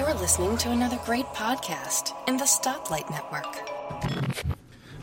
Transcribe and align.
You're 0.00 0.14
listening 0.14 0.56
to 0.56 0.70
another 0.70 0.98
great 1.04 1.26
podcast 1.26 2.14
in 2.26 2.38
the 2.38 2.44
Stoplight 2.44 3.10
Network. 3.10 3.68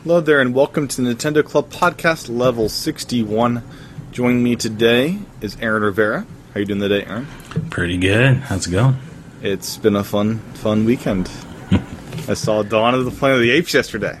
Hello 0.02 0.20
there, 0.20 0.40
and 0.40 0.52
welcome 0.52 0.88
to 0.88 1.00
the 1.00 1.14
Nintendo 1.14 1.44
Club 1.44 1.70
Podcast 1.70 2.28
Level 2.28 2.68
61. 2.68 3.62
Joining 4.10 4.42
me 4.42 4.56
today 4.56 5.20
is 5.40 5.56
Aaron 5.60 5.84
Rivera. 5.84 6.22
How 6.22 6.26
are 6.56 6.58
you 6.58 6.66
doing 6.66 6.80
today, 6.80 7.04
Aaron? 7.04 7.28
Pretty 7.70 7.96
good. 7.96 8.38
How's 8.38 8.66
it 8.66 8.72
going? 8.72 8.96
It's 9.40 9.76
been 9.76 9.94
a 9.94 10.02
fun, 10.02 10.40
fun 10.54 10.84
weekend. 10.84 11.30
I 12.28 12.34
saw 12.34 12.64
Dawn 12.64 12.94
of 12.94 13.04
the 13.04 13.12
Planet 13.12 13.36
of 13.36 13.42
the 13.42 13.52
Apes 13.52 13.72
yesterday, 13.72 14.18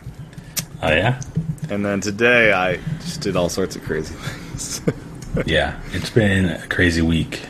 Oh 0.80 0.92
yeah, 0.92 1.20
and 1.70 1.84
then 1.84 2.00
today 2.00 2.52
I 2.52 2.76
just 3.00 3.20
did 3.20 3.34
all 3.34 3.48
sorts 3.48 3.74
of 3.74 3.82
crazy 3.82 4.14
things. 4.14 4.80
yeah. 5.44 5.80
It's 5.90 6.10
been 6.10 6.44
a 6.44 6.68
crazy 6.68 7.02
week 7.02 7.40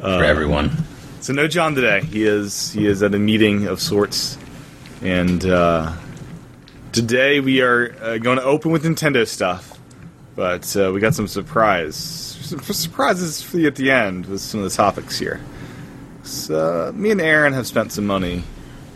for 0.00 0.06
uh, 0.06 0.26
everyone. 0.26 0.84
So 1.24 1.32
no 1.32 1.48
John 1.48 1.74
today. 1.74 2.02
He 2.02 2.24
is 2.24 2.70
he 2.72 2.86
is 2.86 3.02
at 3.02 3.14
a 3.14 3.18
meeting 3.18 3.66
of 3.66 3.80
sorts, 3.80 4.36
and 5.00 5.42
uh, 5.42 5.90
today 6.92 7.40
we 7.40 7.62
are 7.62 7.96
uh, 8.02 8.18
going 8.18 8.36
to 8.36 8.44
open 8.44 8.72
with 8.72 8.84
Nintendo 8.84 9.26
stuff, 9.26 9.78
but 10.36 10.76
uh, 10.76 10.92
we 10.92 11.00
got 11.00 11.14
some 11.14 11.26
surprise 11.26 11.96
some 12.44 12.60
surprises 12.60 13.40
for 13.40 13.56
you 13.58 13.66
at 13.68 13.76
the 13.76 13.90
end 13.90 14.26
with 14.26 14.42
some 14.42 14.60
of 14.62 14.70
the 14.70 14.76
topics 14.76 15.18
here. 15.18 15.40
So, 16.24 16.92
me 16.94 17.10
and 17.10 17.22
Aaron 17.22 17.54
have 17.54 17.66
spent 17.66 17.90
some 17.92 18.06
money. 18.06 18.44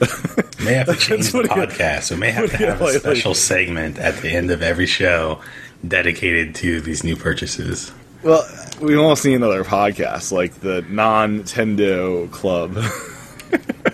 May 0.62 0.74
have 0.74 0.86
to 0.88 0.94
change 0.98 1.32
the 1.32 1.38
you- 1.38 1.44
podcast. 1.44 2.10
We 2.10 2.18
may 2.18 2.30
have 2.30 2.44
to 2.44 2.50
what 2.50 2.58
do 2.58 2.64
you 2.64 2.70
have 2.70 2.80
a 2.82 2.84
like- 2.84 2.94
special 2.96 3.34
segment 3.34 3.98
at 3.98 4.18
the 4.18 4.28
end 4.28 4.50
of 4.50 4.60
every 4.60 4.84
show 4.84 5.40
dedicated 5.86 6.54
to 6.56 6.82
these 6.82 7.02
new 7.04 7.16
purchases. 7.16 7.90
Well, 8.22 8.46
we 8.80 8.96
almost 8.96 9.24
need 9.24 9.34
another 9.34 9.64
podcast, 9.64 10.32
like 10.32 10.54
the 10.60 10.82
non-Nintendo 10.88 12.30
club. 12.30 12.76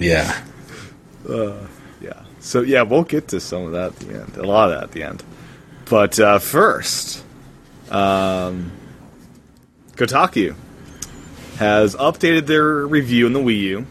Yeah, 0.01 0.43
Yeah. 2.01 2.23
So 2.41 2.63
yeah, 2.63 2.83
we'll 2.83 3.05
get 3.05 3.29
to 3.29 3.39
some 3.41 3.65
of 3.65 3.73
that 3.73 3.93
at 3.93 3.97
the 4.01 4.21
end. 4.21 4.37
A 4.37 4.43
lot 4.43 4.71
of 4.73 4.75
that 4.75 4.85
at 4.85 4.91
the 4.93 5.05
end. 5.05 5.23
But 5.89 6.19
uh, 6.19 6.41
first, 6.41 7.25
um, 7.91 8.73
Kotaku 9.93 10.57
has 11.59 11.95
updated 11.95 12.47
their 12.47 12.85
review 12.87 13.27
in 13.29 13.33
the 13.35 13.39
Wii 13.39 13.61
U, 13.61 13.87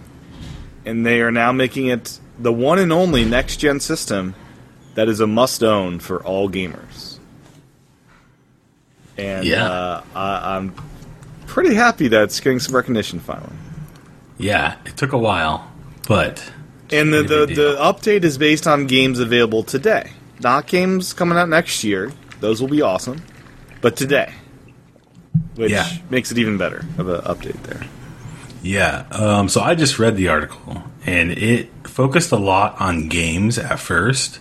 and 0.86 1.06
they 1.06 1.22
are 1.22 1.32
now 1.32 1.54
making 1.54 1.88
it 1.88 2.20
the 2.38 2.52
one 2.52 2.80
and 2.80 2.92
only 2.92 3.24
next-gen 3.24 3.80
system 3.80 4.36
that 4.96 5.08
is 5.08 5.22
a 5.22 5.28
must-own 5.28 6.00
for 6.00 6.22
all 6.24 6.50
gamers. 6.50 6.93
And 9.18 9.46
Yeah. 9.46 9.66
uh, 9.70 10.04
I, 10.16 10.56
I'm 10.58 10.74
pretty 11.48 11.76
happy 11.76 12.08
that 12.10 12.24
it's 12.24 12.40
getting 12.40 12.60
some 12.60 12.76
recognition 12.76 13.20
finally. 13.20 13.52
yeah. 14.38 14.76
It 14.86 14.98
took 14.98 15.14
a 15.14 15.18
while, 15.18 15.72
but 16.08 16.44
And 16.92 17.14
the, 17.14 17.24
the, 17.24 17.46
the 17.46 17.78
update 17.80 18.24
is 18.24 18.38
based 18.38 18.66
on 18.68 18.88
games 18.88 19.20
available 19.20 19.64
today. 19.64 20.12
Not 20.42 20.68
games 20.68 21.14
coming 21.14 21.38
out 21.38 21.50
next 21.50 21.84
year. 21.84 22.12
Those 22.40 22.60
will 22.62 22.68
be 22.70 22.82
awesome. 22.82 23.22
But 23.82 23.96
today. 23.96 24.34
Which 25.56 25.72
Yeah. 25.72 25.88
makes 26.10 26.32
it 26.32 26.38
even 26.38 26.58
better 26.58 26.84
of 26.98 27.08
an 27.08 27.22
update 27.22 27.62
there. 27.64 27.82
yeah. 28.62 29.06
Um, 29.12 29.48
so 29.50 29.62
I 29.62 29.76
just 29.76 30.00
read 30.00 30.16
the 30.18 30.30
article, 30.30 30.84
and 31.06 31.32
it 31.32 31.70
focused 31.84 32.32
a 32.32 32.38
lot 32.38 32.80
on 32.82 33.08
games 33.10 33.58
at 33.60 33.80
first. 33.80 34.40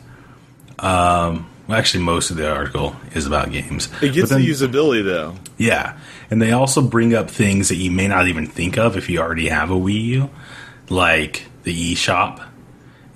Um, 0.78 1.46
actually, 1.72 2.04
most 2.04 2.30
of 2.30 2.36
the 2.36 2.50
article 2.50 2.96
is 3.14 3.26
about 3.26 3.50
games. 3.52 3.88
It 4.00 4.12
gets 4.12 4.30
then- 4.30 4.40
the 4.40 4.48
usability 4.48 5.04
though. 5.04 5.36
Yeah, 5.58 5.98
and 6.30 6.40
they 6.40 6.52
also 6.52 6.82
bring 6.82 7.14
up 7.14 7.30
things 7.30 7.68
that 7.68 7.76
you 7.76 7.90
may 7.90 8.08
not 8.08 8.28
even 8.28 8.46
think 8.46 8.78
of 8.78 8.96
if 8.96 9.08
you 9.08 9.20
already 9.20 9.48
have 9.48 9.70
a 9.70 9.74
Wii 9.74 10.02
U, 10.04 10.30
like 10.88 11.44
the 11.64 11.94
eShop 11.94 12.42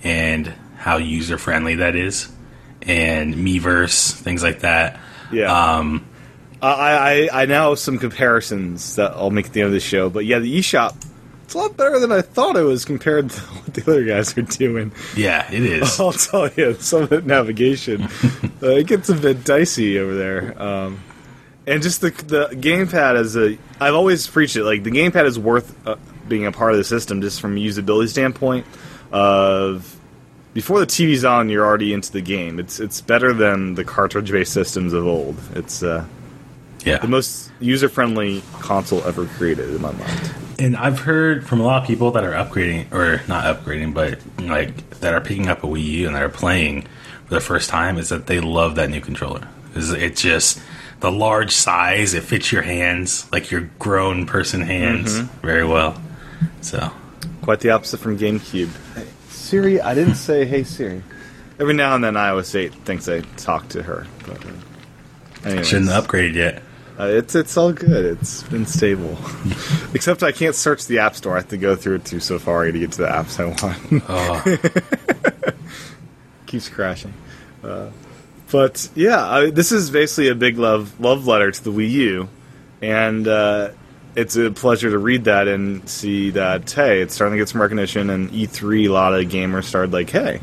and 0.05 0.53
how 0.79 0.99
user 0.99 1.39
friendly 1.39 1.77
that 1.77 1.97
is, 1.97 2.29
and 2.83 3.35
Miiverse, 3.35 4.13
things 4.13 4.43
like 4.43 4.61
that. 4.61 5.01
Yeah. 5.33 5.77
Um, 5.77 6.07
I, 6.63 7.29
I 7.33 7.43
I 7.43 7.45
now 7.47 7.71
have 7.71 7.79
some 7.79 7.99
comparisons 7.99 8.97
that 8.97 9.13
I'll 9.13 9.31
make 9.31 9.47
at 9.47 9.53
the 9.53 9.61
end 9.61 9.67
of 9.69 9.73
the 9.73 9.81
show. 9.81 10.09
But 10.09 10.25
yeah, 10.25 10.39
the 10.39 10.59
eShop 10.59 10.95
it's 11.47 11.55
a 11.55 11.59
lot 11.59 11.77
better 11.77 11.99
than 12.01 12.11
I 12.11 12.23
thought 12.23 12.57
it 12.57 12.63
was 12.63 12.85
compared 12.85 13.31
to 13.31 13.41
what 13.41 13.73
the 13.75 13.83
other 13.83 14.05
guys 14.05 14.37
are 14.37 14.43
doing. 14.43 14.93
yeah, 15.17 15.51
it 15.51 15.63
is. 15.63 15.99
I'll 16.01 16.13
tell 16.13 16.51
you, 16.53 16.75
some 16.75 17.05
of 17.05 17.09
the 17.11 17.23
navigation, 17.23 18.03
uh, 18.63 18.69
it 18.71 18.89
gets 18.89 19.09
a 19.09 19.15
bit 19.15 19.45
dicey 19.45 19.99
over 19.99 20.15
there. 20.15 20.61
Um, 20.61 21.01
and 21.69 21.83
just 21.83 22.01
the 22.01 22.11
the 22.11 22.49
gamepad 22.57 23.17
is 23.21 23.37
a. 23.37 23.57
I've 23.81 23.95
always 23.95 24.27
preached 24.27 24.57
it. 24.57 24.65
Like 24.65 24.83
the 24.85 24.91
gamepad 24.91 25.25
is 25.25 25.39
worth 25.39 25.75
uh, 25.87 25.97
being 26.29 26.47
a 26.47 26.53
part 26.53 26.73
of 26.73 26.79
the 26.79 26.85
system, 26.85 27.21
just 27.23 27.41
from 27.41 27.57
a 27.57 27.61
usability 27.61 28.09
standpoint. 28.09 28.67
Of 29.13 29.99
before 30.55 30.81
the 30.81 30.87
TV's 30.87 31.25
on, 31.25 31.49
you're 31.49 31.65
already 31.67 31.93
into 31.93 32.11
the 32.13 32.21
game. 32.21 32.59
It's 32.59 32.81
it's 32.81 33.01
better 33.01 33.33
than 33.33 33.75
the 33.75 33.85
cartridge 33.85 34.31
based 34.33 34.53
systems 34.53 34.93
of 34.93 35.07
old. 35.07 35.37
It's 35.55 35.83
uh, 35.83 36.05
Yeah, 36.85 36.99
the 36.99 37.09
most 37.09 37.51
user 37.61 37.89
friendly 37.89 38.43
console 38.61 39.03
ever 39.05 39.27
created 39.27 39.69
in 39.71 39.81
my 39.81 39.93
mind. 39.93 40.35
And 40.59 40.77
I've 40.77 41.01
heard 41.01 41.47
from 41.47 41.61
a 41.61 41.65
lot 41.65 41.83
of 41.83 41.87
people 41.87 42.11
that 42.13 42.25
are 42.25 42.33
upgrading 42.33 42.93
or 42.93 43.23
not 43.29 43.45
upgrading, 43.45 43.95
but 43.95 44.19
like 44.41 44.91
that 45.01 45.15
are 45.15 45.21
picking 45.21 45.49
up 45.49 45.65
a 45.65 45.67
Wii 45.67 45.85
U 45.85 46.07
and 46.07 46.17
that 46.17 46.23
are 46.23 46.29
playing 46.29 46.83
for 47.27 47.35
the 47.35 47.41
first 47.41 47.69
time 47.69 47.99
is 47.99 48.09
that 48.09 48.27
they 48.27 48.41
love 48.41 48.77
that 48.77 48.91
new 48.91 49.01
controller. 49.01 49.49
It's, 49.75 49.91
it 49.91 50.17
just 50.17 50.61
the 51.01 51.11
large 51.11 51.53
size? 51.53 52.15
It 52.15 52.23
fits 52.23 52.53
your 52.53 52.63
hands 52.63 53.31
like 53.33 53.51
your 53.51 53.69
grown 53.79 54.27
person 54.27 54.63
hands 54.63 55.19
very 55.43 55.67
well. 55.67 56.01
So 56.61 56.91
Quite 57.43 57.61
the 57.61 57.71
opposite 57.71 57.99
from 57.99 58.19
GameCube. 58.19 58.71
Hey, 58.95 59.07
Siri, 59.29 59.81
I 59.81 59.95
didn't 59.95 60.17
say 60.17 60.45
hey 60.45 60.65
Siri. 60.65 61.03
Every 61.59 61.75
now 61.75 61.95
and 61.95 62.03
then 62.03 62.15
iOS 62.15 62.55
8 62.55 62.75
thinks 62.85 63.09
I 63.09 63.21
talk 63.37 63.69
to 63.71 63.83
her. 63.83 64.07
But, 64.27 64.45
uh, 64.45 64.49
anyways, 65.45 65.69
shouldn't 65.69 65.91
have 65.91 66.07
upgraded 66.07 66.35
yet. 66.35 66.63
Uh, 66.99 67.05
it's 67.05 67.35
it's 67.35 67.57
all 67.57 67.73
good. 67.73 68.05
It's 68.05 68.43
been 68.45 68.67
stable. 68.67 69.19
Except 69.95 70.23
I 70.23 70.33
can't 70.33 70.55
search 70.55 70.87
the 70.87 71.01
App 71.01 71.15
Store. 71.15 71.35
I 71.35 71.41
have 71.41 71.49
to 71.49 71.59
go 71.59 71.77
through 71.77 71.97
it 71.97 72.05
to 72.07 72.21
Safari 72.21 72.73
to 72.73 72.79
get 72.79 72.93
to 72.93 73.03
the 73.03 73.09
apps 73.09 73.39
I 73.39 73.47
want. 73.47 74.05
Oh, 74.09 75.53
Keeps 76.47 76.69
crashing. 76.69 77.13
Uh, 77.63 77.91
but 78.51 78.89
yeah, 78.95 79.27
I, 79.27 79.51
this 79.51 79.73
is 79.73 79.91
basically 79.91 80.29
a 80.29 80.35
big 80.35 80.59
love 80.59 80.99
love 81.01 81.27
letter 81.27 81.51
to 81.51 81.65
the 81.65 81.71
Wii 81.71 81.91
U, 81.91 82.29
and 82.81 83.27
uh, 83.27 83.71
it's 84.15 84.37
a 84.37 84.51
pleasure 84.51 84.91
to 84.91 84.99
read 84.99 85.25
that 85.25 85.47
and 85.47 85.89
see 85.89 86.31
that 86.31 86.71
hey, 86.71 87.03
it's 87.03 87.15
starting 87.15 87.37
to 87.37 87.39
get 87.39 87.49
some 87.49 87.61
recognition. 87.61 88.09
And 88.11 88.31
E3, 88.31 88.87
a 88.87 88.89
lot 88.89 89.15
of 89.15 89.27
gamers 89.27 89.65
started 89.65 89.93
like, 89.93 90.09
hey, 90.11 90.41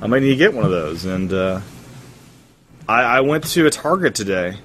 I 0.00 0.08
might 0.08 0.22
need 0.22 0.30
to 0.30 0.36
get 0.36 0.52
one 0.52 0.64
of 0.64 0.72
those. 0.72 1.04
And 1.04 1.32
uh, 1.32 1.60
I, 2.88 3.02
I 3.02 3.20
went 3.20 3.44
to 3.48 3.66
a 3.66 3.70
Target 3.70 4.16
today, 4.16 4.56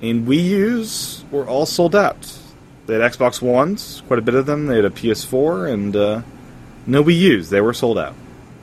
and 0.00 0.26
Wii 0.26 0.44
U's 0.44 1.24
were 1.30 1.46
all 1.46 1.66
sold 1.66 1.94
out. 1.94 2.38
They 2.86 2.98
had 2.98 3.12
Xbox 3.12 3.42
Ones, 3.42 4.02
quite 4.06 4.18
a 4.18 4.22
bit 4.22 4.34
of 4.34 4.46
them. 4.46 4.66
They 4.66 4.76
had 4.76 4.84
a 4.84 4.90
PS4, 4.90 5.72
and 5.72 5.94
uh, 5.96 6.22
no 6.86 7.04
Wii 7.04 7.18
U's. 7.18 7.50
They 7.50 7.60
were 7.60 7.74
sold 7.74 7.98
out. 7.98 8.14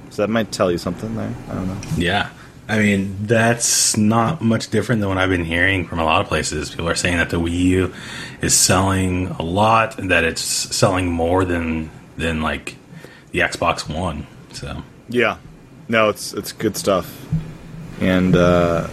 So 0.09 0.21
that 0.21 0.29
might 0.29 0.51
tell 0.51 0.71
you 0.71 0.77
something 0.77 1.15
there. 1.15 1.33
I 1.49 1.53
don't 1.53 1.67
know. 1.67 1.77
yeah. 1.97 2.29
I 2.67 2.79
mean, 2.79 3.15
that's 3.21 3.95
not 3.95 4.41
much 4.41 4.69
different 4.71 5.01
than 5.01 5.09
what 5.09 5.19
I've 5.19 5.29
been 5.29 5.45
hearing 5.45 5.85
from 5.85 5.99
a 5.99 6.03
lot 6.03 6.21
of 6.21 6.27
places. 6.27 6.71
People 6.71 6.89
are 6.89 6.95
saying 6.95 7.17
that 7.17 7.29
the 7.29 7.39
Wii 7.39 7.51
U 7.51 7.93
is 8.41 8.55
selling 8.55 9.27
a 9.27 9.43
lot, 9.43 9.99
and 9.99 10.09
that 10.09 10.23
it's 10.23 10.41
selling 10.41 11.07
more 11.11 11.45
than 11.45 11.91
than 12.17 12.41
like 12.41 12.75
the 13.31 13.39
Xbox 13.39 13.87
One. 13.87 14.25
So 14.53 14.81
Yeah, 15.09 15.37
no, 15.87 16.09
it's 16.09 16.33
it's 16.33 16.53
good 16.53 16.75
stuff, 16.75 17.27
and 18.01 18.35
uh, 18.35 18.87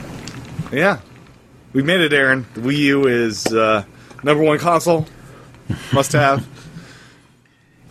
yeah, 0.70 1.00
we 1.72 1.83
made 1.83 2.00
it, 2.00 2.12
Aaron. 2.12 2.47
The 2.55 2.60
Wii 2.60 2.77
U 2.78 3.06
is 3.06 3.47
uh, 3.47 3.84
number 4.22 4.43
one 4.43 4.59
console, 4.59 5.06
must 5.93 6.12
have. 6.12 6.47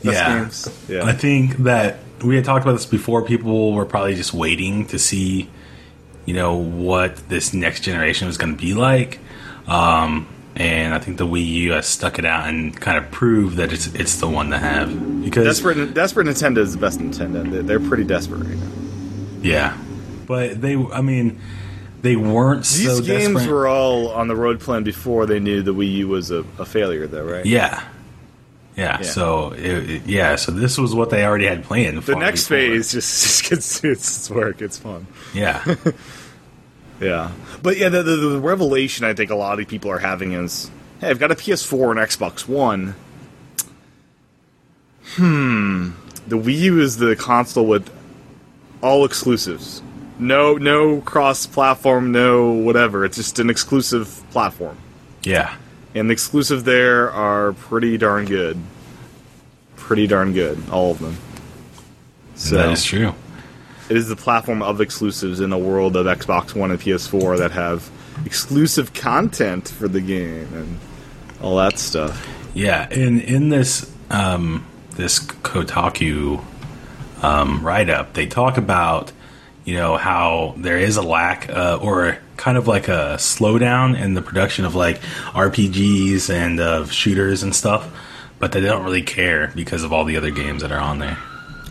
Yeah, 0.02 0.40
games. 0.40 0.86
Yeah. 0.90 1.04
I 1.06 1.14
think 1.14 1.58
that 1.58 2.00
we 2.24 2.36
had 2.36 2.46
talked 2.46 2.66
about 2.66 2.74
this 2.74 2.86
before. 2.86 3.24
People 3.24 3.74
were 3.74 3.86
probably 3.86 4.16
just 4.16 4.34
waiting 4.34 4.88
to 4.88 4.98
see, 5.00 5.50
you 6.26 6.34
know, 6.34 6.56
what 6.56 7.18
this 7.30 7.54
next 7.54 7.82
generation 7.82 8.28
was 8.28 8.38
going 8.38 8.56
to 8.56 8.60
be 8.60 8.74
like. 8.74 9.20
Um, 9.68 10.28
and 10.56 10.94
I 10.94 11.00
think 11.00 11.18
the 11.18 11.28
Wii 11.28 11.46
U 11.46 11.72
has 11.74 11.88
stuck 11.88 12.20
it 12.20 12.26
out 12.26 12.48
and 12.50 12.76
kind 12.80 12.98
of 12.98 13.10
proved 13.12 13.58
that 13.58 13.72
it's 13.72 13.88
it's 13.94 14.18
the 14.18 14.28
one 14.28 14.50
to 14.50 14.58
have 14.58 15.24
because 15.24 15.46
Desperate, 15.46 15.94
desperate 15.94 16.28
Nintendo 16.28 16.58
is 16.58 16.74
the 16.74 16.80
best 16.80 17.00
Nintendo. 17.00 17.66
They're 17.66 17.80
pretty 17.80 18.04
desperate 18.04 18.44
right 18.44 18.58
now. 18.58 18.72
yeah, 19.42 19.78
but 20.26 20.60
they 20.62 20.76
I 20.76 21.02
mean 21.02 21.40
they 22.02 22.16
weren't 22.16 22.62
These 22.64 22.86
so 22.98 23.02
games 23.02 23.34
desperate. 23.36 23.54
were 23.54 23.68
all 23.68 24.10
on 24.10 24.28
the 24.28 24.36
road 24.36 24.60
plan 24.60 24.84
before 24.84 25.26
they 25.26 25.40
knew 25.40 25.62
the 25.62 25.74
Wii 25.74 25.92
U 25.98 26.08
was 26.10 26.32
a, 26.32 26.44
a 26.60 26.66
failure, 26.66 27.08
though, 27.08 27.24
right? 27.24 27.46
yeah. 27.46 27.84
yeah, 28.76 28.98
Yeah. 29.00 29.02
So 29.04 29.52
it, 29.54 29.90
it- 29.90 30.06
yeah, 30.08 30.36
so 30.36 30.52
this 30.52 30.78
was 30.78 30.96
what 30.96 31.10
they 31.12 31.24
already 31.26 31.46
had 31.46 31.64
planned. 31.64 32.02
The 32.04 32.16
next 32.16 32.46
before. 32.46 32.58
phase 32.58 32.92
just, 32.92 33.24
just 33.42 33.50
gets 33.50 33.84
its 33.84 34.30
work. 34.30 34.62
It's 34.62 34.78
fun. 34.78 35.06
yeah, 35.34 35.64
Yeah, 37.02 37.32
but 37.64 37.78
yeah, 37.78 37.90
the, 37.90 38.04
the, 38.04 38.16
the 38.16 38.40
revelation 38.40 39.06
I 39.06 39.14
think 39.16 39.32
a 39.32 39.36
lot 39.36 39.60
of 39.60 39.68
people 39.68 39.90
are 39.90 39.98
having 40.00 40.34
is, 40.34 40.70
hey, 41.00 41.10
I've 41.10 41.18
got 41.20 41.32
a 41.32 41.36
PS4 41.36 41.90
and 41.92 42.00
Xbox 42.00 42.48
One. 42.48 42.94
Hmm, 45.16 45.90
the 46.28 46.38
Wii 46.38 46.58
U 46.60 46.80
is 46.80 46.98
the 46.98 47.16
console 47.16 47.66
with 47.66 47.90
all 48.82 49.04
exclusives. 49.06 49.82
No, 50.22 50.54
no 50.56 51.02
cross-platform, 51.02 52.12
no 52.12 52.52
whatever. 52.52 53.04
It's 53.06 53.18
just 53.18 53.40
an 53.40 53.50
exclusive 53.50 54.22
platform, 54.32 54.78
Yeah. 55.24 55.54
and 55.96 56.10
the 56.10 56.14
exclusive 56.14 56.64
there 56.64 57.12
are 57.12 57.54
pretty 57.54 57.98
darn 57.98 58.26
good. 58.26 58.58
Pretty 59.78 60.06
darn 60.08 60.32
good, 60.34 60.62
all 60.72 60.92
of 60.92 61.00
them. 61.00 61.18
So 62.36 62.56
that 62.56 62.70
is 62.72 62.84
true. 62.84 63.14
it 63.90 63.98
is 63.98 64.08
the 64.08 64.16
platform 64.16 64.62
of 64.62 64.80
exclusives 64.80 65.40
in 65.40 65.52
a 65.52 65.58
world 65.58 65.96
of 65.98 66.06
Xbox 66.06 66.56
One 66.56 66.72
and 66.72 66.80
PS4 66.80 67.38
that 67.40 67.52
have 67.52 67.90
exclusive 68.26 68.94
content 68.94 69.68
for 69.68 69.88
the 69.88 70.00
game 70.02 70.48
and 70.54 70.78
all 71.42 71.58
that 71.58 71.78
stuff. 71.80 72.28
Yeah, 72.54 72.88
in 72.90 73.20
in 73.22 73.50
this 73.50 73.92
um, 74.12 74.66
this 74.98 75.20
Kotaku 75.20 76.44
um, 77.22 77.62
write 77.66 77.90
up, 77.90 78.14
they 78.14 78.28
talk 78.28 78.58
about 78.58 79.12
you 79.66 79.76
know 79.76 79.98
how 79.98 80.56
there 80.58 80.78
is 80.78 80.98
a 80.98 81.02
lack 81.02 81.50
uh, 81.50 81.80
or 81.82 82.18
kind 82.38 82.58
of 82.58 82.68
like 82.68 82.88
a 82.88 83.16
slowdown 83.18 84.00
in 84.00 84.14
the 84.14 84.22
production 84.22 84.66
of 84.66 84.76
like 84.76 85.00
RPGs 85.34 86.30
and 86.30 86.60
of 86.60 86.92
shooters 86.92 87.44
and 87.44 87.56
stuff, 87.56 87.90
but 88.40 88.52
they 88.52 88.62
don't 88.62 88.84
really 88.84 89.04
care 89.04 89.52
because 89.56 89.84
of 89.84 89.94
all 89.94 90.06
the 90.06 90.18
other 90.18 90.32
games 90.32 90.62
that 90.62 90.72
are 90.72 90.80
on 90.80 91.00
there. 91.00 91.18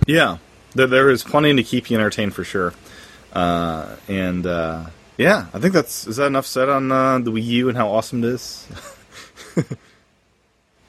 Yeah, 0.07 0.39
there, 0.75 0.87
there 0.87 1.11
is 1.11 1.25
plenty 1.25 1.55
to 1.55 1.63
keep 1.63 1.91
you 1.91 1.97
entertained 1.97 2.35
for 2.35 2.45
sure. 2.45 2.73
Uh, 3.33 3.97
and 4.09 4.47
uh, 4.47 4.87
yeah, 5.17 5.47
I 5.53 5.59
think 5.59 5.75
that's 5.75 6.07
is 6.07 6.17
that 6.17 6.27
enough 6.27 6.47
said 6.47 6.69
on 6.69 6.91
uh, 6.91 7.19
the 7.19 7.33
Wii 7.33 7.45
U 7.45 7.69
and 7.69 7.77
how 7.77 7.89
awesome 7.89 8.25
it 8.25 8.29
is. 8.29 8.69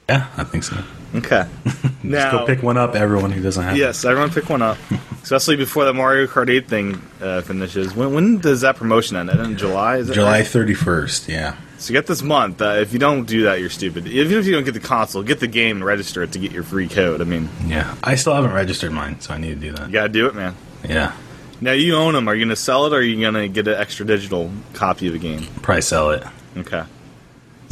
Yeah, 0.08 0.26
I 0.36 0.44
think 0.44 0.64
so. 0.64 0.76
Okay, 1.14 1.46
Just 1.64 2.02
now 2.02 2.30
go 2.38 2.46
pick 2.46 2.62
one 2.62 2.76
up, 2.78 2.94
everyone 2.94 3.30
who 3.32 3.42
doesn't 3.42 3.62
have. 3.62 3.74
it. 3.76 3.78
yes, 3.78 4.04
everyone 4.04 4.30
pick 4.30 4.48
one 4.48 4.62
up, 4.62 4.78
especially 5.22 5.56
before 5.56 5.84
the 5.84 5.92
Mario 5.92 6.26
Kart 6.26 6.48
8 6.50 6.66
thing 6.68 7.02
uh, 7.20 7.42
finishes. 7.42 7.94
When, 7.94 8.14
when 8.14 8.38
does 8.38 8.62
that 8.62 8.76
promotion 8.76 9.16
end? 9.16 9.28
In 9.30 9.56
July? 9.58 9.98
Is 9.98 10.08
July 10.10 10.38
right? 10.38 10.46
thirty 10.46 10.72
first. 10.74 11.28
Yeah. 11.28 11.56
So 11.78 11.92
get 11.92 12.06
this 12.06 12.22
month. 12.22 12.62
Uh, 12.62 12.76
if 12.80 12.92
you 12.94 12.98
don't 12.98 13.24
do 13.26 13.42
that, 13.44 13.60
you're 13.60 13.68
stupid. 13.68 14.06
Even 14.06 14.38
if 14.38 14.46
you 14.46 14.52
don't 14.52 14.64
get 14.64 14.72
the 14.74 14.80
console, 14.80 15.22
get 15.22 15.40
the 15.40 15.48
game 15.48 15.76
and 15.78 15.84
register 15.84 16.22
it 16.22 16.32
to 16.32 16.38
get 16.38 16.52
your 16.52 16.62
free 16.62 16.88
code. 16.88 17.20
I 17.20 17.24
mean, 17.24 17.48
Yeah, 17.66 17.94
I 18.04 18.14
still 18.14 18.34
haven't 18.34 18.52
registered 18.52 18.92
mine, 18.92 19.20
so 19.20 19.34
I 19.34 19.38
need 19.38 19.60
to 19.60 19.60
do 19.60 19.72
that. 19.72 19.88
you 19.88 19.92
gotta 19.92 20.08
do 20.08 20.26
it, 20.28 20.34
man. 20.34 20.54
Yeah, 20.88 21.12
Now 21.60 21.72
you 21.72 21.94
own 21.96 22.14
them. 22.14 22.26
Are 22.28 22.34
you 22.34 22.44
gonna 22.44 22.56
sell 22.56 22.86
it, 22.86 22.92
or 22.94 22.96
are 22.96 23.02
you 23.02 23.20
gonna 23.20 23.48
get 23.48 23.66
an 23.68 23.74
extra 23.74 24.06
digital 24.06 24.50
copy 24.72 25.08
of 25.08 25.12
the 25.12 25.18
game? 25.18 25.46
probably 25.60 25.82
sell 25.82 26.10
it. 26.12 26.22
Okay. 26.56 26.84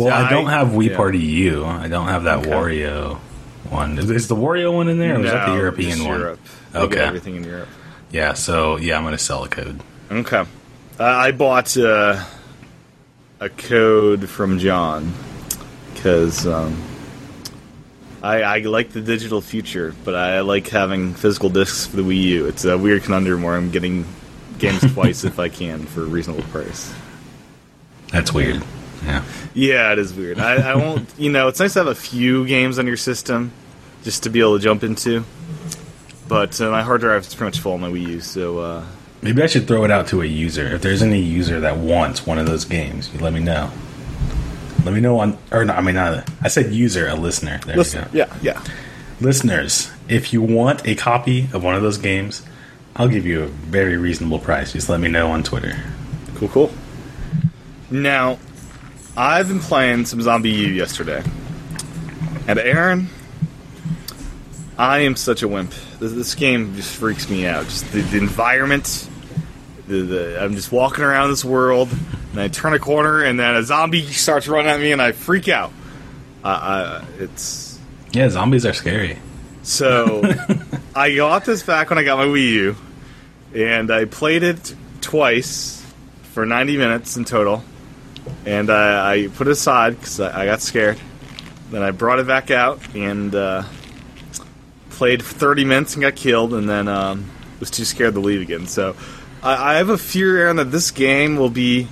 Well, 0.04 0.12
I 0.12 0.30
don't 0.30 0.46
have 0.46 0.68
Wii 0.68 0.90
yeah. 0.90 0.96
Party 0.96 1.18
U. 1.18 1.64
I 1.64 1.88
don't 1.88 2.08
have 2.08 2.24
that 2.24 2.38
Okay. 2.38 2.50
Wario 2.50 3.16
one. 3.68 3.98
Is, 3.98 4.10
is 4.10 4.28
the 4.28 4.36
Wario 4.36 4.72
one 4.72 4.88
in 4.88 4.98
there? 4.98 5.16
Or 5.16 5.24
is 5.24 5.30
that 5.30 5.46
the 5.48 5.54
European 5.54 6.04
one? 6.04 6.18
Europe. 6.18 6.40
Okay. 6.74 7.00
everything 7.00 7.36
in 7.36 7.44
Europe. 7.44 7.68
Yeah. 8.10 8.34
So 8.34 8.76
yeah, 8.76 8.96
I'm 8.96 9.04
gonna 9.04 9.18
sell 9.18 9.44
a 9.44 9.48
code. 9.48 9.80
Okay. 10.10 10.44
Uh, 10.98 11.04
I 11.04 11.32
bought 11.32 11.76
uh, 11.76 12.22
a 13.40 13.48
code 13.48 14.28
from 14.28 14.58
John 14.58 15.12
because 15.94 16.46
um, 16.46 16.82
I, 18.22 18.42
I 18.42 18.58
like 18.58 18.90
the 18.90 19.00
digital 19.00 19.40
future, 19.40 19.94
but 20.04 20.14
I 20.14 20.40
like 20.40 20.68
having 20.68 21.14
physical 21.14 21.48
discs 21.48 21.86
for 21.86 21.96
the 21.96 22.02
Wii 22.02 22.22
U. 22.22 22.46
It's 22.46 22.64
a 22.64 22.76
weird 22.76 23.02
conundrum 23.04 23.42
where 23.42 23.56
I'm 23.56 23.70
getting 23.70 24.04
games 24.58 24.80
twice 24.92 25.24
if 25.24 25.38
I 25.38 25.48
can 25.48 25.84
for 25.86 26.02
a 26.02 26.06
reasonable 26.06 26.44
price. 26.44 26.92
That's 28.12 28.32
weird. 28.32 28.62
Yeah. 29.04 29.24
Yeah, 29.54 29.92
it 29.92 29.98
is 29.98 30.12
weird. 30.14 30.38
I, 30.38 30.72
I 30.72 30.74
won't. 30.76 31.08
You 31.18 31.30
know, 31.30 31.48
it's 31.48 31.60
nice 31.60 31.74
to 31.74 31.80
have 31.80 31.88
a 31.88 31.94
few 31.94 32.46
games 32.46 32.78
on 32.78 32.86
your 32.86 32.96
system 32.96 33.52
just 34.04 34.22
to 34.22 34.30
be 34.30 34.40
able 34.40 34.56
to 34.58 34.62
jump 34.62 34.82
into. 34.82 35.24
But 36.28 36.60
uh, 36.60 36.70
my 36.70 36.82
hard 36.82 37.00
drive 37.00 37.22
is 37.26 37.34
pretty 37.34 37.48
much 37.48 37.60
full 37.60 37.72
on 37.72 37.80
my 37.80 37.88
Wii 37.90 38.06
U, 38.08 38.20
so 38.20 38.58
uh, 38.58 38.84
Maybe 39.22 39.42
I 39.42 39.46
should 39.46 39.66
throw 39.66 39.84
it 39.84 39.90
out 39.90 40.06
to 40.08 40.22
a 40.22 40.24
user. 40.24 40.66
If 40.74 40.80
there's 40.80 41.02
any 41.02 41.20
user 41.20 41.60
that 41.60 41.76
wants 41.76 42.26
one 42.26 42.38
of 42.38 42.46
those 42.46 42.64
games, 42.64 43.12
you 43.12 43.20
let 43.20 43.32
me 43.34 43.40
know. 43.40 43.70
Let 44.84 44.94
me 44.94 45.00
know 45.00 45.18
on, 45.20 45.36
or 45.52 45.64
no, 45.64 45.74
I 45.74 45.82
mean, 45.82 45.96
not, 45.96 46.26
I 46.40 46.48
said 46.48 46.72
user, 46.72 47.06
a 47.06 47.14
listener. 47.14 47.60
There 47.66 47.76
listen, 47.76 48.08
we 48.12 48.18
go. 48.20 48.26
yeah, 48.26 48.36
yeah. 48.40 48.64
Listeners, 49.20 49.90
if 50.08 50.32
you 50.32 50.40
want 50.40 50.86
a 50.86 50.94
copy 50.94 51.48
of 51.52 51.62
one 51.62 51.74
of 51.74 51.82
those 51.82 51.98
games, 51.98 52.42
I'll 52.96 53.08
give 53.08 53.26
you 53.26 53.42
a 53.42 53.46
very 53.46 53.98
reasonable 53.98 54.38
price. 54.38 54.72
Just 54.72 54.88
let 54.88 55.00
me 55.00 55.08
know 55.08 55.30
on 55.30 55.42
Twitter. 55.42 55.78
Cool, 56.36 56.48
cool. 56.48 56.72
Now, 57.90 58.38
I've 59.20 59.48
been 59.48 59.60
playing 59.60 60.06
some 60.06 60.18
ZombiU 60.20 60.74
yesterday. 60.74 61.22
And 62.48 62.58
Aaron, 62.58 63.10
I 64.78 65.00
am 65.00 65.14
such 65.14 65.42
a 65.42 65.48
wimp. 65.48 65.74
This, 65.98 66.14
this 66.14 66.34
game 66.34 66.74
just 66.74 66.96
freaks 66.96 67.28
me 67.28 67.46
out. 67.46 67.66
Just 67.66 67.92
the, 67.92 68.00
the 68.00 68.16
environment. 68.16 69.10
The, 69.88 70.00
the, 70.00 70.42
I'm 70.42 70.54
just 70.54 70.72
walking 70.72 71.04
around 71.04 71.28
this 71.28 71.44
world, 71.44 71.90
and 72.30 72.40
I 72.40 72.48
turn 72.48 72.72
a 72.72 72.78
corner, 72.78 73.22
and 73.22 73.38
then 73.38 73.56
a 73.56 73.62
zombie 73.62 74.06
starts 74.06 74.48
running 74.48 74.70
at 74.70 74.80
me, 74.80 74.90
and 74.90 75.02
I 75.02 75.12
freak 75.12 75.50
out. 75.50 75.74
Uh, 76.42 77.02
I, 77.02 77.06
it's 77.18 77.78
Yeah, 78.12 78.30
zombies 78.30 78.64
are 78.64 78.72
scary. 78.72 79.18
so 79.62 80.22
I 80.96 81.14
got 81.14 81.44
this 81.44 81.62
back 81.62 81.90
when 81.90 81.98
I 81.98 82.04
got 82.04 82.16
my 82.16 82.24
Wii 82.24 82.52
U, 82.52 82.76
and 83.54 83.90
I 83.90 84.06
played 84.06 84.44
it 84.44 84.74
twice 85.02 85.84
for 86.32 86.46
90 86.46 86.78
minutes 86.78 87.18
in 87.18 87.26
total. 87.26 87.62
And 88.46 88.70
I, 88.70 89.12
I 89.12 89.26
put 89.28 89.46
it 89.46 89.52
aside 89.52 89.96
because 89.98 90.20
I, 90.20 90.42
I 90.42 90.44
got 90.46 90.60
scared. 90.60 90.98
Then 91.70 91.82
I 91.82 91.90
brought 91.90 92.18
it 92.18 92.26
back 92.26 92.50
out 92.50 92.80
and 92.94 93.34
uh, 93.34 93.62
played 94.90 95.22
for 95.22 95.34
30 95.34 95.64
minutes 95.64 95.94
and 95.94 96.02
got 96.02 96.16
killed, 96.16 96.52
and 96.54 96.68
then 96.68 96.88
um, 96.88 97.30
was 97.60 97.70
too 97.70 97.84
scared 97.84 98.14
to 98.14 98.20
leave 98.20 98.42
again. 98.42 98.66
So 98.66 98.96
I, 99.42 99.72
I 99.72 99.76
have 99.76 99.88
a 99.88 99.98
fear, 99.98 100.38
Aaron, 100.38 100.56
that 100.56 100.66
this 100.66 100.90
game 100.90 101.36
will 101.36 101.50
be 101.50 101.88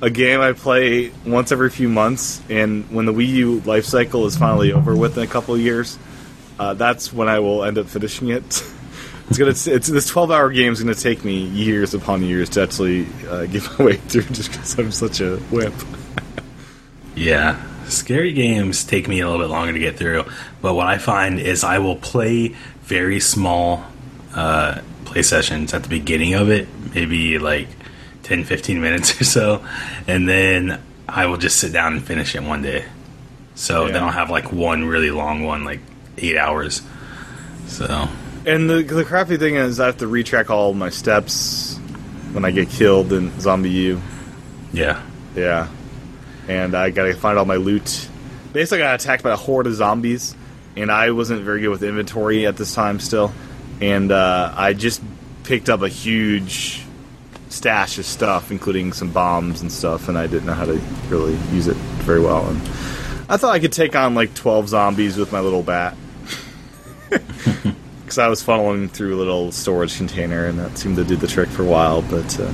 a 0.00 0.10
game 0.10 0.40
I 0.40 0.52
play 0.52 1.10
once 1.26 1.52
every 1.52 1.70
few 1.70 1.88
months, 1.88 2.40
and 2.48 2.88
when 2.90 3.06
the 3.06 3.12
Wii 3.12 3.26
U 3.28 3.60
life 3.60 3.84
cycle 3.84 4.26
is 4.26 4.36
finally 4.36 4.72
over 4.72 4.96
with 4.96 5.16
in 5.18 5.24
a 5.24 5.26
couple 5.26 5.54
of 5.54 5.60
years, 5.60 5.98
uh, 6.58 6.74
that's 6.74 7.12
when 7.12 7.28
I 7.28 7.40
will 7.40 7.64
end 7.64 7.78
up 7.78 7.86
finishing 7.86 8.28
it. 8.28 8.64
it's 9.28 9.38
gonna 9.38 9.50
it's 9.76 9.88
this 9.88 10.06
twelve 10.06 10.30
hour 10.30 10.50
game 10.50 10.72
is 10.72 10.80
gonna 10.80 10.94
take 10.94 11.24
me 11.24 11.38
years 11.38 11.94
upon 11.94 12.22
years 12.22 12.48
to 12.50 12.62
actually 12.62 13.06
uh, 13.28 13.46
get 13.46 13.62
my 13.78 13.84
way 13.86 13.96
through, 13.96 14.22
just 14.32 14.50
because 14.50 14.78
I'm 14.78 14.90
such 14.92 15.20
a 15.20 15.40
wimp. 15.50 15.74
Yeah. 17.14 17.62
Scary 17.86 18.32
games 18.32 18.84
take 18.84 19.08
me 19.08 19.20
a 19.20 19.26
little 19.28 19.44
bit 19.44 19.50
longer 19.50 19.72
to 19.72 19.78
get 19.78 19.96
through, 19.96 20.24
but 20.60 20.74
what 20.74 20.86
I 20.86 20.98
find 20.98 21.40
is 21.40 21.64
I 21.64 21.78
will 21.78 21.96
play 21.96 22.48
very 22.82 23.18
small 23.18 23.82
uh, 24.34 24.82
play 25.06 25.22
sessions 25.22 25.72
at 25.72 25.84
the 25.84 25.88
beginning 25.88 26.34
of 26.34 26.50
it, 26.50 26.68
maybe 26.94 27.38
like 27.38 27.68
10, 28.24 28.44
15 28.44 28.80
minutes 28.82 29.18
or 29.20 29.24
so, 29.24 29.64
and 30.06 30.28
then 30.28 30.82
I 31.08 31.24
will 31.26 31.38
just 31.38 31.56
sit 31.58 31.72
down 31.72 31.94
and 31.94 32.04
finish 32.04 32.34
it 32.34 32.42
one 32.42 32.60
day. 32.60 32.84
So 33.54 33.86
Yeah. 33.86 33.92
then 33.92 34.02
I'll 34.04 34.10
have 34.10 34.28
like 34.28 34.52
one 34.52 34.84
really 34.84 35.10
long 35.10 35.44
one, 35.44 35.64
like 35.64 35.80
eight 36.18 36.36
hours. 36.36 36.82
So, 37.68 38.08
And 38.48 38.70
the 38.70 38.82
the 38.82 39.04
crappy 39.04 39.36
thing 39.36 39.56
is 39.56 39.78
I 39.78 39.84
have 39.86 39.98
to 39.98 40.06
retrack 40.06 40.48
all 40.48 40.72
my 40.72 40.88
steps 40.88 41.76
when 42.32 42.46
I 42.46 42.50
get 42.50 42.70
killed 42.70 43.12
in 43.12 43.30
ZombiU. 43.32 44.00
yeah. 44.72 45.02
Yeah. 45.36 45.68
And 46.48 46.74
I 46.74 46.88
gotta 46.88 47.12
find 47.12 47.38
all 47.38 47.44
my 47.44 47.56
loot. 47.56 48.08
Basically, 48.54 48.82
I 48.82 48.86
got 48.86 49.02
attacked 49.02 49.22
by 49.22 49.32
a 49.32 49.36
horde 49.36 49.66
of 49.66 49.74
zombies, 49.74 50.34
and 50.76 50.90
I 50.90 51.10
wasn't 51.10 51.42
very 51.42 51.60
good 51.60 51.68
with 51.68 51.82
inventory 51.82 52.46
at 52.46 52.56
this 52.56 52.74
time 52.74 53.00
still. 53.00 53.34
And 53.82 54.10
uh, 54.10 54.54
I 54.56 54.72
just 54.72 55.02
picked 55.44 55.68
up 55.68 55.82
a 55.82 55.88
huge 55.88 56.82
stash 57.50 57.98
of 57.98 58.06
stuff, 58.06 58.50
including 58.50 58.94
some 58.94 59.10
bombs 59.10 59.60
and 59.60 59.70
stuff, 59.70 60.08
and 60.08 60.16
I 60.16 60.26
didn't 60.26 60.46
know 60.46 60.54
how 60.54 60.64
to 60.64 60.80
really 61.10 61.36
use 61.52 61.66
it 61.66 61.76
very 61.76 62.20
well. 62.20 62.48
And 62.48 62.58
I 63.28 63.36
thought 63.36 63.52
I 63.52 63.58
could 63.58 63.74
take 63.74 63.94
on 63.94 64.14
like 64.14 64.32
12 64.32 64.70
zombies 64.70 65.18
with 65.18 65.32
my 65.32 65.40
little 65.40 65.62
bat. 65.62 65.94
I 68.18 68.28
was 68.28 68.42
funneling 68.42 68.90
through 68.90 69.14
a 69.16 69.18
little 69.18 69.52
storage 69.52 69.96
container, 69.96 70.46
and 70.46 70.58
that 70.58 70.76
seemed 70.78 70.96
to 70.96 71.04
do 71.04 71.16
the 71.16 71.26
trick 71.26 71.48
for 71.48 71.62
a 71.62 71.66
while, 71.66 72.02
but 72.02 72.38
uh, 72.40 72.52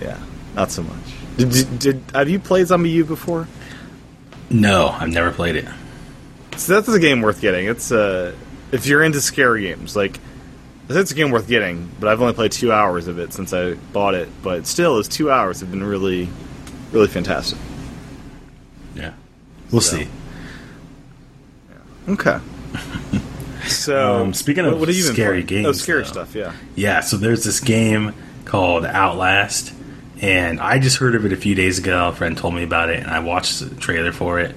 yeah, 0.00 0.18
not 0.54 0.70
so 0.70 0.82
much. 0.82 0.96
Did, 1.36 1.50
did, 1.50 1.78
did 1.78 2.02
have 2.14 2.28
you 2.28 2.38
played 2.38 2.66
ZombiU 2.66 3.06
before? 3.06 3.46
No, 4.50 4.88
I've 4.88 5.08
never 5.08 5.30
played 5.30 5.56
it. 5.56 5.66
So 6.56 6.74
that's 6.74 6.88
a 6.88 6.98
game 6.98 7.22
worth 7.22 7.40
getting. 7.40 7.66
It's 7.66 7.90
uh, 7.92 8.34
if 8.72 8.86
you're 8.86 9.02
into 9.02 9.20
scary 9.20 9.62
games, 9.62 9.94
like 9.96 10.18
it's 10.88 11.12
a 11.12 11.14
game 11.14 11.30
worth 11.30 11.46
getting. 11.48 11.88
But 12.00 12.08
I've 12.08 12.20
only 12.20 12.34
played 12.34 12.52
two 12.52 12.72
hours 12.72 13.06
of 13.06 13.18
it 13.18 13.32
since 13.32 13.52
I 13.52 13.74
bought 13.92 14.14
it. 14.14 14.28
But 14.42 14.66
still, 14.66 14.96
those 14.96 15.08
two 15.08 15.30
hours 15.30 15.60
have 15.60 15.70
been 15.70 15.84
really, 15.84 16.28
really 16.92 17.06
fantastic. 17.06 17.58
Yeah. 18.94 19.12
We'll 19.70 19.80
So. 19.80 19.98
see. 19.98 20.08
Okay. 22.08 22.38
So 23.70 24.22
Um, 24.22 24.34
speaking 24.34 24.64
of 24.66 24.72
what, 24.78 24.88
what 24.88 24.94
scary 24.94 25.42
playing? 25.42 25.46
games, 25.64 25.66
oh, 25.66 25.72
scary 25.72 26.02
though. 26.02 26.08
stuff. 26.08 26.34
Yeah. 26.34 26.52
Yeah, 26.74 27.00
so 27.00 27.16
there's 27.16 27.44
this 27.44 27.60
game 27.60 28.14
called 28.44 28.84
Outlast, 28.84 29.72
and 30.20 30.60
I 30.60 30.78
just 30.78 30.96
heard 30.98 31.14
of 31.14 31.24
it 31.24 31.32
a 31.32 31.36
few 31.36 31.54
days 31.54 31.78
ago. 31.78 32.08
A 32.08 32.12
friend 32.12 32.36
told 32.36 32.54
me 32.54 32.62
about 32.62 32.90
it, 32.90 32.98
and 33.00 33.10
I 33.10 33.20
watched 33.20 33.60
the 33.60 33.74
trailer 33.76 34.12
for 34.12 34.40
it, 34.40 34.54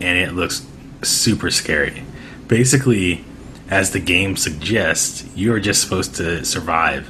and 0.00 0.18
it 0.18 0.32
looks 0.32 0.66
super 1.02 1.50
scary. 1.50 2.02
Basically, 2.48 3.24
as 3.70 3.90
the 3.90 4.00
game 4.00 4.36
suggests, 4.36 5.24
you 5.34 5.52
are 5.52 5.60
just 5.60 5.80
supposed 5.82 6.14
to 6.16 6.44
survive. 6.44 7.08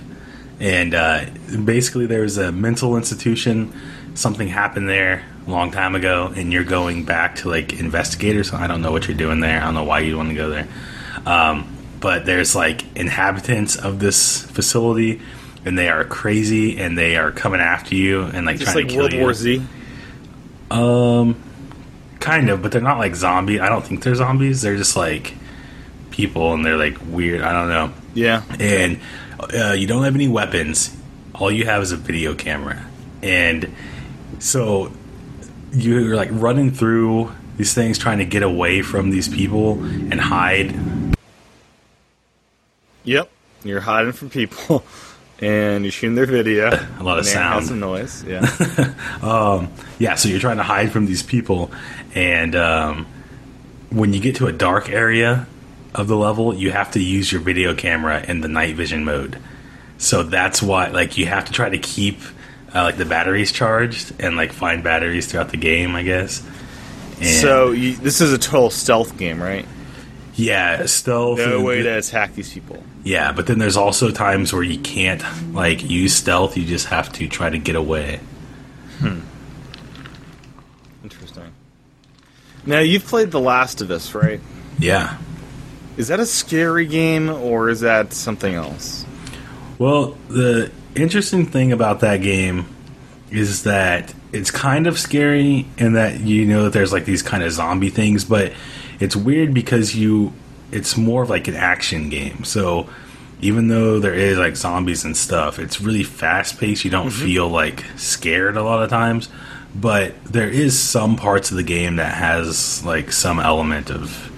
And 0.58 0.94
uh, 0.94 1.26
basically, 1.64 2.06
there's 2.06 2.38
a 2.38 2.50
mental 2.50 2.96
institution. 2.96 3.72
Something 4.14 4.48
happened 4.48 4.88
there 4.88 5.22
a 5.46 5.50
long 5.50 5.70
time 5.70 5.94
ago, 5.94 6.32
and 6.34 6.50
you're 6.52 6.64
going 6.64 7.04
back 7.04 7.36
to 7.36 7.50
like 7.50 7.74
investigators. 7.78 8.52
I 8.54 8.66
don't 8.66 8.80
know 8.80 8.90
what 8.92 9.06
you're 9.06 9.16
doing 9.16 9.40
there. 9.40 9.60
I 9.60 9.64
don't 9.66 9.74
know 9.74 9.84
why 9.84 10.00
you 10.00 10.16
want 10.16 10.30
to 10.30 10.34
go 10.34 10.48
there. 10.48 10.66
Um, 11.24 11.76
but 12.00 12.26
there's 12.26 12.54
like 12.54 12.84
inhabitants 12.96 13.76
of 13.76 13.98
this 13.98 14.42
facility, 14.42 15.20
and 15.64 15.78
they 15.78 15.88
are 15.88 16.04
crazy, 16.04 16.78
and 16.78 16.98
they 16.98 17.16
are 17.16 17.32
coming 17.32 17.60
after 17.60 17.94
you 17.94 18.22
and 18.22 18.44
like 18.44 18.58
Just 18.58 18.72
trying 18.72 18.84
like 18.84 18.88
to 18.88 18.94
kill 18.94 19.12
you. 19.12 19.20
War 19.20 19.32
Z. 19.32 19.62
Kind 22.18 22.50
of, 22.50 22.60
but 22.60 22.72
they're 22.72 22.80
not 22.80 22.98
like 22.98 23.14
zombie. 23.14 23.60
I 23.60 23.68
don't 23.68 23.84
think 23.84 24.02
they're 24.02 24.14
zombies. 24.14 24.60
They're 24.62 24.76
just 24.76 24.96
like 24.96 25.34
people, 26.10 26.54
and 26.54 26.64
they're 26.64 26.76
like 26.76 26.96
weird. 27.06 27.42
I 27.42 27.52
don't 27.52 27.68
know. 27.68 27.92
Yeah. 28.14 28.42
And 28.58 29.00
uh, 29.38 29.72
you 29.72 29.86
don't 29.86 30.02
have 30.02 30.14
any 30.14 30.26
weapons. 30.26 30.96
All 31.34 31.52
you 31.52 31.66
have 31.66 31.82
is 31.82 31.92
a 31.92 31.96
video 31.96 32.34
camera, 32.34 32.84
and 33.22 33.72
so 34.38 34.90
you're 35.72 36.16
like 36.16 36.30
running 36.32 36.70
through 36.72 37.30
these 37.58 37.74
things, 37.74 37.98
trying 37.98 38.18
to 38.18 38.24
get 38.24 38.42
away 38.42 38.82
from 38.82 39.10
these 39.10 39.28
people 39.28 39.74
and 39.74 40.20
hide. 40.20 40.74
Yep. 43.06 43.30
You're 43.64 43.80
hiding 43.80 44.12
from 44.12 44.30
people, 44.30 44.84
and 45.40 45.84
you're 45.84 45.92
shooting 45.92 46.14
their 46.14 46.26
video. 46.26 46.68
A 46.98 47.02
lot 47.02 47.18
of 47.18 47.24
and 47.24 47.26
sound. 47.26 47.54
has 47.60 47.68
some 47.68 47.80
noise. 47.80 48.24
Yeah. 48.24 48.94
um, 49.22 49.72
Yeah, 49.98 50.16
so 50.16 50.28
you're 50.28 50.40
trying 50.40 50.58
to 50.58 50.62
hide 50.62 50.92
from 50.92 51.06
these 51.06 51.22
people, 51.22 51.70
and 52.14 52.54
um, 52.54 53.06
when 53.90 54.12
you 54.12 54.20
get 54.20 54.36
to 54.36 54.46
a 54.46 54.52
dark 54.52 54.90
area 54.90 55.46
of 55.94 56.08
the 56.08 56.16
level, 56.16 56.54
you 56.54 56.70
have 56.72 56.90
to 56.92 57.00
use 57.00 57.32
your 57.32 57.40
video 57.40 57.74
camera 57.74 58.22
in 58.28 58.42
the 58.42 58.48
night 58.48 58.76
vision 58.76 59.04
mode. 59.04 59.38
So 59.98 60.22
that's 60.22 60.62
why, 60.62 60.88
like, 60.88 61.16
you 61.16 61.24
have 61.26 61.46
to 61.46 61.52
try 61.52 61.70
to 61.70 61.78
keep 61.78 62.20
uh, 62.74 62.82
like 62.82 62.98
the 62.98 63.06
batteries 63.06 63.52
charged 63.52 64.12
and 64.18 64.36
like 64.36 64.52
find 64.52 64.84
batteries 64.84 65.26
throughout 65.26 65.48
the 65.48 65.56
game, 65.56 65.96
I 65.96 66.02
guess. 66.02 66.46
And, 67.18 67.26
so 67.26 67.70
you, 67.70 67.96
this 67.96 68.20
is 68.20 68.32
a 68.34 68.38
total 68.38 68.68
stealth 68.68 69.16
game, 69.16 69.42
right? 69.42 69.66
Yeah, 70.36 70.86
stealth. 70.86 71.38
No 71.38 71.56
and- 71.56 71.64
way 71.64 71.82
to 71.82 71.98
attack 71.98 72.34
these 72.34 72.52
people. 72.52 72.82
Yeah, 73.02 73.32
but 73.32 73.46
then 73.46 73.58
there's 73.58 73.76
also 73.76 74.10
times 74.10 74.52
where 74.52 74.62
you 74.62 74.78
can't 74.78 75.22
like 75.54 75.82
use 75.88 76.14
stealth. 76.14 76.56
You 76.56 76.64
just 76.64 76.86
have 76.86 77.12
to 77.14 77.28
try 77.28 77.50
to 77.50 77.58
get 77.58 77.76
away. 77.76 78.20
Hmm. 78.98 79.20
Interesting. 81.04 81.52
Now 82.64 82.80
you've 82.80 83.04
played 83.06 83.30
The 83.30 83.40
Last 83.40 83.80
of 83.80 83.90
Us, 83.90 84.14
right? 84.14 84.40
Yeah. 84.78 85.18
Is 85.96 86.08
that 86.08 86.20
a 86.20 86.26
scary 86.26 86.86
game 86.86 87.28
or 87.30 87.70
is 87.70 87.80
that 87.80 88.12
something 88.12 88.54
else? 88.54 89.06
Well, 89.78 90.16
the 90.28 90.70
interesting 90.94 91.46
thing 91.46 91.72
about 91.72 92.00
that 92.00 92.18
game 92.22 92.66
is 93.30 93.62
that 93.64 94.12
it's 94.32 94.50
kind 94.50 94.86
of 94.86 94.98
scary 94.98 95.66
in 95.78 95.94
that 95.94 96.20
you 96.20 96.44
know 96.44 96.64
that 96.64 96.72
there's 96.72 96.92
like 96.92 97.04
these 97.04 97.22
kind 97.22 97.42
of 97.42 97.52
zombie 97.52 97.90
things, 97.90 98.24
but 98.24 98.52
it's 99.00 99.16
weird 99.16 99.54
because 99.54 99.94
you 99.94 100.32
it's 100.72 100.96
more 100.96 101.22
of 101.22 101.30
like 101.30 101.48
an 101.48 101.54
action 101.54 102.08
game. 102.08 102.44
So 102.44 102.88
even 103.40 103.68
though 103.68 104.00
there 104.00 104.14
is 104.14 104.38
like 104.38 104.56
zombies 104.56 105.04
and 105.04 105.16
stuff, 105.16 105.58
it's 105.58 105.80
really 105.80 106.02
fast 106.02 106.58
paced. 106.58 106.84
You 106.84 106.90
don't 106.90 107.10
feel 107.10 107.48
like 107.48 107.84
scared 107.96 108.56
a 108.56 108.62
lot 108.62 108.82
of 108.82 108.90
times, 108.90 109.28
but 109.74 110.22
there 110.24 110.48
is 110.48 110.78
some 110.78 111.16
parts 111.16 111.50
of 111.50 111.56
the 111.56 111.62
game 111.62 111.96
that 111.96 112.14
has 112.14 112.84
like 112.84 113.12
some 113.12 113.38
element 113.38 113.90
of 113.90 114.32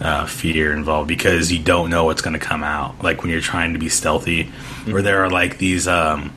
uh, 0.00 0.26
fear 0.26 0.72
involved 0.72 1.08
because 1.08 1.50
you 1.50 1.58
don't 1.58 1.88
know 1.88 2.04
what's 2.04 2.20
going 2.20 2.38
to 2.38 2.44
come 2.44 2.62
out. 2.62 3.02
Like 3.02 3.22
when 3.22 3.30
you're 3.30 3.40
trying 3.40 3.72
to 3.72 3.78
be 3.78 3.88
stealthy, 3.88 4.50
or 4.90 5.02
there 5.02 5.24
are 5.24 5.30
like 5.30 5.58
these. 5.58 5.88
Um, 5.88 6.32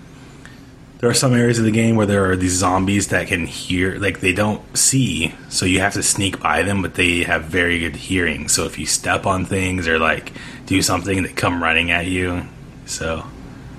there 0.99 1.09
are 1.09 1.13
some 1.13 1.33
areas 1.33 1.59
of 1.59 1.65
the 1.65 1.71
game 1.71 1.95
where 1.95 2.05
there 2.05 2.29
are 2.29 2.35
these 2.35 2.53
zombies 2.53 3.07
that 3.07 3.27
can 3.27 3.45
hear, 3.45 3.97
like 3.99 4.19
they 4.19 4.33
don't 4.33 4.61
see, 4.77 5.33
so 5.47 5.65
you 5.65 5.79
have 5.79 5.93
to 5.93 6.03
sneak 6.03 6.41
by 6.41 6.61
them, 6.61 6.81
but 6.81 6.95
they 6.95 7.23
have 7.23 7.45
very 7.45 7.79
good 7.79 7.95
hearing. 7.95 8.49
So 8.49 8.65
if 8.65 8.77
you 8.77 8.85
step 8.85 9.25
on 9.25 9.45
things 9.45 9.87
or 9.87 9.97
like 9.97 10.33
do 10.65 10.81
something, 10.81 11.23
they 11.23 11.31
come 11.31 11.63
running 11.63 11.89
at 11.91 12.05
you. 12.05 12.43
So 12.85 13.25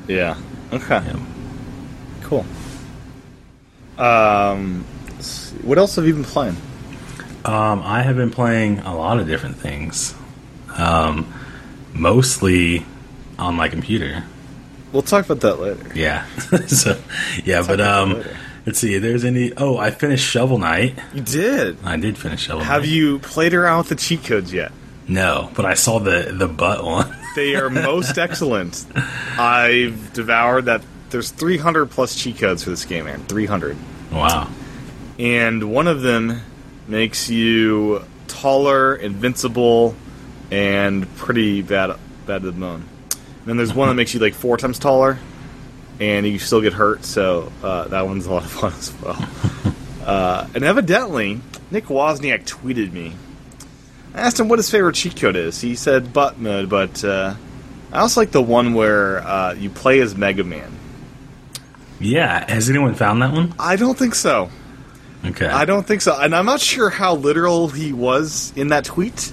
Yeah. 0.08 0.36
Okay. 0.72 1.02
yeah. 1.04 1.18
Cool. 2.22 2.46
Um, 3.98 4.84
what 5.62 5.76
else 5.76 5.96
have 5.96 6.06
you 6.06 6.14
been 6.14 6.24
playing? 6.24 6.56
Um, 7.44 7.82
I 7.84 8.02
have 8.02 8.16
been 8.16 8.30
playing 8.30 8.78
a 8.78 8.96
lot 8.96 9.18
of 9.18 9.26
different 9.26 9.56
things, 9.56 10.14
um, 10.74 11.30
mostly 11.92 12.86
on 13.38 13.56
my 13.56 13.68
computer. 13.68 14.24
We'll 14.92 15.02
talk 15.02 15.24
about 15.24 15.40
that 15.40 15.60
later. 15.60 15.94
Yeah. 15.94 16.26
so 16.66 17.00
yeah, 17.44 17.62
but 17.62 17.80
about 17.80 18.08
that 18.08 18.26
um, 18.26 18.36
let's 18.66 18.78
see. 18.78 18.98
There's 18.98 19.24
any? 19.24 19.52
Oh, 19.56 19.76
I 19.76 19.90
finished 19.90 20.28
Shovel 20.28 20.58
Knight. 20.58 20.98
You 21.14 21.22
did. 21.22 21.78
I 21.84 21.96
did 21.96 22.18
finish 22.18 22.42
Shovel 22.42 22.64
Have 22.64 22.86
you 22.86 23.18
played 23.20 23.54
around 23.54 23.78
with 23.78 23.88
the 23.88 23.94
cheat 23.96 24.24
codes 24.24 24.52
yet? 24.52 24.72
No, 25.08 25.50
but 25.54 25.64
I 25.64 25.74
saw 25.74 25.98
the 25.98 26.32
the 26.36 26.48
butt 26.48 26.84
one. 26.84 27.16
They 27.36 27.54
are 27.54 27.70
most 27.70 28.18
excellent. 28.18 28.84
I've 29.38 30.12
devoured 30.12 30.64
that. 30.64 30.82
There's 31.10 31.30
300 31.30 31.86
plus 31.86 32.16
cheat 32.16 32.38
codes 32.38 32.64
for 32.64 32.70
this 32.70 32.84
game, 32.84 33.04
man. 33.04 33.24
300. 33.26 33.76
wow. 34.10 34.50
and 35.16 35.72
one 35.72 35.86
of 35.86 36.02
them 36.02 36.40
makes 36.88 37.30
you 37.30 38.04
taller, 38.26 38.96
invincible, 38.96 39.94
and 40.50 41.06
pretty 41.14 41.62
bad 41.62 41.96
bad 42.26 42.42
to 42.42 42.50
the 42.50 42.58
bone. 42.58 42.84
And 43.50 43.58
then 43.58 43.66
there's 43.66 43.74
one 43.74 43.88
that 43.88 43.96
makes 43.96 44.14
you 44.14 44.20
like 44.20 44.34
four 44.34 44.56
times 44.58 44.78
taller, 44.78 45.18
and 45.98 46.24
you 46.24 46.38
still 46.38 46.60
get 46.60 46.72
hurt. 46.72 47.04
So 47.04 47.50
uh, 47.64 47.88
that 47.88 48.06
one's 48.06 48.26
a 48.26 48.32
lot 48.32 48.44
of 48.44 48.50
fun 48.52 48.72
as 48.78 48.94
well. 49.02 49.28
uh, 50.04 50.46
and 50.54 50.62
evidently, 50.62 51.40
Nick 51.72 51.86
Wozniak 51.86 52.44
tweeted 52.44 52.92
me. 52.92 53.12
I 54.14 54.20
asked 54.20 54.38
him 54.38 54.48
what 54.48 54.60
his 54.60 54.70
favorite 54.70 54.94
cheat 54.94 55.16
code 55.16 55.34
is. 55.34 55.60
He 55.60 55.74
said 55.74 56.12
butt 56.12 56.38
mode, 56.38 56.68
but 56.68 57.02
uh, 57.02 57.34
I 57.90 57.98
also 57.98 58.20
like 58.20 58.30
the 58.30 58.40
one 58.40 58.74
where 58.74 59.18
uh, 59.26 59.54
you 59.54 59.68
play 59.68 59.98
as 59.98 60.16
Mega 60.16 60.44
Man. 60.44 60.70
Yeah. 61.98 62.48
Has 62.48 62.70
anyone 62.70 62.94
found 62.94 63.20
that 63.22 63.32
one? 63.32 63.52
I 63.58 63.74
don't 63.74 63.98
think 63.98 64.14
so. 64.14 64.48
Okay. 65.24 65.46
I 65.46 65.64
don't 65.64 65.84
think 65.84 66.02
so, 66.02 66.16
and 66.16 66.36
I'm 66.36 66.46
not 66.46 66.60
sure 66.60 66.88
how 66.88 67.16
literal 67.16 67.66
he 67.66 67.92
was 67.92 68.52
in 68.54 68.68
that 68.68 68.84
tweet. 68.84 69.32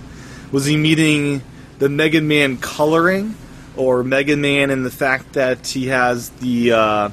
Was 0.52 0.66
he 0.66 0.76
meaning 0.76 1.44
the 1.78 1.88
Mega 1.88 2.20
Man 2.20 2.58
coloring, 2.58 3.36
or 3.78 4.04
Mega 4.04 4.36
Man 4.36 4.70
in 4.70 4.84
the 4.84 4.92
fact 4.92 5.34
that 5.34 5.68
he 5.68 5.88
has 5.88 6.30
the 6.32 6.72
uh, 6.72 7.10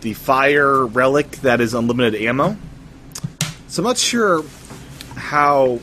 the 0.00 0.14
fire 0.14 0.86
relic 0.86 1.30
that 1.38 1.60
is 1.60 1.74
unlimited 1.74 2.20
ammo? 2.20 2.56
So 3.68 3.82
I'm 3.82 3.86
not 3.86 3.98
sure 3.98 4.44
how 5.16 5.80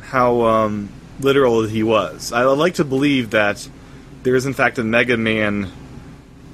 how 0.00 0.42
um, 0.42 0.88
literal 1.20 1.64
he 1.64 1.82
was. 1.82 2.32
I 2.32 2.42
like 2.44 2.74
to 2.74 2.84
believe 2.84 3.30
that 3.30 3.68
there 4.22 4.34
is 4.34 4.46
in 4.46 4.54
fact 4.54 4.78
a 4.78 4.84
Mega 4.84 5.16
Man 5.16 5.70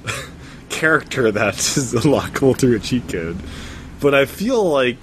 character 0.69 1.31
that 1.31 1.55
is 1.77 1.93
unlockable 1.93 2.57
through 2.57 2.75
a 2.75 2.79
cheat 2.79 3.07
code. 3.07 3.37
But 3.99 4.15
I 4.15 4.25
feel 4.25 4.63
like 4.63 4.97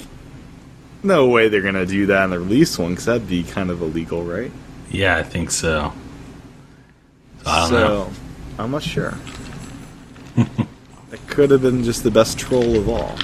no 1.02 1.28
way 1.28 1.48
they're 1.48 1.62
gonna 1.62 1.86
do 1.86 2.06
that 2.06 2.24
in 2.24 2.30
the 2.30 2.38
release 2.38 2.78
one 2.78 2.90
because 2.90 3.04
that'd 3.06 3.28
be 3.28 3.42
kind 3.44 3.70
of 3.70 3.80
illegal, 3.82 4.24
right? 4.24 4.50
yeah, 4.90 5.16
I 5.16 5.22
think 5.22 5.50
so. 5.50 5.92
I 7.48 7.60
don't 7.60 7.68
so 7.70 7.78
know. 7.78 8.10
I'm 8.58 8.70
not 8.70 8.82
sure. 8.82 9.14
it 10.36 11.26
could 11.26 11.50
have 11.50 11.62
been 11.62 11.84
just 11.84 12.02
the 12.02 12.10
best 12.10 12.38
troll 12.38 12.76
of 12.76 12.88
all. 12.88 13.16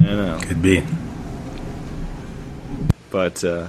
I 0.00 0.14
know, 0.14 0.38
Could 0.42 0.60
be. 0.60 0.82
but 3.10 3.42
uh, 3.44 3.68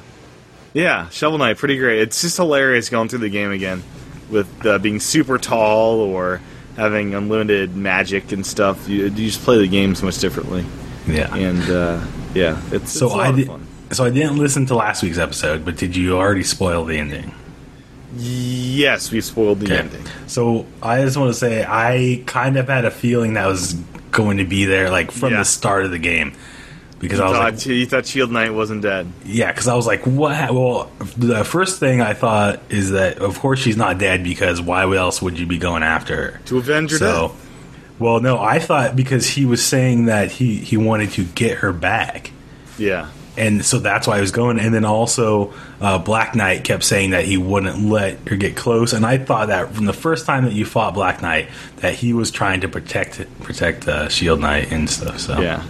yeah, 0.74 1.08
Shovel 1.10 1.38
Knight, 1.38 1.58
pretty 1.58 1.78
great. 1.78 2.00
It's 2.02 2.22
just 2.22 2.38
hilarious 2.38 2.90
going 2.90 3.08
through 3.10 3.20
the 3.20 3.30
game 3.30 3.52
again 3.52 3.84
with 4.30 4.66
uh, 4.66 4.80
being 4.80 5.00
super 5.00 5.38
tall 5.38 6.00
or 6.00 6.42
having 6.76 7.14
unlimited 7.16 7.76
magic 7.76 8.32
and 8.32 8.46
stuff. 8.46 8.90
You, 8.90 9.04
you 9.06 9.10
just 9.28 9.42
play 9.44 9.58
the 9.60 9.68
games 9.68 10.02
much 10.04 10.18
differently, 10.20 10.66
Yeah. 11.08 11.34
and 11.34 11.62
uh, 11.70 12.06
yeah, 12.34 12.60
it's, 12.72 12.92
so 12.92 13.06
it's 13.08 13.16
I 13.16 13.32
did. 13.32 13.48
fun. 13.48 13.68
So 13.92 14.04
I 14.04 14.10
didn't 14.10 14.38
listen 14.38 14.66
to 14.68 14.76
last 14.76 15.04
week's 15.04 15.20
episode, 15.20 15.64
but 15.64 15.78
did 15.78 15.96
you 15.96 16.18
already 16.18 16.44
spoil 16.44 16.84
the 16.86 16.98
ending? 16.98 17.34
Yes, 18.18 19.12
we 19.12 19.22
spoiled 19.22 19.60
the 19.60 19.66
Okay. 19.66 19.78
ending. 19.80 20.04
So 20.28 20.66
I 20.82 21.02
just 21.04 21.18
want 21.18 21.34
to 21.34 21.40
say 21.40 21.66
I 21.68 22.24
kind 22.26 22.58
of 22.58 22.68
had 22.68 22.86
a 22.86 22.92
feeling 22.92 23.34
that 23.34 23.48
was 23.48 23.74
going 24.12 24.38
to 24.38 24.46
be 24.46 24.66
there, 24.66 24.90
like 24.90 25.12
from 25.12 25.34
Yeah. 25.34 25.40
the 25.40 25.46
start 25.46 25.86
of 25.86 25.92
the 25.92 26.00
game, 26.00 26.32
because 27.00 27.20
You 27.20 27.26
I 27.26 27.28
was 27.28 27.38
thought, 27.38 27.54
like, 27.54 27.66
you 27.66 27.86
thought 27.86 28.06
Shield 28.06 28.32
Knight 28.32 28.54
wasn't 28.54 28.82
dead. 28.82 29.08
yeah, 29.26 29.52
because 29.52 29.68
I 29.68 29.76
was 29.76 29.86
like, 29.86 30.06
what? 30.06 30.54
Well, 30.54 30.90
the 31.18 31.44
first 31.44 31.80
thing 31.80 32.02
I 32.02 32.14
thought 32.14 32.62
is 32.70 32.92
that 32.92 33.18
of 33.20 33.38
course 33.40 33.60
she's 33.60 33.76
not 33.78 33.98
dead 33.98 34.24
because 34.24 34.62
why 34.62 34.84
else 34.96 35.22
would 35.22 35.38
you 35.38 35.46
be 35.46 35.58
going 35.58 35.84
after 35.84 36.16
her? 36.16 36.40
To 36.46 36.58
avenge 36.58 36.92
her 36.92 36.98
So, 36.98 37.28
death. 37.28 37.46
well, 38.00 38.20
no, 38.22 38.40
I 38.40 38.60
thought 38.60 38.96
because 38.96 39.28
he 39.28 39.46
was 39.46 39.62
saying 39.64 40.06
that 40.06 40.32
he 40.32 40.56
he 40.56 40.78
wanted 40.78 41.12
to 41.12 41.24
get 41.26 41.58
her 41.58 41.74
back. 41.74 42.32
Yeah. 42.78 43.08
And 43.38 43.64
so 43.66 43.80
that's 43.80 44.08
why 44.08 44.18
I 44.18 44.22
was 44.22 44.32
going. 44.32 44.60
And 44.60 44.74
then 44.74 44.86
also, 44.86 45.54
uh, 45.82 45.98
Black 45.98 46.36
Knight 46.36 46.64
kept 46.64 46.84
saying 46.84 47.12
that 47.12 47.26
he 47.26 47.38
wouldn't 47.38 47.80
let 47.90 48.28
her 48.28 48.36
get 48.36 48.56
close, 48.56 48.94
and 48.94 49.06
I 49.06 49.18
thought 49.18 49.48
that 49.48 49.74
from 49.74 49.86
the 49.86 49.94
first 49.94 50.26
time 50.26 50.46
that 50.46 50.54
you 50.54 50.66
fought 50.66 50.94
Black 50.94 51.22
Knight, 51.22 51.50
that 51.78 51.94
he 51.96 52.14
was 52.14 52.32
trying 52.32 52.62
to 52.62 52.68
protect 52.68 53.20
protect 53.42 53.88
uh, 53.88 54.10
Shield 54.10 54.40
Knight 54.40 54.72
and 54.72 54.90
stuff. 54.90 55.20
So 55.20 55.40
Yeah. 55.40 55.64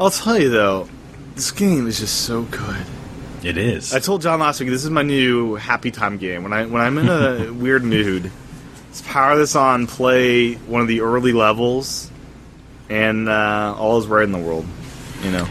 I'll 0.00 0.10
tell 0.10 0.38
you 0.38 0.48
though, 0.50 0.88
this 1.34 1.50
game 1.50 1.86
is 1.86 1.98
just 1.98 2.22
so 2.22 2.42
good. 2.42 2.86
it 3.42 3.56
is. 3.56 3.92
I 3.92 3.98
told 3.98 4.22
John 4.22 4.38
last 4.40 4.60
week 4.60 4.68
this 4.70 4.84
is 4.84 4.90
my 4.90 5.02
new 5.02 5.56
happy 5.56 5.90
time 5.90 6.18
game. 6.18 6.42
When 6.44 6.52
I 6.52 6.66
when 6.66 6.80
I'm 6.80 6.98
in 6.98 7.08
a 7.08 7.52
weird 7.64 7.82
mood, 7.84 8.30
just 8.90 9.04
power 9.06 9.36
this 9.36 9.56
on, 9.56 9.86
play 9.86 10.54
one 10.54 10.80
of 10.80 10.88
the 10.88 11.00
early 11.00 11.32
levels, 11.32 12.10
and 12.88 13.28
uh, 13.28 13.74
all 13.76 13.98
is 13.98 14.06
right 14.06 14.24
in 14.24 14.32
the 14.32 14.38
world. 14.38 14.66
You 15.24 15.30
know, 15.32 15.48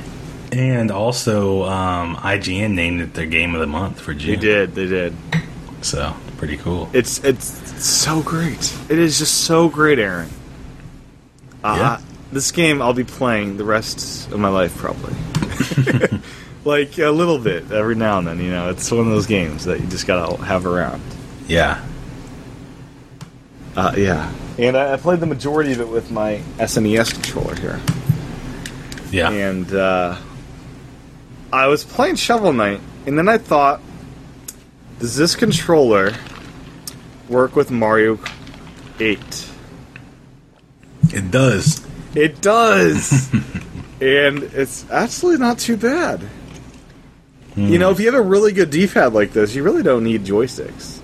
and 0.51 0.91
also, 0.91 1.63
um, 1.63 2.15
IGN 2.17 2.71
named 2.73 3.01
it 3.01 3.13
their 3.13 3.25
game 3.25 3.53
of 3.55 3.61
the 3.61 3.67
month 3.67 3.99
for 3.99 4.13
June. 4.13 4.31
they 4.31 4.45
did, 4.45 4.75
they 4.75 4.87
did. 4.87 5.15
So 5.81 6.13
pretty 6.37 6.57
cool. 6.57 6.89
It's 6.93 7.23
it's 7.23 7.45
so 7.83 8.21
great. 8.21 8.73
It 8.89 8.99
is 8.99 9.19
just 9.19 9.45
so 9.45 9.69
great, 9.69 9.99
Aaron. 9.99 10.29
Uh, 11.63 11.75
Yeah. 11.77 12.01
This 12.31 12.51
game 12.51 12.81
I'll 12.81 12.93
be 12.93 13.03
playing 13.03 13.57
the 13.57 13.63
rest 13.65 14.31
of 14.31 14.39
my 14.39 14.47
life 14.49 14.75
probably. 14.77 15.13
like 16.65 16.97
a 16.97 17.09
little 17.09 17.37
bit 17.39 17.71
every 17.71 17.95
now 17.95 18.19
and 18.19 18.27
then. 18.27 18.39
You 18.39 18.49
know, 18.49 18.69
it's 18.69 18.89
one 18.89 19.01
of 19.01 19.07
those 19.07 19.27
games 19.27 19.65
that 19.65 19.79
you 19.81 19.87
just 19.87 20.07
gotta 20.07 20.41
have 20.43 20.65
around. 20.65 21.01
Yeah. 21.47 21.83
Uh, 23.75 23.93
yeah. 23.97 24.31
And 24.57 24.77
I, 24.77 24.93
I 24.93 24.97
played 24.97 25.19
the 25.19 25.25
majority 25.25 25.71
of 25.73 25.81
it 25.81 25.87
with 25.87 26.11
my 26.11 26.37
SNES 26.57 27.13
controller 27.13 27.55
here. 27.55 27.79
Yeah. 29.11 29.29
And 29.29 29.73
uh, 29.73 30.17
I 31.53 31.67
was 31.67 31.83
playing 31.83 32.15
Shovel 32.15 32.53
Knight, 32.53 32.79
and 33.05 33.17
then 33.17 33.27
I 33.27 33.37
thought, 33.37 33.81
does 34.99 35.15
this 35.15 35.35
controller 35.35 36.13
work 37.27 37.55
with 37.55 37.71
Mario 37.71 38.19
8? 38.99 39.49
It 41.13 41.29
does. 41.29 41.85
It 42.15 42.41
does! 42.41 43.33
and 44.01 44.43
it's 44.43 44.89
actually 44.89 45.37
not 45.37 45.59
too 45.59 45.75
bad. 45.75 46.21
You 47.55 47.67
hmm. 47.67 47.73
know, 47.75 47.91
if 47.91 47.99
you 47.99 48.05
have 48.05 48.15
a 48.15 48.21
really 48.21 48.53
good 48.53 48.69
D-pad 48.69 49.13
like 49.13 49.33
this, 49.33 49.53
you 49.53 49.63
really 49.63 49.83
don't 49.83 50.05
need 50.05 50.23
joysticks. 50.23 50.99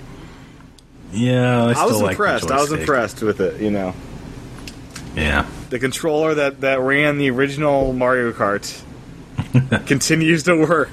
Yeah. 1.11 1.65
I, 1.65 1.73
I, 1.73 1.85
was 1.85 2.01
like 2.01 2.11
impressed. 2.11 2.51
I 2.51 2.61
was 2.61 2.71
impressed 2.71 3.21
with 3.21 3.41
it, 3.41 3.61
you 3.61 3.71
know. 3.71 3.93
Yeah. 5.15 5.47
the 5.71 5.79
controller 5.79 6.35
that, 6.35 6.61
that 6.61 6.79
ran 6.79 7.17
the 7.17 7.31
original 7.31 7.91
Mario 7.91 8.31
Kart 8.31 8.83
continues 9.85 10.43
to 10.43 10.55
work 10.55 10.89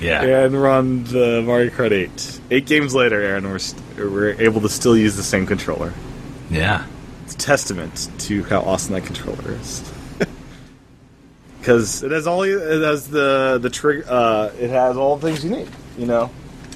Yeah. 0.00 0.22
and 0.22 0.60
run 0.60 1.04
the 1.04 1.42
Mario 1.44 1.70
Kart 1.70 1.92
8. 1.92 2.40
Eight 2.50 2.66
games 2.66 2.94
later, 2.94 3.20
Aaron, 3.20 3.48
we're, 3.48 3.58
st- 3.58 3.82
we're 3.98 4.40
able 4.40 4.60
to 4.62 4.68
still 4.68 4.96
use 4.96 5.16
the 5.16 5.22
same 5.22 5.46
controller. 5.46 5.92
Yeah. 6.50 6.86
It's 7.24 7.34
a 7.34 7.38
testament 7.38 8.08
to 8.20 8.42
how 8.44 8.60
awesome 8.62 8.94
that 8.94 9.04
controller 9.04 9.52
is. 9.52 9.82
Because 11.58 12.02
it 12.02 12.10
has 12.10 12.26
all 12.26 12.42
it 12.42 12.58
has 12.82 13.08
the 13.10 13.58
the 13.60 13.68
trig 13.68 14.04
uh, 14.08 14.50
it 14.58 14.70
has 14.70 14.96
all 14.96 15.16
the 15.16 15.26
things 15.28 15.44
you 15.44 15.50
need. 15.50 15.68
You 15.98 16.06
know, 16.06 16.30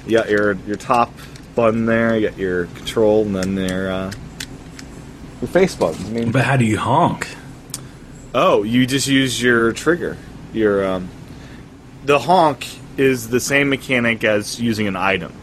you 0.05 0.15
got 0.17 0.29
your 0.29 0.53
your 0.67 0.75
top 0.75 1.11
button 1.55 1.87
there, 1.87 2.15
you 2.15 2.29
got 2.29 2.37
your 2.37 2.67
control, 2.67 3.23
and 3.25 3.35
then 3.35 3.55
your 3.57 3.91
uh, 3.91 4.11
your 5.41 5.47
face 5.47 5.73
buttons. 5.73 6.05
I 6.07 6.11
mean, 6.11 6.31
But 6.31 6.45
how 6.45 6.55
do 6.55 6.65
you 6.65 6.77
honk? 6.77 7.27
Oh, 8.35 8.61
you 8.61 8.85
just 8.85 9.07
use 9.07 9.41
your 9.41 9.71
trigger. 9.71 10.17
Your 10.55 10.85
um, 10.85 11.09
the 12.05 12.17
honk 12.19 12.65
is 12.97 13.29
the 13.29 13.39
same 13.39 13.69
mechanic 13.69 14.23
as 14.23 14.59
using 14.59 14.87
an 14.87 14.95
item. 14.95 15.33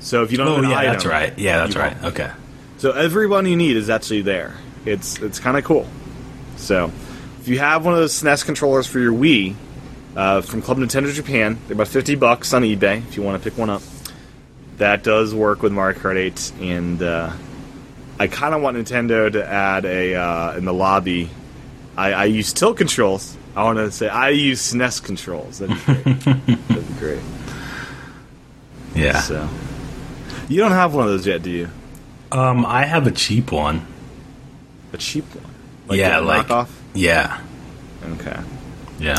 So 0.00 0.22
if 0.22 0.30
you 0.32 0.38
don't 0.38 0.48
Oh 0.48 0.54
have 0.56 0.64
an 0.64 0.70
yeah, 0.70 0.78
item, 0.78 0.92
that's 0.92 1.06
right. 1.06 1.38
Yeah, 1.38 1.58
that's 1.58 1.76
right. 1.76 1.92
honk. 1.94 2.18
Okay. 2.18 2.30
So 2.78 2.92
everyone 2.92 3.46
you 3.46 3.56
need 3.56 3.76
is 3.76 3.88
actually 3.88 4.22
there. 4.22 4.54
It's 4.84 5.18
it's 5.20 5.38
kind 5.38 5.56
of 5.56 5.64
cool. 5.64 5.86
So 6.56 6.92
if 7.40 7.48
you 7.48 7.58
have 7.58 7.84
one 7.84 7.94
of 7.94 8.00
those 8.00 8.12
SNES 8.20 8.44
controllers 8.44 8.86
for 8.86 8.98
your 8.98 9.12
Wii 9.12 9.54
uh, 10.14 10.40
from 10.42 10.60
Club 10.62 10.78
Nintendo 10.78 11.12
Japan, 11.12 11.58
they're 11.66 11.74
about 11.74 11.88
fifty 11.88 12.14
bucks 12.14 12.52
on 12.52 12.62
eBay 12.62 12.98
if 13.08 13.16
you 13.16 13.22
want 13.22 13.42
to 13.42 13.48
pick 13.50 13.58
one 13.58 13.70
up. 13.70 13.82
That 14.78 15.02
does 15.04 15.32
work 15.34 15.62
with 15.62 15.70
Mario 15.72 15.96
Kart 15.98 16.16
8, 16.16 16.52
and 16.60 17.02
uh, 17.02 17.30
I 18.18 18.26
kind 18.26 18.52
of 18.54 18.62
want 18.62 18.76
Nintendo 18.76 19.30
to 19.30 19.46
add 19.46 19.84
a 19.84 20.14
uh, 20.16 20.56
in 20.56 20.64
the 20.64 20.72
lobby. 20.74 21.30
I, 21.96 22.12
I 22.12 22.24
use 22.24 22.52
tilt 22.52 22.78
controls. 22.78 23.36
I 23.54 23.64
want 23.64 23.78
to 23.78 23.90
say 23.90 24.08
I 24.08 24.30
use 24.30 24.72
SNES 24.72 25.02
controls. 25.04 25.58
That'd 25.58 25.76
be 25.76 25.82
great. 25.84 26.04
That'd 26.68 26.88
be 26.88 26.94
great. 26.98 27.20
Yeah. 28.94 29.20
So 29.20 29.48
you 30.48 30.58
don't 30.60 30.72
have 30.72 30.94
one 30.94 31.04
of 31.04 31.10
those 31.10 31.26
yet, 31.26 31.42
do 31.42 31.50
you? 31.50 31.68
Um, 32.30 32.64
I 32.64 32.84
have 32.84 33.06
a 33.06 33.10
cheap 33.10 33.52
one. 33.52 33.86
A 34.92 34.96
cheap 34.98 35.24
one? 35.34 35.98
yeah, 35.98 36.20
a 36.20 36.22
like 36.22 36.46
knockoff. 36.46 36.68
yeah, 36.94 37.40
Okay. 38.04 38.38
yeah. 38.98 39.18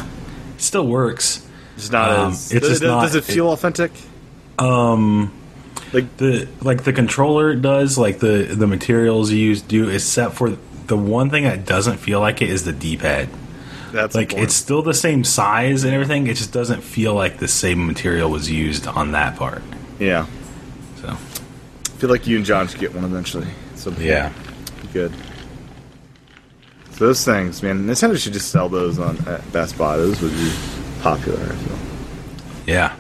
It 0.56 0.62
still 0.62 0.88
works. 0.88 1.46
It's 1.76 1.92
not 1.92 2.10
Um, 2.12 2.32
as. 2.34 2.52
it's 2.52 2.68
does, 2.68 2.82
not- 2.82 3.02
does 3.04 3.16
it 3.16 3.24
feel 3.24 3.50
authentic? 3.52 3.92
Um, 4.60 5.32
Like 5.92 6.18
the 6.18 6.48
like 6.62 6.84
the 6.84 6.94
controller 6.94 7.56
does, 7.56 7.98
like 8.00 8.20
the 8.20 8.44
the 8.56 8.66
materials 8.68 9.32
you 9.32 9.38
use 9.38 9.62
do, 9.62 9.90
except 9.90 10.36
for 10.36 10.58
the 10.88 10.98
one 10.98 11.30
thing 11.30 11.44
that 11.44 11.66
doesn't 11.66 11.98
feel 11.98 12.20
like 12.20 12.42
it 12.42 12.50
is 12.50 12.64
the 12.64 12.72
D 12.74 12.98
pad. 12.98 13.30
That's 13.94 14.16
Like 14.16 14.24
important. 14.32 14.44
it's 14.50 14.56
still 14.56 14.82
the 14.82 14.94
same 14.94 15.24
size 15.24 15.84
and 15.86 15.94
everything. 15.94 16.28
It 16.28 16.36
just 16.36 16.52
doesn't 16.52 16.82
feel 16.82 17.14
like 17.14 17.38
the 17.38 17.48
same 17.48 17.86
material 17.88 18.30
was 18.30 18.52
used 18.52 18.88
on 18.88 19.12
that 19.14 19.38
part. 19.38 19.62
yeah. 20.00 20.26
So 21.02 21.08
I 21.10 21.16
feel 22.00 22.10
like 22.10 22.28
you 22.28 22.38
and 22.38 22.46
John 22.46 22.68
should 22.68 22.80
get 22.80 22.94
one 22.94 23.04
eventually. 23.06 23.48
So 23.76 23.92
yeah, 24.00 24.32
good. 24.94 25.12
So 26.92 27.08
those 27.08 27.24
things, 27.26 27.64
man, 27.64 27.86
Nintendo 27.88 28.18
should 28.18 28.34
just 28.34 28.50
sell 28.52 28.70
those 28.70 29.00
on 29.00 29.18
at 29.28 29.50
Best 29.52 29.78
Buy. 29.78 29.98
Those 29.98 30.22
would 30.22 30.32
be 30.34 30.52
popular. 31.02 31.40
I 31.42 31.56
feel. 31.56 31.78
yeah. 32.68 32.96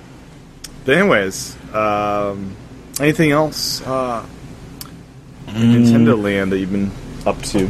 But 0.85 0.97
anyways, 0.97 1.55
um, 1.73 2.55
anything 2.99 3.31
else 3.31 3.81
uh, 3.85 4.25
Mm. 5.47 5.83
Nintendo 5.85 6.21
Land 6.21 6.51
that 6.51 6.57
you've 6.59 6.71
been 6.71 6.89
up 7.27 7.39
to? 7.43 7.69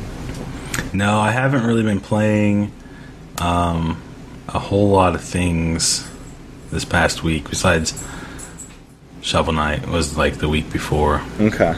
No, 0.94 1.20
I 1.20 1.32
haven't 1.32 1.66
really 1.66 1.84
been 1.84 2.00
playing 2.00 2.72
um, 3.40 4.02
a 4.48 4.60
whole 4.60 4.90
lot 4.90 5.16
of 5.16 5.22
things 5.24 6.08
this 6.72 6.86
past 6.86 7.24
week. 7.24 7.50
Besides 7.50 7.94
Shovel 9.22 9.54
Knight 9.54 9.88
was 9.88 10.18
like 10.18 10.36
the 10.36 10.50
week 10.50 10.72
before. 10.72 11.22
Okay. 11.40 11.76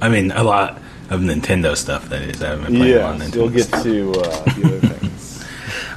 I 0.00 0.08
mean, 0.08 0.30
a 0.32 0.42
lot 0.44 0.78
of 1.10 1.20
Nintendo 1.20 1.76
stuff. 1.76 2.08
That 2.08 2.22
is, 2.22 2.42
I 2.42 2.48
haven't 2.50 2.66
been 2.66 2.76
playing 2.76 2.96
a 2.96 3.00
lot 3.00 3.14
of 3.14 3.20
Yeah, 3.20 3.26
Nintendo. 3.26 3.34
you'll 3.34 3.50
get 3.50 3.64
stuff. 3.64 3.82
to 3.82 4.10
uh, 4.12 4.44
the 4.54 4.66
other 4.66 4.80
things. 4.88 5.44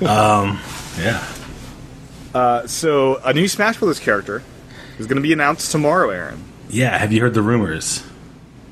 Um, 0.02 0.60
yeah. 1.00 1.24
Uh, 2.34 2.68
so 2.68 3.18
a 3.24 3.34
new 3.34 3.48
Smash 3.48 3.78
Brothers 3.78 4.00
character 4.00 4.44
is 5.00 5.08
going 5.08 5.16
to 5.16 5.22
be 5.22 5.34
announced 5.34 5.72
tomorrow, 5.72 6.10
Aaron. 6.10 6.44
Yeah, 6.70 6.98
have 6.98 7.12
you 7.14 7.22
heard 7.22 7.34
the 7.34 7.42
rumors? 7.42 8.00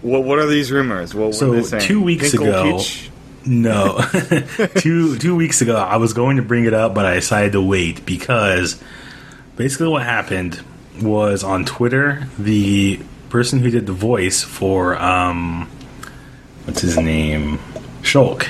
What 0.01 0.23
What 0.23 0.37
are 0.39 0.45
these 0.47 0.71
rumors? 0.71 1.15
What, 1.15 1.27
what 1.27 1.35
So, 1.35 1.51
are 1.51 1.55
they 1.55 1.63
saying? 1.63 1.83
two 1.83 2.01
weeks 2.01 2.31
Pinkle 2.31 2.47
ago- 2.49 2.77
Peach? 2.77 3.09
No, 3.45 3.99
two 4.77 5.17
two 5.17 5.36
weeks 5.36 5.62
ago, 5.62 5.75
I 5.75 5.97
was 5.97 6.13
going 6.13 6.38
to 6.38 6.43
bring 6.43 6.65
it 6.65 6.73
up, 6.73 6.93
but 6.95 7.05
I 7.05 7.15
decided 7.15 7.51
to 7.51 7.62
wait 7.62 8.05
because 8.05 8.81
basically 9.55 9.88
what 9.89 10.03
happened 10.03 10.62
was 11.01 11.43
on 11.43 11.65
Twitter, 11.65 12.27
the 12.39 12.99
person 13.29 13.60
who 13.60 13.69
did 13.69 13.86
the 13.86 13.93
voice 13.93 14.41
for 14.43 14.97
um, 15.01 15.69
what's 16.63 16.81
his 16.81 16.97
name, 16.97 17.60
Shulk 18.01 18.47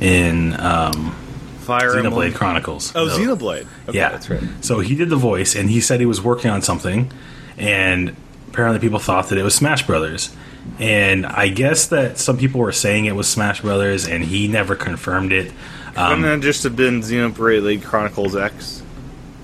in 0.00 0.52
um, 0.60 1.12
Fire 1.60 1.90
Xenoblade 1.90 2.04
Emblem. 2.04 2.32
Chronicles. 2.34 2.92
Oh, 2.94 3.06
No. 3.06 3.16
Xenoblade. 3.18 3.66
Okay, 3.88 3.98
yeah, 3.98 4.10
that's 4.10 4.30
right. 4.30 4.42
So 4.60 4.80
he 4.80 4.94
did 4.94 5.08
the 5.08 5.16
voice, 5.16 5.56
and 5.56 5.68
he 5.70 5.80
said 5.80 5.98
he 6.00 6.06
was 6.06 6.20
working 6.22 6.50
on 6.50 6.62
something, 6.62 7.10
and 7.58 8.14
apparently 8.48 8.78
people 8.78 8.98
thought 9.00 9.28
that 9.30 9.38
it 9.38 9.42
was 9.42 9.54
Smash 9.54 9.86
Brothers. 9.86 10.34
And 10.78 11.24
I 11.24 11.48
guess 11.48 11.88
that 11.88 12.18
some 12.18 12.36
people 12.36 12.60
were 12.60 12.72
saying 12.72 13.06
it 13.06 13.14
was 13.14 13.28
Smash 13.28 13.62
Brothers, 13.62 14.06
and 14.06 14.22
he 14.22 14.48
never 14.48 14.76
confirmed 14.76 15.32
it. 15.32 15.52
Um, 15.96 16.20
Wouldn't 16.20 16.42
that 16.42 16.46
just 16.46 16.64
have 16.64 16.76
been 16.76 17.00
Xenoblade 17.00 17.62
League 17.62 17.82
Chronicles 17.82 18.36
X? 18.36 18.82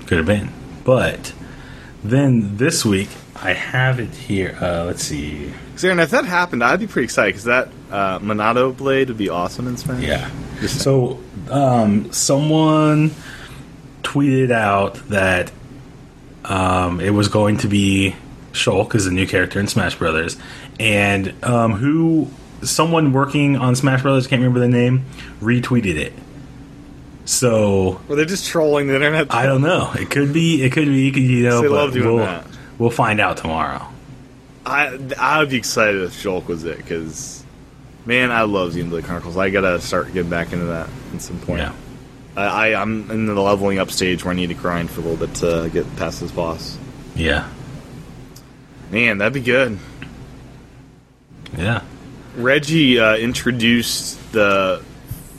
could 0.07 0.19
have 0.19 0.27
been, 0.27 0.51
but 0.85 1.33
then 2.05 2.59
this 2.59 2.85
week 2.85 3.09
I 3.37 3.55
have 3.55 3.99
it 3.99 4.11
here. 4.11 4.59
Uh, 4.61 4.85
let's 4.85 5.03
see, 5.03 5.53
Aaron, 5.83 6.01
if 6.01 6.11
that 6.11 6.27
happened, 6.27 6.63
I'd 6.63 6.81
be 6.81 6.87
pretty 6.87 7.05
excited 7.05 7.31
because 7.31 7.45
that 7.45 7.69
uh, 7.91 8.19
Monado 8.19 8.77
blade 8.77 9.09
would 9.09 9.17
be 9.17 9.31
awesome 9.31 9.67
in 9.67 9.79
Smash. 9.79 10.03
Yeah. 10.03 10.31
So, 10.67 11.19
um, 11.51 12.13
someone 12.13 13.13
tweeted 14.03 14.51
out 14.51 14.95
that 15.09 15.51
um, 16.45 17.01
it 17.01 17.11
was 17.11 17.29
going 17.29 17.57
to 17.59 17.69
be 17.69 18.15
Shulk 18.53 18.95
as 18.95 19.07
a 19.07 19.11
new 19.11 19.27
character 19.27 19.59
in 19.59 19.67
Smash 19.67 19.97
Brothers, 19.97 20.37
and 20.83 21.45
um, 21.45 21.73
who 21.73 22.29
someone 22.63 23.13
working 23.13 23.57
on 23.57 23.77
Smash 23.77 24.03
Brothers 24.03 24.27
can't 24.27 24.41
remember 24.41 24.61
the 24.61 24.69
name 24.69 25.05
retweeted 25.41 25.97
it. 25.97 26.13
So 27.25 28.01
Were 28.09 28.17
they 28.17 28.25
just 28.25 28.49
trolling 28.49 28.89
the 28.89 28.97
internet? 28.97 29.33
I 29.33 29.47
don't 29.47 29.63
know. 29.63 29.93
It 29.93 30.11
could 30.11 30.33
be. 30.33 30.63
It 30.63 30.73
could 30.73 30.87
be. 30.87 31.11
You 31.11 31.45
know. 31.45 31.63
They 31.63 31.69
love 31.69 31.93
doing 31.93 32.17
we'll, 32.17 32.17
that. 32.19 32.47
We'll 32.79 32.91
find 32.91 33.21
out 33.21 33.37
tomorrow. 33.37 33.87
I 34.67 34.99
I 35.19 35.39
would 35.39 35.51
be 35.51 35.57
excited 35.57 36.03
if 36.03 36.21
Shulk 36.21 36.47
was 36.47 36.65
it 36.65 36.79
because, 36.79 37.45
man, 38.07 38.33
I 38.33 38.43
love 38.43 38.73
Xenoblade 38.73 39.05
Chronicles. 39.05 39.37
I 39.37 39.51
gotta 39.51 39.81
start 39.81 40.13
getting 40.13 40.31
back 40.31 40.53
into 40.53 40.67
that 40.67 40.89
at 41.15 41.23
some 41.23 41.39
point. 41.41 41.61
Yeah. 41.61 41.75
I, 42.37 42.71
I 42.71 42.83
I'm 42.83 43.09
in 43.11 43.27
the 43.27 43.41
leveling 43.41 43.79
up 43.79 43.91
stage 43.91 44.25
where 44.25 44.33
I 44.33 44.37
need 44.37 44.49
to 44.49 44.55
grind 44.55 44.91
for 44.91 45.01
a 45.01 45.05
little 45.05 45.27
bit 45.27 45.37
to 45.37 45.71
get 45.73 45.97
past 45.97 46.21
this 46.21 46.33
boss. 46.33 46.77
Yeah. 47.15 47.49
Man, 48.91 49.19
that'd 49.19 49.33
be 49.33 49.41
good. 49.41 49.79
Yeah. 51.57 51.83
Reggie 52.37 52.99
uh, 52.99 53.17
introduced 53.17 54.33
the 54.33 54.83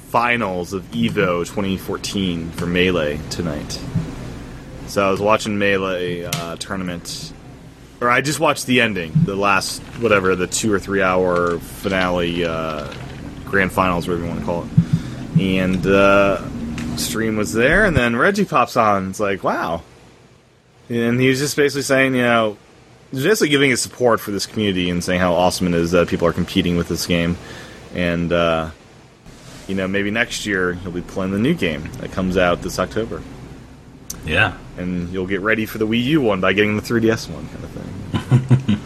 finals 0.09 0.73
of 0.73 0.83
Evo 0.91 1.39
2014 1.45 2.51
for 2.51 2.67
Melee 2.67 3.19
tonight. 3.31 3.79
So 4.85 5.07
I 5.07 5.09
was 5.09 5.19
watching 5.19 5.57
Melee 5.57 6.25
uh, 6.25 6.55
tournament, 6.57 7.33
or 7.99 8.11
I 8.11 8.21
just 8.21 8.39
watched 8.39 8.67
the 8.67 8.81
ending, 8.81 9.11
the 9.25 9.35
last 9.35 9.81
whatever, 9.99 10.35
the 10.35 10.45
two 10.45 10.71
or 10.71 10.79
three 10.79 11.01
hour 11.01 11.57
finale, 11.57 12.45
uh, 12.45 12.93
grand 13.45 13.71
finals, 13.71 14.07
whatever 14.07 14.23
you 14.23 14.29
want 14.29 14.39
to 14.41 14.45
call 14.45 14.63
it. 14.65 15.41
And 15.41 15.87
uh, 15.87 16.97
stream 16.97 17.35
was 17.35 17.53
there, 17.53 17.85
and 17.85 17.97
then 17.97 18.15
Reggie 18.15 18.45
pops 18.45 18.77
on. 18.77 19.09
It's 19.09 19.19
like, 19.19 19.43
wow. 19.43 19.81
And 20.89 21.19
he 21.19 21.29
was 21.29 21.39
just 21.39 21.55
basically 21.55 21.81
saying, 21.81 22.13
you 22.13 22.21
know, 22.21 22.57
basically 23.21 23.49
giving 23.49 23.69
his 23.69 23.81
support 23.81 24.19
for 24.19 24.31
this 24.31 24.45
community 24.47 24.89
and 24.89 25.03
saying 25.03 25.19
how 25.19 25.33
awesome 25.33 25.67
it 25.67 25.73
is 25.75 25.91
that 25.91 26.07
people 26.07 26.27
are 26.27 26.33
competing 26.33 26.77
with 26.77 26.87
this 26.87 27.05
game. 27.05 27.37
And, 27.93 28.31
uh, 28.33 28.71
you 29.67 29.75
know, 29.75 29.87
maybe 29.87 30.09
next 30.09 30.45
year 30.47 30.73
he'll 30.73 30.91
be 30.91 31.01
playing 31.01 31.31
the 31.31 31.37
new 31.39 31.53
game 31.53 31.83
that 31.99 32.11
comes 32.11 32.37
out 32.37 32.61
this 32.63 32.79
October. 32.79 33.21
Yeah. 34.25 34.57
And 34.77 35.09
you'll 35.13 35.27
get 35.27 35.41
ready 35.41 35.65
for 35.67 35.77
the 35.77 35.85
Wii 35.85 36.03
U 36.05 36.21
one 36.21 36.41
by 36.41 36.53
getting 36.53 36.75
the 36.75 36.81
3DS 36.81 37.29
one, 37.29 37.47
kind 37.49 37.63
of 37.63 37.69
thing. 37.69 38.79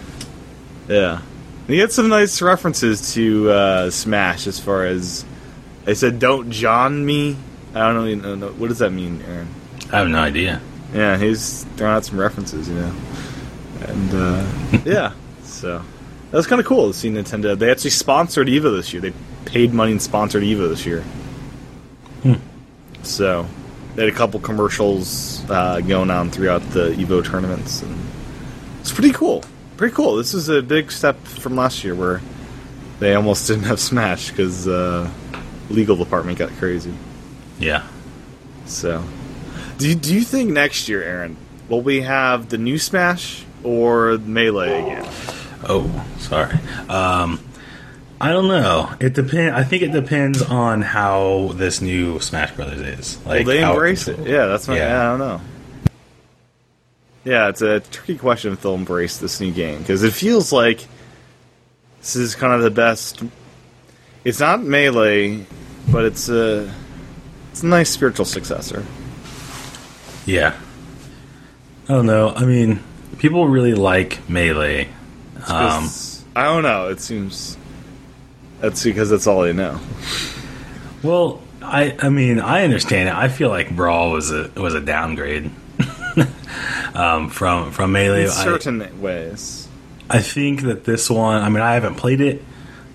yeah. 0.89 1.21
And 1.21 1.73
he 1.73 1.79
had 1.79 1.91
some 1.91 2.09
nice 2.09 2.41
references 2.41 3.13
to 3.13 3.49
uh, 3.49 3.89
Smash 3.91 4.47
as 4.47 4.59
far 4.59 4.85
as. 4.85 5.25
They 5.85 5.93
said, 5.95 6.19
don't 6.19 6.51
John 6.51 7.05
me. 7.05 7.37
I 7.73 7.93
don't 7.93 8.21
know. 8.21 8.35
know- 8.35 8.47
What 8.53 8.67
does 8.67 8.79
that 8.79 8.91
mean, 8.91 9.21
Aaron? 9.27 9.47
I 9.91 9.99
have 9.99 10.09
no 10.09 10.19
idea. 10.19 10.61
Yeah, 10.93 11.17
he's 11.17 11.63
throwing 11.77 11.93
out 11.95 12.03
some 12.05 12.19
references, 12.19 12.67
you 12.67 12.75
know. 12.75 12.93
And 13.87 14.13
uh, 14.13 14.45
yeah, 14.85 15.13
so 15.43 15.83
that 16.31 16.37
was 16.37 16.47
kind 16.47 16.59
of 16.59 16.67
cool 16.67 16.91
to 16.91 16.97
see 16.97 17.09
Nintendo. 17.09 17.57
They 17.57 17.71
actually 17.71 17.91
sponsored 17.91 18.47
Evo 18.47 18.75
this 18.75 18.93
year. 18.93 19.01
They 19.01 19.13
paid 19.45 19.73
money 19.73 19.93
and 19.93 20.01
sponsored 20.01 20.43
Evo 20.43 20.69
this 20.69 20.85
year. 20.85 21.03
So 23.07 23.47
they 23.95 24.05
had 24.05 24.13
a 24.13 24.15
couple 24.15 24.39
commercials 24.39 25.49
uh, 25.49 25.79
going 25.81 26.11
on 26.11 26.29
throughout 26.29 26.61
the 26.71 26.91
Evo 26.91 27.23
tournaments, 27.23 27.81
and 27.81 27.97
it's 28.81 28.91
pretty 28.91 29.13
cool. 29.13 29.43
Pretty 29.77 29.95
cool. 29.95 30.17
This 30.17 30.33
is 30.33 30.49
a 30.49 30.61
big 30.61 30.91
step 30.91 31.17
from 31.23 31.55
last 31.55 31.83
year 31.83 31.95
where 31.95 32.21
they 32.99 33.15
almost 33.15 33.47
didn't 33.47 33.63
have 33.63 33.79
Smash 33.79 34.29
because 34.29 34.67
uh, 34.67 35.09
legal 35.69 35.95
department 35.95 36.37
got 36.37 36.49
crazy. 36.51 36.93
Yeah. 37.59 37.87
So, 38.65 39.03
do 39.77 39.87
you, 39.87 39.95
do 39.95 40.13
you 40.13 40.21
think 40.21 40.51
next 40.51 40.89
year, 40.89 41.01
Aaron, 41.01 41.37
will 41.69 41.81
we 41.81 42.01
have 42.01 42.49
the 42.49 42.57
new 42.57 42.77
Smash 42.77 43.45
or 43.63 44.17
Melee 44.19 44.81
again? 44.83 45.05
Oh, 45.67 46.05
sorry. 46.19 46.57
Um, 46.89 47.39
I 48.19 48.31
don't 48.31 48.47
know. 48.47 48.91
It 48.99 49.13
depend. 49.13 49.55
I 49.55 49.63
think 49.63 49.83
it 49.83 49.91
depends 49.91 50.41
on 50.41 50.81
how 50.81 51.51
this 51.53 51.81
new 51.81 52.19
Smash 52.19 52.51
Brothers 52.53 52.81
is. 52.81 53.25
Like 53.25 53.45
will 53.45 53.53
they 53.53 53.63
embrace 53.63 54.07
it? 54.07 54.19
Yeah, 54.27 54.47
that's 54.47 54.67
my. 54.67 54.75
Yeah. 54.77 54.87
Yeah. 54.87 55.01
I 55.01 55.09
don't 55.09 55.19
know. 55.19 55.41
Yeah, 57.23 57.49
it's 57.49 57.61
a 57.61 57.81
tricky 57.81 58.17
question 58.17 58.53
if 58.53 58.61
they'll 58.61 58.75
embrace 58.75 59.17
this 59.17 59.41
new 59.41 59.51
game 59.51 59.79
because 59.79 60.03
it 60.03 60.13
feels 60.13 60.53
like 60.53 60.87
this 61.99 62.15
is 62.15 62.35
kind 62.35 62.53
of 62.53 62.61
the 62.61 62.71
best. 62.71 63.21
It's 64.23 64.39
not 64.39 64.63
Melee, 64.63 65.45
but 65.91 66.05
it's 66.05 66.29
a 66.29 66.73
it's 67.51 67.63
a 67.63 67.67
nice 67.67 67.89
spiritual 67.89 68.25
successor. 68.25 68.85
Yeah. 70.25 70.57
I 71.89 71.93
don't 71.93 72.05
know. 72.05 72.33
I 72.35 72.45
mean, 72.45 72.81
people 73.19 73.47
really 73.47 73.73
like 73.73 74.27
Melee. 74.29 74.89
Um, 75.47 75.89
I 76.35 76.45
don't 76.45 76.63
know. 76.63 76.89
It 76.89 76.99
seems 76.99 77.57
that's 78.59 78.83
because 78.83 79.09
that's 79.09 79.27
all 79.27 79.41
they 79.41 79.53
know. 79.53 79.79
well, 81.03 81.41
I 81.61 81.95
I 82.01 82.09
mean, 82.09 82.39
I 82.39 82.63
understand 82.63 83.09
it. 83.09 83.15
I 83.15 83.27
feel 83.27 83.49
like 83.49 83.75
Brawl 83.75 84.11
was 84.11 84.31
a 84.31 84.51
was 84.55 84.73
a 84.73 84.81
downgrade 84.81 85.51
um, 86.93 87.29
from 87.29 87.71
from 87.71 87.91
Melee. 87.91 88.23
In 88.23 88.29
I- 88.29 88.43
certain 88.43 89.01
ways. 89.01 89.67
I 90.09 90.21
think 90.21 90.61
that 90.61 90.85
this 90.85 91.09
one, 91.09 91.41
I 91.43 91.49
mean, 91.49 91.61
I 91.61 91.73
haven't 91.73 91.95
played 91.95 92.21
it. 92.21 92.41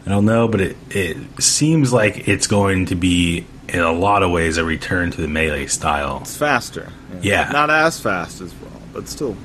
I 0.07 0.09
don't 0.09 0.25
know, 0.25 0.49
but 0.49 0.63
it, 0.63 0.77
it 0.89 1.43
seems 1.43 1.93
like 1.93 2.27
it's 2.27 2.47
going 2.47 2.87
to 2.87 2.95
be, 2.95 3.45
in 3.69 3.81
a 3.81 3.93
lot 3.93 4.23
of 4.23 4.31
ways, 4.31 4.57
a 4.57 4.65
return 4.65 5.11
to 5.11 5.21
the 5.21 5.29
melee 5.29 5.67
style. 5.67 6.21
It's 6.23 6.37
faster. 6.39 6.91
Yeah. 7.21 7.51
Not 7.53 7.69
as 7.69 8.01
fast 8.01 8.41
as 8.41 8.55
Brawl, 8.55 8.81
but 8.95 9.09
still 9.09 9.37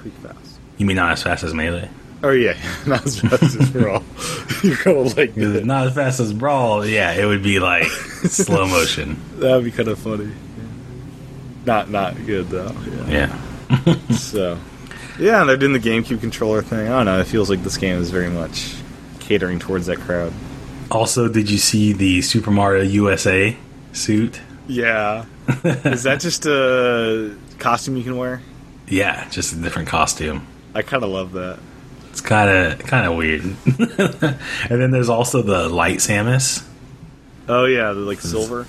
pretty 0.00 0.16
fast. 0.18 0.58
You 0.78 0.86
mean 0.86 0.96
not 0.96 1.12
as 1.12 1.22
fast 1.22 1.44
as 1.44 1.54
melee? 1.54 1.90
Oh 2.22 2.30
yeah, 2.30 2.56
not 2.86 3.06
as 3.06 3.20
fast 3.20 3.42
as 3.42 3.70
Brawl. 3.70 4.02
You're 4.62 4.76
gonna 4.84 5.00
like 5.00 5.34
that. 5.34 5.62
Not 5.64 5.86
as 5.88 5.94
fast 5.94 6.20
as 6.20 6.32
Brawl, 6.32 6.84
yeah, 6.86 7.12
it 7.12 7.24
would 7.24 7.42
be 7.42 7.60
like 7.60 7.84
slow 8.24 8.66
motion. 8.66 9.20
That'd 9.38 9.64
be 9.64 9.70
kind 9.70 9.88
of 9.88 9.98
funny. 9.98 10.30
Not 11.64 11.90
not 11.90 12.14
good 12.26 12.48
though. 12.48 12.74
Yeah. 13.08 13.38
Yeah. 13.86 13.94
So, 14.10 14.58
yeah, 15.18 15.40
and 15.40 15.48
they're 15.48 15.56
doing 15.56 15.72
the 15.72 15.78
GameCube 15.78 16.20
controller 16.20 16.62
thing. 16.62 16.88
I 16.88 16.96
don't 16.96 17.06
know. 17.06 17.20
It 17.20 17.26
feels 17.26 17.48
like 17.48 17.62
this 17.62 17.76
game 17.76 18.00
is 18.00 18.10
very 18.10 18.28
much 18.28 18.74
catering 19.20 19.58
towards 19.58 19.86
that 19.86 19.98
crowd. 19.98 20.32
Also, 20.90 21.28
did 21.28 21.48
you 21.48 21.58
see 21.58 21.92
the 21.92 22.20
Super 22.22 22.50
Mario 22.50 22.82
USA 22.82 23.56
suit? 23.92 24.40
Yeah. 24.66 25.24
is 25.64 26.02
that 26.02 26.20
just 26.20 26.46
a 26.46 27.36
costume 27.58 27.96
you 27.96 28.02
can 28.02 28.16
wear? 28.16 28.42
Yeah, 28.90 29.26
just 29.30 29.52
a 29.54 29.56
different 29.56 29.88
costume. 29.88 30.46
I 30.74 30.82
kind 30.82 31.02
of 31.02 31.08
love 31.10 31.32
that. 31.32 31.58
It's 32.10 32.20
kind 32.20 32.50
of 32.50 32.78
kind 32.80 33.06
of 33.06 33.16
weird. 33.16 33.42
and 34.70 34.80
then 34.80 34.90
there's 34.90 35.08
also 35.08 35.40
the 35.42 35.68
light 35.68 35.98
Samus. 35.98 36.66
Oh 37.48 37.64
yeah, 37.64 37.92
the 37.92 38.00
like 38.00 38.20
silver. 38.20 38.66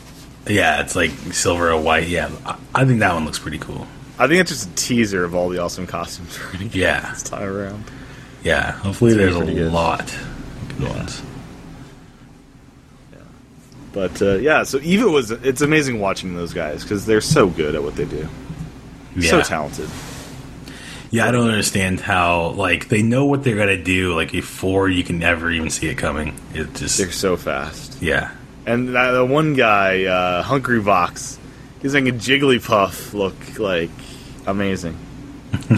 Yeah, 0.48 0.82
it's 0.82 0.96
like 0.96 1.12
silver 1.34 1.72
or 1.72 1.82
white. 1.82 2.08
Yeah, 2.08 2.30
I, 2.46 2.58
I 2.74 2.86
think 2.86 3.00
that 3.00 3.14
one 3.14 3.26
looks 3.26 3.40
pretty 3.40 3.58
cool. 3.60 3.88
I 4.20 4.28
think 4.28 4.42
it's 4.42 4.52
just 4.52 4.70
a 4.70 4.74
teaser 4.76 5.24
of 5.24 5.34
all 5.34 5.50
the 5.50 5.58
awesome 5.60 5.88
costumes 5.88 6.38
we're 6.40 6.52
gonna 6.54 6.66
get 6.66 6.76
Yeah. 6.76 7.12
this 7.12 7.24
time 7.24 7.44
around. 7.48 7.84
Yeah, 8.44 8.72
hopefully 8.74 9.14
there's 9.16 9.36
a 9.36 9.44
good. 9.46 9.72
lot. 9.72 10.02
of 10.14 10.68
Good 10.78 10.90
ones. 10.90 11.22
But 13.94 14.22
uh, 14.22 14.36
yeah, 14.36 14.64
so 14.64 14.80
Evo 14.80 15.12
was. 15.12 15.32
It's 15.32 15.62
amazing 15.62 16.00
watching 16.00 16.34
those 16.36 16.54
guys 16.54 16.84
because 16.84 17.06
they're 17.06 17.20
so 17.22 17.48
good 17.50 17.76
at 17.76 17.84
what 17.84 17.96
they 17.96 18.06
do. 18.06 18.28
Yeah. 19.16 19.32
So 19.32 19.42
talented. 19.42 19.90
Yeah, 21.12 21.28
I 21.28 21.32
don't 21.32 21.50
understand 21.50 22.00
how 22.00 22.52
like 22.52 22.88
they 22.88 23.02
know 23.04 23.26
what 23.26 23.44
they're 23.44 23.58
gonna 23.58 23.82
do 23.82 24.16
like 24.16 24.32
before 24.32 24.88
you 24.88 25.04
can 25.04 25.22
ever 25.22 25.52
even 25.52 25.70
see 25.70 25.88
it 25.88 25.96
coming. 25.98 26.34
It 26.54 26.74
just 26.74 26.98
They're 26.98 27.12
so 27.12 27.36
fast. 27.36 28.02
yeah, 28.02 28.32
And 28.66 28.96
that, 28.96 29.12
the 29.12 29.26
one 29.26 29.54
guy, 29.54 30.06
uh, 30.06 30.42
Hungrybox, 30.44 31.38
he's 31.82 31.94
making 31.94 32.20
Jigglypuff 32.20 33.14
look 33.14 33.60
like 33.60 33.90
amazing. 34.48 34.98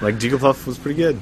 like 0.00 0.16
Jigglypuff 0.16 0.64
was 0.64 0.78
pretty 0.78 0.96
good. 0.96 1.18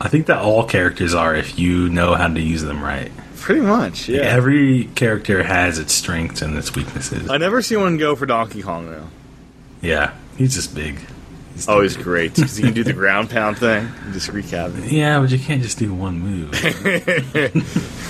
I 0.00 0.08
think 0.08 0.26
that 0.26 0.38
all 0.38 0.64
characters 0.64 1.14
are 1.14 1.34
if 1.34 1.58
you 1.58 1.88
know 1.88 2.14
how 2.14 2.28
to 2.28 2.40
use 2.40 2.62
them 2.62 2.82
right. 2.84 3.10
Pretty 3.36 3.62
much, 3.62 4.08
yeah. 4.08 4.20
Every 4.20 4.84
character 4.94 5.42
has 5.42 5.78
its 5.78 5.94
strengths 5.94 6.42
and 6.42 6.56
its 6.58 6.74
weaknesses. 6.74 7.30
I 7.30 7.38
never 7.38 7.62
see 7.62 7.76
one 7.76 7.96
go 7.96 8.14
for 8.14 8.26
Donkey 8.26 8.62
Kong 8.62 8.90
though. 8.90 9.06
yeah, 9.80 10.12
he's 10.36 10.54
just 10.54 10.74
big. 10.74 11.00
He's 11.66 11.96
Oh, 11.98 12.02
great 12.02 12.34
because 12.34 12.56
he 12.56 12.62
can 12.64 12.72
do 12.74 12.84
the 12.84 12.92
ground 13.02 13.30
pound 13.30 13.58
thing 13.58 13.88
and 14.04 14.12
just 14.12 14.28
wreak 14.28 14.46
havoc. 14.46 14.90
yeah, 14.90 15.18
but 15.20 15.30
you 15.30 15.38
can't 15.38 15.62
just 15.62 15.78
do 15.78 15.92
one 15.92 16.18
move. 16.20 16.50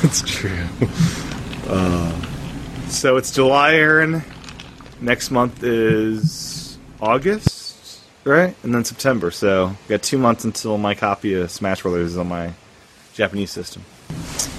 It's 0.05 0.23
true. 0.23 0.67
Uh, 1.67 2.13
so 2.89 3.17
it's 3.17 3.33
July, 3.33 3.75
Aaron. 3.75 4.23
Next 5.01 5.31
month 5.31 5.63
is 5.63 6.79
August, 7.01 8.01
right? 8.25 8.55
And 8.63 8.75
then 8.75 8.85
September. 8.85 9.31
So 9.31 9.69
we 9.69 9.93
got 9.95 10.03
two 10.03 10.19
months 10.19 10.45
until 10.45 10.79
my 10.79 10.95
copy 10.95 11.35
of 11.35 11.51
Smash 11.51 11.83
Brothers 11.83 12.13
is 12.13 12.19
on 12.19 12.29
my 12.29 12.53
Japanese 13.15 13.51
system. 13.51 13.85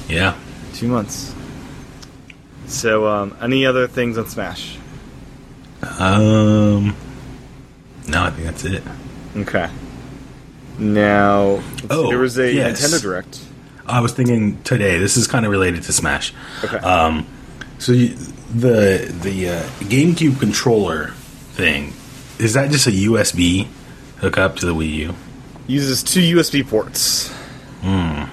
yeah. 0.10 0.38
Two 0.74 0.88
months. 0.88 1.34
So, 2.68 3.08
um, 3.08 3.36
any 3.42 3.66
other 3.66 3.88
things 3.88 4.18
on 4.18 4.28
Smash? 4.28 4.78
Um. 6.00 6.96
No, 8.10 8.24
I 8.24 8.30
think 8.32 8.46
that's 8.46 8.66
it. 8.66 8.84
Okay. 9.38 9.70
Now, 10.78 11.62
Oh, 11.90 12.08
there 12.10 12.18
was 12.20 12.38
a 12.38 12.52
yes. 12.52 12.82
Nintendo 12.82 13.02
Direct. 13.02 13.40
I 13.86 14.02
was 14.02 14.14
thinking 14.14 14.62
today. 14.64 14.98
This 15.00 15.18
is 15.18 15.28
kind 15.28 15.46
of 15.46 15.52
related 15.52 15.84
to 15.84 15.94
Smash. 15.94 16.34
Okay. 16.64 16.78
Um, 16.78 17.26
So 17.80 17.92
you, 17.92 18.10
the 18.54 19.14
the 19.22 19.50
uh, 19.50 19.64
GameCube 19.82 20.40
controller 20.40 21.12
thing 21.54 21.94
is 22.40 22.54
that 22.54 22.72
just 22.72 22.88
a 22.88 22.92
USB 22.92 23.68
hookup 24.18 24.56
to 24.58 24.66
the 24.66 24.74
Wii 24.74 24.94
U? 24.96 25.16
Uses 25.68 26.02
two 26.04 26.22
USB 26.38 26.68
ports. 26.68 27.32
Hmm. 27.82 28.24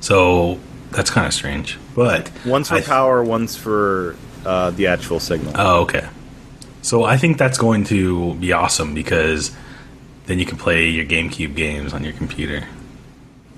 So 0.00 0.58
that's 0.90 1.10
kind 1.10 1.26
of 1.26 1.32
strange. 1.32 1.78
But 1.94 2.30
One's 2.44 2.68
for 2.68 2.74
I- 2.76 2.82
power, 2.82 3.22
one's 3.24 3.56
for 3.56 4.16
uh, 4.44 4.70
the 4.70 4.88
actual 4.88 5.20
signal. 5.20 5.52
Oh, 5.56 5.82
okay. 5.82 6.06
So 6.84 7.02
I 7.02 7.16
think 7.16 7.38
that's 7.38 7.56
going 7.56 7.84
to 7.84 8.34
be 8.34 8.52
awesome 8.52 8.92
because 8.92 9.50
then 10.26 10.38
you 10.38 10.44
can 10.44 10.58
play 10.58 10.88
your 10.90 11.06
GameCube 11.06 11.56
games 11.56 11.94
on 11.94 12.04
your 12.04 12.12
computer 12.12 12.68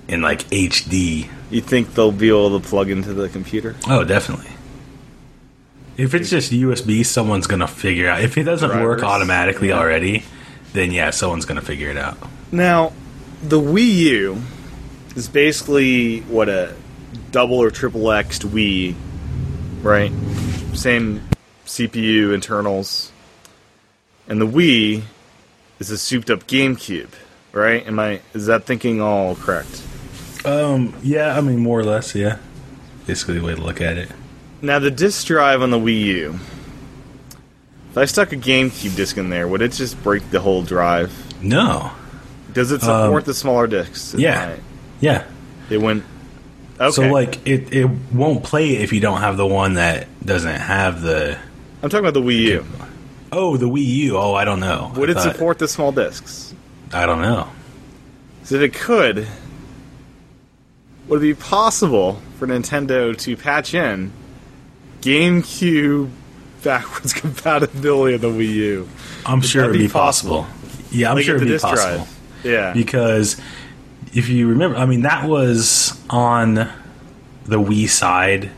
in 0.07 0.23
like 0.23 0.45
HD. 0.51 1.29
you 1.51 1.61
think 1.61 1.93
they'll 1.95 2.13
be 2.13 2.29
able 2.29 2.61
to 2.61 2.65
plug 2.69 2.89
into 2.89 3.13
the 3.15 3.29
computer? 3.29 3.75
Oh, 3.89 4.05
definitely. 4.05 4.47
If 5.97 6.15
it's 6.15 6.31
just 6.31 6.53
USB, 6.53 7.05
someone's 7.05 7.49
gonna 7.49 7.67
figure 7.67 8.09
out. 8.09 8.21
If 8.23 8.39
it 8.39 8.45
doesn't 8.45 8.81
work 8.81 9.03
automatically 9.03 9.69
Yeah. 9.71 9.79
already, 9.81 10.23
then 10.73 10.93
yeah, 10.93 11.11
someone's 11.11 11.47
gonna 11.47 11.63
figure 11.63 11.91
it 11.91 11.97
out. 11.97 12.19
Now, 12.53 12.93
the 13.43 13.59
Wii 13.61 13.95
U 13.97 14.43
is 15.17 15.27
basically 15.27 16.21
what 16.29 16.49
a 16.49 16.75
double 17.33 17.57
or 17.61 17.73
triple 17.73 18.13
X 18.13 18.39
Wii, 18.39 18.95
right? 19.83 20.13
Same 20.75 21.23
CPU 21.65 22.33
internals, 22.33 23.11
and 24.29 24.41
the 24.41 24.47
Wii 24.47 25.03
is 25.79 25.91
a 25.91 25.99
souped-up 25.99 26.47
GameCube, 26.47 27.11
right? 27.53 27.87
Am 27.87 27.99
I 27.99 28.21
is 28.35 28.47
that 28.47 28.65
thinking 28.65 29.01
all 29.01 29.35
correct? 29.37 29.83
Um, 30.45 30.95
yeah, 31.03 31.37
I 31.37 31.41
mean 31.41 31.59
more 31.59 31.79
or 31.81 31.85
less, 31.85 32.15
yeah. 32.15 32.39
Basically, 33.07 33.39
the 33.39 33.45
way 33.45 33.55
to 33.55 33.61
look 33.61 33.81
at 33.81 33.97
it. 33.99 34.11
Now, 34.63 34.79
the 34.79 34.91
disk 34.91 35.27
drive 35.27 35.63
on 35.63 35.71
the 35.71 35.79
Wii 35.79 36.01
U. 36.05 36.41
If 37.91 37.99
I 37.99 38.05
stuck 38.05 38.33
a 38.33 38.37
GameCube 38.37 38.95
disc 38.97 39.17
in 39.17 39.31
there, 39.31 39.47
would 39.49 39.63
it 39.63 39.73
just 39.73 40.03
break 40.03 40.29
the 40.31 40.41
whole 40.41 40.63
drive? 40.63 41.13
No, 41.43 41.93
Does 42.53 42.73
it 42.73 42.81
support 42.81 43.25
the 43.27 43.35
smaller 43.35 43.67
discs? 43.67 44.15
Yeah, 44.15 44.47
my- 44.57 44.61
yeah. 45.01 45.25
It 45.71 45.79
went. 45.81 46.05
Okay. 46.81 46.91
So 46.93 47.03
like, 47.11 47.47
it 47.47 47.73
it 47.73 47.89
won't 48.13 48.45
play 48.45 48.77
if 48.77 48.93
you 48.93 49.01
don't 49.01 49.21
have 49.21 49.37
the 49.37 49.47
one 49.47 49.75
that 49.75 50.07
doesn't 50.25 50.55
have 50.61 51.03
the. 51.03 51.39
I'm 51.83 51.89
talking 51.91 52.07
about 52.07 52.15
the 52.15 52.23
Wii 52.23 52.39
U. 52.43 52.67
Oh, 53.33 53.57
the 53.57 53.69
Wii 53.69 53.85
U. 53.85 54.17
Oh, 54.17 54.35
I 54.35 54.45
don't 54.45 54.61
know. 54.61 54.93
Would 54.97 55.09
I 55.09 55.13
it 55.13 55.15
thought- 55.17 55.33
support 55.35 55.59
the 55.59 55.69
small 55.69 55.93
discs? 55.93 56.55
I 56.93 57.05
don't 57.07 57.21
know. 57.23 57.49
If 58.43 58.53
it 58.53 58.73
could, 58.75 59.27
would 61.09 61.19
it 61.19 61.21
be 61.21 61.35
possible 61.35 62.21
for 62.39 62.47
Nintendo 62.47 63.17
to 63.19 63.37
patch 63.37 63.75
in 63.75 64.13
GameCube 65.01 66.11
backwards 66.63 67.13
compatibility 67.21 68.15
of 68.15 68.21
the 68.21 68.29
Wii 68.29 68.49
U? 68.55 68.89
I'm 69.25 69.41
sure 69.41 69.63
that 69.63 69.71
it'd 69.71 69.81
be 69.81 69.87
be 69.89 69.93
possible. 69.93 70.47
Yeah, 70.93 71.11
I'm 71.11 71.17
Like 71.17 71.25
sure 71.25 71.35
it'd 71.37 71.43
the 71.43 71.51
be 71.51 71.53
disk 71.55 71.65
possible. 71.65 71.97
drive. 72.05 72.13
Yeah. 72.45 72.73
because 72.73 73.41
if 74.15 74.29
you 74.29 74.49
remember, 74.49 74.77
I 74.79 74.87
mean, 74.87 75.03
that 75.03 75.29
was 75.29 76.01
on 76.09 76.55
the 76.55 77.59
Wii 77.61 77.89
side 77.89 78.51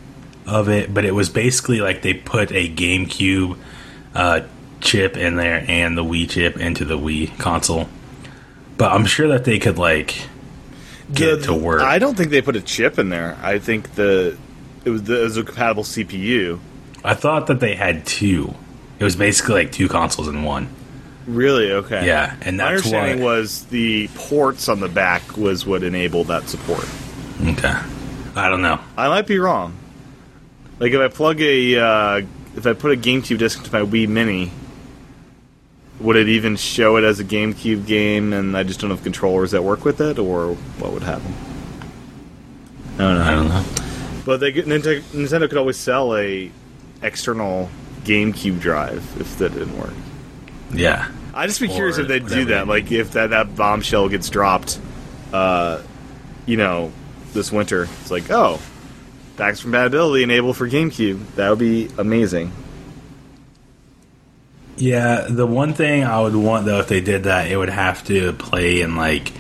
of 0.46 0.68
it, 0.68 0.92
but 0.92 1.04
it 1.07 1.14
was 1.14 1.31
basically 1.31 1.81
like 1.81 2.02
they 2.02 2.12
put 2.14 2.52
a 2.52 2.68
GameCube 2.68 3.57
uh, 4.14 4.40
chip 4.80 5.16
in 5.16 5.36
there 5.36 5.64
and 5.68 5.96
the 5.96 6.04
Wii 6.04 6.28
chip 6.30 6.56
into 6.58 6.84
the 6.84 6.98
Wii 6.98 7.36
console. 7.38 7.88
But 8.76 8.92
I'm 8.92 9.06
sure 9.06 9.28
that 9.28 9.44
they 9.44 9.58
could 9.58 9.78
like 9.78 10.14
get 11.12 11.28
it 11.30 11.42
to 11.44 11.54
work. 11.54 11.82
I 11.82 11.98
don't 11.98 12.16
think 12.16 12.30
they 12.30 12.42
put 12.42 12.56
a 12.56 12.60
chip 12.60 12.98
in 12.98 13.08
there. 13.08 13.36
I 13.42 13.58
think 13.58 13.94
the 13.94 14.36
it 14.84 14.90
was 14.90 15.02
the, 15.04 15.20
it 15.20 15.24
was 15.24 15.36
a 15.36 15.42
compatible 15.44 15.82
CPU. 15.82 16.60
I 17.04 17.14
thought 17.14 17.46
that 17.48 17.60
they 17.60 17.74
had 17.74 18.06
two. 18.06 18.54
It 18.98 19.04
was 19.04 19.16
basically 19.16 19.54
like 19.54 19.72
two 19.72 19.88
consoles 19.88 20.28
in 20.28 20.42
one. 20.42 20.68
Really? 21.26 21.72
Okay. 21.72 22.06
Yeah, 22.06 22.34
and 22.40 22.56
My 22.56 22.64
that's 22.72 22.86
understanding 22.86 23.22
why. 23.24 23.36
was 23.38 23.64
the 23.66 24.08
ports 24.14 24.68
on 24.68 24.80
the 24.80 24.88
back 24.88 25.36
was 25.36 25.66
what 25.66 25.82
enabled 25.82 26.28
that 26.28 26.48
support. 26.48 26.86
Okay, 27.44 27.76
I 28.34 28.48
don't 28.48 28.62
know. 28.62 28.80
I 28.96 29.08
might 29.08 29.26
be 29.26 29.38
wrong. 29.38 29.76
Like 30.78 30.92
if 30.92 31.00
I 31.00 31.08
plug 31.08 31.40
a 31.40 31.78
uh, 31.78 32.22
if 32.56 32.66
I 32.66 32.72
put 32.72 32.92
a 32.92 32.96
GameCube 33.00 33.38
disc 33.38 33.58
into 33.58 33.72
my 33.72 33.80
Wii 33.88 34.08
Mini, 34.08 34.50
would 36.00 36.16
it 36.16 36.28
even 36.28 36.56
show 36.56 36.96
it 36.96 37.04
as 37.04 37.20
a 37.20 37.24
GameCube 37.24 37.87
game? 37.87 38.32
And 38.32 38.56
I 38.56 38.62
just 38.62 38.80
don't 38.80 38.90
have 38.90 39.02
controllers 39.02 39.50
that 39.52 39.62
work 39.62 39.84
with 39.84 40.00
it, 40.00 40.18
or 40.18 40.54
what 40.78 40.92
would 40.92 41.02
happen? 41.02 41.34
I 42.94 42.98
don't 42.98 43.14
know. 43.18 43.22
I 43.22 43.30
don't 43.34 43.48
know. 43.48 43.64
But 44.24 44.40
they, 44.40 44.52
Nintendo, 44.52 45.00
Nintendo 45.00 45.48
could 45.48 45.58
always 45.58 45.76
sell 45.76 46.16
a 46.16 46.50
external 47.02 47.70
GameCube 48.04 48.61
drive 48.61 49.02
if 49.20 49.38
that 49.38 49.54
didn't 49.54 49.78
work. 49.78 49.94
Yeah, 50.72 51.08
I'd 51.34 51.46
just 51.46 51.61
be 51.61 51.66
Or 51.68 51.70
curious 51.70 51.98
if 51.98 52.08
they 52.08 52.18
do 52.18 52.46
that. 52.46 52.66
Like 52.68 52.92
if 52.92 53.12
that, 53.12 53.30
that 53.30 53.56
bombshell 53.56 54.08
gets 54.08 54.28
dropped, 54.28 54.78
uh, 55.32 55.80
you 56.44 56.56
know, 56.56 56.92
this 57.32 57.50
winter. 57.50 57.84
It's 58.02 58.11
like, 58.11 58.30
oh, 58.30 58.61
backwards 59.37 59.62
compatibility 59.62 60.24
enabled 60.24 60.56
for 60.56 60.68
GameCube. 60.68 61.34
That 61.37 61.48
would 61.50 61.58
be 61.58 61.88
amazing. 61.96 62.52
Yeah, 64.78 65.26
the 65.28 65.46
one 65.46 65.74
thing 65.74 66.04
I 66.04 66.20
would 66.20 66.34
want 66.36 66.66
though, 66.66 66.78
if 66.80 66.88
they 66.88 67.00
did 67.00 67.24
that, 67.24 67.50
it 67.50 67.56
would 67.56 67.68
have 67.68 68.04
to 68.06 68.32
play 68.34 68.80
in 68.80 68.96
like 68.96 69.32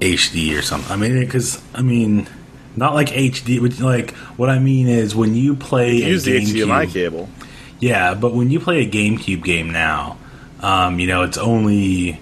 HD 0.00 0.58
or 0.58 0.62
something. 0.62 0.90
I 0.92 0.96
mean, 0.96 1.18
because 1.20 1.60
I 1.74 1.82
mean, 1.82 2.28
not 2.76 2.94
like 2.94 3.08
HD. 3.08 3.60
But 3.60 3.80
like, 3.80 4.12
what 4.36 4.48
I 4.48 4.58
mean 4.58 4.88
is 4.88 5.14
when 5.14 5.34
you 5.34 5.56
play 5.56 5.96
Use 5.96 6.26
a 6.26 6.32
the 6.32 6.40
GameCube, 6.40 6.66
HDMI 6.66 6.92
cable. 6.92 7.28
yeah, 7.80 8.14
but 8.14 8.34
when 8.34 8.50
you 8.50 8.60
play 8.60 8.84
a 8.84 8.88
GameCube 8.90 9.42
game 9.42 9.70
now, 9.70 10.18
um, 10.60 10.98
you 11.00 11.06
know, 11.06 11.22
it's 11.22 11.38
only. 11.38 12.20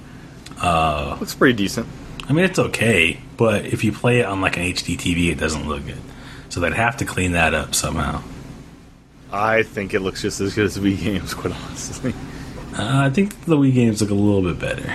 Looks 0.63 1.35
pretty 1.35 1.57
decent. 1.57 1.87
I 2.27 2.33
mean, 2.33 2.47
it's 2.47 2.59
okay, 2.59 3.21
but 3.37 3.67
if 3.67 3.85
you 3.85 3.93
play 3.93 4.21
it 4.21 4.25
on 4.27 4.41
like 4.41 4.57
an 4.57 4.63
HD 4.63 4.97
TV, 4.97 5.31
it 5.31 5.39
doesn't 5.39 5.69
look 5.69 5.85
good. 5.85 6.01
So 6.49 6.61
they'd 6.61 6.73
have 6.73 6.97
to 6.99 7.05
clean 7.05 7.33
that 7.33 7.53
up 7.53 7.75
somehow. 7.75 8.23
I 9.37 9.65
think 9.65 9.95
it 9.95 10.01
looks 10.01 10.23
just 10.23 10.41
as 10.41 10.55
good 10.55 10.67
as 10.67 10.77
the 10.77 10.81
Wii 10.81 11.03
games, 11.03 11.35
quite 11.35 11.53
honestly. 11.53 12.15
Uh, 12.77 13.07
I 13.07 13.11
think 13.11 13.45
the 13.47 13.57
Wii 13.57 13.75
games 13.75 14.01
look 14.01 14.11
a 14.11 14.15
little 14.15 14.43
bit 14.43 14.61
better. 14.61 14.95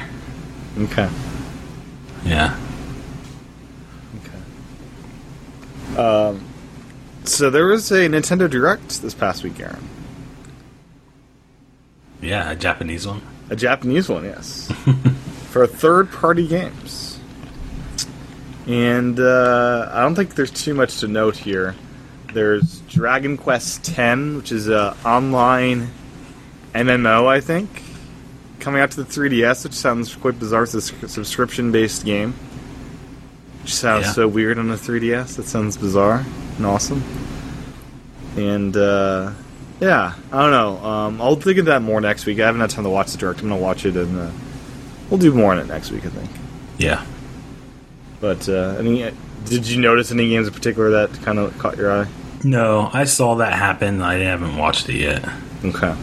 Okay. 0.77 1.09
Yeah. 2.23 2.57
Okay. 5.95 6.01
Um, 6.01 6.41
So 7.25 7.49
there 7.49 7.65
was 7.67 7.91
a 7.91 8.07
Nintendo 8.07 8.49
Direct 8.49 9.01
this 9.01 9.13
past 9.13 9.43
week, 9.43 9.59
Aaron. 9.59 9.87
Yeah, 12.21 12.51
a 12.51 12.55
Japanese 12.55 13.05
one. 13.05 13.21
A 13.49 13.55
Japanese 13.55 14.07
one, 14.09 14.23
yes. 14.23 14.71
for 15.49 15.67
third-party 15.67 16.47
games. 16.47 17.19
And 18.67 19.19
uh, 19.19 19.89
I 19.91 20.01
don't 20.01 20.15
think 20.15 20.35
there's 20.35 20.51
too 20.51 20.73
much 20.73 20.99
to 20.99 21.07
note 21.07 21.35
here. 21.37 21.75
There's 22.33 22.79
Dragon 22.81 23.37
Quest 23.37 23.97
X, 23.97 24.19
which 24.35 24.51
is 24.51 24.67
an 24.67 24.93
online 25.05 25.89
MMO, 26.75 27.27
I 27.27 27.39
think, 27.41 27.81
coming 28.59 28.81
out 28.81 28.91
to 28.91 29.03
the 29.03 29.09
3DS, 29.11 29.63
which 29.63 29.73
sounds 29.73 30.13
quite 30.15 30.39
bizarre. 30.39 30.63
It's 30.63 30.73
a 30.75 30.81
subscription-based 31.09 32.05
game, 32.05 32.33
which 33.63 33.73
sounds 33.73 34.05
Yeah. 34.07 34.11
so 34.13 34.27
weird 34.27 34.59
on 34.59 34.67
the 34.67 34.75
3DS. 34.75 35.35
That 35.37 35.45
sounds 35.47 35.75
bizarre 35.77 36.23
and 36.57 36.65
awesome. 36.65 37.03
And 38.37 38.77
uh, 38.77 39.31
yeah, 39.79 40.13
I 40.31 40.41
don't 40.41 40.51
know. 40.51 40.77
Um, 40.87 41.21
I'll 41.21 41.35
think 41.35 41.57
of 41.57 41.65
that 41.65 41.81
more 41.81 41.99
next 41.99 42.25
week. 42.25 42.39
I 42.39 42.45
haven't 42.45 42.61
had 42.61 42.69
time 42.69 42.83
to 42.83 42.89
watch 42.89 43.11
the 43.11 43.17
direct. 43.17 43.41
I'm 43.41 43.49
gonna 43.49 43.59
watch 43.61 43.85
it, 43.85 43.95
and 43.97 44.19
uh, 44.19 44.29
we'll 45.09 45.19
do 45.19 45.33
more 45.33 45.51
on 45.51 45.57
it 45.59 45.67
next 45.67 45.91
week, 45.91 46.05
I 46.05 46.09
think. 46.09 46.29
Yeah. 46.77 47.03
But 48.21 48.47
uh, 48.47 48.75
any, 48.77 49.09
did 49.45 49.67
you 49.67 49.81
notice 49.81 50.11
any 50.11 50.29
games 50.29 50.47
in 50.47 50.53
particular 50.53 50.91
that 50.91 51.13
kind 51.23 51.39
of 51.39 51.57
caught 51.57 51.75
your 51.77 51.91
eye? 51.91 52.07
No, 52.43 52.89
I 52.93 53.03
saw 53.03 53.35
that 53.35 53.53
happen. 53.53 54.01
I 54.01 54.15
haven't 54.15 54.57
watched 54.57 54.89
it 54.89 54.95
yet. 54.95 55.27
Okay. 55.63 55.95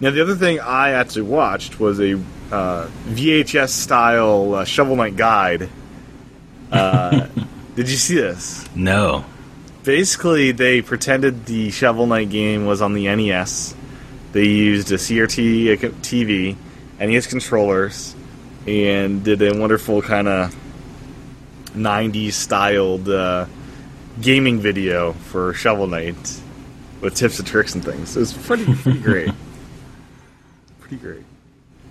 Now 0.00 0.10
the 0.10 0.20
other 0.20 0.34
thing 0.34 0.58
I 0.58 0.92
actually 0.92 1.22
watched 1.22 1.78
was 1.78 2.00
a 2.00 2.14
uh, 2.50 2.88
VHS 3.06 3.68
style 3.68 4.54
uh, 4.54 4.64
Shovel 4.64 4.96
Knight 4.96 5.16
guide. 5.16 5.68
Uh, 6.70 7.28
did 7.76 7.88
you 7.88 7.96
see 7.96 8.16
this? 8.16 8.68
No. 8.74 9.24
Basically, 9.84 10.52
they 10.52 10.82
pretended 10.82 11.46
the 11.46 11.70
Shovel 11.70 12.06
Knight 12.06 12.30
game 12.30 12.66
was 12.66 12.82
on 12.82 12.94
the 12.94 13.14
NES. 13.14 13.74
They 14.32 14.44
used 14.46 14.90
a 14.92 14.96
CRT 14.96 15.76
TV, 16.02 16.56
NES 16.98 17.26
controllers, 17.26 18.14
and 18.66 19.22
did 19.22 19.42
a 19.42 19.58
wonderful 19.58 20.02
kind 20.02 20.26
of 20.28 20.56
90s 21.74 22.32
styled 22.32 23.08
uh, 23.08 23.46
gaming 24.20 24.60
video 24.60 25.12
for 25.12 25.54
Shovel 25.54 25.86
Knight 25.86 26.40
with 27.00 27.14
tips 27.14 27.38
and 27.38 27.48
tricks 27.48 27.74
and 27.74 27.84
things. 27.84 28.16
It 28.16 28.20
was 28.20 28.32
pretty, 28.32 28.72
pretty 28.74 28.98
great. 29.02 29.30
Pretty 30.80 30.96
great. 30.96 31.24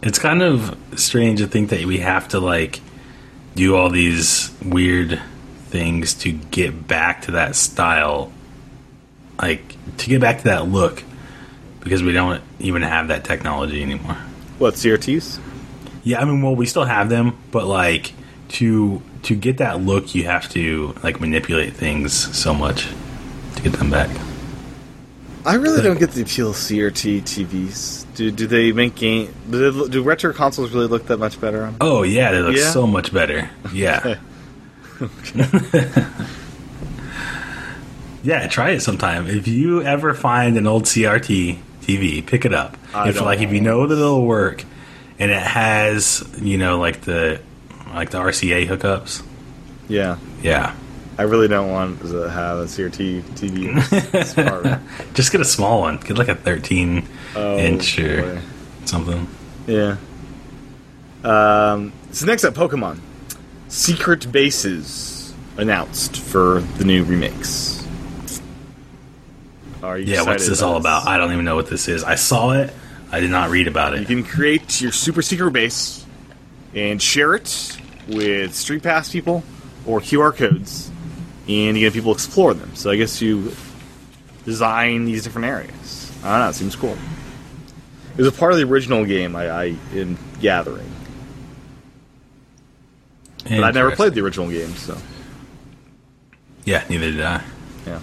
It's 0.01 0.19
kind 0.19 0.41
of 0.41 0.77
strange 0.95 1.39
to 1.39 1.47
think 1.47 1.69
that 1.69 1.85
we 1.85 1.99
have 1.99 2.29
to 2.29 2.39
like 2.39 2.81
do 3.55 3.75
all 3.75 3.89
these 3.89 4.51
weird 4.63 5.21
things 5.67 6.13
to 6.15 6.31
get 6.31 6.87
back 6.87 7.23
to 7.23 7.31
that 7.31 7.55
style 7.55 8.31
like 9.41 9.75
to 9.97 10.09
get 10.09 10.21
back 10.21 10.39
to 10.39 10.43
that 10.45 10.67
look 10.67 11.03
because 11.79 12.03
we 12.03 12.13
don't 12.13 12.41
even 12.59 12.83
have 12.83 13.07
that 13.07 13.23
technology 13.23 13.81
anymore. 13.81 14.17
What 14.59 14.75
CRTs? 14.75 15.39
Yeah, 16.03 16.21
I 16.21 16.25
mean, 16.25 16.41
well, 16.41 16.55
we 16.55 16.65
still 16.67 16.85
have 16.85 17.09
them, 17.09 17.37
but 17.51 17.65
like 17.65 18.13
to 18.49 19.01
to 19.23 19.35
get 19.35 19.57
that 19.57 19.81
look, 19.81 20.13
you 20.15 20.23
have 20.25 20.49
to 20.49 20.95
like 21.03 21.19
manipulate 21.19 21.73
things 21.73 22.13
so 22.13 22.53
much 22.53 22.87
to 23.55 23.61
get 23.61 23.73
them 23.73 23.89
back. 23.89 24.09
I 25.43 25.55
really 25.55 25.81
don't 25.81 25.97
get 25.97 26.11
the 26.11 26.21
appeal 26.21 26.51
of 26.51 26.55
CRT 26.55 27.21
TVs. 27.23 28.05
Do 28.15 28.29
do 28.29 28.45
they 28.45 28.71
make 28.71 28.95
game? 28.95 29.33
Do, 29.49 29.71
they, 29.71 29.89
do 29.89 30.03
retro 30.03 30.33
consoles 30.33 30.71
really 30.71 30.87
look 30.87 31.07
that 31.07 31.17
much 31.17 31.41
better 31.41 31.63
on? 31.63 31.77
Oh 31.81 32.03
yeah, 32.03 32.31
they 32.31 32.39
look 32.41 32.55
Yeah? 32.55 32.69
so 32.69 32.85
much 32.85 33.11
better. 33.11 33.49
Yeah. 33.73 34.17
yeah, 38.23 38.47
try 38.47 38.71
it 38.71 38.81
sometime. 38.81 39.27
If 39.27 39.47
you 39.47 39.81
ever 39.81 40.13
find 40.13 40.57
an 40.57 40.67
old 40.67 40.83
CRT 40.83 41.57
TV, 41.81 42.25
pick 42.25 42.45
it 42.45 42.53
up. 42.53 42.77
I 42.93 43.09
if 43.09 43.19
like 43.19 43.41
if 43.41 43.51
you 43.51 43.61
know 43.61 43.87
that 43.87 43.95
it'll 43.95 44.25
work 44.25 44.63
and 45.17 45.31
it 45.31 45.41
has, 45.41 46.23
you 46.39 46.57
know, 46.57 46.79
like 46.79 47.01
the 47.01 47.41
like 47.95 48.09
the 48.11 48.19
RCA 48.19 48.67
hookups. 48.67 49.23
Yeah, 49.87 50.17
Yeah. 50.41 50.75
I 51.17 51.23
really 51.23 51.47
don't 51.49 51.69
want 51.69 52.01
to 52.01 52.29
have 52.29 52.59
a 52.59 52.63
CRT 52.65 53.21
TV. 53.35 53.67
in 53.67 53.75
this 54.11 54.31
apartment. 54.35 54.81
Just 55.13 55.31
get 55.31 55.41
a 55.41 55.45
small 55.45 55.81
one. 55.81 55.97
Get 55.97 56.17
like 56.17 56.29
a 56.29 56.35
13 56.35 57.05
Oh, 57.35 57.57
inch 57.57 57.99
or 57.99 58.21
boy. 58.21 58.41
something. 58.85 59.27
Yeah. 59.67 59.97
Um, 61.23 61.91
so 62.11 62.25
next 62.25 62.43
up, 62.43 62.53
Pokemon. 62.55 62.99
Secret 63.67 64.31
Bases 64.31 65.33
announced 65.57 66.17
for 66.17 66.61
the 66.77 66.85
new 66.85 67.03
remakes. 67.03 67.85
Are 69.83 69.97
you 69.97 70.13
Yeah, 70.13 70.23
what's 70.23 70.47
this 70.47 70.61
all 70.61 70.77
about? 70.77 71.07
I 71.07 71.17
don't 71.17 71.31
even 71.33 71.45
know 71.45 71.55
what 71.55 71.69
this 71.69 71.87
is. 71.87 72.03
I 72.03 72.15
saw 72.15 72.51
it. 72.51 72.73
I 73.11 73.19
did 73.19 73.29
not 73.31 73.49
read 73.49 73.67
about 73.67 73.93
it. 73.93 73.99
You 74.01 74.05
can 74.05 74.23
create 74.23 74.79
your 74.81 74.91
super 74.91 75.21
secret 75.21 75.51
base 75.51 76.05
and 76.73 77.01
share 77.01 77.35
it 77.35 77.77
with 78.11 78.53
Street 78.55 78.83
Pass 78.83 79.11
people 79.11 79.43
or 79.85 79.99
QR 79.99 80.35
codes, 80.35 80.89
and 81.47 81.77
you 81.77 81.85
get 81.85 81.93
people 81.93 82.11
explore 82.11 82.53
them. 82.53 82.75
So 82.75 82.89
I 82.91 82.95
guess 82.95 83.21
you 83.21 83.51
design 84.45 85.05
these 85.05 85.23
different 85.23 85.45
areas. 85.47 86.11
I 86.23 86.31
don't 86.31 86.39
know. 86.41 86.49
It 86.49 86.53
seems 86.55 86.75
cool. 86.75 86.97
It 88.11 88.17
was 88.17 88.27
a 88.27 88.31
part 88.31 88.51
of 88.51 88.57
the 88.59 88.65
original 88.65 89.05
game. 89.05 89.35
I, 89.35 89.49
I 89.49 89.63
am 89.95 90.17
gathering, 90.39 90.89
but 93.43 93.63
I 93.63 93.71
never 93.71 93.95
played 93.95 94.13
the 94.13 94.21
original 94.21 94.49
game. 94.49 94.75
So 94.75 94.97
Yeah, 96.65 96.83
neither 96.89 97.11
did 97.11 97.21
I. 97.21 97.41
yeah. 97.87 97.99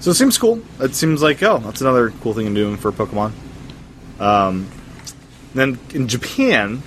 So 0.00 0.10
it 0.10 0.14
seems 0.14 0.36
cool. 0.36 0.60
It 0.80 0.94
seems 0.94 1.22
like 1.22 1.42
oh, 1.42 1.58
that's 1.58 1.80
another 1.80 2.10
cool 2.22 2.34
thing 2.34 2.46
to 2.46 2.54
do 2.54 2.76
for 2.76 2.90
Pokemon. 2.92 3.32
Um, 4.18 4.68
then 5.54 5.78
in 5.94 6.08
Japan, 6.08 6.82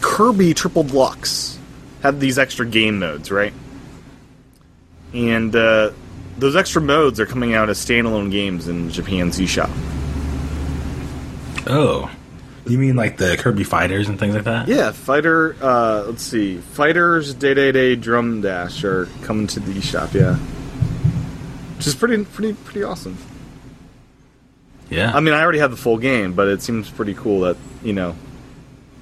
Kirby 0.00 0.54
Triple 0.54 0.84
Deluxe 0.84 1.58
had 2.02 2.20
these 2.20 2.38
extra 2.38 2.64
game 2.64 2.98
modes, 2.98 3.30
right? 3.30 3.52
And 5.12 5.54
uh, 5.54 5.90
those 6.38 6.56
extra 6.56 6.80
modes 6.80 7.18
are 7.20 7.26
coming 7.26 7.54
out 7.54 7.68
as 7.68 7.84
standalone 7.84 8.30
games 8.30 8.68
in 8.68 8.90
Japan's 8.90 9.38
eShop. 9.38 9.70
Oh. 11.66 12.10
You 12.66 12.78
mean 12.78 12.94
like 12.94 13.16
the 13.16 13.36
Kirby 13.36 13.64
Fighters 13.64 14.08
and 14.08 14.18
things 14.18 14.34
like 14.34 14.44
that? 14.44 14.68
Yeah, 14.68 14.92
Fighter. 14.92 15.56
Uh, 15.60 16.04
let's 16.06 16.22
see, 16.22 16.58
Fighters 16.58 17.34
Dedede 17.34 18.00
Drum 18.00 18.42
Dash 18.42 18.84
are 18.84 19.06
coming 19.22 19.46
to 19.48 19.60
the 19.60 19.72
eShop. 19.72 20.12
Yeah, 20.14 20.36
which 21.76 21.86
is 21.86 21.94
pretty 21.94 22.22
pretty 22.24 22.52
pretty 22.52 22.84
awesome. 22.84 23.16
Yeah. 24.90 25.10
I 25.14 25.20
mean, 25.20 25.34
I 25.34 25.40
already 25.42 25.60
have 25.60 25.70
the 25.70 25.76
full 25.76 25.98
game, 25.98 26.34
but 26.34 26.48
it 26.48 26.62
seems 26.62 26.90
pretty 26.90 27.14
cool 27.14 27.40
that 27.40 27.56
you 27.82 27.92
know 27.94 28.14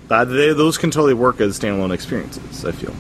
they, 0.09 0.53
those 0.53 0.79
can 0.79 0.91
totally 0.91 1.15
work 1.15 1.41
as 1.41 1.59
standalone 1.59 1.93
experiences. 1.93 2.65
I 2.65 2.73
feel. 2.73 2.95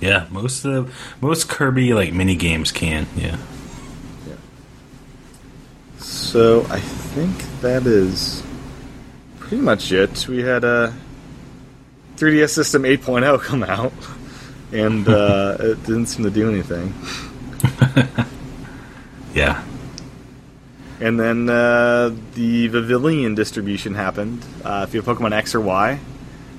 yeah, 0.00 0.26
most 0.30 0.64
of 0.64 0.86
the, 0.86 0.92
most 1.26 1.48
Kirby 1.48 1.94
like 1.94 2.12
mini 2.12 2.36
games 2.36 2.72
can. 2.72 3.06
Yeah. 3.16 3.36
So 5.98 6.66
I 6.70 6.80
think 6.80 7.36
that 7.62 7.86
is 7.86 8.42
pretty 9.38 9.62
much 9.62 9.92
it. 9.92 10.28
We 10.28 10.42
had 10.42 10.64
a 10.64 10.94
3DS 12.16 12.50
System 12.50 12.82
8.0 12.82 13.40
come 13.42 13.62
out, 13.62 13.92
and 14.72 15.08
uh, 15.08 15.56
it 15.60 15.82
didn't 15.84 16.06
seem 16.06 16.24
to 16.24 16.30
do 16.30 16.48
anything. 16.50 16.92
Yeah. 19.34 19.62
And 21.00 21.18
then 21.18 21.48
uh, 21.48 22.14
the 22.34 22.68
Vivillon 22.68 23.34
distribution 23.34 23.94
happened. 23.94 24.44
Uh, 24.64 24.84
if 24.86 24.94
you 24.94 25.00
have 25.00 25.16
Pokemon 25.16 25.32
X 25.32 25.54
or 25.54 25.60
Y, 25.60 26.00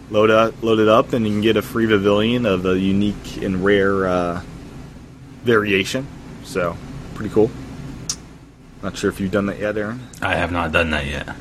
load 0.10 0.30
up, 0.30 0.64
load 0.64 0.80
it 0.80 0.88
up, 0.88 1.14
and 1.14 1.26
you 1.28 1.34
can 1.34 1.42
get 1.42 1.58
a 1.58 1.62
free 1.62 1.86
Vivillon 1.86 2.46
of 2.46 2.66
a 2.66 2.80
unique 2.80 3.38
and 3.42 3.64
rare 3.64 4.08
uh, 4.08 4.42
variation. 5.44 6.08
So, 6.44 6.78
pretty 7.16 7.34
cool. 7.34 7.52
Not 8.82 8.98
sure 8.98 9.10
if 9.10 9.20
you've 9.20 9.32
done 9.32 9.48
that 9.48 9.60
yet, 9.60 9.78
Aaron. 9.78 10.08
I 10.22 10.36
have 10.36 10.54
not 10.54 10.72
done 10.72 10.92
that 10.92 11.06
yet. 11.06 11.36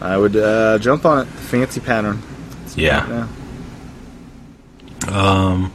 I 0.00 0.16
would 0.16 0.36
uh, 0.36 0.78
jump 0.78 1.04
on 1.04 1.26
it. 1.26 1.28
Fancy 1.28 1.80
pattern. 1.80 2.22
Yeah. 2.76 3.28
Um 5.08 5.72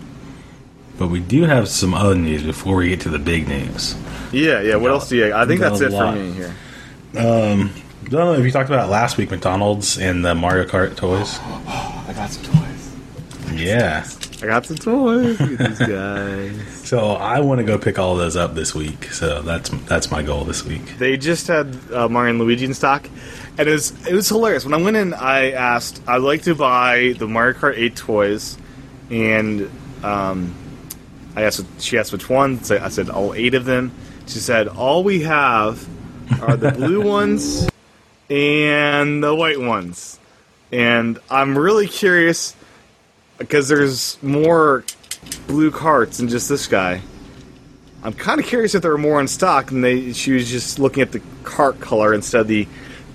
but 0.98 1.08
we 1.10 1.20
do 1.20 1.44
have 1.44 1.70
some 1.70 1.94
other 1.94 2.16
news 2.16 2.44
before 2.44 2.78
we 2.78 2.90
get 2.90 3.02
to 3.02 3.10
the 3.10 3.20
big 3.20 3.48
news. 3.48 3.96
Yeah, 4.32 4.62
yeah. 4.62 4.76
What 4.76 4.92
else 4.92 5.10
do 5.10 5.18
you? 5.18 5.34
I 5.34 5.46
think 5.46 5.62
that's 5.62 5.82
it 5.82 5.92
for 5.92 6.12
me 6.12 6.32
here. 6.32 6.54
Um 7.18 7.72
I 8.06 8.10
don't 8.10 8.26
know 8.26 8.34
if 8.40 8.46
you 8.46 8.52
talked 8.52 8.70
about 8.70 8.88
it 8.88 8.92
last 8.92 9.18
week, 9.18 9.32
McDonald's 9.32 9.98
and 9.98 10.24
the 10.24 10.34
Mario 10.34 10.66
Kart 10.66 10.96
toys. 10.96 11.40
I 11.68 12.14
got 12.16 12.30
some 12.30 12.44
toys. 12.44 12.96
Yeah. 13.54 14.06
I 14.42 14.46
got 14.46 14.66
some 14.66 14.78
toys. 14.78 15.40
Look 15.40 15.60
at 15.60 15.70
these 15.70 15.80
guys. 15.88 16.88
So 16.88 17.12
I 17.14 17.40
want 17.40 17.60
to 17.60 17.66
go 17.66 17.78
pick 17.78 17.98
all 17.98 18.16
those 18.16 18.36
up 18.36 18.54
this 18.54 18.76
week. 18.76 19.06
So 19.06 19.42
that's 19.42 19.70
that's 19.88 20.12
my 20.12 20.22
goal 20.22 20.44
this 20.46 20.64
week. 20.64 20.98
They 21.00 21.18
just 21.18 21.48
had 21.48 21.76
uh, 21.92 22.08
Mario 22.08 22.30
and 22.32 22.40
Luigi 22.40 22.66
in 22.66 22.74
stock, 22.74 23.10
and 23.58 23.68
it 23.68 23.72
was 23.72 24.08
it 24.08 24.14
was 24.14 24.30
hilarious. 24.30 24.64
When 24.64 24.74
I 24.74 24.82
went 24.82 24.96
in, 24.96 25.14
I 25.14 25.52
asked, 25.52 26.02
"I'd 26.08 26.22
like 26.22 26.44
to 26.44 26.54
buy 26.56 27.14
the 27.18 27.28
Mario 27.28 27.58
Kart 27.58 27.78
8 27.78 27.96
toys," 27.96 28.58
and 29.10 29.70
um, 30.04 30.54
I 31.36 31.42
asked. 31.44 31.66
She 31.82 31.98
asked 31.98 32.14
which 32.14 32.30
ones. 32.30 32.72
I 32.72 32.90
said 32.90 33.10
all 33.10 33.34
eight 33.34 33.56
of 33.56 33.66
them. 33.66 33.92
She 34.28 34.40
said 34.40 34.68
all 34.68 35.04
we 35.04 35.22
have 35.22 35.88
are 36.42 36.58
the 36.58 36.72
blue 36.72 37.02
ones 37.06 37.70
and 38.30 39.24
the 39.24 39.34
white 39.34 39.60
ones, 39.60 40.20
and 40.72 41.18
I'm 41.30 41.58
really 41.58 41.88
curious 41.88 42.56
because 43.38 43.70
there's 43.70 44.22
more 44.22 44.84
blue 45.48 45.72
carts 45.72 46.18
than 46.18 46.28
just 46.28 46.50
this 46.50 46.68
guy. 46.68 47.02
I'm 48.04 48.14
kind 48.14 48.40
of 48.40 48.46
curious 48.46 48.76
if 48.76 48.82
there 48.82 48.92
were 48.92 48.98
more 48.98 49.20
in 49.22 49.28
stock, 49.28 49.72
and 49.72 49.84
they 49.84 50.12
she 50.14 50.34
was 50.34 50.50
just 50.50 50.78
looking 50.78 51.02
at 51.02 51.14
the 51.14 51.22
cart 51.44 51.80
color 51.80 52.14
instead 52.14 52.42
of 52.42 52.48
the 52.48 52.68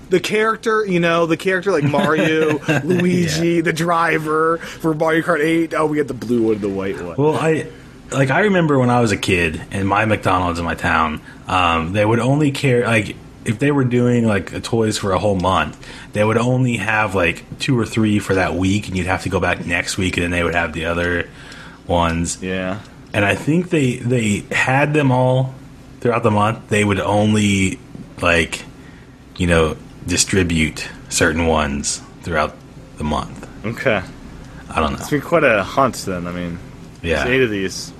the 0.09 0.19
character. 0.19 0.85
You 0.85 0.99
know, 0.99 1.27
the 1.27 1.37
character 1.37 1.71
like 1.71 1.83
Mario, 1.83 2.57
Luigi, 2.83 3.61
the 3.61 3.73
driver 3.73 4.57
for 4.57 4.93
Mario 4.93 5.21
Kart 5.21 5.43
8. 5.43 5.73
Oh, 5.75 5.85
we 5.85 5.99
had 5.99 6.07
the 6.07 6.13
blue 6.13 6.49
one, 6.49 6.59
the 6.59 6.69
white 6.69 6.99
one. 7.01 7.15
Well, 7.17 7.35
I 7.35 7.67
like 8.13 8.29
I 8.29 8.41
remember 8.41 8.77
when 8.79 8.89
I 8.89 9.01
was 9.01 9.11
a 9.11 9.17
kid 9.17 9.61
and 9.71 9.87
my 9.87 10.05
McDonald's 10.05 10.59
in 10.59 10.65
my 10.65 10.75
town, 10.75 11.21
um, 11.47 11.93
they 11.93 12.05
would 12.05 12.19
only 12.19 12.51
care 12.51 12.85
like 12.85 13.15
if 13.45 13.59
they 13.59 13.71
were 13.71 13.83
doing 13.83 14.25
like 14.25 14.63
toys 14.63 14.97
for 14.97 15.11
a 15.11 15.19
whole 15.19 15.35
month, 15.35 15.77
they 16.13 16.23
would 16.23 16.37
only 16.37 16.77
have 16.77 17.13
like 17.15 17.59
two 17.59 17.77
or 17.77 17.85
three 17.85 18.19
for 18.19 18.35
that 18.35 18.55
week, 18.55 18.87
and 18.87 18.95
you'd 18.97 19.07
have 19.07 19.23
to 19.23 19.29
go 19.29 19.39
back 19.39 19.65
next 19.65 19.97
week, 19.97 20.15
and 20.17 20.23
then 20.23 20.31
they 20.31 20.43
would 20.43 20.55
have 20.55 20.73
the 20.73 20.85
other 20.85 21.29
ones. 21.87 22.41
yeah, 22.41 22.79
And 23.13 23.25
I 23.25 23.35
think 23.35 23.69
they 23.69 23.97
they 23.97 24.39
had 24.51 24.93
them 24.93 25.11
all 25.11 25.53
throughout 25.99 26.23
the 26.23 26.31
month. 26.31 26.69
They 26.69 26.83
would 26.83 26.99
only 26.99 27.79
like 28.21 28.63
you 29.37 29.47
know 29.47 29.75
distribute 30.07 30.87
certain 31.09 31.45
ones 31.47 32.01
throughout 32.23 32.55
the 32.97 33.03
month. 33.03 33.47
okay. 33.65 34.01
I 34.69 34.79
don't 34.79 34.93
know. 34.93 34.97
It's 34.99 35.09
been 35.11 35.21
quite 35.21 35.43
a 35.43 35.63
hunt 35.63 35.93
then. 35.97 36.25
I 36.25 36.31
mean, 36.31 36.57
Yeah. 37.03 37.27
eight 37.27 37.41
of 37.43 37.51
these. 37.51 37.92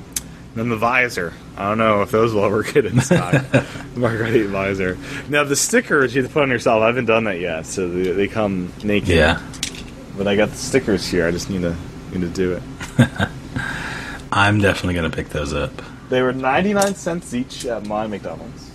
And 0.54 0.62
then 0.62 0.70
the 0.70 0.78
visor. 0.78 1.34
I 1.58 1.70
don't 1.70 1.80
know 1.80 2.04
if 2.04 2.12
those 2.12 2.32
will 2.32 2.46
ever 2.46 2.62
get 2.62 2.86
in 2.86 3.02
stock. 3.02 3.32
the 3.52 4.26
8 4.28 4.46
visor. 4.48 5.00
Now 5.28 5.44
the 5.44 5.56
stickers 5.56 6.14
you 6.14 6.22
have 6.22 6.30
to 6.30 6.34
put 6.34 6.44
on 6.44 6.50
yourself. 6.50 6.84
I 6.84 6.88
haven't 6.88 7.06
done 7.06 7.24
that 7.24 7.40
yet, 7.40 7.66
so 7.66 7.90
they, 7.90 8.12
they 8.12 8.28
come 8.28 8.72
naked. 8.84 9.10
Yeah. 9.10 9.42
But 10.16 10.28
I 10.28 10.36
got 10.36 10.50
the 10.50 10.58
stickers 10.58 11.08
here. 11.08 11.28
I 11.28 11.32
just 11.32 11.50
need 11.50 11.64
to 11.64 11.76
need 12.12 12.22
to 12.22 12.30
do 12.30 12.54
it. 12.54 12.64
I'm 14.32 14.60
definitely 14.60 14.94
gonna 14.94 15.10
pick 15.10 15.30
those 15.30 15.54
up. 15.54 15.72
They 16.10 16.22
were 16.22 16.34
99 16.34 16.94
cents 16.94 17.34
each 17.34 17.66
at 17.66 17.88
my 17.88 18.06
McDonald's. 18.06 18.72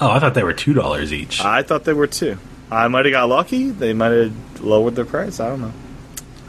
Oh, 0.00 0.10
I 0.10 0.18
thought 0.18 0.34
they 0.34 0.42
were 0.42 0.52
two 0.52 0.72
dollars 0.72 1.12
each. 1.12 1.40
I 1.40 1.62
thought 1.62 1.84
they 1.84 1.92
were 1.92 2.08
two. 2.08 2.38
I 2.72 2.88
might 2.88 3.04
have 3.04 3.12
got 3.12 3.28
lucky. 3.28 3.70
They 3.70 3.92
might 3.92 4.10
have 4.10 4.60
lowered 4.60 4.96
their 4.96 5.04
price. 5.04 5.38
I 5.38 5.48
don't 5.50 5.60
know. 5.60 5.72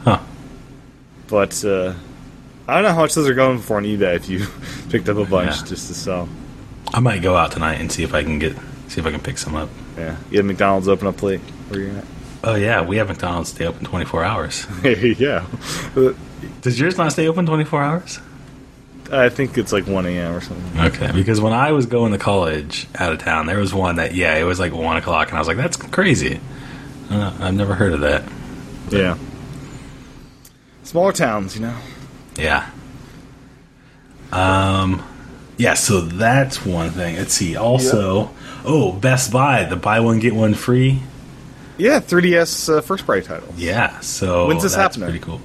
Huh. 0.02 0.18
But 1.28 1.64
uh, 1.64 1.94
I 2.66 2.74
don't 2.74 2.82
know 2.84 2.92
how 2.94 3.02
much 3.02 3.14
those 3.14 3.28
are 3.28 3.34
going 3.34 3.58
for 3.58 3.76
on 3.76 3.84
eBay 3.84 4.16
if 4.16 4.28
you 4.28 4.46
picked 4.90 5.08
up 5.08 5.16
a 5.18 5.24
bunch 5.24 5.56
Yeah. 5.60 5.66
just 5.66 5.88
to 5.88 5.94
sell. 5.94 6.28
I 6.92 7.00
might 7.00 7.22
go 7.22 7.36
out 7.36 7.52
tonight 7.52 7.80
and 7.80 7.90
see 7.90 8.02
if 8.04 8.14
I 8.14 8.22
can 8.22 8.38
get 8.38 8.56
see 8.88 9.00
if 9.00 9.06
I 9.06 9.10
can 9.10 9.20
pick 9.20 9.38
some 9.38 9.54
up. 9.54 9.68
Yeah, 9.98 10.16
you 10.30 10.38
have 10.38 10.46
McDonald's 10.46 10.88
open 10.88 11.06
up 11.06 11.22
late. 11.22 11.40
Where 11.68 11.80
you 11.80 11.90
at? 11.96 12.04
Oh 12.42 12.54
yeah, 12.54 12.82
we 12.82 12.96
have 12.98 13.08
McDonald's 13.08 13.50
stay 13.50 13.66
open 13.66 13.84
24 13.84 14.22
hours. 14.24 14.66
yeah, 14.84 15.46
Does 16.60 16.78
yours 16.78 16.96
not 16.98 17.12
stay 17.12 17.26
open 17.28 17.46
24 17.46 17.82
hours? 17.82 18.20
I 19.12 19.28
think 19.28 19.58
it's 19.58 19.72
like 19.72 19.86
one 19.86 20.06
a.m. 20.06 20.34
or 20.34 20.40
something. 20.40 20.80
Okay, 20.80 21.10
because 21.12 21.40
when 21.40 21.52
I 21.52 21.72
was 21.72 21.86
going 21.86 22.12
to 22.12 22.18
college 22.18 22.86
out 22.96 23.12
of 23.12 23.18
town, 23.18 23.46
there 23.46 23.58
was 23.58 23.74
one 23.74 23.96
that 23.96 24.14
yeah, 24.14 24.36
it 24.36 24.44
was 24.44 24.58
like 24.58 24.72
one 24.72 24.96
o'clock, 24.96 25.28
and 25.28 25.36
I 25.36 25.40
was 25.40 25.48
like, 25.48 25.56
that's 25.58 25.76
crazy. 25.76 26.40
Uh, 27.10 27.34
I've 27.40 27.54
never 27.54 27.74
heard 27.74 27.92
of 27.92 28.00
that. 28.00 28.24
Yeah, 28.90 29.16
smaller 30.82 31.12
towns, 31.12 31.54
you 31.54 31.62
know. 31.62 31.76
Yeah. 32.36 32.70
Um. 34.32 35.02
Yeah, 35.56 35.74
so 35.74 36.00
that's 36.00 36.66
one 36.66 36.90
thing. 36.90 37.16
Let's 37.16 37.32
see. 37.32 37.56
Also, 37.56 38.30
oh, 38.64 38.92
Best 38.92 39.32
Buy, 39.32 39.64
the 39.64 39.76
buy 39.76 40.00
one 40.00 40.18
get 40.18 40.34
one 40.34 40.54
free. 40.54 41.00
Yeah, 41.76 42.00
3DS 42.00 42.78
uh, 42.78 42.80
first 42.80 43.06
party 43.06 43.22
title. 43.22 43.48
Yeah, 43.56 44.00
so 44.00 44.46
When's 44.46 44.62
this 44.62 44.74
that's 44.74 44.96
happening? 44.96 45.10
Pretty 45.10 45.24
cool. 45.24 45.40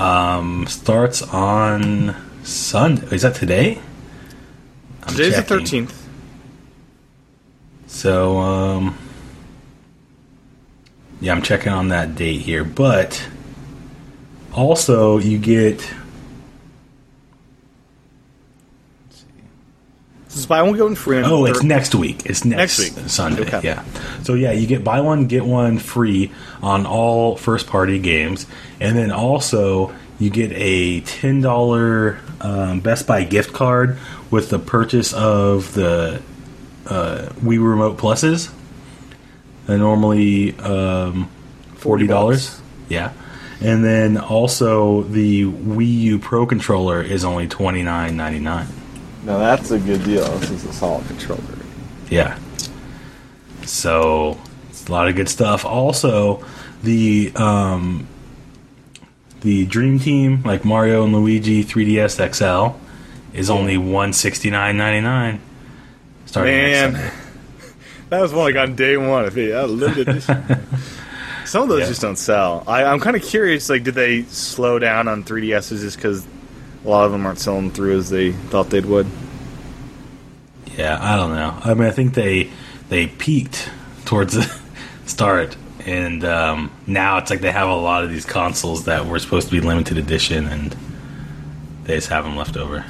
Um, 0.00 0.66
starts 0.66 1.22
on 1.22 2.14
Sunday. 2.44 3.06
Is 3.14 3.22
that 3.22 3.34
today? 3.34 3.80
I'm 5.04 5.14
Today's 5.14 5.36
the 5.36 5.42
thirteenth. 5.42 6.08
So, 7.86 8.36
um, 8.38 8.98
yeah, 11.20 11.32
I'm 11.32 11.42
checking 11.42 11.72
on 11.72 11.88
that 11.88 12.14
date 12.14 12.42
here, 12.42 12.62
but 12.62 13.26
also 14.52 15.18
you 15.18 15.38
get 15.38 15.80
Is 20.38 20.46
buy 20.46 20.62
one 20.62 20.74
get 20.74 20.82
one 20.82 20.94
free. 20.94 21.22
Oh, 21.22 21.44
it's 21.44 21.62
next 21.62 21.94
week. 21.94 22.26
It's 22.26 22.44
next, 22.44 22.78
Next 22.78 22.96
week. 22.96 23.08
Sunday. 23.08 23.42
Okay. 23.42 23.60
Yeah. 23.62 23.84
So 24.22 24.34
yeah, 24.34 24.52
you 24.52 24.66
get 24.66 24.84
buy 24.84 25.00
one 25.00 25.26
get 25.26 25.44
one 25.44 25.78
free 25.78 26.32
on 26.62 26.86
all 26.86 27.36
first 27.36 27.66
party 27.66 27.98
games, 27.98 28.46
and 28.80 28.96
then 28.96 29.10
also 29.10 29.94
you 30.18 30.30
get 30.30 30.52
a 30.52 31.00
ten 31.00 31.40
dollar 31.40 32.18
um, 32.40 32.80
Best 32.80 33.06
Buy 33.06 33.24
gift 33.24 33.52
card 33.52 33.98
with 34.30 34.50
the 34.50 34.58
purchase 34.58 35.12
of 35.12 35.74
the 35.74 36.22
uh, 36.86 37.28
Wii 37.40 37.62
Remote 37.62 37.98
Pluses. 37.98 38.52
They're 39.66 39.78
normally 39.78 40.56
um, 40.58 41.28
forty 41.74 42.06
dollars. 42.06 42.60
Yeah. 42.88 43.12
And 43.60 43.84
then 43.84 44.18
also 44.18 45.02
the 45.02 45.44
Wii 45.44 46.00
U 46.00 46.18
Pro 46.20 46.46
controller 46.46 47.02
is 47.02 47.24
only 47.24 47.48
twenty 47.48 47.82
nine 47.82 48.16
ninety 48.16 48.38
nine. 48.38 48.68
Now 49.28 49.36
that's 49.38 49.70
a 49.70 49.78
good 49.78 50.02
deal. 50.04 50.24
This 50.38 50.50
is 50.50 50.64
a 50.64 50.72
solid 50.72 51.06
controller. 51.06 51.42
Yeah. 52.10 52.38
So 53.66 54.38
it's 54.70 54.88
a 54.88 54.92
lot 54.92 55.08
of 55.08 55.16
good 55.16 55.28
stuff. 55.28 55.66
Also, 55.66 56.42
the 56.82 57.30
um, 57.36 58.08
the 59.42 59.66
Dream 59.66 59.98
Team, 59.98 60.42
like 60.44 60.64
Mario 60.64 61.04
and 61.04 61.12
Luigi 61.14 61.62
3DS 61.62 62.34
XL, 62.34 62.78
is 63.36 63.50
only 63.50 63.76
one 63.76 64.14
sixty 64.14 64.48
nine 64.50 64.78
ninety 64.78 65.02
nine. 65.02 65.40
Starting 66.24 66.54
next 66.54 66.70
Man, 66.70 66.92
Sunday. 66.94 67.14
that 68.08 68.20
was 68.22 68.32
one 68.32 68.48
I 68.48 68.52
got 68.52 68.68
on 68.70 68.76
day 68.76 68.96
one. 68.96 69.26
I 69.26 69.28
think, 69.28 69.50
yeah, 69.50 69.62
limited 69.64 70.08
edition. 70.08 70.44
Some 71.44 71.62
of 71.64 71.68
those 71.68 71.80
Yeah. 71.80 71.86
just 71.88 72.00
don't 72.00 72.16
sell. 72.16 72.64
I, 72.66 72.84
I'm 72.84 73.00
kind 73.00 73.14
of 73.16 73.22
curious. 73.22 73.68
Like, 73.70 73.82
did 73.84 73.94
they 73.94 74.22
slow 74.24 74.78
down 74.78 75.06
on 75.08 75.22
3DSs 75.24 75.80
just 75.80 75.96
because 75.96 76.26
a 76.84 76.88
lot 76.88 77.04
of 77.06 77.12
them 77.12 77.26
aren't 77.26 77.38
selling 77.38 77.70
through 77.70 77.98
as 77.98 78.10
they 78.10 78.32
thought 78.32 78.70
they 78.70 78.80
would? 78.80 79.06
Yeah, 80.76 80.98
I 81.00 81.16
don't 81.16 81.34
know. 81.34 81.58
I 81.64 81.74
mean, 81.74 81.88
I 81.88 81.90
think 81.90 82.14
they 82.14 82.50
they 82.88 83.06
peaked 83.08 83.68
towards 84.04 84.34
the 84.34 84.60
start, 85.06 85.56
and 85.84 86.24
um, 86.24 86.70
now 86.86 87.18
it's 87.18 87.30
like 87.30 87.40
they 87.40 87.50
have 87.50 87.68
a 87.68 87.74
lot 87.74 88.04
of 88.04 88.10
these 88.10 88.24
consoles 88.24 88.84
that 88.84 89.06
were 89.06 89.18
supposed 89.18 89.48
to 89.48 89.60
be 89.60 89.60
limited 89.60 89.98
edition, 89.98 90.46
and 90.46 90.76
they 91.84 91.96
just 91.96 92.08
have 92.08 92.24
them 92.24 92.36
left 92.36 92.56
over. 92.56 92.84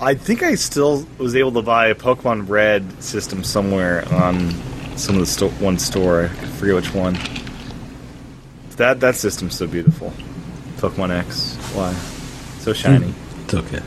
I 0.00 0.14
think 0.14 0.42
I 0.42 0.54
still 0.54 1.06
was 1.18 1.36
able 1.36 1.52
to 1.52 1.62
buy 1.62 1.88
a 1.88 1.94
Pokemon 1.94 2.48
Red 2.48 3.02
system 3.02 3.44
somewhere 3.44 4.06
on 4.12 4.50
some 4.96 5.14
of 5.16 5.20
the 5.20 5.26
sto- 5.26 5.50
one 5.50 5.78
store. 5.78 6.24
I 6.24 6.28
forget 6.28 6.74
which 6.74 6.94
one. 6.94 7.16
That 8.76 9.00
that 9.00 9.14
system's 9.16 9.54
so 9.54 9.66
beautiful. 9.66 10.12
Pokemon 10.78 11.10
X. 11.10 11.56
Why? 11.74 11.94
So 12.66 12.72
shiny. 12.72 13.14
It's 13.44 13.54
okay. 13.54 13.80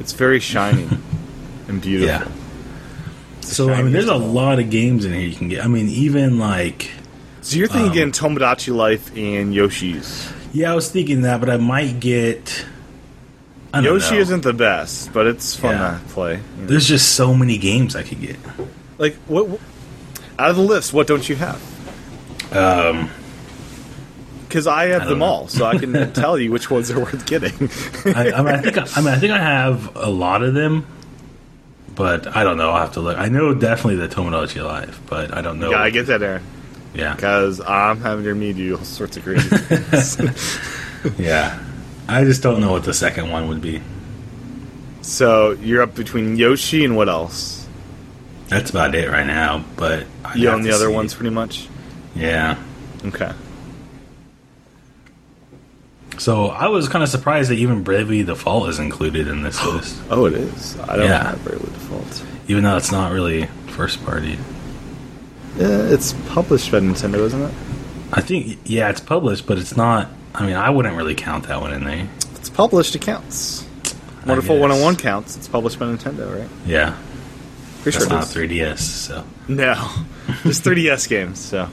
It's 0.00 0.12
very 0.14 0.40
shiny 0.40 0.88
and 1.68 1.82
beautiful. 1.82 2.08
Yeah. 2.08 2.26
So 3.42 3.70
I 3.70 3.82
mean, 3.82 3.92
there's 3.92 4.06
a 4.06 4.08
shiniest 4.08 4.10
of 4.14 4.22
all. 4.22 4.28
lot 4.28 4.58
of 4.58 4.70
games 4.70 5.04
in 5.04 5.12
here 5.12 5.20
you 5.20 5.36
can 5.36 5.48
get. 5.50 5.62
I 5.62 5.68
mean, 5.68 5.88
even 5.90 6.38
like 6.38 6.90
So 7.42 7.58
you're 7.58 7.68
thinking 7.68 7.88
um, 7.88 7.94
getting 7.94 8.12
Tomodachi 8.12 8.74
Life 8.74 9.14
and 9.14 9.54
Yoshi's. 9.54 10.32
yeah, 10.54 10.72
I 10.72 10.74
was 10.74 10.90
thinking 10.90 11.20
that, 11.22 11.40
but 11.40 11.50
I 11.50 11.58
might 11.58 12.00
get. 12.00 12.64
I 13.74 13.80
Yoshi 13.80 14.14
know. 14.14 14.20
isn't 14.22 14.40
the 14.44 14.54
best, 14.54 15.12
but 15.12 15.26
it's 15.26 15.54
fun 15.54 15.74
Yeah. 15.74 15.98
to 15.98 16.14
play. 16.14 16.32
you 16.36 16.62
know. 16.62 16.66
There's 16.68 16.88
just 16.88 17.14
so 17.16 17.34
many 17.34 17.58
games 17.58 17.94
I 17.94 18.02
could 18.02 18.22
get. 18.22 18.38
Like 18.96 19.16
what, 19.26 19.46
what? 19.48 19.60
Out 20.38 20.48
of 20.50 20.56
the 20.56 20.62
list, 20.62 20.94
what 20.94 21.06
don't 21.06 21.28
you 21.28 21.36
have? 21.36 21.60
Um, 22.56 23.10
Because 24.48 24.66
I 24.66 24.86
have 24.88 25.02
I 25.02 25.06
them 25.06 25.18
know. 25.20 25.24
all, 25.24 25.48
so 25.48 25.64
I 25.66 25.76
can 25.78 26.12
tell 26.14 26.38
you 26.38 26.50
which 26.52 26.70
ones 26.70 26.90
are 26.90 27.00
worth 27.00 27.26
getting. 27.26 27.68
I, 28.14 28.32
I 28.32 28.42
mean, 28.42 28.54
I 28.54 28.58
think 28.58 28.78
I, 28.78 28.86
I 28.94 29.00
mean, 29.00 29.08
I 29.14 29.18
think 29.18 29.32
I 29.32 29.38
have 29.38 29.94
a 29.96 30.08
lot 30.10 30.42
of 30.42 30.54
them, 30.54 30.86
but 31.94 32.26
I 32.36 32.44
don't 32.44 32.56
know. 32.56 32.70
I'll 32.70 32.80
have 32.82 32.92
to 32.92 33.00
look. 33.00 33.18
I 33.18 33.28
know 33.28 33.54
definitely 33.54 33.96
the 33.96 34.08
Tomodachi 34.08 34.64
Life, 34.64 35.00
but 35.08 35.34
I 35.36 35.40
don't 35.42 35.58
know. 35.58 35.70
Yeah, 35.70 35.82
I 35.82 35.90
get 35.90 36.06
that, 36.06 36.22
Aaron. 36.22 36.42
yeah, 36.94 37.14
Because 37.14 37.60
I'm 37.60 38.00
having 38.00 38.24
to 38.24 38.34
meet 38.34 38.56
you 38.56 38.76
all 38.76 38.84
sorts 38.84 39.16
of 39.16 39.24
crazy 39.24 39.48
things. 39.56 40.58
yeah. 41.18 41.62
I 42.08 42.22
just 42.24 42.42
don't 42.42 42.60
know 42.60 42.70
what 42.70 42.84
the 42.84 42.94
second 42.94 43.30
one 43.30 43.48
would 43.48 43.60
be. 43.60 43.82
so 45.02 45.52
you're 45.52 45.82
up 45.82 45.94
between 45.96 46.36
Yoshi 46.36 46.84
and 46.84 46.96
what 46.96 47.08
else? 47.08 47.66
That's 48.48 48.70
about 48.70 48.94
it 48.94 49.10
right 49.10 49.26
now. 49.26 49.64
But 49.76 50.06
I'd 50.24 50.36
You 50.36 50.50
own 50.50 50.62
the 50.62 50.70
other 50.70 50.86
see. 50.86 50.92
ones 50.94 51.14
pretty 51.14 51.30
much? 51.30 51.66
Yeah. 52.14 52.56
Okay. 53.04 53.32
So 56.18 56.46
I 56.46 56.68
was 56.68 56.88
kind 56.88 57.02
of 57.02 57.08
surprised 57.10 57.50
that 57.50 57.58
even 57.58 57.82
Bravely 57.82 58.22
Default 58.22 58.68
is 58.70 58.78
included 58.78 59.28
in 59.28 59.42
this 59.42 59.64
list, 59.64 59.96
Oh, 60.10 60.24
it 60.26 60.34
is. 60.34 60.78
I 60.80 60.96
don't 60.96 61.06
Yeah. 61.06 61.30
have 61.30 61.44
Bravely 61.44 61.70
Default. 61.70 62.24
even 62.48 62.64
though 62.64 62.76
it's 62.76 62.90
not 62.92 63.12
really 63.12 63.46
first 63.68 64.04
party. 64.04 64.38
Yeah, 65.58 65.66
it's 65.92 66.12
published 66.28 66.70
by 66.70 66.80
Nintendo, 66.80 67.20
isn't 67.26 67.42
it? 67.42 67.54
I 68.12 68.20
think 68.20 68.58
yeah, 68.64 68.88
it's 68.90 69.00
published, 69.00 69.46
but 69.46 69.58
it's 69.58 69.76
not. 69.76 70.08
I 70.34 70.44
mean, 70.46 70.56
I 70.56 70.68
wouldn't 70.70 70.96
really 70.96 71.14
count 71.14 71.48
that 71.48 71.60
one 71.60 71.72
in 71.72 71.84
there. 71.84 72.08
It's 72.36 72.50
published. 72.50 72.94
It 72.94 73.00
counts. 73.02 73.64
Wonderful 74.26 74.56
guess. 74.56 74.60
101 74.62 74.96
counts. 74.96 75.36
It's 75.36 75.48
published 75.48 75.78
by 75.78 75.86
Nintendo, 75.86 76.38
right? 76.38 76.48
Yeah, 76.66 76.96
Pretty 77.82 77.98
that's 77.98 78.04
sure 78.06 78.14
not 78.14 78.24
is. 78.24 78.34
3DS. 78.34 78.78
So 78.78 79.24
No, 79.48 79.74
just 80.42 80.62
3DS 80.64 81.08
games. 81.08 81.38
So 81.40 81.68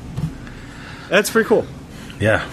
that's 1.10 1.30
pretty 1.30 1.48
cool. 1.50 1.66
yeah. 2.20 2.48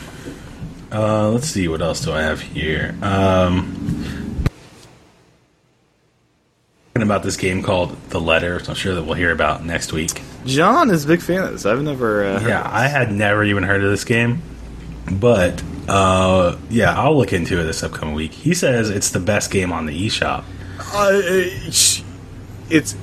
Uh, 0.93 1.31
let's 1.31 1.47
see 1.47 1.69
what 1.69 1.81
else 1.83 2.01
do 2.05 2.13
I 2.13 2.23
have 2.23 2.41
here. 2.41 2.95
Um, 3.03 4.45
talking 6.95 7.03
about 7.07 7.23
this 7.23 7.37
game 7.37 7.63
called 7.63 7.97
The 8.11 8.21
Letter, 8.21 8.57
which 8.57 8.69
I'm 8.69 8.75
sure 8.75 8.95
that 8.95 9.05
we'll 9.05 9.15
hear 9.15 9.31
about 9.31 9.65
next 9.65 9.93
week. 9.93 10.21
John 10.47 10.91
is 10.91 11.05
a 11.05 11.09
big 11.09 11.21
fan 11.21 11.43
of 11.45 11.53
this. 11.53 11.65
I've 11.67 11.83
never. 11.83 12.25
Uh, 12.25 12.41
heard 12.41 12.49
Yeah. 12.49 12.63
I 12.69 12.89
had 12.89 13.13
never 13.13 13.45
even 13.45 13.63
heard 13.63 13.85
of 13.85 13.91
this 13.91 14.05
game, 14.05 14.43
but 15.13 15.63
uh, 15.89 16.57
yeah, 16.71 16.99
I'll 16.99 17.17
look 17.17 17.33
into 17.33 17.61
it 17.61 17.65
this 17.65 17.83
upcoming 17.83 18.15
week. 18.15 18.33
He 18.33 18.55
says 18.55 18.91
it's 18.91 19.11
the 19.11 19.21
best 19.21 19.51
game 19.51 19.73
on 19.73 19.87
the 19.87 20.07
eShop. 20.07 20.45
Uh, 20.93 21.21
it's 22.71 22.97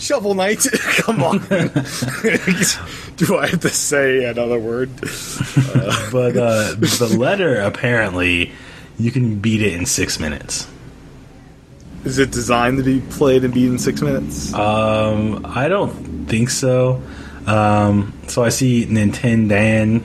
Shovel 0.00 0.34
Knight. 0.34 0.66
Come 0.72 1.22
on. 1.22 1.38
Do 3.16 3.36
I 3.36 3.46
have 3.48 3.60
to 3.60 3.68
say 3.68 4.24
another 4.24 4.58
word? 4.58 4.90
But 6.10 6.36
uh, 6.36 6.74
the 6.74 7.16
letter 7.16 7.60
apparently 7.60 8.50
you 8.98 9.12
can 9.12 9.38
beat 9.38 9.62
it 9.62 9.74
in 9.74 9.86
six 9.86 10.18
minutes. 10.18 10.66
Is 12.04 12.18
it 12.18 12.32
designed 12.32 12.78
to 12.78 12.82
be 12.82 13.00
played 13.00 13.44
and 13.44 13.54
beat 13.54 13.66
in 13.66 13.78
six 13.78 14.00
minutes? 14.02 14.52
Um, 14.52 15.46
I 15.46 15.68
don't 15.68 16.26
think 16.26 16.50
so. 16.50 17.00
Um, 17.46 18.12
so 18.26 18.42
I 18.42 18.48
see 18.48 18.86
Nintendo. 18.86 20.02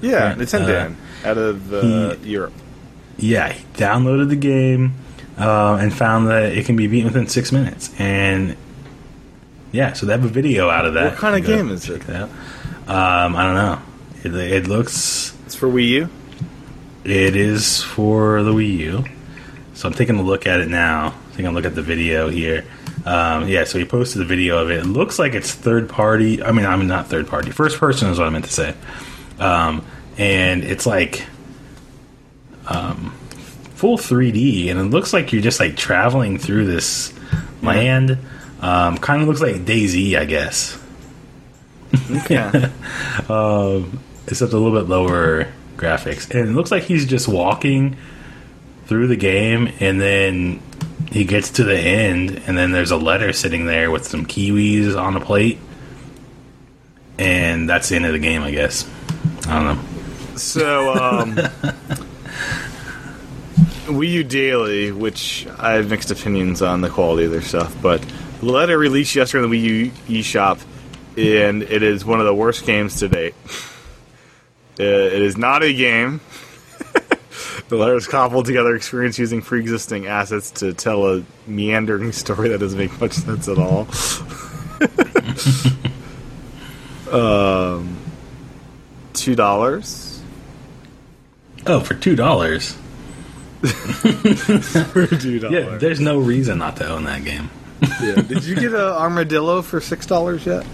yeah, 0.00 0.28
right, 0.28 0.38
Nintendo 0.38 0.94
out 1.24 1.38
of 1.38 1.74
uh, 1.74 2.16
Europe. 2.22 2.54
Yeah, 3.18 3.52
he 3.52 3.64
downloaded 3.74 4.30
the 4.30 4.36
game 4.36 4.94
uh, 5.38 5.76
and 5.80 5.92
found 5.92 6.28
that 6.28 6.52
it 6.52 6.64
can 6.66 6.76
be 6.76 6.86
beaten 6.86 7.06
within 7.06 7.26
six 7.28 7.52
minutes. 7.52 7.92
And 7.98 8.56
yeah, 9.72 9.92
so 9.94 10.06
they 10.06 10.12
have 10.12 10.24
a 10.24 10.28
video 10.28 10.68
out 10.70 10.84
of 10.86 10.94
that. 10.94 11.12
What 11.12 11.18
kind 11.18 11.34
of 11.34 11.40
You 11.40 11.56
can 11.56 11.66
go 11.68 11.68
game 11.68 11.74
is 11.74 11.88
it? 11.88 12.08
out. 12.10 12.28
Um, 12.88 13.36
I 13.36 13.44
don't 13.44 13.54
know. 13.54 13.82
It, 14.24 14.34
it 14.52 14.66
looks. 14.68 15.36
It's 15.46 15.54
for 15.54 15.66
Wii 15.68 15.88
U. 15.88 16.08
It 17.04 17.34
is 17.34 17.82
for 17.82 18.42
the 18.42 18.52
Wii 18.52 18.76
U. 18.78 19.04
So 19.74 19.88
I'm 19.88 19.94
taking 19.94 20.16
a 20.16 20.22
look 20.22 20.46
at 20.46 20.60
it 20.60 20.68
now. 20.68 21.14
Taking 21.32 21.46
a 21.46 21.52
look 21.52 21.64
at 21.64 21.74
the 21.74 21.82
video 21.82 22.28
here. 22.28 22.64
Um, 23.04 23.48
yeah, 23.48 23.64
so 23.64 23.78
he 23.78 23.84
posted 23.84 24.22
a 24.22 24.24
video 24.24 24.58
of 24.58 24.70
it. 24.70 24.80
It 24.80 24.86
looks 24.86 25.18
like 25.18 25.34
it's 25.34 25.52
third 25.52 25.88
party. 25.88 26.42
I 26.42 26.52
mean, 26.52 26.66
I 26.66 26.76
mean 26.76 26.86
not 26.86 27.08
third 27.08 27.26
party. 27.26 27.50
First 27.50 27.78
person 27.78 28.10
is 28.10 28.18
what 28.18 28.28
I 28.28 28.30
meant 28.30 28.44
to 28.44 28.52
say. 28.52 28.74
Um, 29.40 29.84
and 30.18 30.62
it's 30.62 30.86
like 30.86 31.24
um, 32.68 33.10
full 33.74 33.96
3D, 33.98 34.70
and 34.70 34.78
it 34.78 34.84
looks 34.84 35.12
like 35.12 35.32
you're 35.32 35.42
just 35.42 35.58
like 35.58 35.76
traveling 35.76 36.38
through 36.38 36.66
this 36.66 37.12
land. 37.62 38.18
Um, 38.62 38.96
kind 38.96 39.20
of 39.22 39.28
looks 39.28 39.40
like 39.42 39.64
Daisy, 39.64 40.16
I 40.16 40.24
guess. 40.24 40.80
Okay. 42.10 42.70
except 44.26 44.52
a 44.52 44.56
little 44.56 44.72
bit 44.72 44.88
lower 44.88 45.48
graphics. 45.76 46.30
And 46.30 46.48
it 46.48 46.52
looks 46.52 46.70
like 46.70 46.84
he's 46.84 47.06
just 47.06 47.28
walking 47.28 47.96
through 48.86 49.08
the 49.08 49.16
game, 49.16 49.72
and 49.80 50.00
then 50.00 50.62
he 51.10 51.24
gets 51.24 51.50
to 51.50 51.64
the 51.64 51.76
end, 51.76 52.42
and 52.46 52.56
then 52.56 52.72
there's 52.72 52.90
a 52.90 52.96
letter 52.96 53.32
sitting 53.32 53.66
there 53.66 53.90
with 53.90 54.06
some 54.06 54.24
kiwis 54.26 54.96
on 54.98 55.16
a 55.16 55.20
plate, 55.20 55.58
and 57.18 57.68
that's 57.68 57.88
the 57.88 57.96
end 57.96 58.06
of 58.06 58.12
the 58.12 58.18
game, 58.18 58.42
I 58.42 58.52
guess. 58.52 58.88
I 59.46 59.62
don't 59.62 59.76
know. 59.76 59.82
So, 60.36 60.94
um, 60.94 61.34
Wii 63.86 64.08
U 64.08 64.24
Daily, 64.24 64.92
which 64.92 65.46
I 65.58 65.72
have 65.72 65.90
mixed 65.90 66.10
opinions 66.10 66.62
on 66.62 66.80
the 66.80 66.88
quality 66.88 67.24
of 67.24 67.32
their 67.32 67.42
stuff, 67.42 67.76
but 67.82 68.02
letter 68.42 68.76
released 68.76 69.14
yesterday 69.14 69.44
in 69.44 69.50
the 69.50 69.56
Wii 69.56 69.62
U 70.08 70.20
eShop, 70.20 70.60
and 71.16 71.62
it 71.62 71.82
is 71.82 72.04
one 72.04 72.20
of 72.20 72.26
the 72.26 72.34
worst 72.34 72.66
games 72.66 72.98
to 73.00 73.08
date. 73.08 73.34
Uh, 74.78 74.84
it 74.84 75.22
is 75.22 75.36
not 75.36 75.62
a 75.62 75.72
game. 75.72 76.20
the 77.68 77.76
letters 77.76 78.06
cobbled 78.06 78.46
together 78.46 78.74
experience 78.74 79.18
using 79.18 79.42
pre-existing 79.42 80.06
assets 80.06 80.50
to 80.50 80.72
tell 80.72 81.06
a 81.06 81.24
meandering 81.46 82.12
story 82.12 82.48
that 82.48 82.58
doesn't 82.58 82.78
make 82.78 83.00
much 83.00 83.12
sense 83.12 83.48
at 83.48 83.58
all. 83.58 83.86
um, 87.78 87.96
two 89.12 89.34
dollars. 89.34 90.22
Oh, 91.66 91.80
for 91.80 91.94
two 91.94 92.16
dollars. 92.16 92.76
Two 93.62 95.38
dollars. 95.38 95.52
Yeah, 95.52 95.76
there's 95.78 96.00
no 96.00 96.18
reason 96.18 96.58
not 96.58 96.76
to 96.78 96.88
own 96.88 97.04
that 97.04 97.22
game. 97.24 97.48
Yeah. 98.00 98.14
Did 98.14 98.44
you 98.44 98.54
get 98.54 98.72
an 98.72 98.80
Armillo 98.80 99.62
for 99.62 99.80
six 99.80 100.06
dollars 100.06 100.46
yet? 100.46 100.64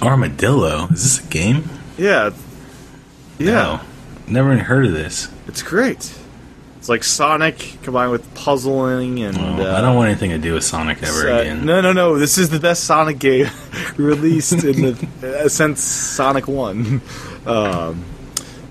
Armillo. 0.00 0.90
Is 0.92 1.02
this 1.02 1.26
a 1.26 1.28
game? 1.30 1.68
Yeah. 1.98 2.30
Yeah. 3.38 3.50
No. 3.50 3.80
Never 4.26 4.52
even 4.52 4.64
heard 4.64 4.86
of 4.86 4.92
this. 4.92 5.28
It's 5.46 5.62
great. 5.62 6.14
It's 6.78 6.88
like 6.88 7.04
Sonic 7.04 7.76
combined 7.82 8.10
with 8.12 8.34
puzzling 8.34 9.22
and. 9.22 9.36
Uh, 9.36 9.76
I 9.76 9.82
don't 9.82 9.96
want 9.96 10.08
anything 10.08 10.30
to 10.30 10.38
do 10.38 10.54
with 10.54 10.64
Sonic 10.64 11.02
ever 11.02 11.30
uh, 11.30 11.40
again. 11.40 11.66
No, 11.66 11.82
no, 11.82 11.92
no. 11.92 12.18
This 12.18 12.38
is 12.38 12.48
the 12.48 12.60
best 12.60 12.84
Sonic 12.84 13.18
game 13.18 13.48
released 13.98 14.64
in 14.64 14.80
the 14.80 15.08
uh, 15.44 15.48
since 15.48 15.82
Sonic 15.82 16.48
One. 16.48 17.02
Um, 17.44 18.04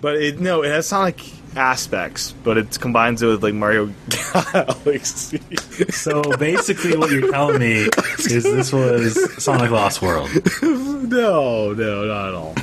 but 0.02 0.16
it 0.16 0.40
no, 0.40 0.64
it 0.64 0.70
has 0.70 0.88
Sonic 0.88 1.20
aspects, 1.60 2.34
but 2.44 2.58
it 2.58 2.80
combines 2.80 3.22
it 3.22 3.28
with 3.28 3.44
like 3.44 3.54
Mario 3.54 3.94
Galaxy. 4.10 5.42
So 5.92 6.22
basically, 6.38 6.98
what 6.98 7.10
you're 7.10 7.32
telling 7.32 7.60
me 7.60 7.88
is 8.20 8.44
this 8.44 8.74
was 8.74 9.42
Sonic 9.44 9.72
Lost 9.72 10.02
World. 10.02 10.30
No, 11.10 11.74
no, 11.74 12.04
not 12.06 12.28
at 12.30 12.34
all. 12.36 12.54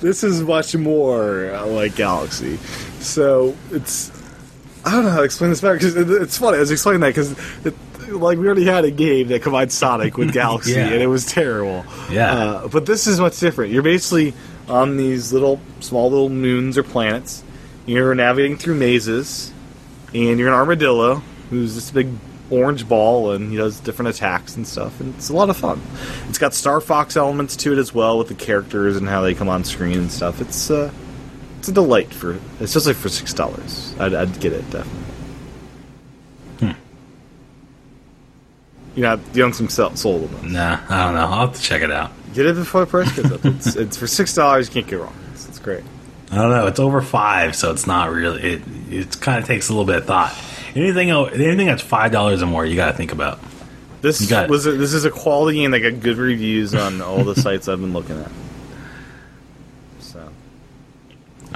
this 0.00 0.22
is 0.22 0.42
much 0.42 0.76
more 0.76 1.52
uh, 1.52 1.66
like 1.66 1.96
Galaxy. 1.96 2.56
So 3.00 3.56
it's 3.72 4.12
I 4.84 4.92
don't 4.92 5.04
know 5.04 5.10
how 5.10 5.18
to 5.18 5.24
explain 5.24 5.50
this 5.50 5.60
better 5.62 5.74
because 5.74 5.96
it's 5.96 6.38
funny. 6.38 6.58
I 6.58 6.60
was 6.60 6.70
explaining 6.70 7.00
that 7.00 7.08
because 7.08 7.34
like 8.12 8.38
we 8.38 8.46
already 8.46 8.64
had 8.66 8.84
a 8.84 8.90
game 8.90 9.28
that 9.28 9.42
combined 9.42 9.72
Sonic 9.72 10.16
with 10.18 10.32
Galaxy 10.42 10.72
Yeah. 10.72 10.86
and 10.88 11.02
it 11.02 11.06
was 11.08 11.24
terrible. 11.26 11.84
Yeah. 12.10 12.32
uh, 12.32 12.68
but 12.68 12.86
this 12.86 13.06
is 13.06 13.18
much 13.18 13.40
different. 13.40 13.72
You're 13.72 13.82
basically 13.82 14.34
on 14.68 14.96
these 14.96 15.32
little 15.32 15.58
small 15.80 16.10
little 16.10 16.28
moons 16.28 16.76
or 16.78 16.82
planets. 16.84 17.42
You're 17.90 18.14
navigating 18.14 18.56
through 18.56 18.76
mazes, 18.76 19.52
and 20.14 20.38
you're 20.38 20.46
an 20.46 20.54
armadillo 20.54 21.16
who's 21.50 21.74
this 21.74 21.90
big 21.90 22.06
orange 22.48 22.88
ball, 22.88 23.32
and 23.32 23.50
he 23.50 23.56
does 23.56 23.80
different 23.80 24.10
attacks 24.10 24.54
and 24.54 24.64
stuff, 24.64 25.00
and 25.00 25.12
it's 25.16 25.28
a 25.28 25.32
lot 25.32 25.50
of 25.50 25.56
fun. 25.56 25.82
It's 26.28 26.38
got 26.38 26.54
Star 26.54 26.80
Fox 26.80 27.16
elements 27.16 27.56
to 27.56 27.72
it 27.72 27.78
as 27.78 27.92
well 27.92 28.16
with 28.16 28.28
the 28.28 28.36
characters 28.36 28.96
and 28.96 29.08
how 29.08 29.22
they 29.22 29.34
come 29.34 29.48
on 29.48 29.64
screen 29.64 29.98
and 29.98 30.12
stuff. 30.12 30.40
It's 30.40 30.70
uh, 30.70 30.92
it's 31.58 31.66
a 31.66 31.72
delight 31.72 32.14
for 32.14 32.38
especially 32.60 32.94
for 32.94 33.08
six 33.08 33.34
dollars. 33.34 33.92
I'd, 33.98 34.14
I'd 34.14 34.38
get 34.38 34.52
it 34.52 34.70
definitely. 34.70 35.00
You 38.94 39.02
know, 39.02 39.20
you 39.34 39.42
don't 39.42 39.52
sold 39.52 40.30
it. 40.32 40.42
Nah, 40.44 40.78
I 40.88 41.06
don't 41.06 41.14
know. 41.14 41.26
I'll 41.26 41.46
have 41.48 41.56
to 41.56 41.60
check 41.60 41.82
it 41.82 41.90
out. 41.90 42.12
Get 42.34 42.46
it 42.46 42.54
before 42.54 42.84
the 42.84 42.86
price 42.86 43.10
goes 43.16 43.32
up. 43.32 43.44
It's, 43.44 43.74
it's 43.74 43.96
for 43.96 44.06
six 44.06 44.32
dollars. 44.32 44.68
You 44.68 44.74
can't 44.74 44.86
get 44.86 45.00
wrong. 45.00 45.14
It's, 45.32 45.48
it's 45.48 45.58
great. 45.58 45.82
I 46.30 46.36
don't 46.36 46.50
know. 46.50 46.66
It's 46.68 46.78
over 46.78 47.02
five, 47.02 47.56
so 47.56 47.72
it's 47.72 47.86
not 47.86 48.10
really. 48.12 48.40
It 48.42 48.62
it 48.90 49.20
kind 49.20 49.38
of 49.38 49.46
takes 49.46 49.68
a 49.68 49.72
little 49.72 49.84
bit 49.86 49.96
of 49.96 50.04
thought. 50.06 50.36
Anything 50.76 51.10
anything 51.10 51.66
that's 51.66 51.82
five 51.82 52.12
dollars 52.12 52.42
or 52.42 52.46
more, 52.46 52.64
you 52.64 52.76
got 52.76 52.92
to 52.92 52.96
think 52.96 53.12
about. 53.12 53.40
This 54.00 54.28
got 54.30 54.48
was 54.48 54.66
a, 54.66 54.72
this 54.72 54.94
is 54.94 55.04
a 55.04 55.10
quality 55.10 55.64
and 55.64 55.74
they 55.74 55.80
got 55.80 56.00
good 56.00 56.16
reviews 56.16 56.74
on 56.74 57.02
all 57.02 57.22
the 57.24 57.34
sites 57.34 57.68
I've 57.68 57.80
been 57.80 57.92
looking 57.92 58.18
at. 58.20 58.30
So 59.98 60.26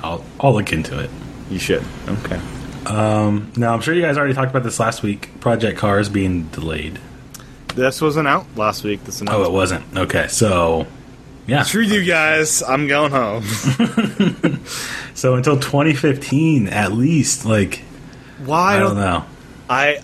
I'll 0.03 0.25
I'll 0.41 0.53
look 0.53 0.73
into 0.73 0.99
it. 0.99 1.11
you 1.51 1.59
should. 1.59 1.85
Okay. 2.09 2.41
Um, 2.87 3.51
now 3.57 3.73
I'm 3.73 3.81
sure 3.81 3.95
you 3.95 4.03
guys 4.03 4.19
already 4.19 4.35
talked 4.35 4.51
about 4.51 4.63
this 4.63 4.79
last 4.79 5.03
week. 5.03 5.41
Project 5.41 5.79
Cars 5.79 6.09
being 6.09 6.45
delayed. 6.49 6.99
This 7.75 8.01
wasn't 8.01 8.29
out 8.29 8.47
last 8.57 8.85
week. 8.85 9.05
This 9.05 9.23
Oh, 9.27 9.45
it 9.45 9.53
wasn't. 9.53 9.85
Okay, 9.97 10.29
so 10.29 10.87
yeah. 11.47 11.63
Screw 11.63 11.83
you 11.83 12.05
guys. 12.05 12.63
I'm 12.63 12.87
going 12.89 13.11
home. 13.13 13.45
So 15.15 15.37
until 15.37 15.59
2015, 15.59 16.67
at 16.69 16.93
least. 16.93 17.45
Like 17.47 17.79
Why 18.45 18.77
I 18.77 18.79
don't 18.81 18.97
know. 18.97 19.25
I. 19.71 20.01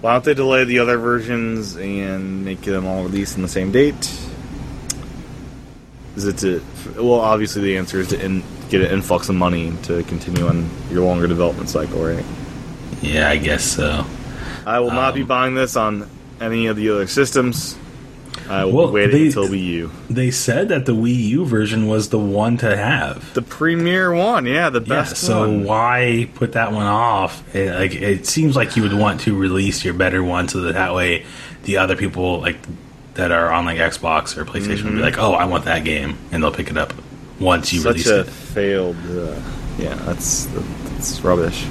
Why 0.00 0.12
don't 0.14 0.24
they 0.24 0.34
delay 0.34 0.64
the 0.64 0.80
other 0.80 0.98
versions 0.98 1.76
and 1.76 2.44
make 2.44 2.62
them 2.62 2.84
all 2.86 3.04
released 3.04 3.36
on 3.36 3.42
the 3.42 3.48
same 3.48 3.70
date? 3.70 3.94
Is 6.16 6.24
it 6.26 6.38
to? 6.38 6.62
Well, 6.96 7.20
obviously 7.20 7.62
the 7.62 7.76
answer 7.78 8.00
is 8.00 8.08
to 8.08 8.22
in, 8.22 8.42
get 8.68 8.82
an 8.82 8.90
influx 8.90 9.28
of 9.28 9.36
money 9.36 9.72
to 9.84 10.02
continue 10.04 10.46
on 10.46 10.68
your 10.90 11.04
longer 11.04 11.28
development 11.28 11.68
cycle, 11.70 12.02
right? 12.04 12.24
Yeah, 13.00 13.30
I 13.30 13.36
guess 13.36 13.64
so. 13.64 14.04
I 14.66 14.80
will 14.80 14.90
not 14.90 15.14
be 15.14 15.22
Um, 15.22 15.28
buying 15.28 15.54
this 15.54 15.76
on 15.76 16.08
any 16.40 16.66
of 16.66 16.76
the 16.76 16.90
other 16.90 17.06
systems. 17.06 17.76
I 18.52 18.64
will 18.66 18.72
Well, 18.74 18.86
be 18.88 18.92
waiting 18.94 19.10
they- 19.20 19.26
until 19.26 19.48
Wii 19.48 19.64
U. 19.66 19.90
They 20.10 20.30
said 20.30 20.68
that 20.68 20.84
the 20.86 20.94
Wii 20.94 21.16
U 21.30 21.44
version 21.46 21.86
was 21.86 22.08
the 22.10 22.18
one 22.18 22.58
to 22.58 22.76
have. 22.76 23.32
The 23.34 23.42
premier 23.42 24.12
one, 24.12 24.44
yeah, 24.46 24.68
the 24.70 24.80
Yeah, 24.80 24.86
best 24.86 25.16
so 25.16 25.40
one. 25.40 25.64
why 25.64 26.28
put 26.34 26.52
that 26.52 26.72
one 26.72 26.86
off? 26.86 27.42
It, 27.54 27.74
like 27.74 27.94
it 27.94 28.26
seems 28.26 28.54
like 28.54 28.76
you 28.76 28.82
would 28.82 28.92
want 28.92 29.20
to 29.22 29.34
release 29.36 29.84
your 29.84 29.94
better 29.94 30.22
one 30.22 30.48
so 30.48 30.60
that 30.62 30.74
that 30.74 30.94
way 30.94 31.24
the 31.64 31.78
other 31.78 31.96
people 31.96 32.40
like 32.40 32.56
that 33.14 33.30
are 33.32 33.50
on 33.52 33.64
like 33.64 33.78
Xbox 33.78 34.36
or 34.36 34.44
PlayStation 34.44 34.84
would 34.84 34.94
be 34.94 35.00
like, 35.00 35.18
"Oh, 35.18 35.32
I 35.34 35.44
want 35.46 35.64
that 35.66 35.84
game," 35.84 36.16
and 36.30 36.42
they'll 36.42 36.50
pick 36.52 36.70
it 36.70 36.76
up 36.76 36.92
once 37.40 37.72
you 37.72 37.80
Such 37.80 37.92
release 37.92 38.06
a 38.08 38.20
it. 38.20 38.26
failed. 38.28 38.96
Uh, 39.10 39.34
yeah, 39.78 39.94
that's 40.06 40.46
that's 40.94 41.20
rubbish. 41.22 41.64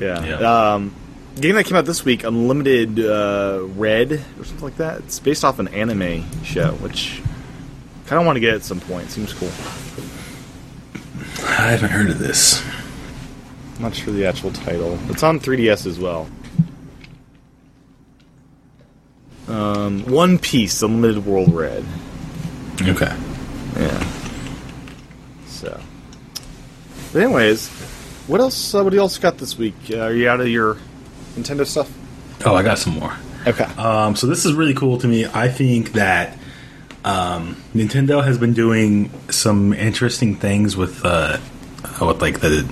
Yeah. 0.00 0.24
Yeah. 0.24 0.72
Um, 0.74 0.94
game 1.40 1.56
that 1.56 1.64
came 1.64 1.76
out 1.76 1.84
this 1.84 2.04
week, 2.04 2.24
Unlimited 2.24 3.00
uh, 3.00 3.60
Red 3.76 4.12
or 4.38 4.44
something 4.44 4.64
like 4.64 4.76
that. 4.76 4.98
It's 5.00 5.18
based 5.18 5.44
off 5.44 5.58
an 5.58 5.68
anime 5.68 6.24
show, 6.42 6.72
which 6.74 7.20
kind 8.06 8.20
of 8.20 8.26
want 8.26 8.36
to 8.36 8.40
get 8.40 8.54
at 8.54 8.62
some 8.62 8.80
point. 8.80 9.10
Seems 9.10 9.32
cool. 9.32 9.50
I 11.46 11.68
haven't 11.70 11.90
heard 11.90 12.10
of 12.10 12.18
this. 12.18 12.64
I'm 13.76 13.82
not 13.82 13.94
sure 13.94 14.12
the 14.12 14.26
actual 14.26 14.52
title. 14.52 14.98
It's 15.08 15.22
on 15.22 15.40
3DS 15.40 15.86
as 15.86 15.98
well. 15.98 16.28
Um, 19.48 20.04
One 20.06 20.38
Piece, 20.38 20.82
Unlimited 20.82 21.26
World 21.26 21.52
Red. 21.52 21.84
Okay. 22.82 23.14
Yeah. 23.76 24.10
So. 25.46 25.80
But 27.12 27.22
anyways, 27.22 27.68
what 28.26 28.40
else? 28.40 28.54
Somebody 28.54 28.96
else 28.96 29.18
got 29.18 29.38
this 29.38 29.58
week? 29.58 29.74
Uh, 29.90 29.98
are 29.98 30.12
you 30.14 30.28
out 30.28 30.40
of 30.40 30.48
your 30.48 30.78
Nintendo 31.36 31.66
stuff? 31.66 31.92
Oh, 32.44 32.54
I 32.54 32.62
got 32.62 32.78
some 32.78 32.94
more. 32.94 33.16
Okay. 33.46 33.64
Um, 33.64 34.16
so 34.16 34.26
this 34.26 34.44
is 34.44 34.54
really 34.54 34.74
cool 34.74 34.98
to 34.98 35.08
me. 35.08 35.26
I 35.26 35.48
think 35.48 35.92
that 35.92 36.38
um, 37.04 37.56
Nintendo 37.74 38.24
has 38.24 38.38
been 38.38 38.54
doing 38.54 39.10
some 39.30 39.72
interesting 39.72 40.36
things 40.36 40.76
with 40.76 41.04
uh, 41.04 41.38
with 42.00 42.20
like 42.20 42.40
the 42.40 42.68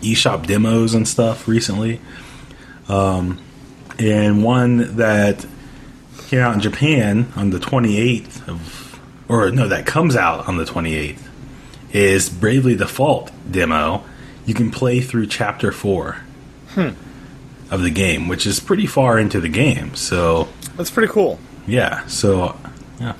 eShop 0.00 0.46
demos 0.46 0.94
and 0.94 1.06
stuff 1.06 1.48
recently. 1.48 2.00
Um, 2.88 3.40
and 3.98 4.44
one 4.44 4.96
that 4.96 5.44
came 6.28 6.40
out 6.40 6.54
in 6.54 6.60
Japan 6.60 7.32
on 7.36 7.50
the 7.50 7.58
28th 7.58 8.48
of, 8.48 9.00
or 9.28 9.50
no, 9.50 9.68
that 9.68 9.86
comes 9.86 10.14
out 10.16 10.46
on 10.48 10.56
the 10.56 10.64
28th 10.64 11.22
is 11.92 12.28
Bravely 12.28 12.76
Default 12.76 13.32
demo. 13.50 14.04
You 14.44 14.54
can 14.54 14.70
play 14.70 15.00
through 15.00 15.26
chapter 15.26 15.72
four. 15.72 16.18
Of 17.70 17.82
the 17.82 17.90
game, 17.90 18.28
which 18.28 18.46
is 18.46 18.60
pretty 18.60 18.86
far 18.86 19.18
into 19.18 19.40
the 19.40 19.48
game. 19.48 19.94
So 19.94 20.48
That's 20.76 20.90
pretty 20.90 21.12
cool. 21.12 21.38
yeah, 21.66 22.06
so 22.06 22.56
yeah, 23.00 23.14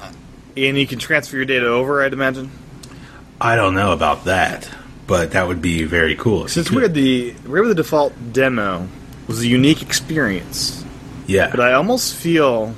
And 0.57 0.79
you 0.79 0.87
can 0.87 0.99
transfer 0.99 1.37
your 1.37 1.45
data 1.47 1.67
over, 1.67 2.03
I'd 2.03 2.13
imagine. 2.13 2.51
I 3.41 3.57
don't 3.57 3.75
know 3.75 3.93
about 3.93 4.25
that, 4.25 4.71
but 5.07 5.33
that 5.33 5.47
would 5.49 5.61
be 5.61 5.85
very 5.85 6.15
cool. 6.17 6.45
if 6.45 6.53
So 6.53 6.61
you 6.61 6.63
it's 6.63 6.71
weird. 6.71 6.95
The 6.95 7.35
remember 7.45 7.69
the 7.69 7.75
default 7.75 8.13
demo 8.33 8.89
was 9.27 9.41
a 9.43 9.47
unique 9.49 9.83
experience, 9.83 10.85
Yeah, 11.27 11.51
but 11.51 11.61
I 11.61 11.73
almost 11.75 12.15
feel 12.15 12.75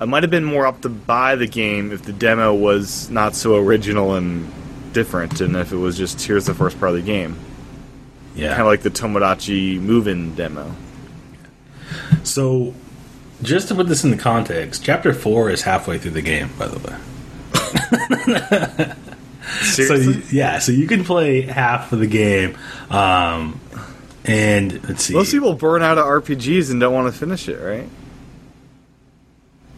I 0.00 0.04
might 0.06 0.22
have 0.22 0.30
been 0.30 0.44
more 0.44 0.66
up 0.66 0.80
to 0.82 0.88
buy 0.88 1.34
the 1.36 1.46
game 1.46 1.92
if 1.92 2.02
the 2.02 2.12
demo 2.12 2.54
was 2.54 3.10
not 3.10 3.34
so 3.34 3.56
original 3.56 4.14
and 4.14 4.50
different, 4.94 5.40
and 5.42 5.54
if 5.56 5.72
it 5.72 5.76
was 5.76 5.98
just 5.98 6.22
here's 6.22 6.46
the 6.46 6.54
first 6.54 6.78
part 6.80 6.90
of 6.92 6.96
the 6.96 7.02
game, 7.02 7.36
yeah. 8.34 8.50
kind 8.50 8.62
of 8.62 8.66
like 8.66 8.82
the 8.82 8.90
Tomodachi 8.90 9.80
Move-In 9.80 10.34
demo. 10.34 10.74
So, 12.22 12.74
just 13.42 13.68
to 13.68 13.74
put 13.74 13.88
this 13.88 14.04
into 14.04 14.16
context, 14.16 14.84
chapter 14.84 15.12
four 15.12 15.50
is 15.50 15.62
halfway 15.62 15.98
through 15.98 16.12
the 16.12 16.22
game. 16.22 16.50
By 16.58 16.68
the 16.68 16.78
way, 16.78 16.96
so 19.64 19.84
Seriously, 19.84 20.14
you, 20.14 20.22
yeah, 20.30 20.58
so 20.58 20.72
you 20.72 20.86
can 20.86 21.04
play 21.04 21.42
half 21.42 21.92
of 21.92 21.98
the 21.98 22.06
game, 22.06 22.56
um, 22.90 23.60
and 24.24 24.82
let's 24.88 25.04
see. 25.04 25.14
most 25.14 25.32
people 25.32 25.54
burn 25.54 25.82
out 25.82 25.98
of 25.98 26.04
RPGs 26.04 26.70
and 26.70 26.80
don't 26.80 26.94
want 26.94 27.12
to 27.12 27.18
finish 27.18 27.48
it, 27.48 27.56
right? 27.56 27.88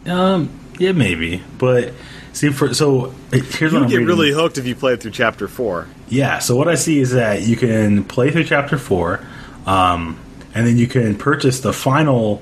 um, 0.05 0.49
yeah, 0.77 0.91
maybe, 0.91 1.41
but 1.57 1.93
see, 2.33 2.49
for 2.49 2.73
so 2.73 3.13
here's 3.31 3.61
You 3.61 3.67
what 3.71 3.83
I'm 3.83 3.89
get 3.89 3.95
reading. 3.97 4.05
really 4.07 4.31
hooked 4.31 4.57
if 4.57 4.65
you 4.67 4.75
played 4.75 4.99
through 5.01 5.11
chapter 5.11 5.47
four. 5.47 5.87
Yeah, 6.09 6.39
so 6.39 6.55
what 6.55 6.67
I 6.67 6.75
see 6.75 6.99
is 6.99 7.11
that 7.11 7.41
you 7.43 7.55
can 7.55 8.03
play 8.03 8.29
through 8.31 8.43
chapter 8.43 8.77
four, 8.77 9.25
um, 9.65 10.19
and 10.53 10.67
then 10.67 10.77
you 10.77 10.87
can 10.87 11.15
purchase 11.17 11.61
the 11.61 11.73
final 11.73 12.41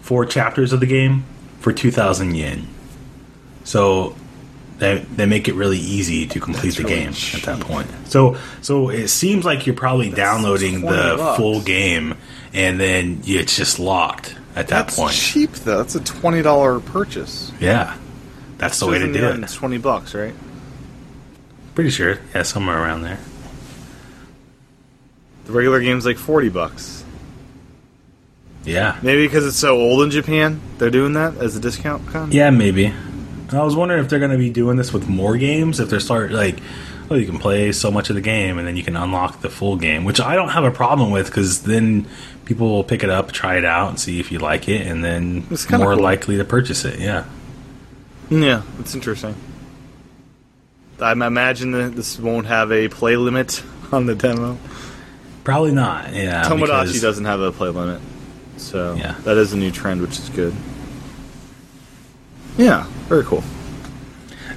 four 0.00 0.24
chapters 0.26 0.72
of 0.72 0.80
the 0.80 0.86
game 0.86 1.24
for 1.60 1.72
two 1.72 1.90
thousand 1.90 2.34
yen. 2.34 2.66
So 3.64 4.16
they 4.78 4.98
they 4.98 5.26
make 5.26 5.46
it 5.48 5.54
really 5.54 5.78
easy 5.78 6.26
to 6.26 6.40
complete 6.40 6.74
That's 6.74 6.76
the 6.78 6.82
really 6.84 6.96
game 7.04 7.12
at 7.34 7.42
that 7.42 7.60
point. 7.60 7.88
So 8.08 8.36
so 8.62 8.88
it 8.88 9.08
seems 9.08 9.44
like 9.44 9.66
you're 9.66 9.76
probably 9.76 10.10
downloading 10.10 10.80
the 10.80 11.14
bucks. 11.18 11.36
full 11.38 11.60
game, 11.62 12.16
and 12.52 12.80
then 12.80 13.20
it's 13.24 13.56
just 13.56 13.78
locked 13.78 14.34
at 14.56 14.68
that 14.68 14.86
That's 14.88 14.96
point. 14.96 15.12
cheap 15.14 15.52
though. 15.52 15.78
That's 15.78 15.94
a 15.94 16.00
twenty 16.02 16.42
dollar 16.42 16.80
purchase. 16.80 17.52
Yeah, 17.60 17.96
that's 18.62 18.80
the 18.80 18.86
way 18.86 18.98
to 18.98 19.12
do 19.12 19.26
it. 19.26 19.40
It's 19.40 19.54
twenty 19.54 19.78
bucks, 19.78 20.14
right? 20.14 20.34
Pretty 21.74 21.90
sure, 21.90 22.18
yeah, 22.34 22.42
somewhere 22.42 22.82
around 22.82 23.02
there. 23.02 23.18
The 25.46 25.52
regular 25.52 25.80
game's 25.80 26.06
like 26.06 26.16
forty 26.16 26.48
bucks. 26.48 27.04
Yeah, 28.64 28.96
Maybe 29.02 29.26
because 29.26 29.44
it's 29.44 29.56
so 29.56 29.76
old 29.76 30.04
in 30.04 30.10
Japan, 30.10 30.60
they're 30.78 30.90
doing 30.90 31.14
that 31.14 31.36
as 31.38 31.56
a 31.56 31.60
discount. 31.60 32.06
Con? 32.08 32.30
Yeah, 32.30 32.50
maybe. 32.50 32.94
I 33.50 33.62
was 33.62 33.74
wondering 33.74 34.02
if 34.02 34.08
they're 34.08 34.20
going 34.20 34.30
to 34.30 34.38
be 34.38 34.50
doing 34.50 34.76
this 34.76 34.92
with 34.92 35.08
more 35.08 35.36
games. 35.36 35.80
If 35.80 35.90
they're 35.90 35.98
start 35.98 36.30
like, 36.30 36.58
oh, 37.10 37.16
you 37.16 37.26
can 37.26 37.38
play 37.38 37.72
so 37.72 37.90
much 37.90 38.08
of 38.08 38.14
the 38.14 38.22
game 38.22 38.58
and 38.58 38.66
then 38.66 38.76
you 38.76 38.84
can 38.84 38.96
unlock 38.96 39.40
the 39.40 39.50
full 39.50 39.76
game, 39.76 40.04
which 40.04 40.20
I 40.20 40.36
don't 40.36 40.50
have 40.50 40.64
a 40.64 40.70
problem 40.70 41.10
with 41.10 41.26
because 41.26 41.62
then 41.62 42.06
people 42.44 42.68
will 42.68 42.84
pick 42.84 43.02
it 43.02 43.10
up, 43.10 43.32
try 43.32 43.56
it 43.56 43.64
out, 43.64 43.90
and 43.90 44.00
see 44.00 44.20
if 44.20 44.30
you 44.30 44.38
like 44.38 44.68
it, 44.68 44.86
and 44.86 45.04
then 45.04 45.46
more 45.70 45.94
cool. 45.94 45.96
likely 45.96 46.36
to 46.36 46.44
purchase 46.44 46.84
it. 46.84 47.00
Yeah, 47.00 47.24
yeah, 48.40 48.62
it's 48.78 48.94
interesting. 48.94 49.34
I 51.00 51.12
imagine 51.12 51.72
that 51.72 51.96
this 51.96 52.18
won't 52.18 52.46
have 52.46 52.70
a 52.72 52.88
play 52.88 53.16
limit 53.16 53.62
on 53.92 54.06
the 54.06 54.14
demo. 54.14 54.56
probably 55.44 55.72
not. 55.72 56.12
Yeah, 56.14 56.44
Tomodachi 56.44 56.60
because- 56.86 57.00
doesn't 57.00 57.24
have 57.24 57.40
a 57.40 57.50
play 57.52 57.68
limit, 57.68 58.00
so 58.56 58.94
Yeah. 58.94 59.14
that 59.24 59.36
is 59.36 59.52
a 59.52 59.56
new 59.56 59.70
trend, 59.70 60.00
which 60.00 60.18
is 60.18 60.28
good. 60.30 60.54
Yeah, 62.56 62.86
very 63.08 63.24
cool. 63.24 63.42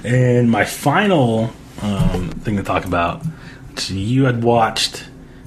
And 0.04 0.50
my 0.50 0.64
final 0.64 1.50
um, 1.82 2.30
thing 2.30 2.56
to 2.56 2.62
talk 2.62 2.84
about, 2.84 3.24
which 3.70 3.90
you 3.90 4.24
had 4.24 4.44
watched, 4.44 5.04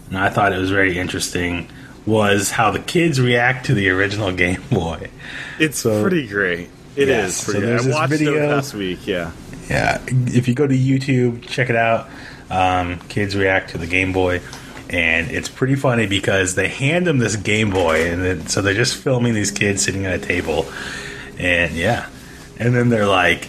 and 0.09 0.17
I 0.17 0.29
thought 0.29 0.51
it 0.51 0.57
was 0.57 0.71
very 0.71 0.97
interesting, 0.97 1.67
was 2.05 2.51
how 2.51 2.71
the 2.71 2.79
kids 2.79 3.21
react 3.21 3.67
to 3.67 3.73
the 3.73 3.89
original 3.89 4.31
Game 4.31 4.61
Boy. 4.71 5.09
It's 5.59 5.79
So- 5.79 6.01
pretty 6.01 6.27
great. 6.27 6.69
It 6.95 7.07
is 7.07 7.07
Yes, 7.09 7.35
so 7.45 7.51
there's 7.53 7.87
I 7.87 8.07
this 8.07 8.19
video- 8.19 8.47
last 8.49 8.73
week. 8.73 9.05
Yeah, 9.07 9.31
Yeah, 9.69 10.01
if 10.07 10.47
you 10.47 10.53
go 10.55 10.65
to 10.67 10.75
YouTube, 10.75 11.47
check 11.47 11.69
it 11.69 11.75
out. 11.75 12.09
Um, 12.49 12.97
kids 13.09 13.35
react 13.35 13.71
to 13.71 13.77
the 13.77 13.85
Game 13.87 14.11
Boy, 14.11 14.41
and 14.89 15.29
it's 15.29 15.47
pretty 15.49 15.75
funny 15.75 16.07
because 16.07 16.55
they 16.55 16.67
hand 16.67 17.05
them 17.05 17.19
this 17.19 17.35
Game 17.35 17.69
Boy, 17.69 18.09
and 18.11 18.23
then, 18.23 18.47
so 18.47 18.61
they're 18.63 18.73
just 18.73 18.95
filming 18.95 19.33
these 19.35 19.51
kids 19.51 19.83
sitting 19.83 20.05
at 20.07 20.13
a 20.15 20.17
table, 20.19 20.65
and 21.37 21.73
yeah, 21.75 22.07
and 22.57 22.75
then 22.75 22.89
they're 22.89 23.05
like, 23.07 23.47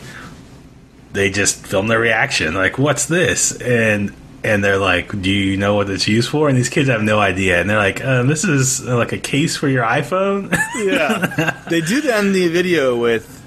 they 1.13 1.31
just 1.31 1.67
film 1.67 1.89
their 1.89 1.99
reaction, 1.99 2.55
like, 2.55 2.79
"What's 2.79 3.07
this?" 3.07 3.53
and 3.61 4.13
and 4.45 4.63
they're 4.63 4.79
like, 4.79 5.21
"Do 5.23 5.31
you 5.31 5.57
know 5.57 5.75
what 5.75 5.89
it's 5.91 6.07
used 6.07 6.29
for?" 6.31 6.49
And 6.51 6.57
these 6.57 6.69
kids 6.69 6.89
have 6.91 7.03
no 7.03 7.19
idea, 7.19 7.61
and 7.61 7.69
they're 7.69 7.79
like, 7.79 8.05
uh, 8.05 8.23
"This 8.25 8.45
is 8.45 8.87
uh, 8.87 8.97
like 8.97 9.13
a 9.13 9.19
case 9.19 9.57
for 9.57 9.67
your 9.69 9.85
iPhone." 9.85 10.53
yeah. 10.85 11.50
They 11.71 11.81
do 11.81 12.03
end 12.11 12.35
the 12.35 12.49
video 12.49 12.97
with. 12.97 13.39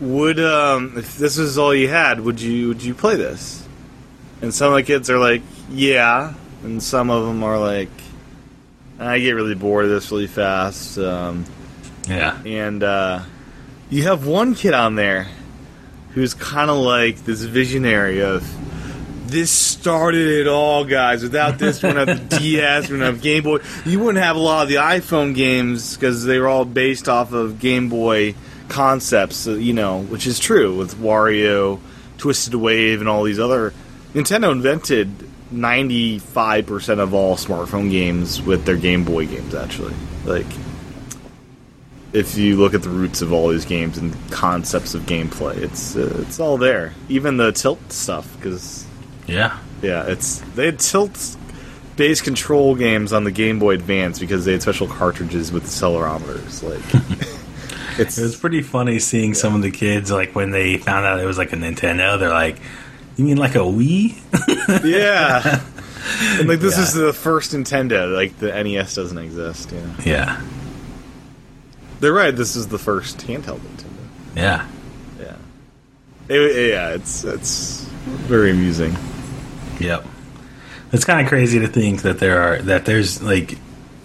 Would 0.00 0.38
um, 0.38 0.94
if 0.96 1.18
this 1.18 1.38
was 1.38 1.58
all 1.58 1.74
you 1.74 1.88
had, 1.88 2.20
would 2.20 2.40
you 2.40 2.68
would 2.68 2.82
you 2.82 2.94
play 2.94 3.16
this? 3.16 3.66
And 4.40 4.54
some 4.54 4.72
of 4.72 4.76
the 4.76 4.84
kids 4.84 5.10
are 5.10 5.18
like, 5.18 5.42
yeah, 5.70 6.34
and 6.62 6.80
some 6.80 7.10
of 7.10 7.26
them 7.26 7.42
are 7.42 7.58
like, 7.58 7.90
I 9.00 9.18
get 9.18 9.32
really 9.32 9.56
bored 9.56 9.86
of 9.86 9.90
this 9.90 10.10
really 10.12 10.28
fast. 10.28 10.98
Um, 10.98 11.44
yeah, 12.08 12.40
and 12.44 12.82
uh, 12.84 13.22
you 13.90 14.04
have 14.04 14.24
one 14.26 14.54
kid 14.54 14.72
on 14.72 14.94
there 14.94 15.26
who's 16.10 16.32
kind 16.32 16.70
of 16.70 16.76
like 16.76 17.24
this 17.24 17.42
visionary 17.42 18.22
of 18.22 18.42
this 19.28 19.50
started 19.50 20.26
it 20.26 20.48
all, 20.48 20.84
guys. 20.84 21.22
Without 21.22 21.58
this, 21.58 21.82
we 21.82 21.88
wouldn't 21.88 22.08
have 22.08 22.30
the 22.30 22.38
DS, 22.38 22.88
we 22.88 22.96
wouldn't 22.96 23.14
have 23.14 23.22
Game 23.22 23.42
Boy. 23.44 23.58
You 23.84 24.00
wouldn't 24.00 24.22
have 24.22 24.36
a 24.36 24.40
lot 24.40 24.62
of 24.62 24.68
the 24.68 24.76
iPhone 24.76 25.34
games 25.34 25.94
because 25.94 26.24
they 26.24 26.38
were 26.38 26.48
all 26.48 26.64
based 26.64 27.08
off 27.08 27.32
of 27.32 27.58
Game 27.60 27.88
Boy 27.88 28.34
concepts, 28.68 29.46
uh, 29.46 29.52
you 29.52 29.72
know, 29.72 30.00
which 30.02 30.26
is 30.26 30.38
true 30.38 30.76
with 30.76 30.94
Wario, 30.96 31.80
Twisted 32.16 32.54
Wave, 32.54 33.00
and 33.00 33.08
all 33.08 33.22
these 33.22 33.38
other. 33.38 33.72
Nintendo 34.14 34.50
invented 34.50 35.10
95% 35.52 36.98
of 36.98 37.14
all 37.14 37.36
smartphone 37.36 37.90
games 37.90 38.40
with 38.40 38.64
their 38.64 38.76
Game 38.76 39.04
Boy 39.04 39.26
games, 39.26 39.54
actually. 39.54 39.94
Like, 40.24 40.46
if 42.12 42.36
you 42.36 42.56
look 42.56 42.74
at 42.74 42.82
the 42.82 42.88
roots 42.88 43.20
of 43.20 43.32
all 43.32 43.48
these 43.48 43.66
games 43.66 43.98
and 43.98 44.14
concepts 44.30 44.94
of 44.94 45.02
gameplay, 45.02 45.56
it's 45.58 45.94
uh, 45.94 46.24
it's 46.26 46.40
all 46.40 46.56
there. 46.56 46.94
Even 47.08 47.36
the 47.36 47.52
tilt 47.52 47.92
stuff, 47.92 48.34
because 48.36 48.87
yeah. 49.28 49.58
yeah, 49.82 50.06
it's 50.06 50.40
they 50.56 50.66
had 50.66 50.80
tilt 50.80 51.36
based 51.96 52.24
control 52.24 52.74
games 52.74 53.12
on 53.12 53.22
the 53.24 53.30
Game 53.30 53.58
Boy 53.58 53.74
Advance 53.74 54.18
because 54.18 54.44
they 54.44 54.52
had 54.52 54.62
special 54.62 54.86
cartridges 54.88 55.52
with 55.52 55.64
accelerometers. 55.64 56.62
Like 56.62 57.98
it's 57.98 58.18
It 58.18 58.22
was 58.22 58.36
pretty 58.36 58.62
funny 58.62 58.98
seeing 58.98 59.34
some 59.34 59.54
of 59.54 59.62
the 59.62 59.70
kids 59.70 60.10
like 60.10 60.34
when 60.34 60.50
they 60.50 60.78
found 60.78 61.06
out 61.06 61.20
it 61.20 61.26
was 61.26 61.38
like 61.38 61.52
a 61.52 61.56
Nintendo. 61.56 62.18
They're 62.18 62.30
like, 62.30 62.56
"You 63.16 63.24
mean 63.24 63.36
like 63.36 63.54
a 63.54 63.58
Wii?" 63.58 64.16
yeah. 64.84 65.62
And 66.38 66.48
like 66.48 66.60
this 66.60 66.76
Yeah. 66.76 66.82
is 66.84 66.94
the 66.94 67.12
first 67.12 67.52
Nintendo. 67.52 68.14
Like 68.14 68.38
the 68.38 68.50
NES 68.62 68.94
doesn't 68.94 69.18
exist. 69.18 69.72
Yeah, 69.72 70.04
yeah, 70.04 70.40
they're 72.00 72.12
right. 72.12 72.34
This 72.34 72.56
is 72.56 72.68
the 72.68 72.78
first 72.78 73.18
handheld 73.18 73.58
Nintendo. 73.60 74.06
yeah, 74.36 74.66
Yeah, 75.20 75.34
It- 76.28 76.70
yeah. 76.70 76.90
It's 76.90 77.24
it's 77.24 77.84
very 78.28 78.52
amusing. 78.52 78.96
Yep. 79.80 80.04
It's 80.92 81.04
kind 81.04 81.20
of 81.20 81.28
crazy 81.28 81.58
to 81.60 81.68
think 81.68 82.02
that 82.02 82.18
there 82.18 82.40
are 82.40 82.62
that 82.62 82.84
there's 82.86 83.22
like 83.22 83.58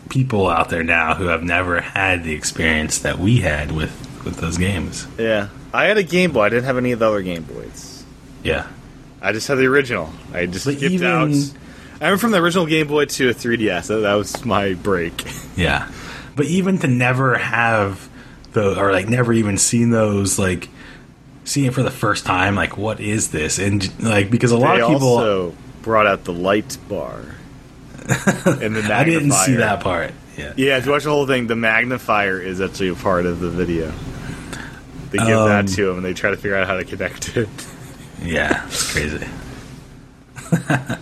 people 0.09 0.47
out 0.49 0.69
there 0.69 0.83
now 0.83 1.15
who 1.15 1.25
have 1.27 1.43
never 1.43 1.79
had 1.81 2.23
the 2.23 2.33
experience 2.33 2.99
that 2.99 3.19
we 3.19 3.37
had 3.39 3.71
with 3.71 3.91
with 4.25 4.37
those 4.37 4.57
games. 4.57 5.07
Yeah, 5.17 5.49
I 5.73 5.85
had 5.85 5.97
a 5.97 6.03
Game 6.03 6.31
Boy. 6.33 6.43
I 6.43 6.49
didn't 6.49 6.65
have 6.65 6.77
any 6.77 6.91
of 6.91 6.99
the 6.99 7.07
other 7.07 7.21
Game 7.21 7.43
Boys. 7.43 8.03
Yeah, 8.43 8.67
I 9.21 9.31
just 9.31 9.47
had 9.47 9.55
the 9.57 9.65
original. 9.67 10.11
I 10.33 10.45
just 10.45 10.65
But 10.65 10.75
skipped 10.77 10.93
even- 10.93 11.07
out. 11.07 11.31
I 12.01 12.09
went 12.09 12.19
from 12.19 12.31
the 12.31 12.39
original 12.39 12.65
Game 12.65 12.87
Boy 12.87 13.05
to 13.05 13.29
a 13.29 13.33
3DS. 13.33 13.87
That, 13.87 13.99
that 13.99 14.15
was 14.15 14.43
my 14.43 14.73
break. 14.73 15.23
yeah. 15.55 15.89
But 16.35 16.47
even 16.47 16.79
to 16.79 16.87
never 16.87 17.35
have 17.37 18.09
the 18.51 18.77
or 18.77 18.91
like 18.91 19.07
never 19.07 19.31
even 19.31 19.57
seen 19.57 19.91
those 19.91 20.37
like 20.37 20.67
seeing 21.45 21.67
it 21.67 21.73
for 21.73 21.83
the 21.83 21.91
first 21.91 22.25
time, 22.25 22.55
like 22.55 22.75
what 22.77 22.99
is 22.99 23.31
this? 23.31 23.57
And 23.57 23.89
like 24.03 24.29
because 24.29 24.51
a 24.51 24.57
lot 24.57 24.75
they 24.75 24.81
of 24.81 24.89
people 24.89 25.07
also 25.17 25.55
brought 25.83 26.07
out 26.07 26.23
the 26.23 26.33
light 26.33 26.75
bar 26.89 27.19
and 27.99 28.75
the 28.75 28.81
magnifier. 28.81 28.91
I 28.93 29.03
didn't 29.03 29.31
see 29.33 29.55
that 29.57 29.81
part. 29.83 30.11
Yeah. 30.37 30.53
Yeah, 30.57 30.77
if 30.77 30.85
you 30.87 30.91
watch 30.91 31.03
the 31.03 31.11
whole 31.11 31.27
thing, 31.27 31.45
the 31.45 31.55
magnifier 31.55 32.39
is 32.41 32.59
actually 32.59 32.87
a 32.89 32.95
part 32.95 33.27
of 33.27 33.39
the 33.39 33.49
video. 33.51 33.91
They 35.11 35.19
give 35.19 35.37
Um, 35.37 35.47
that 35.49 35.67
to 35.75 35.89
him, 35.91 35.97
and 35.97 36.05
they 36.05 36.13
try 36.15 36.31
to 36.31 36.35
figure 36.37 36.55
out 36.57 36.65
how 36.65 36.75
to 36.77 36.83
connect 36.83 37.37
it. 37.37 37.47
Yeah, 38.23 38.65
it's 38.65 38.91
crazy. 38.93 39.27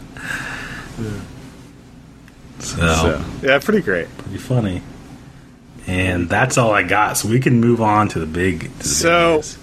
so, 2.60 2.76
So, 2.94 3.26
yeah, 3.42 3.60
pretty 3.60 3.82
great. 3.82 4.08
pretty 4.18 4.38
funny. 4.38 4.82
And 5.88 6.30
that's 6.30 6.58
all 6.58 6.72
I 6.74 6.84
got. 6.84 7.18
So 7.18 7.28
we 7.30 7.40
can 7.40 7.60
move 7.60 7.82
on 7.82 8.08
to 8.10 8.20
the 8.20 8.26
big. 8.26 8.60
To 8.62 8.68
the 8.68 8.74
big 8.78 8.84
So- 8.84 9.36
news. 9.38 9.58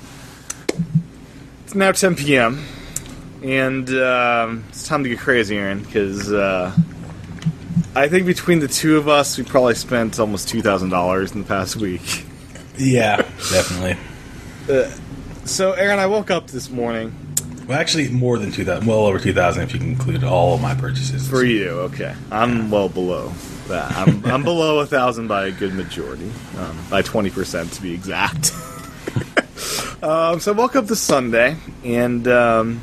It's 1.64 1.75
now 1.75 1.93
10 1.93 2.14
p.m. 2.16 2.64
and 3.43 3.89
um, 3.91 4.64
it's 4.68 4.86
time 4.86 5.03
to 5.05 5.09
get 5.09 5.18
crazy, 5.18 5.57
Aaron, 5.57 5.82
because 5.82 6.32
uh, 6.32 6.72
I 7.95 8.09
think 8.09 8.26
between 8.26 8.59
the 8.61 8.68
two 8.68 8.97
of 8.97 9.09
us, 9.09 9.39
we 9.39 9.45
probably 9.45 9.74
spent 9.74 10.18
almost 10.18 10.49
two 10.49 10.62
thousand 10.62 10.91
dollars 10.91 11.32
in 11.32 11.41
the 11.41 11.47
past 11.47 11.76
week. 11.76 12.24
yeah, 12.76 13.16
definitely. 13.51 13.97
So, 15.45 15.72
Aaron, 15.72 15.99
I 15.99 16.07
woke 16.07 16.30
up 16.30 16.49
this 16.49 16.68
morning 16.68 17.12
Well, 17.66 17.78
actually, 17.78 18.09
more 18.09 18.39
than 18.39 18.53
two 18.53 18.64
thousand. 18.64 18.86
Well 18.86 19.07
over 19.07 19.18
two 19.18 19.32
thousand 19.32 19.62
if 19.64 19.72
you 19.72 19.78
can 19.80 19.89
include 19.89 20.24
all 20.24 20.55
of 20.55 20.61
my 20.61 20.74
purchases. 20.74 21.28
for 21.28 21.43
you. 21.45 21.70
Okay, 21.70 22.14
I'm 22.30 22.70
well 22.70 22.89
below 22.89 23.32
that. 23.68 23.93
I'm, 23.97 24.24
I'm 24.30 24.43
below 24.45 24.80
a 24.80 24.86
thousand 24.86 25.28
by 25.28 25.47
a 25.47 25.51
good 25.51 25.74
majority, 25.74 26.30
um, 26.59 26.78
by 26.91 27.03
twenty 27.03 27.30
percent 27.30 27.72
to 27.72 27.82
be 27.82 27.93
exact. 27.95 28.53
um, 30.03 30.39
so 30.41 30.53
I 30.53 30.55
woke 30.57 30.76
up 30.76 30.86
this 30.86 31.01
Sunday 31.01 31.57
and 31.84 32.28
um, 32.28 32.80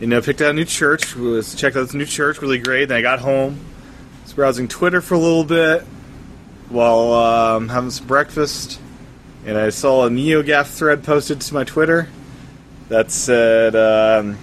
you 0.00 0.06
know 0.06 0.20
picked 0.20 0.40
out 0.40 0.50
a 0.50 0.52
new 0.52 0.64
church. 0.64 1.16
Was 1.16 1.54
checked 1.54 1.76
out 1.76 1.82
this 1.82 1.94
new 1.94 2.06
church, 2.06 2.40
really 2.40 2.58
great. 2.58 2.86
Then 2.86 2.98
I 2.98 3.02
got 3.02 3.20
home, 3.20 3.58
was 4.22 4.32
browsing 4.32 4.68
Twitter 4.68 5.00
for 5.00 5.14
a 5.14 5.18
little 5.18 5.44
bit 5.44 5.82
while 6.68 7.12
um, 7.12 7.68
having 7.68 7.90
some 7.90 8.06
breakfast, 8.06 8.80
and 9.44 9.56
I 9.56 9.70
saw 9.70 10.06
a 10.06 10.10
NeoGaf 10.10 10.66
thread 10.66 11.04
posted 11.04 11.40
to 11.40 11.54
my 11.54 11.64
Twitter 11.64 12.08
that 12.88 13.10
said. 13.10 13.74
Um, 13.76 14.38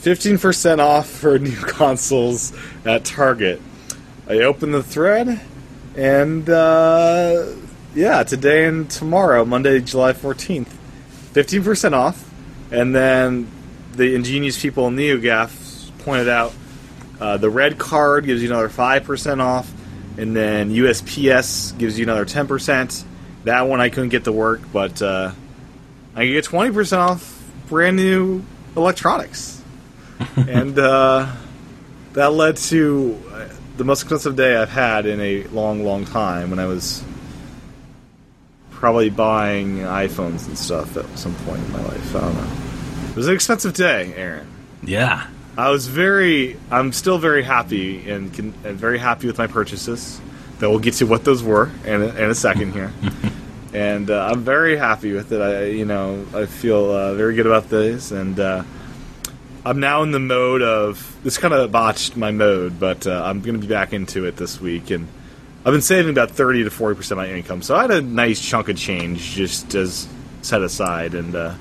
15% 0.00 0.78
off 0.78 1.08
for 1.08 1.38
new 1.38 1.56
consoles 1.56 2.54
at 2.86 3.04
Target. 3.04 3.60
I 4.26 4.38
opened 4.38 4.72
the 4.72 4.82
thread, 4.82 5.40
and 5.96 6.48
uh, 6.48 7.46
yeah, 7.94 8.22
today 8.22 8.64
and 8.64 8.88
tomorrow, 8.90 9.44
Monday, 9.44 9.80
July 9.80 10.12
14th, 10.12 10.72
15% 11.32 11.92
off. 11.92 12.26
And 12.70 12.94
then 12.94 13.50
the 14.00 14.14
ingenious 14.14 14.60
people 14.60 14.88
in 14.88 14.96
NeoGaf 14.96 15.90
pointed 15.98 16.26
out 16.26 16.54
uh, 17.20 17.36
the 17.36 17.50
red 17.50 17.76
card 17.76 18.24
gives 18.24 18.42
you 18.42 18.48
another 18.48 18.70
5% 18.70 19.42
off, 19.42 19.70
and 20.16 20.34
then 20.34 20.70
USPS 20.70 21.76
gives 21.76 21.98
you 21.98 22.06
another 22.06 22.24
10%. 22.24 23.04
That 23.44 23.68
one 23.68 23.78
I 23.82 23.90
couldn't 23.90 24.08
get 24.08 24.24
to 24.24 24.32
work, 24.32 24.62
but 24.72 25.02
uh, 25.02 25.32
I 26.14 26.24
can 26.24 26.32
get 26.32 26.46
20% 26.46 26.96
off 26.96 27.52
brand 27.68 27.96
new 27.96 28.42
electronics 28.74 29.62
and 30.36 30.78
uh, 30.78 31.30
that 32.14 32.32
led 32.32 32.56
to 32.56 33.22
uh, 33.30 33.48
the 33.76 33.84
most 33.84 34.02
expensive 34.02 34.34
day 34.34 34.56
I've 34.56 34.70
had 34.70 35.04
in 35.04 35.20
a 35.20 35.44
long, 35.48 35.84
long 35.84 36.06
time 36.06 36.48
when 36.48 36.58
I 36.58 36.64
was 36.64 37.04
probably 38.70 39.10
buying 39.10 39.80
iPhones 39.80 40.46
and 40.46 40.56
stuff 40.56 40.96
at 40.96 41.18
some 41.18 41.34
point 41.44 41.62
in 41.62 41.72
my 41.72 41.82
life. 41.82 42.16
I 42.16 42.20
don't 42.20 42.34
know. 42.34 42.69
It 43.10 43.16
was 43.16 43.26
an 43.26 43.34
expensive 43.34 43.74
day, 43.74 44.14
Aaron. 44.14 44.46
Yeah, 44.84 45.26
I 45.58 45.70
was 45.70 45.88
very, 45.88 46.56
I'm 46.70 46.92
still 46.92 47.18
very 47.18 47.42
happy 47.42 48.08
and, 48.08 48.32
can, 48.32 48.54
and 48.64 48.78
very 48.78 48.98
happy 48.98 49.26
with 49.26 49.36
my 49.36 49.48
purchases. 49.48 50.20
That 50.60 50.70
we'll 50.70 50.78
get 50.78 50.94
to 50.94 51.06
what 51.06 51.24
those 51.24 51.42
were 51.42 51.70
in 51.84 52.02
a, 52.02 52.06
in 52.06 52.30
a 52.30 52.34
second 52.34 52.72
here. 52.72 52.92
and 53.72 54.10
uh, 54.10 54.28
I'm 54.30 54.42
very 54.42 54.76
happy 54.76 55.12
with 55.12 55.32
it. 55.32 55.40
I, 55.40 55.64
you 55.66 55.86
know, 55.86 56.24
I 56.34 56.46
feel 56.46 56.90
uh, 56.90 57.14
very 57.14 57.34
good 57.34 57.46
about 57.46 57.68
this, 57.68 58.12
and 58.12 58.38
uh, 58.38 58.62
I'm 59.64 59.80
now 59.80 60.02
in 60.02 60.12
the 60.12 60.20
mode 60.20 60.62
of 60.62 61.16
this. 61.24 61.36
Kind 61.36 61.52
of 61.52 61.72
botched 61.72 62.16
my 62.16 62.30
mode, 62.30 62.78
but 62.78 63.06
uh, 63.06 63.22
I'm 63.24 63.40
going 63.40 63.54
to 63.54 63.60
be 63.60 63.66
back 63.66 63.92
into 63.92 64.24
it 64.26 64.36
this 64.36 64.60
week, 64.60 64.90
and 64.90 65.08
I've 65.64 65.72
been 65.72 65.82
saving 65.82 66.10
about 66.10 66.30
30 66.30 66.64
to 66.64 66.70
40 66.70 66.96
percent 66.96 67.20
of 67.20 67.26
my 67.26 67.34
income. 67.34 67.62
So 67.62 67.74
I 67.74 67.82
had 67.82 67.90
a 67.90 68.02
nice 68.02 68.40
chunk 68.40 68.68
of 68.68 68.76
change 68.76 69.32
just 69.32 69.74
as 69.74 70.08
set 70.42 70.62
aside, 70.62 71.14
and 71.14 71.34
uh, 71.34 71.54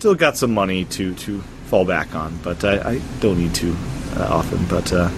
still 0.00 0.14
got 0.14 0.34
some 0.34 0.54
money 0.54 0.86
to 0.86 1.14
to 1.14 1.40
fall 1.66 1.84
back 1.84 2.14
on, 2.14 2.34
but 2.42 2.64
I, 2.64 2.92
I 2.92 3.00
don't 3.20 3.38
need 3.38 3.54
to 3.56 3.76
uh, 4.16 4.28
often. 4.30 4.64
But 4.64 4.90
uh, 4.94 5.10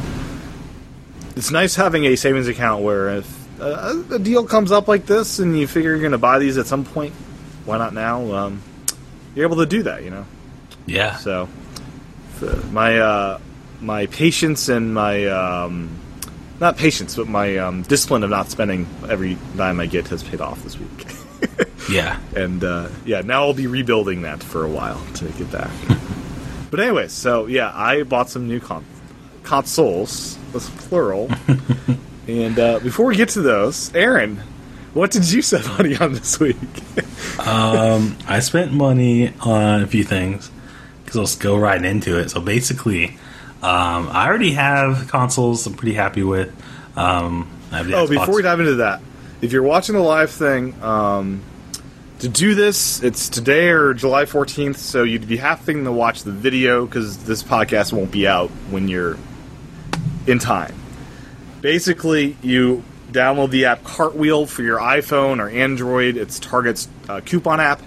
it's 1.36 1.52
nice 1.52 1.76
having 1.76 2.04
a 2.06 2.16
savings 2.16 2.48
account 2.48 2.82
where 2.82 3.10
if 3.10 3.60
uh, 3.60 4.02
a 4.10 4.18
deal 4.18 4.44
comes 4.44 4.72
up 4.72 4.88
like 4.88 5.06
this 5.06 5.38
and 5.38 5.56
you 5.56 5.68
figure 5.68 5.90
you're 5.90 6.00
going 6.00 6.12
to 6.12 6.18
buy 6.18 6.40
these 6.40 6.58
at 6.58 6.66
some 6.66 6.84
point, 6.84 7.14
why 7.64 7.78
not 7.78 7.94
now? 7.94 8.34
Um, 8.34 8.62
you're 9.36 9.46
able 9.46 9.58
to 9.58 9.66
do 9.66 9.84
that, 9.84 10.02
you 10.02 10.10
know. 10.10 10.26
yeah. 10.86 11.16
So 11.16 11.48
my 12.72 12.98
uh, 12.98 13.38
my 13.80 14.06
patience 14.06 14.68
and 14.68 14.92
my 14.92 15.26
um, 15.26 15.96
not 16.58 16.76
patience, 16.76 17.14
but 17.14 17.28
my 17.28 17.56
um, 17.58 17.82
discipline 17.82 18.24
of 18.24 18.30
not 18.30 18.50
spending 18.50 18.88
every 19.08 19.38
dime 19.56 19.78
I 19.78 19.86
get 19.86 20.08
has 20.08 20.24
paid 20.24 20.40
off 20.40 20.60
this 20.64 20.76
week. 20.76 21.06
Yeah. 21.90 22.18
and 22.34 22.62
uh, 22.62 22.88
yeah, 23.04 23.22
now 23.22 23.42
I'll 23.42 23.54
be 23.54 23.66
rebuilding 23.66 24.22
that 24.22 24.42
for 24.42 24.64
a 24.64 24.68
while 24.68 25.04
to 25.14 25.24
get 25.32 25.50
back. 25.50 25.70
but 26.70 26.80
anyway, 26.80 27.08
so 27.08 27.46
yeah, 27.46 27.72
I 27.74 28.04
bought 28.04 28.30
some 28.30 28.46
new 28.46 28.60
con- 28.60 28.84
consoles. 29.42 30.38
That's 30.52 30.70
plural. 30.70 31.30
and 32.28 32.58
uh, 32.58 32.78
before 32.80 33.06
we 33.06 33.16
get 33.16 33.30
to 33.30 33.42
those, 33.42 33.92
Aaron, 33.94 34.40
what 34.94 35.10
did 35.10 35.30
you 35.30 35.42
spend 35.42 35.66
money 35.68 35.96
on 35.96 36.12
this 36.12 36.38
week? 36.38 36.56
Um, 37.38 38.16
I 38.28 38.40
spent 38.40 38.72
money 38.72 39.32
on 39.40 39.82
a 39.82 39.86
few 39.86 40.04
things 40.04 40.50
because 41.04 41.16
let's 41.16 41.34
go 41.36 41.56
right 41.56 41.82
into 41.82 42.18
it. 42.18 42.30
So 42.30 42.40
basically, 42.40 43.18
um, 43.62 44.08
I 44.10 44.26
already 44.28 44.52
have 44.52 45.08
consoles. 45.08 45.66
I'm 45.66 45.74
pretty 45.74 45.94
happy 45.94 46.22
with. 46.22 46.48
Um, 46.96 47.50
I 47.70 47.78
have 47.78 47.86
the 47.86 47.94
oh, 47.94 48.06
Xbox. 48.06 48.08
before 48.08 48.34
we 48.34 48.42
dive 48.42 48.60
into 48.60 48.74
that, 48.76 49.00
if 49.42 49.52
you're 49.52 49.64
watching 49.64 49.96
the 49.96 50.00
live 50.00 50.30
thing, 50.30 50.80
um, 50.82 51.42
to 52.20 52.28
do 52.28 52.54
this, 52.54 53.02
it's 53.02 53.28
today 53.28 53.70
or 53.70 53.92
July 53.92 54.24
14th, 54.24 54.76
so 54.76 55.02
you'd 55.02 55.26
be 55.26 55.36
having 55.36 55.84
to 55.84 55.90
watch 55.90 56.22
the 56.22 56.30
video 56.30 56.86
because 56.86 57.24
this 57.24 57.42
podcast 57.42 57.92
won't 57.92 58.12
be 58.12 58.28
out 58.28 58.50
when 58.70 58.86
you're 58.86 59.18
in 60.28 60.38
time. 60.38 60.74
Basically, 61.60 62.36
you 62.40 62.84
download 63.10 63.50
the 63.50 63.64
app 63.64 63.82
Cartwheel 63.82 64.46
for 64.46 64.62
your 64.62 64.78
iPhone 64.78 65.40
or 65.40 65.48
Android. 65.48 66.16
It's 66.16 66.38
Target's 66.38 66.88
uh, 67.08 67.20
coupon 67.24 67.58
app. 67.58 67.82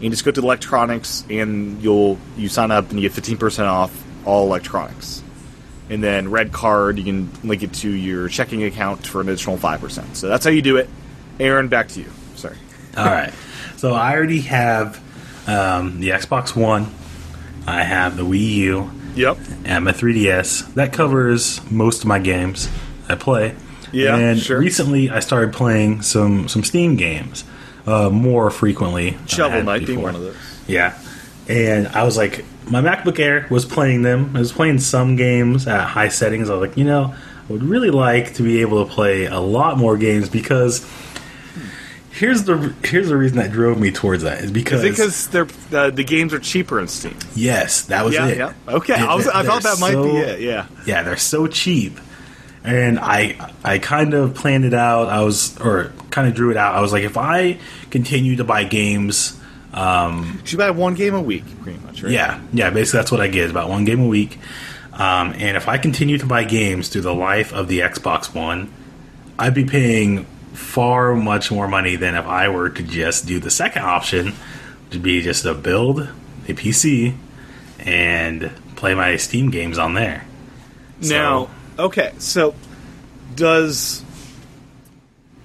You 0.00 0.10
just 0.10 0.26
go 0.26 0.30
to 0.30 0.40
electronics 0.40 1.24
and 1.30 1.82
you'll 1.82 2.18
you 2.36 2.48
sign 2.48 2.70
up 2.70 2.90
and 2.90 3.00
you 3.00 3.08
get 3.08 3.20
15% 3.20 3.66
off 3.66 4.04
all 4.26 4.46
electronics. 4.46 5.22
And 5.90 6.02
then 6.02 6.30
Red 6.30 6.52
Card, 6.52 6.98
you 6.98 7.04
can 7.04 7.30
link 7.42 7.62
it 7.62 7.72
to 7.74 7.90
your 7.90 8.28
checking 8.28 8.62
account 8.64 9.06
for 9.06 9.20
an 9.20 9.28
additional 9.28 9.56
5%. 9.56 10.16
So 10.16 10.28
that's 10.28 10.44
how 10.44 10.50
you 10.50 10.60
do 10.62 10.76
it. 10.76 10.88
Aaron, 11.40 11.68
back 11.68 11.88
to 11.88 12.00
you. 12.00 12.10
Sorry. 12.36 12.56
All 12.96 13.06
right. 13.06 13.32
So 13.76 13.94
I 13.94 14.14
already 14.14 14.42
have 14.42 14.96
um, 15.48 16.00
the 16.00 16.10
Xbox 16.10 16.54
One. 16.54 16.92
I 17.66 17.82
have 17.84 18.16
the 18.16 18.24
Wii 18.24 18.54
U 18.56 18.90
Yep. 19.14 19.38
and 19.64 19.84
my 19.84 19.92
3DS. 19.92 20.74
That 20.74 20.92
covers 20.92 21.60
most 21.70 22.00
of 22.02 22.06
my 22.06 22.18
games 22.18 22.68
I 23.08 23.14
play. 23.14 23.54
Yeah, 23.90 24.16
and 24.16 24.38
sure. 24.38 24.58
recently 24.58 25.08
I 25.08 25.20
started 25.20 25.54
playing 25.54 26.02
some 26.02 26.46
some 26.48 26.62
Steam 26.62 26.96
games 26.96 27.44
uh, 27.86 28.10
more 28.10 28.50
frequently. 28.50 29.16
Shovel 29.26 29.62
Knight 29.62 29.86
being 29.86 30.02
one 30.02 30.14
of 30.14 30.20
those. 30.20 30.36
Yeah. 30.66 30.98
And 31.48 31.88
I 31.88 32.04
was 32.04 32.16
like, 32.16 32.44
my 32.70 32.80
MacBook 32.80 33.18
Air 33.18 33.46
was 33.50 33.64
playing 33.64 34.02
them. 34.02 34.36
I 34.36 34.40
was 34.40 34.52
playing 34.52 34.78
some 34.78 35.16
games 35.16 35.66
at 35.66 35.86
high 35.86 36.08
settings. 36.08 36.50
I 36.50 36.54
was 36.54 36.68
like, 36.68 36.76
you 36.76 36.84
know, 36.84 37.14
I 37.48 37.52
would 37.52 37.62
really 37.62 37.90
like 37.90 38.34
to 38.34 38.42
be 38.42 38.60
able 38.60 38.84
to 38.84 38.90
play 38.92 39.26
a 39.26 39.40
lot 39.40 39.78
more 39.78 39.96
games 39.96 40.28
because 40.28 40.86
here's 42.10 42.44
the 42.44 42.74
here's 42.84 43.08
the 43.08 43.16
reason 43.16 43.38
that 43.38 43.52
drove 43.52 43.78
me 43.78 43.90
towards 43.90 44.22
that 44.24 44.42
is 44.42 44.50
because, 44.50 44.82
Is 44.82 44.84
it 44.84 44.90
because 44.90 45.28
they're 45.28 45.78
uh, 45.80 45.90
the 45.90 46.04
games 46.04 46.32
are 46.34 46.38
cheaper 46.40 46.80
in 46.80 46.88
Steam? 46.88 47.16
yes, 47.34 47.82
that 47.86 48.04
was 48.04 48.14
Yeah, 48.14 48.26
it. 48.26 48.38
yeah. 48.38 48.52
Okay, 48.68 48.94
It- 48.94 49.00
I, 49.00 49.14
was, 49.14 49.26
I 49.28 49.42
thought 49.44 49.62
that 49.62 49.78
might 49.80 49.92
so- 49.92 50.02
be 50.04 50.10
it. 50.18 50.40
Yeah. 50.40 50.66
yeah, 50.86 51.02
they're 51.02 51.16
so 51.16 51.46
cheap. 51.46 51.98
And 52.64 52.98
I 52.98 53.52
I 53.64 53.78
kind 53.78 54.12
of 54.14 54.34
planned 54.34 54.64
it 54.64 54.74
out. 54.74 55.08
I 55.08 55.22
was 55.22 55.56
or 55.58 55.92
kind 56.10 56.28
of 56.28 56.34
drew 56.34 56.50
it 56.50 56.56
out. 56.56 56.74
I 56.74 56.80
was 56.80 56.92
like, 56.92 57.04
if 57.04 57.16
I 57.16 57.58
continue 57.90 58.36
to 58.36 58.44
buy 58.44 58.64
games, 58.64 59.38
um, 59.72 60.40
You 60.46 60.58
buy 60.58 60.70
one 60.70 60.94
game 60.94 61.14
a 61.14 61.20
week, 61.20 61.44
pretty 61.62 61.78
much, 61.80 62.02
right? 62.02 62.12
yeah, 62.12 62.40
yeah, 62.52 62.70
basically 62.70 62.98
that's 62.98 63.12
what 63.12 63.20
I 63.20 63.28
get 63.28 63.44
is 63.44 63.50
about 63.50 63.68
one 63.68 63.84
game 63.84 64.00
a 64.00 64.06
week. 64.06 64.38
Um, 64.92 65.32
and 65.36 65.56
if 65.56 65.68
I 65.68 65.78
continue 65.78 66.18
to 66.18 66.26
buy 66.26 66.44
games 66.44 66.88
through 66.88 67.02
the 67.02 67.14
life 67.14 67.52
of 67.52 67.68
the 67.68 67.80
Xbox 67.80 68.34
One, 68.34 68.72
I'd 69.38 69.54
be 69.54 69.64
paying 69.64 70.24
far 70.54 71.14
much 71.14 71.52
more 71.52 71.68
money 71.68 71.94
than 71.96 72.16
if 72.16 72.26
I 72.26 72.48
were 72.48 72.70
to 72.70 72.82
just 72.82 73.26
do 73.26 73.38
the 73.38 73.50
second 73.50 73.82
option, 73.82 74.32
to 74.90 74.98
be 74.98 75.20
just 75.20 75.44
a 75.44 75.54
build 75.54 76.00
a 76.00 76.54
PC 76.54 77.14
and 77.78 78.50
play 78.74 78.94
my 78.94 79.16
Steam 79.16 79.50
games 79.50 79.78
on 79.78 79.94
there. 79.94 80.24
Now, 81.00 81.50
okay, 81.78 82.12
so 82.18 82.54
does 83.36 84.02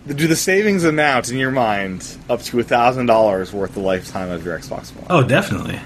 do 0.08 0.28
the 0.28 0.36
savings 0.36 0.84
amount 0.84 1.32
in 1.32 1.38
your 1.38 1.52
mind 1.52 2.18
up 2.30 2.42
to 2.44 2.60
a 2.60 2.64
thousand 2.64 3.06
dollars 3.06 3.54
worth 3.54 3.74
the 3.74 3.80
lifetime 3.80 4.30
of 4.30 4.46
your 4.46 4.58
Xbox 4.58 4.94
One? 4.96 5.06
Oh, 5.10 5.24
definitely. 5.28 5.80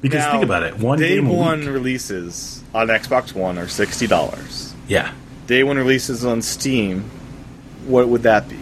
Because 0.00 0.20
Now, 0.20 0.32
think 0.32 0.44
about 0.44 0.62
it, 0.62 0.78
one 0.78 0.98
day 0.98 1.18
one 1.18 1.66
releases 1.66 2.62
on 2.74 2.88
Xbox 2.88 3.34
One 3.34 3.58
are 3.58 3.68
sixty 3.68 4.06
dollars. 4.06 4.74
Yeah, 4.86 5.12
Day 5.46 5.62
one 5.62 5.76
releases 5.76 6.24
on 6.24 6.42
Steam, 6.42 7.02
what 7.86 8.08
would 8.08 8.22
that 8.22 8.48
be? 8.48 8.58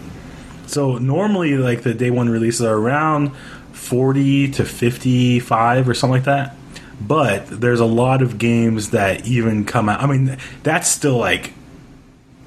So 0.67 0.97
normally, 0.97 1.55
like 1.57 1.83
the 1.83 1.93
day 1.93 2.11
one 2.11 2.29
releases 2.29 2.61
are 2.61 2.75
around 2.75 3.35
forty 3.73 4.49
to 4.51 4.65
fifty-five 4.65 5.87
or 5.87 5.93
something 5.93 6.15
like 6.15 6.25
that. 6.25 6.55
But 6.99 7.47
there's 7.47 7.79
a 7.81 7.85
lot 7.85 8.21
of 8.21 8.37
games 8.37 8.91
that 8.91 9.27
even 9.27 9.65
come 9.65 9.89
out. 9.89 10.01
I 10.01 10.07
mean, 10.07 10.37
that's 10.63 10.87
still 10.87 11.17
like 11.17 11.53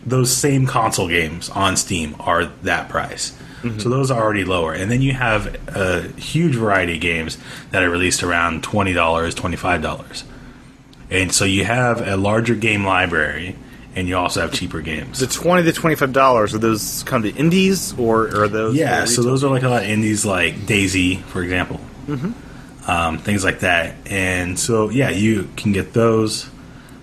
those 0.07 0.35
same 0.35 0.67
console 0.67 1.09
games 1.09 1.51
on 1.51 1.77
Steam 1.77 2.17
are 2.21 2.47
that 2.63 2.89
price. 2.89 3.37
So 3.79 3.89
those 3.89 4.13
are 4.13 4.23
already 4.23 4.45
lower. 4.45 4.73
And 4.75 4.89
then 4.93 5.03
you 5.03 5.13
have 5.13 5.57
a 5.77 6.03
huge 6.21 6.55
variety 6.55 6.95
of 6.95 7.01
games 7.01 7.37
that 7.73 7.83
are 7.83 7.91
released 7.91 8.23
around 8.23 8.63
$20, 8.63 8.95
$25. 8.95 10.23
And 11.11 11.33
so 11.33 11.45
you 11.45 11.65
have 11.65 12.07
a 12.07 12.17
larger 12.17 12.55
game 12.55 12.85
library 12.85 13.57
and 13.97 14.07
you 14.07 14.17
also 14.17 14.43
have 14.43 14.53
cheaper 14.53 14.83
games. 14.83 15.19
The 15.21 15.27
twenty 15.27 15.63
to 15.65 15.73
twenty 15.73 15.97
five 15.97 16.13
dollars 16.13 16.55
are 16.55 16.59
those 16.59 17.03
kind 17.05 17.25
of 17.25 17.37
indies 17.39 17.95
or 17.99 18.43
are 18.43 18.47
those? 18.47 18.77
Yeah, 18.77 19.07
so 19.07 19.23
those 19.23 19.43
are 19.43 19.51
like 19.51 19.63
a 19.63 19.69
lot 19.69 19.85
of 19.85 19.89
indies 19.89 20.27
like 20.27 20.67
Daisy, 20.67 21.17
for 21.17 21.43
example. 21.43 21.81
Mm-hmm. 22.07 22.91
Um, 22.91 23.19
things 23.19 23.43
like 23.43 23.61
that. 23.61 23.97
And 24.07 24.59
so, 24.59 24.91
yeah, 24.91 25.09
you 25.09 25.49
can 25.57 25.73
get 25.73 25.93
those. 25.93 26.49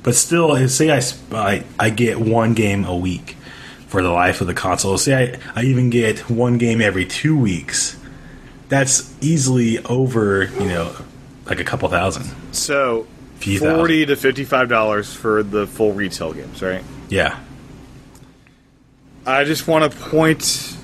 But 0.03 0.15
still, 0.15 0.67
say 0.67 0.91
I, 0.91 1.01
I, 1.31 1.63
I 1.79 1.89
get 1.89 2.19
one 2.19 2.53
game 2.53 2.83
a 2.85 2.95
week 2.95 3.37
for 3.87 4.01
the 4.01 4.11
life 4.11 4.41
of 4.41 4.47
the 4.47 4.53
console. 4.53 4.97
Say 4.97 5.39
I, 5.55 5.61
I 5.61 5.63
even 5.63 5.89
get 5.89 6.29
one 6.29 6.57
game 6.57 6.81
every 6.81 7.05
two 7.05 7.37
weeks. 7.37 7.97
That's 8.67 9.13
easily 9.21 9.79
over, 9.79 10.45
you 10.45 10.65
know, 10.65 10.95
like 11.45 11.59
a 11.59 11.63
couple 11.63 11.87
thousand. 11.89 12.25
So 12.53 13.07
Few 13.35 13.59
forty 13.59 14.05
to 14.05 14.15
fifty 14.15 14.45
five 14.45 14.69
dollars 14.69 15.13
for 15.13 15.43
the 15.43 15.67
full 15.67 15.91
retail 15.91 16.33
games, 16.33 16.61
right? 16.61 16.83
Yeah. 17.09 17.39
I 19.25 19.43
just 19.43 19.67
want 19.67 19.91
to 19.91 19.97
point 19.97 20.77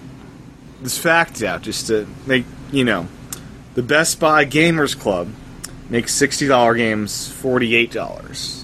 this 0.82 0.98
fact 0.98 1.42
out 1.42 1.62
just 1.62 1.88
to 1.88 2.08
make 2.26 2.46
you 2.72 2.84
know 2.84 3.08
the 3.76 3.84
Best 3.84 4.20
Buy 4.20 4.46
Gamers 4.46 4.98
Club 4.98 5.30
makes 5.90 6.14
sixty 6.14 6.48
dollar 6.48 6.76
games 6.76 7.30
forty 7.30 7.76
eight 7.76 7.92
dollars. 7.92 8.59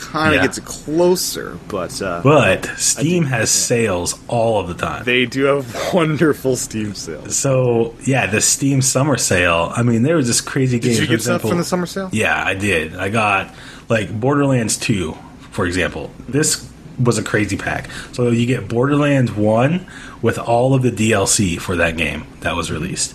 Kind 0.00 0.28
of 0.34 0.34
Yeah. 0.36 0.42
gets 0.46 0.58
closer, 0.60 1.58
but 1.68 2.00
uh, 2.02 2.20
But 2.24 2.66
Steam 2.76 3.24
has 3.24 3.50
sales 3.50 4.18
all 4.28 4.60
of 4.60 4.68
the 4.68 4.74
time. 4.74 5.04
they 5.04 5.26
do 5.26 5.44
have 5.44 5.66
wonderful 5.94 6.56
Steam 6.56 6.94
sales. 6.94 7.36
So 7.36 7.94
yeah, 8.04 8.26
the 8.26 8.40
Steam 8.40 8.82
summer 8.82 9.16
sale. 9.16 9.72
I 9.76 9.82
mean, 9.82 10.02
there 10.02 10.16
was 10.16 10.26
this 10.26 10.40
crazy 10.40 10.78
game. 10.78 10.92
Did 10.94 11.00
you 11.02 11.06
get 11.06 11.22
stuff 11.22 11.42
from 11.42 11.58
the 11.58 11.64
summer 11.64 11.86
sale? 11.86 12.08
Yeah, 12.12 12.42
I 12.44 12.54
did. 12.54 12.96
I 12.96 13.08
got 13.10 13.54
like 13.88 14.18
Borderlands 14.18 14.76
Two, 14.76 15.16
for 15.50 15.66
example. 15.66 16.10
This 16.28 16.66
was 16.98 17.16
a 17.18 17.22
crazy 17.22 17.56
pack. 17.56 17.88
So 18.12 18.30
you 18.30 18.46
get 18.46 18.68
Borderlands 18.68 19.32
One 19.32 19.86
with 20.22 20.38
all 20.38 20.74
of 20.74 20.82
the 20.82 20.90
DLC 20.90 21.58
for 21.58 21.76
that 21.76 21.96
game 21.96 22.24
that 22.40 22.54
was 22.56 22.70
released, 22.70 23.14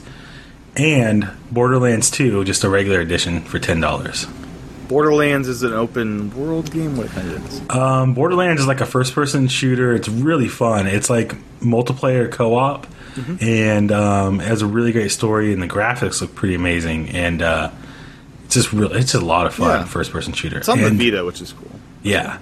and 0.76 1.30
Borderlands 1.52 2.10
Two, 2.10 2.44
just 2.44 2.64
a 2.64 2.70
regular 2.70 3.00
edition 3.00 3.42
for 3.42 3.60
ten 3.60 3.80
dollars. 3.80 4.28
Borderlands 4.88 5.48
is 5.48 5.64
an 5.64 5.74
open 5.74 6.36
world 6.36 6.72
game. 6.72 6.98
What 6.98 7.08
kind 7.10 7.32
of 7.32 7.46
is? 7.52 7.70
Um, 7.70 8.14
Borderlands 8.14 8.62
is 8.62 8.68
like 8.68 8.82
a 8.82 8.86
first-person 8.86 9.48
shooter. 9.48 9.94
It's 9.94 10.08
really 10.10 10.48
fun. 10.48 10.88
It's 10.88 11.10
like 11.10 11.36
multiplayer 11.60 12.32
co-op, 12.32 12.88
and 13.42 13.92
um, 13.92 14.40
it 14.42 14.48
has 14.48 14.62
a 14.62 14.68
really 14.68 14.92
great 14.92 15.12
story, 15.12 15.54
and 15.54 15.62
the 15.62 15.68
graphics 15.68 16.22
look 16.22 16.36
pretty 16.36 16.56
amazing. 16.56 17.10
And 17.10 17.42
uh, 17.42 17.72
it's 18.46 18.56
just 18.56 18.72
really, 18.74 19.00
it's 19.00 19.12
just 19.14 19.24
a 19.24 19.26
lot 19.26 19.46
of 19.48 19.54
fun. 19.56 19.82
Yeah. 19.82 19.86
First-person 19.86 20.34
shooter. 20.34 20.58
It's 20.60 20.70
on 20.70 20.80
And- 20.80 21.00
the 21.00 21.12
Vita, 21.12 21.26
which 21.26 21.42
is 21.42 21.54
cool. 21.54 21.72
Yeah. 22.04 22.38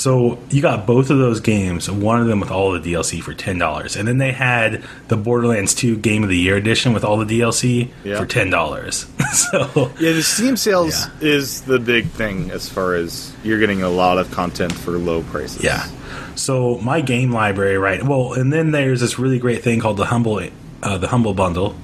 So 0.00 0.38
you 0.48 0.62
got 0.62 0.86
both 0.86 1.10
of 1.10 1.18
those 1.18 1.40
games, 1.40 1.90
one 1.90 2.22
of 2.22 2.26
them 2.26 2.40
with 2.40 2.50
all 2.50 2.72
the 2.72 2.80
DLC 2.80 3.22
for 3.22 3.34
ten 3.34 3.58
dollars, 3.58 3.96
and 3.96 4.08
then 4.08 4.16
they 4.16 4.32
had 4.32 4.82
the 5.08 5.16
Borderlands 5.18 5.74
Two 5.74 5.94
Game 5.98 6.22
of 6.22 6.30
the 6.30 6.38
Year 6.38 6.56
edition 6.56 6.94
with 6.94 7.04
all 7.04 7.18
the 7.18 7.26
DLC 7.40 7.90
Yeah. 8.02 8.18
for 8.18 8.24
ten 8.24 8.48
dollars. 8.48 9.04
so 9.34 9.92
Yeah, 10.00 10.12
the 10.12 10.22
Steam 10.22 10.56
sales 10.56 11.06
Yeah. 11.20 11.28
is 11.28 11.60
the 11.62 11.78
big 11.78 12.06
thing 12.06 12.50
as 12.50 12.66
far 12.66 12.94
as 12.94 13.30
you're 13.44 13.58
getting 13.60 13.82
a 13.82 13.90
lot 13.90 14.16
of 14.16 14.30
content 14.30 14.72
for 14.72 14.92
low 14.92 15.20
prices. 15.22 15.62
yeah. 15.62 15.86
So 16.34 16.78
my 16.78 17.02
game 17.02 17.30
library, 17.30 17.76
right? 17.76 18.02
Well, 18.02 18.32
and 18.32 18.50
then 18.50 18.70
there's 18.70 19.00
this 19.02 19.18
really 19.18 19.38
great 19.38 19.62
thing 19.62 19.80
called 19.80 19.98
the 19.98 20.06
humble, 20.06 20.40
uh, 20.82 20.96
the 20.96 21.08
humble 21.08 21.34
bundle. 21.34 21.76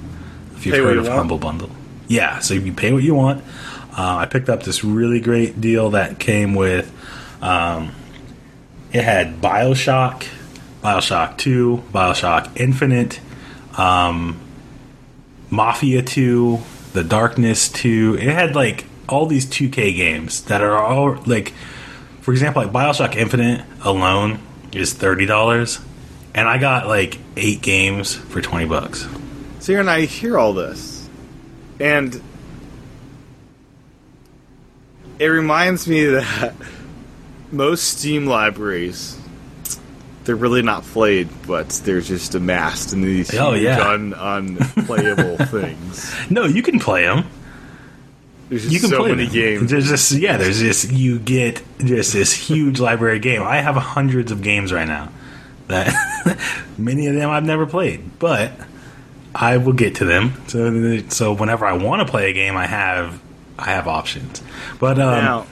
If 0.55 0.65
you've 0.65 0.73
Pay 0.73 0.81
heard 0.81 0.93
you 0.95 1.01
of 1.01 1.05
want? 1.05 1.17
humble 1.19 1.37
bundle, 1.37 1.69
yeah. 2.07 2.39
So 2.39 2.55
you 2.55 2.73
pay 2.73 2.91
what 2.93 3.03
you 3.03 3.13
want. 3.13 3.43
Uh, 3.95 4.15
I 4.17 4.25
picked 4.25 4.49
up 4.49 4.63
this 4.63 4.83
really 4.83 5.19
great 5.19 5.61
deal 5.61 5.91
that 5.91 6.17
came 6.17 6.55
with. 6.55 6.91
Um, 7.43 7.91
it 8.93 9.03
had 9.03 9.41
Bioshock, 9.41 10.25
Bioshock 10.83 11.37
Two, 11.37 11.83
Bioshock 11.91 12.59
Infinite, 12.59 13.19
um, 13.77 14.39
Mafia 15.49 16.01
Two, 16.01 16.59
The 16.93 17.03
Darkness 17.03 17.69
Two. 17.69 18.17
It 18.19 18.29
had 18.29 18.55
like 18.55 18.85
all 19.09 19.25
these 19.25 19.45
2K 19.45 19.95
games 19.95 20.41
that 20.43 20.61
are 20.61 20.77
all 20.77 21.15
like, 21.25 21.53
for 22.21 22.31
example, 22.31 22.63
like 22.63 22.71
Bioshock 22.71 23.15
Infinite 23.15 23.65
alone 23.83 24.39
is 24.73 24.93
thirty 24.93 25.25
dollars, 25.25 25.79
and 26.33 26.47
I 26.47 26.57
got 26.57 26.87
like 26.87 27.17
eight 27.35 27.61
games 27.61 28.15
for 28.15 28.41
twenty 28.41 28.65
bucks. 28.65 29.07
So 29.59 29.73
here 29.73 29.79
and 29.79 29.89
I 29.89 30.01
hear 30.05 30.37
all 30.37 30.53
this, 30.53 31.09
and 31.79 32.21
it 35.19 35.27
reminds 35.27 35.87
me 35.87 36.05
that 36.05 36.53
most 37.51 37.83
Steam 37.99 38.25
libraries 38.25 39.17
they're 40.25 40.35
really 40.35 40.61
not 40.61 40.83
played, 40.83 41.29
but 41.47 41.69
they're 41.85 42.01
just 42.01 42.35
amassed 42.35 42.91
in 42.91 42.99
these 43.01 43.33
Oh, 43.33 43.53
huge 43.53 43.63
yeah. 43.63 43.87
un, 43.89 44.13
unplayable 44.13 45.37
things. 45.45 46.13
No, 46.29 46.43
you 46.43 46.61
can 46.61 46.79
play 46.81 47.03
them. 47.05 47.25
There's 48.49 48.63
just 48.63 48.73
You 48.73 48.81
can 48.81 48.89
so 48.89 48.97
play 48.99 49.11
many 49.11 49.23
them. 49.23 49.33
games. 49.33 49.71
There's 49.71 49.87
just 49.87 50.11
yeah, 50.11 50.35
there's 50.35 50.59
just 50.59 50.91
you 50.91 51.17
get 51.19 51.63
just 51.79 52.11
this 52.11 52.33
huge 52.33 52.81
library 52.81 53.19
game. 53.19 53.41
I 53.41 53.61
have 53.61 53.77
hundreds 53.77 54.29
of 54.33 54.41
games 54.41 54.73
right 54.73 54.87
now 54.87 55.13
that 55.69 55.93
many 56.77 57.07
of 57.07 57.15
them 57.15 57.29
I've 57.29 57.45
never 57.45 57.65
played, 57.65 58.19
but 58.19 58.51
I 59.33 59.55
will 59.57 59.71
get 59.73 59.95
to 59.95 60.05
them. 60.05 60.33
So 60.47 60.97
so 61.07 61.31
whenever 61.33 61.65
I 61.65 61.71
want 61.73 62.05
to 62.05 62.11
play 62.11 62.29
a 62.29 62.33
game, 62.33 62.57
I 62.57 62.67
have 62.67 63.21
I 63.57 63.71
have 63.71 63.87
options. 63.87 64.43
But 64.77 64.99
um, 64.99 65.23
now, 65.23 65.47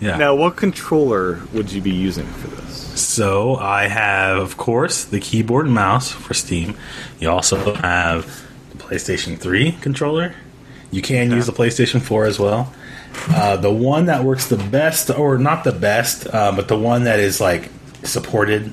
yeah. 0.00 0.16
now, 0.16 0.34
what 0.34 0.56
controller 0.56 1.40
would 1.52 1.72
you 1.72 1.80
be 1.80 1.90
using 1.90 2.26
for 2.26 2.48
this? 2.48 3.00
So 3.00 3.56
I 3.56 3.88
have, 3.88 4.38
of 4.38 4.56
course, 4.56 5.04
the 5.04 5.20
keyboard 5.20 5.66
and 5.66 5.74
mouse 5.74 6.10
for 6.10 6.34
Steam. 6.34 6.76
You 7.18 7.30
also 7.30 7.74
have 7.74 8.44
the 8.70 8.76
PlayStation 8.76 9.38
3 9.38 9.72
controller. 9.80 10.34
You 10.90 11.02
can 11.02 11.30
use 11.30 11.46
the 11.46 11.52
PlayStation 11.52 12.00
4 12.00 12.24
as 12.26 12.38
well. 12.38 12.72
Uh, 13.28 13.56
the 13.56 13.72
one 13.72 14.06
that 14.06 14.24
works 14.24 14.46
the 14.46 14.56
best, 14.56 15.10
or 15.10 15.38
not 15.38 15.64
the 15.64 15.72
best, 15.72 16.26
uh, 16.26 16.52
but 16.54 16.68
the 16.68 16.78
one 16.78 17.04
that 17.04 17.18
is 17.18 17.40
like 17.40 17.70
supported, 18.04 18.72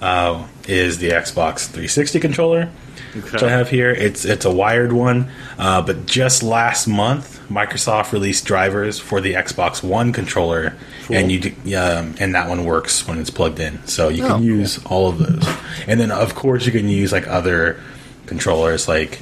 uh, 0.00 0.46
is 0.68 0.98
the 0.98 1.10
Xbox 1.10 1.66
360 1.66 2.20
controller, 2.20 2.70
which 3.14 3.42
I 3.42 3.50
have 3.50 3.68
here. 3.70 3.90
It's 3.90 4.24
it's 4.24 4.44
a 4.44 4.50
wired 4.50 4.92
one, 4.92 5.30
uh, 5.58 5.82
but 5.82 6.06
just 6.06 6.42
last 6.42 6.86
month, 6.86 7.40
Microsoft 7.48 8.12
released 8.12 8.44
drivers 8.44 8.98
for 8.98 9.20
the 9.20 9.34
Xbox 9.34 9.82
One 9.82 10.12
controller, 10.12 10.74
and 11.10 11.30
you 11.32 11.48
um, 11.76 12.14
and 12.20 12.34
that 12.34 12.48
one 12.48 12.64
works 12.64 13.06
when 13.08 13.18
it's 13.18 13.30
plugged 13.30 13.58
in. 13.60 13.84
So 13.86 14.08
you 14.08 14.24
Oh, 14.24 14.28
can 14.28 14.36
cool. 14.38 14.44
use 14.46 14.84
all 14.86 15.08
of 15.08 15.18
those, 15.18 15.46
and 15.86 15.98
then 15.98 16.10
of 16.10 16.34
course 16.34 16.66
you 16.66 16.72
can 16.72 16.88
use 16.88 17.12
like 17.12 17.26
other 17.28 17.80
controllers 18.26 18.86
like 18.88 19.18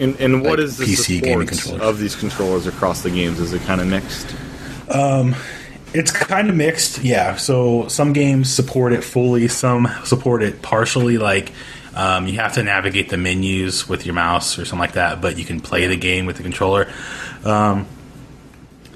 And, 0.00 0.16
and 0.18 0.42
what 0.42 0.58
Like 0.58 0.66
is 0.66 0.76
the 0.76 0.86
PC 0.86 1.22
gaming 1.22 1.46
controllers. 1.46 1.80
of 1.82 1.98
these 2.00 2.16
controllers 2.16 2.66
across 2.66 3.02
the 3.02 3.10
games? 3.10 3.38
Is 3.38 3.52
it 3.52 3.62
kind 3.62 3.80
of 3.80 3.86
mixed? 3.86 4.34
It's 5.96 6.10
kind 6.10 6.50
of 6.50 6.56
mixed, 6.56 7.04
yeah. 7.04 7.36
So 7.36 7.86
some 7.86 8.12
games 8.12 8.52
support 8.52 8.92
it 8.92 9.04
fully, 9.04 9.46
some 9.46 9.88
support 10.04 10.42
it 10.42 10.62
partially. 10.62 11.18
Like 11.18 11.52
um, 11.94 12.26
you 12.26 12.34
have 12.38 12.54
to 12.54 12.62
navigate 12.62 13.08
the 13.08 13.16
menus 13.16 13.88
with 13.88 14.04
your 14.06 14.14
mouse 14.14 14.58
or 14.58 14.64
something 14.64 14.78
like 14.80 14.92
that, 14.92 15.20
but 15.20 15.38
you 15.38 15.44
can 15.44 15.60
play 15.60 15.86
the 15.86 15.96
game 15.96 16.26
with 16.26 16.36
the 16.36 16.42
controller. 16.42 16.88
Um, 17.44 17.86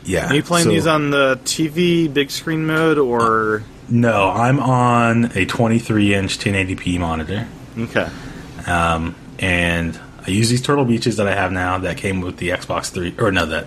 yeah. 0.05 0.29
Are 0.31 0.35
you 0.35 0.43
playing 0.43 0.65
so- 0.65 0.71
these 0.71 0.87
on 0.87 1.11
the 1.11 1.39
TV 1.45 2.13
big 2.13 2.31
screen 2.31 2.67
mode 2.67 2.99
or? 2.99 3.63
No, 3.91 4.31
I'm 4.31 4.61
on 4.61 5.33
a 5.35 5.47
23 5.47 6.15
inch 6.15 6.39
1080p 6.39 6.99
monitor, 6.99 7.47
Okay. 7.79 8.07
um, 8.67 9.15
and 9.39 9.99
I 10.27 10.31
use 10.31 10.51
these 10.51 10.61
Turtle 10.61 10.85
Beaches 10.85 11.17
that 11.17 11.27
I 11.27 11.35
have 11.35 11.53
now 11.53 11.79
that 11.79 11.97
came 11.97 12.21
with 12.21 12.37
the 12.37 12.51
Xbox 12.51 12.91
3, 12.91 13.15
or 13.19 13.33
no, 13.33 13.47
that 13.47 13.67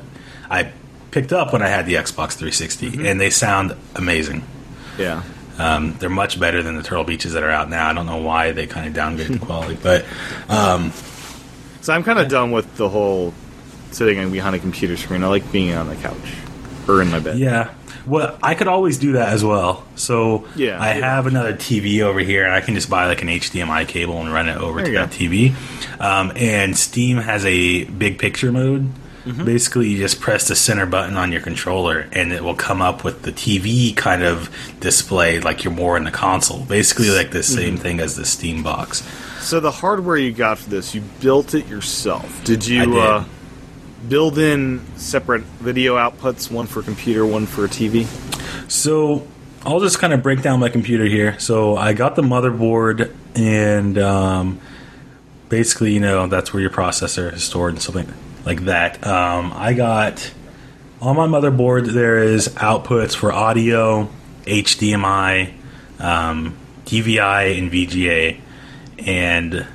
I 0.50 0.72
picked 1.10 1.34
up 1.34 1.54
when 1.54 1.64
I 1.64 1.70
had 1.70 1.88
the 1.88 1.96
Xbox 1.96 2.34
360, 2.34 3.08
and 3.08 3.20
they 3.20 3.32
sound 3.32 3.76
amazing. 3.96 4.44
Yeah. 5.00 5.24
Um, 5.60 5.94
they're 6.00 6.10
much 6.10 6.40
better 6.40 6.64
than 6.64 6.76
the 6.76 6.84
Turtle 6.84 7.04
Beaches 7.04 7.34
that 7.34 7.44
are 7.44 7.52
out 7.52 7.70
now. 7.70 7.88
I 7.90 7.94
don't 7.94 8.06
know 8.06 8.18
why 8.18 8.52
they 8.52 8.68
kind 8.68 8.88
of 8.88 8.94
downgraded 8.94 9.40
the 9.40 9.46
quality, 9.46 9.78
but 9.82 10.06
um, 10.50 10.92
So 11.82 11.94
I'm 11.94 12.04
kind 12.04 12.20
of 12.20 12.28
done 12.30 12.52
with 12.52 12.78
the 12.78 12.90
whole 12.90 13.34
sitting 13.92 14.32
behind 14.32 14.56
a 14.56 14.60
computer 14.60 14.98
screen. 14.98 15.24
I 15.24 15.28
like 15.28 15.52
being 15.52 15.74
on 15.74 15.88
the 15.88 15.96
couch. 15.96 16.16
or 16.88 17.02
in 17.02 17.12
my 17.12 17.20
bed. 17.20 17.38
Yeah. 17.38 17.74
Well, 18.08 18.40
I 18.42 18.56
could 18.56 18.68
always 18.68 18.98
do 18.98 19.12
that 19.14 19.30
as 19.30 19.44
well. 19.44 19.84
So 19.96 20.48
Yeah. 20.56 20.82
I 20.82 20.88
have 20.88 21.28
another 21.28 21.54
TV 21.54 22.02
over 22.02 22.20
here, 22.20 22.44
and 22.46 22.54
I 22.54 22.62
can 22.62 22.74
just 22.74 22.90
buy 22.90 23.06
like 23.06 23.22
an 23.22 23.28
HDMI 23.28 23.88
cable 23.88 24.20
and 24.20 24.34
run 24.34 24.50
it 24.50 24.58
over 24.58 24.82
There 24.82 24.92
to 24.94 25.00
that 25.00 25.12
go. 25.12 25.16
TV. 25.16 25.54
Um, 26.00 26.32
and 26.36 26.76
Steam 26.76 27.18
has 27.18 27.46
a 27.46 27.84
big 27.84 28.18
picture 28.18 28.52
mode. 28.52 28.90
Mm-hmm. 29.26 29.46
Basically, 29.46 29.90
you 29.90 29.98
just 30.00 30.20
press 30.20 30.48
the 30.48 30.56
center 30.56 30.86
button 30.88 31.16
on 31.16 31.32
your 31.32 31.42
controller, 31.42 32.08
and 32.12 32.34
it 32.34 32.44
will 32.44 32.56
come 32.56 32.82
up 32.82 33.04
with 33.04 33.22
the 33.22 33.32
TV 33.32 33.96
kind 33.96 34.24
of 34.24 34.50
display, 34.80 35.40
like 35.40 35.64
you're 35.64 35.74
more 35.74 35.96
in 35.96 36.06
the 36.06 36.12
console. 36.12 36.66
Basically, 36.66 37.10
like 37.10 37.32
the 37.32 37.44
same 37.44 37.74
Mm-hmm. 37.76 37.82
thing 37.84 38.00
as 38.00 38.16
the 38.16 38.26
Steam 38.26 38.64
box. 38.64 39.04
So 39.42 39.60
the 39.60 39.72
hardware 39.72 40.18
you 40.18 40.32
got 40.32 40.58
for 40.58 40.70
this, 40.72 40.96
you 40.96 41.02
built 41.20 41.54
it 41.54 41.68
yourself. 41.68 42.44
Did 42.44 42.66
you 42.68 42.86
did. 42.86 42.98
Uh, 42.98 43.24
build 44.10 44.40
in 44.40 44.82
separate 44.98 45.44
video 45.44 45.96
outputs, 45.98 46.50
one 46.50 46.66
for 46.66 46.82
computer, 46.82 47.24
one 47.24 47.46
for 47.46 47.68
TV? 47.68 48.06
So 48.72 49.28
I'll 49.64 49.80
just 49.82 50.00
kind 50.00 50.14
of 50.14 50.24
break 50.24 50.42
down 50.42 50.60
my 50.60 50.70
computer 50.70 51.06
here. 51.06 51.38
So 51.40 51.78
I 51.78 51.94
got 51.94 52.16
the 52.16 52.24
motherboard, 52.24 53.14
and 53.36 53.98
um, 54.00 54.60
basically, 55.50 55.94
you 55.94 56.00
know, 56.00 56.26
that's 56.26 56.52
where 56.54 56.62
your 56.62 56.72
processor 56.72 57.32
is 57.32 57.44
stored 57.44 57.74
and 57.74 57.82
something 57.82 58.12
like 58.46 58.66
that. 58.66 59.06
Um, 59.06 59.52
I 59.56 59.74
got 59.74 60.32
on 61.02 61.16
my 61.16 61.28
motherboard. 61.28 61.88
There 61.88 62.20
is 62.20 62.50
outputs 62.50 63.16
for 63.16 63.32
audio, 63.32 64.10
HDMI, 64.44 65.54
um, 66.00 66.58
DVI, 66.86 67.58
and 67.58 67.72
VGA, 67.72 68.40
and 69.06 69.68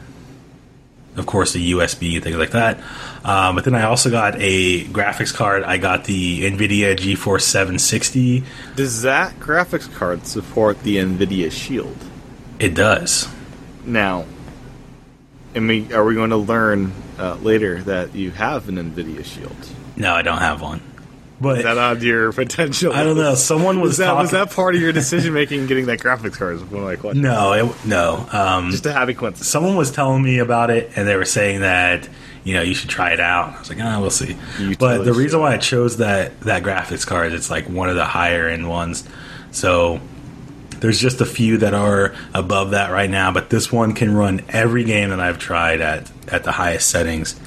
of 1.17 1.27
course 1.27 1.53
the 1.53 1.73
USB 1.73 2.15
and 2.15 2.25
things 2.25 2.37
like 2.37 2.51
that. 2.51 2.81
Um, 3.25 3.57
but 3.57 3.65
then 3.65 3.75
I 3.75 3.85
also 3.85 4.11
got 4.11 4.37
a 4.39 4.85
graphics 4.85 5.35
card. 5.35 5.65
I 5.65 5.79
got 5.79 6.05
the 6.05 6.49
NVIDIA 6.49 6.97
GeForce 6.97 7.43
760. 7.43 8.45
Does 8.77 9.03
that 9.03 9.39
graphics 9.41 9.93
card 9.93 10.27
support 10.27 10.83
the 10.85 10.99
NVIDIA 10.99 11.51
Shield? 11.51 11.97
It 12.61 12.75
does. 12.75 13.29
Now, 13.85 14.27
and 15.55 15.67
we, 15.67 15.93
are 15.93 16.05
we 16.05 16.15
going 16.15 16.31
to 16.31 16.37
learn 16.37 16.93
uh, 17.19 17.35
later 17.37 17.83
that 17.83 18.15
you 18.15 18.31
have 18.33 18.69
an 18.69 18.77
NVIDIA 18.77 19.25
Shield? 19.25 19.57
No, 19.97 20.15
I 20.15 20.23
don't 20.23 20.39
have 20.39 20.61
one. 20.63 20.81
But 21.39 21.59
Is 21.59 21.65
that 21.65 21.77
on 21.77 22.01
your 22.01 22.33
potential? 22.33 22.95
I 22.95 23.05
don't 23.05 23.17
know. 23.19 23.35
Someone 23.35 23.81
was 23.83 23.91
Was 23.91 23.97
that, 23.99 24.15
was 24.15 24.31
that 24.31 24.51
part 24.53 24.75
of 24.75 24.81
your 24.81 24.93
decision 24.93 25.35
making 25.35 25.67
getting 25.67 25.85
that 25.87 25.99
graphics 25.99 26.39
card? 26.39 26.57
Is 26.57 26.63
one 26.65 26.83
of 26.83 26.89
my 26.89 26.97
questions. 26.97 27.23
no, 27.23 27.53
it, 27.53 27.85
no. 27.85 28.27
Um, 28.33 28.71
Just 28.71 28.87
a 28.87 28.93
happy 28.93 29.13
coincidence. 29.13 29.47
someone 29.49 29.77
was 29.77 29.91
telling 29.91 30.23
me 30.23 30.39
about 30.39 30.71
it, 30.71 30.93
and 30.97 31.07
they 31.07 31.15
were 31.15 31.27
saying 31.27 31.61
that 31.61 32.09
you 32.43 32.55
know 32.55 32.63
you 32.63 32.73
should 32.75 32.89
try 32.89 33.11
it 33.13 33.21
out. 33.21 33.55
I 33.55 33.59
was 33.59 33.69
like, 33.69 33.79
ah, 33.83 34.01
we'll 34.01 34.09
see. 34.09 34.35
You 34.59 34.77
but 34.79 34.93
totally 34.99 35.05
the 35.05 35.13
reason 35.13 35.39
should. 35.39 35.43
why 35.43 35.53
I 35.55 35.59
chose 35.59 35.99
that 35.99 36.41
that 36.41 36.63
graphics 36.63 37.07
card, 37.07 37.35
it's 37.35 37.51
like 37.51 37.69
one 37.69 37.91
of 37.91 37.97
the 37.97 38.07
higher 38.07 38.49
end 38.49 38.67
ones. 38.67 39.07
So 39.51 40.01
there's 40.81 40.99
just 40.99 41.21
a 41.21 41.27
few 41.27 41.59
that 41.59 41.75
are 41.75 42.15
above 42.33 42.71
that 42.71 42.91
right 42.91 43.11
now, 43.11 43.31
but 43.31 43.51
this 43.51 43.71
one 43.71 43.93
can 43.93 44.15
run 44.15 44.43
every 44.49 44.85
game 44.85 45.11
that 45.11 45.21
I've 45.21 45.39
tried 45.39 45.83
at 45.83 46.11
at 46.29 46.45
the 46.45 46.53
highest 46.53 46.89
settings. 46.89 47.39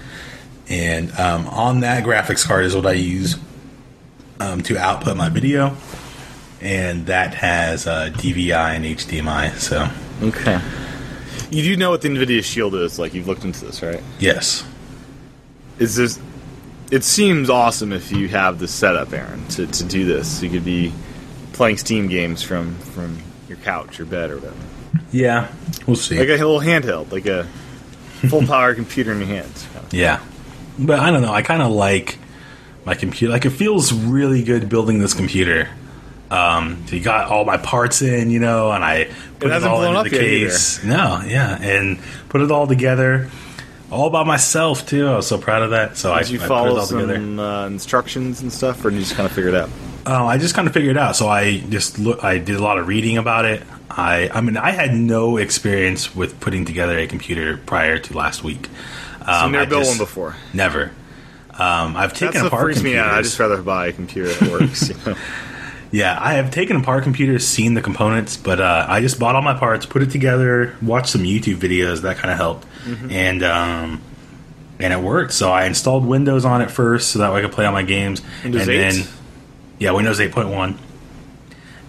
And 0.67 1.11
um, 1.19 1.47
on 1.47 1.79
that 1.81 2.03
graphics 2.03 2.45
card 2.45 2.65
is 2.65 2.75
what 2.75 2.85
I 2.85 2.93
use 2.93 3.37
um, 4.39 4.61
to 4.63 4.77
output 4.77 5.17
my 5.17 5.29
video, 5.29 5.75
and 6.61 7.07
that 7.07 7.33
has 7.33 7.87
uh, 7.87 8.11
DVI 8.13 8.75
and 8.75 8.85
HDMI. 8.85 9.55
So 9.57 9.89
Okay. 10.21 10.59
You 11.49 11.63
do 11.63 11.77
know 11.77 11.89
what 11.89 12.01
the 12.01 12.09
NVIDIA 12.09 12.43
Shield 12.43 12.75
is, 12.75 12.99
like 12.99 13.13
you've 13.13 13.27
looked 13.27 13.43
into 13.43 13.65
this, 13.65 13.81
right? 13.81 14.01
yes, 14.19 14.65
Is 15.79 15.95
this? 15.95 16.19
It 16.91 17.03
seems 17.03 17.49
awesome 17.49 17.91
if 17.93 18.11
you 18.11 18.27
have 18.29 18.59
the 18.59 18.67
setup, 18.67 19.13
Aaron, 19.13 19.47
to, 19.49 19.67
to 19.67 19.83
do 19.83 20.05
this. 20.05 20.41
You 20.41 20.49
could 20.49 20.65
be 20.65 20.91
playing 21.53 21.77
Steam 21.77 22.07
games 22.07 22.41
from 22.41 22.75
from 22.79 23.17
your 23.47 23.57
couch 23.59 23.97
your 23.97 24.07
bed 24.07 24.29
or 24.29 24.35
whatever, 24.35 24.57
yeah, 25.11 25.47
we'll 25.87 25.95
see. 25.95 26.19
like 26.19 26.27
a 26.27 26.31
little 26.31 26.59
handheld, 26.59 27.11
like 27.11 27.25
a 27.25 27.47
full 28.27 28.45
power 28.45 28.75
computer 28.75 29.11
in 29.11 29.19
your 29.19 29.27
hands. 29.27 29.67
Yeah, 29.91 30.21
but 30.77 30.99
I 30.99 31.11
don't 31.11 31.21
know. 31.21 31.33
I 31.33 31.41
kind 31.41 31.61
of 31.61 31.71
like 31.71 32.17
my 32.85 32.95
computer. 32.95 33.31
Like 33.31 33.45
it 33.45 33.51
feels 33.51 33.93
really 33.93 34.43
good 34.43 34.69
building 34.69 34.99
this 34.99 35.13
computer. 35.13 35.69
Um, 36.31 36.85
so 36.87 36.95
you 36.95 37.01
got 37.01 37.31
all 37.31 37.43
my 37.43 37.57
parts 37.57 38.03
in, 38.03 38.29
you 38.29 38.39
know, 38.39 38.71
and 38.71 38.83
I 38.83 39.05
put 39.39 39.47
it, 39.47 39.51
hasn't 39.51 39.71
all 39.71 39.83
into 39.83 40.09
the 40.09 40.15
case. 40.15 40.83
No, 40.83 41.23
yeah, 41.25 41.57
and 41.59 41.99
put 42.29 42.41
it 42.41 42.51
all 42.51 42.67
together, 42.67 43.31
all 43.89 44.11
by 44.11 44.23
myself 44.23 44.85
too. 44.85 45.07
I 45.07 45.15
was 45.15 45.27
so 45.27 45.39
proud 45.39 45.63
of 45.63 45.71
that. 45.71 45.97
So 45.97 46.13
I, 46.13 46.21
Did 46.21 46.31
you 46.31 46.37
I 46.37 46.41
put 46.41 46.45
it 46.45 46.47
follow 46.49 46.77
all 46.77 46.85
together. 46.85 47.15
some 47.15 47.39
uh, 47.39 47.65
instructions 47.65 48.41
and 48.41 48.53
stuff, 48.53 48.85
or 48.85 48.91
did 48.91 48.97
you 48.97 49.01
just 49.05 49.15
kind 49.15 49.25
of 49.25 49.31
figure 49.31 49.49
it 49.49 49.55
out? 49.55 49.69
Um, 50.05 50.27
I 50.27 50.37
just 50.37 50.53
kind 50.53 50.67
of 50.67 50.73
figured 50.73 50.97
it 50.97 50.99
out. 50.99 51.15
So 51.15 51.27
I 51.27 51.61
just 51.61 51.97
look. 51.97 52.23
I 52.23 52.37
did 52.37 52.55
a 52.57 52.63
lot 52.63 52.77
of 52.77 52.87
reading 52.87 53.17
about 53.17 53.45
it. 53.45 53.63
I, 53.89 54.29
I 54.33 54.41
mean, 54.41 54.55
I 54.57 54.71
had 54.71 54.93
no 54.93 55.37
experience 55.37 56.15
with 56.15 56.39
putting 56.39 56.65
together 56.65 56.97
a 56.97 57.07
computer 57.07 57.57
prior 57.57 57.97
to 57.99 58.17
last 58.17 58.43
week. 58.43 58.69
Um, 59.21 59.25
So 59.27 59.49
never 59.49 59.63
I 59.63 59.65
built 59.65 59.87
one 59.87 59.97
before. 59.97 60.35
Never. 60.53 60.91
Um, 61.51 61.97
I've 61.97 62.13
taken 62.13 62.27
That's 62.33 62.43
what 62.43 62.47
apart 62.47 62.63
freaks 62.65 62.81
me 62.83 62.91
computers. 62.91 63.11
out. 63.11 63.17
I 63.17 63.21
just 63.21 63.39
rather 63.39 63.61
buy 63.61 63.87
a 63.87 63.91
computer 63.93 64.31
that 64.33 64.51
works. 64.51 64.89
you 64.89 64.95
know? 65.05 65.15
Yeah, 65.91 66.15
I 66.21 66.33
have 66.33 66.51
taken 66.51 66.75
apart 66.75 67.01
computers, 67.03 67.47
seen 67.47 67.73
the 67.73 67.81
components, 67.81 68.37
but 68.37 68.61
uh, 68.61 68.85
I 68.87 69.01
just 69.01 69.17
bought 69.17 69.33
all 69.35 69.41
my 69.41 69.55
parts, 69.55 69.87
put 69.87 70.03
it 70.03 70.11
together, 70.11 70.75
watched 70.83 71.07
some 71.09 71.23
YouTube 71.23 71.55
videos. 71.55 72.03
That 72.03 72.17
kind 72.17 72.29
of 72.31 72.37
helped, 72.37 72.67
Mm-hmm. 72.85 73.09
and 73.11 73.43
um, 73.43 74.01
and 74.77 74.93
it 74.93 74.99
worked. 74.99 75.33
So 75.33 75.49
I 75.51 75.65
installed 75.65 76.05
Windows 76.05 76.45
on 76.45 76.61
it 76.61 76.69
first, 76.69 77.09
so 77.09 77.17
that 77.19 77.33
way 77.33 77.39
I 77.39 77.41
could 77.41 77.53
play 77.53 77.65
all 77.65 77.71
my 77.73 77.81
games. 77.81 78.21
Windows 78.43 78.61
and 78.67 78.69
8? 78.69 78.77
then 78.77 79.07
yeah, 79.79 79.89
Windows 79.89 80.19
eight 80.19 80.31
point 80.31 80.49
one, 80.49 80.77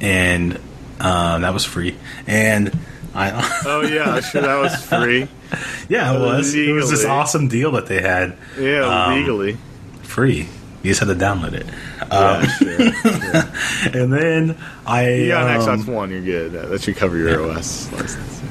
and 0.01 0.59
um, 1.01 1.43
that 1.43 1.53
was 1.53 1.65
free. 1.65 1.97
And 2.27 2.77
I 3.15 3.33
oh 3.67 3.83
yeah, 3.83 4.21
sure 4.21 4.43
that 4.43 4.57
was 4.61 4.85
free. 4.85 5.27
yeah, 5.89 6.15
it 6.15 6.21
was. 6.21 6.55
It 6.55 6.73
was 6.73 6.91
this 6.91 7.05
awesome 7.05 7.49
deal 7.49 7.73
that 7.73 7.87
they 7.87 8.01
had 8.01 8.37
Yeah, 8.59 8.85
Um, 9.07 9.15
legally. 9.17 9.57
free. 10.03 10.49
You 10.83 10.93
just 10.95 11.01
had 11.01 11.09
to 11.09 11.15
download 11.15 11.53
it. 11.53 11.67
Yeah, 12.11 12.43
sure. 12.47 13.93
And 14.03 14.13
then 14.13 14.57
I 14.87 15.27
got 15.29 15.69
um, 15.69 15.81
Xbox 15.81 15.87
One, 15.93 16.11
you're 16.11 16.23
good. 16.23 16.55
Uh, 16.57 16.67
That 16.69 16.83
should 16.83 16.97
cover 16.97 17.17
your 17.19 17.51
OS 17.51 17.91
license. 17.93 18.43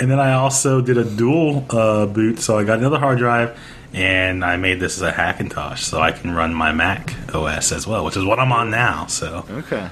And 0.00 0.10
then 0.10 0.18
I 0.20 0.32
also 0.34 0.80
did 0.80 0.96
a 0.98 1.04
dual 1.04 1.66
uh, 1.70 2.06
boot, 2.06 2.38
so 2.40 2.58
I 2.58 2.64
got 2.64 2.78
another 2.78 2.98
hard 2.98 3.18
drive, 3.18 3.58
and 3.92 4.44
I 4.44 4.56
made 4.56 4.80
this 4.80 4.96
as 4.96 5.02
a 5.02 5.12
Hackintosh, 5.12 5.78
so 5.78 6.00
I 6.00 6.12
can 6.12 6.32
run 6.34 6.52
my 6.54 6.72
Mac 6.72 7.14
OS 7.34 7.72
as 7.72 7.86
well, 7.86 8.04
which 8.04 8.16
is 8.16 8.24
what 8.24 8.38
I'm 8.40 8.52
on 8.52 8.70
now. 8.70 9.06
So 9.06 9.44
Okay, 9.50 9.88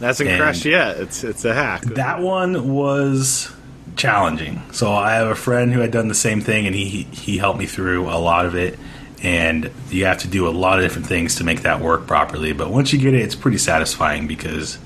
hasn't 0.00 0.28
And- 0.28 0.40
crashed 0.40 0.64
yet. 0.64 0.96
It's 0.98 1.24
it's 1.24 1.44
a 1.44 1.54
hack. 1.54 1.82
that 1.82 2.20
one 2.20 2.68
was 2.72 3.50
challenging. 3.96 4.62
So 4.72 4.92
I 4.92 5.14
have 5.14 5.28
a 5.28 5.34
friend 5.34 5.72
who 5.72 5.80
had 5.80 5.90
done 5.90 6.08
the 6.08 6.14
same 6.14 6.40
thing, 6.40 6.66
and 6.66 6.74
he 6.74 7.06
he 7.10 7.38
helped 7.38 7.58
me 7.58 7.66
through 7.66 8.08
a 8.08 8.18
lot 8.18 8.46
of 8.46 8.54
it. 8.54 8.78
And 9.22 9.70
you 9.90 10.04
have 10.04 10.18
to 10.18 10.28
do 10.28 10.46
a 10.46 10.50
lot 10.50 10.78
of 10.78 10.84
different 10.84 11.06
things 11.08 11.36
to 11.36 11.44
make 11.44 11.62
that 11.62 11.80
work 11.80 12.06
properly. 12.06 12.52
But 12.52 12.70
once 12.70 12.92
you 12.92 12.98
get 12.98 13.14
it, 13.14 13.22
it's 13.22 13.34
pretty 13.34 13.56
satisfying 13.58 14.26
because 14.26 14.78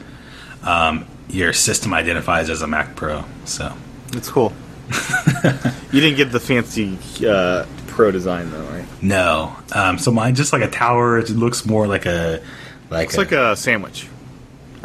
um, 0.63 1.05
your 1.29 1.53
system 1.53 1.93
identifies 1.93 2.49
as 2.49 2.63
a 2.63 2.67
Mac 2.69 2.95
Pro. 2.95 3.25
So 3.45 3.73
It's 4.13 4.31
cool. 4.31 4.53
you 5.93 6.01
didn't 6.01 6.17
get 6.17 6.31
the 6.33 6.41
fancy 6.41 6.97
uh, 7.27 7.67
pro 7.89 8.11
design 8.13 8.51
though, 8.53 8.63
right? 8.71 8.85
No. 9.03 9.57
Um, 9.73 9.99
so 9.99 10.11
mine 10.13 10.37
just 10.37 10.53
like 10.53 10.63
a 10.63 10.71
tower. 10.71 11.19
It 11.19 11.29
looks 11.31 11.67
more 11.67 11.87
like 11.89 12.07
a 12.07 12.41
like 12.89 13.09
It's 13.09 13.17
a, 13.17 13.21
like 13.21 13.33
a 13.33 13.57
sandwich. 13.57 14.07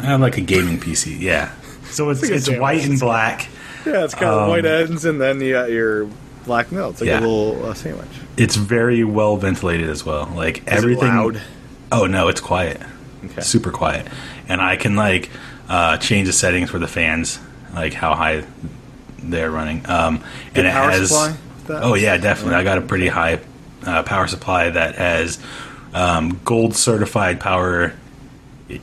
Uh, 0.02 0.18
like 0.18 0.36
a 0.36 0.40
gaming 0.40 0.78
PC. 0.78 1.18
Yeah. 1.20 1.52
So 1.90 2.10
it's 2.10 2.22
like 2.22 2.30
a 2.30 2.34
it's 2.34 2.50
white 2.50 2.84
and 2.86 2.98
black. 2.98 3.48
Yeah, 3.86 4.04
it's 4.04 4.14
got 4.14 4.42
Um, 4.42 4.48
white 4.50 4.64
ends, 4.64 5.04
and 5.04 5.20
then 5.20 5.40
you 5.40 5.52
got 5.52 5.70
your 5.70 6.08
black 6.44 6.72
no. 6.72 6.88
It's 6.90 7.00
like 7.00 7.08
Yeah. 7.08 7.20
a 7.20 7.22
little 7.22 7.64
uh, 7.66 7.74
sandwich. 7.74 8.08
It's 8.36 8.56
very 8.56 9.04
well 9.04 9.36
ventilated 9.36 9.88
as 9.88 10.04
well. 10.04 10.30
Like 10.34 10.58
Is 10.58 10.64
everything. 10.68 11.08
it 11.08 11.14
loud? 11.14 11.40
Oh 11.92 12.06
no, 12.06 12.28
it's 12.28 12.40
quiet. 12.40 12.80
Okay. 13.24 13.40
Super 13.42 13.70
quiet. 13.70 14.06
And 14.48 14.60
I 14.60 14.76
can 14.76 14.96
like 14.96 15.30
uh, 15.68 15.96
change 15.98 16.26
the 16.26 16.32
settings 16.32 16.70
for 16.70 16.78
the 16.78 16.88
fans, 16.88 17.38
like 17.74 17.92
how 17.94 18.14
high 18.14 18.44
they're 19.22 19.50
running. 19.50 19.84
Um, 19.88 20.22
and 20.54 20.66
it 20.66 20.72
power 20.72 20.90
has. 20.90 21.08
supply? 21.08 21.36
That- 21.66 21.82
Oh 21.82 21.94
yeah, 21.94 22.16
definitely. 22.16 22.54
I 22.54 22.62
got 22.64 22.78
a 22.78 22.82
pretty 22.82 23.08
high 23.08 23.40
uh, 23.84 24.02
power 24.04 24.26
supply 24.28 24.70
that 24.70 24.94
has 24.96 25.38
um, 25.94 26.40
gold 26.44 26.76
certified 26.76 27.40
power 27.40 27.92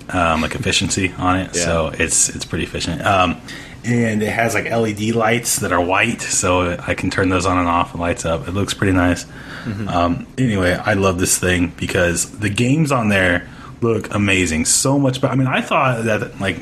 um, 0.09 0.41
like 0.41 0.55
efficiency 0.55 1.13
on 1.17 1.39
it, 1.39 1.55
Yeah. 1.55 1.65
so 1.65 1.88
it's 1.97 2.29
it's 2.29 2.45
pretty 2.45 2.63
efficient. 2.63 3.01
Um, 3.05 3.41
and 3.86 4.23
it 4.23 4.29
has 4.31 4.53
like 4.53 4.65
LED 4.71 5.13
lights 5.13 5.57
that 5.59 5.73
are 5.73 5.81
white, 5.81 6.21
so 6.21 6.77
I 6.88 6.93
can 6.93 7.09
turn 7.09 7.27
those 7.29 7.45
on 7.45 7.57
and 7.57 7.67
off 7.67 7.91
and 7.91 7.99
lights 8.01 8.23
up. 8.25 8.47
It 8.47 8.51
looks 8.51 8.73
pretty 8.73 8.93
nice. 8.93 9.25
Mm-hmm. 9.65 9.88
Um, 9.89 10.27
anyway, 10.38 10.73
I 10.73 10.93
love 10.93 11.19
this 11.19 11.38
thing 11.38 11.73
because 11.77 12.29
the 12.39 12.49
games 12.49 12.91
on 12.93 13.09
there 13.09 13.49
look 13.81 14.13
amazing. 14.13 14.65
So 14.65 14.97
much, 14.97 15.19
but 15.19 15.31
I 15.31 15.36
mean, 15.36 15.47
I 15.47 15.59
thought 15.61 16.05
that 16.05 16.39
like 16.39 16.57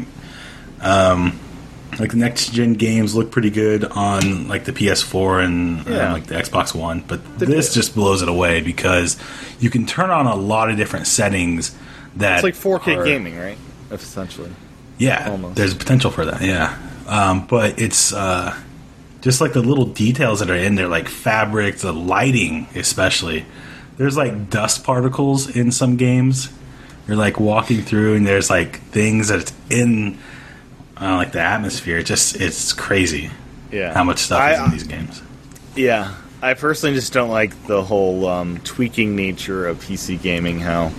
um, 0.81 1.39
like 1.99 2.11
the 2.11 2.17
next 2.17 2.53
gen 2.53 2.73
games 2.73 3.13
look 3.15 3.31
pretty 3.31 3.49
good 3.51 3.83
on 3.85 4.47
like 4.47 4.63
the 4.65 4.71
PS4 4.71 5.43
and 5.45 5.87
uh, 5.87 5.91
Yeah. 5.91 6.13
like 6.13 6.25
the 6.25 6.35
Xbox 6.35 6.73
One, 6.73 7.03
but 7.07 7.19
They 7.37 7.45
this 7.45 7.69
do. 7.73 7.81
just 7.81 7.93
blows 7.93 8.21
it 8.21 8.29
away 8.29 8.61
because 8.61 9.17
you 9.59 9.69
can 9.69 9.85
turn 9.85 10.09
on 10.09 10.25
a 10.25 10.35
lot 10.35 10.69
of 10.71 10.77
different 10.77 11.05
settings 11.05 11.75
that 12.17 12.35
It's 12.35 12.43
like 12.43 12.55
4K 12.55 12.97
are- 12.97 13.05
gaming, 13.05 13.37
right? 13.37 13.57
Essentially. 13.91 14.51
Yeah, 14.97 15.29
Almost. 15.31 15.55
there's 15.55 15.73
potential 15.73 16.11
for 16.11 16.25
that. 16.25 16.41
Yeah, 16.41 16.77
um, 17.07 17.47
but 17.47 17.79
it's 17.81 18.13
uh, 18.13 18.55
just 19.21 19.41
like 19.41 19.53
the 19.53 19.61
little 19.61 19.85
details 19.85 20.39
that 20.39 20.49
are 20.49 20.55
in 20.55 20.75
there, 20.75 20.87
like 20.87 21.07
fabric, 21.09 21.77
the 21.77 21.91
lighting, 21.93 22.67
especially. 22.75 23.45
There's 23.97 24.15
like 24.17 24.49
dust 24.49 24.83
particles 24.83 25.49
in 25.55 25.71
some 25.71 25.95
games. 25.97 26.49
You're 27.07 27.17
like 27.17 27.39
walking 27.39 27.81
through, 27.81 28.15
and 28.15 28.25
there's 28.27 28.49
like 28.49 28.79
things 28.91 29.27
that's 29.29 29.51
in, 29.69 30.17
uh, 31.01 31.15
like 31.15 31.31
the 31.31 31.41
atmosphere. 31.41 31.97
It 31.97 32.05
just 32.05 32.35
it's 32.39 32.71
crazy 32.73 33.31
Yeah. 33.71 33.93
how 33.93 34.03
much 34.03 34.19
stuff 34.19 34.39
I- 34.39 34.53
is 34.53 34.59
in 34.59 34.71
these 34.71 34.83
games. 34.83 35.21
Yeah, 35.75 36.13
I 36.41 36.55
personally 36.55 36.95
just 36.95 37.13
don't 37.13 37.29
like 37.29 37.67
the 37.67 37.83
whole 37.83 38.27
um, 38.27 38.59
tweaking 38.63 39.15
nature 39.15 39.67
of 39.67 39.77
PC 39.83 40.21
gaming. 40.21 40.59
How 40.59 40.91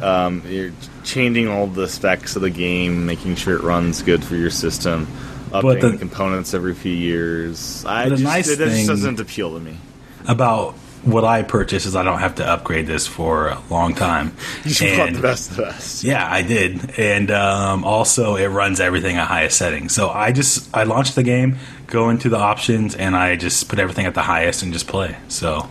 um, 0.02 0.42
you're 0.46 0.72
changing 1.04 1.48
all 1.48 1.66
the 1.66 1.88
specs 1.88 2.36
of 2.36 2.42
the 2.42 2.50
game, 2.50 3.04
making 3.06 3.36
sure 3.36 3.54
it 3.56 3.62
runs 3.62 4.02
good 4.02 4.24
for 4.24 4.34
your 4.34 4.50
system, 4.50 5.06
updating 5.50 5.80
the- 5.80 5.88
the, 5.90 5.98
components 5.98 6.54
every 6.54 6.74
few 6.74 6.92
years. 6.92 7.84
I 7.84 8.04
the 8.04 8.10
just, 8.10 8.22
nice 8.22 8.48
it, 8.48 8.58
just 8.58 8.86
doesn't 8.86 9.20
appeal 9.20 9.52
to 9.54 9.60
me. 9.60 9.76
About 10.26 10.72
what 11.04 11.22
I 11.24 11.42
purchased 11.42 11.86
is 11.86 11.94
I 11.94 12.02
don't 12.02 12.18
have 12.18 12.36
to 12.36 12.46
upgrade 12.46 12.86
this 12.88 13.06
for 13.06 13.48
a 13.48 13.62
long 13.70 13.94
time. 13.94 14.34
You 14.64 14.88
And- 14.88 15.14
the 15.14 15.20
best 15.20 15.50
of 15.50 15.56
the 15.58 15.62
best. 15.64 16.02
Yeah, 16.02 16.26
I 16.28 16.42
did, 16.42 16.98
and 16.98 17.30
um, 17.30 17.84
also 17.84 18.34
it 18.36 18.48
runs 18.48 18.80
everything 18.80 19.16
at 19.16 19.28
highest 19.28 19.58
settings. 19.58 19.94
So 19.94 20.08
I 20.08 20.32
just 20.32 20.74
I 20.74 20.82
launched 20.84 21.14
the 21.14 21.22
game, 21.22 21.58
go 21.86 22.10
into 22.10 22.28
the 22.28 22.38
options, 22.38 22.94
and 22.94 23.16
I 23.16 23.36
just 23.36 23.68
put 23.68 23.78
everything 23.78 24.06
at 24.06 24.14
the 24.14 24.22
highest 24.22 24.62
and 24.62 24.72
just 24.72 24.86
play. 24.86 25.16
So, 25.28 25.68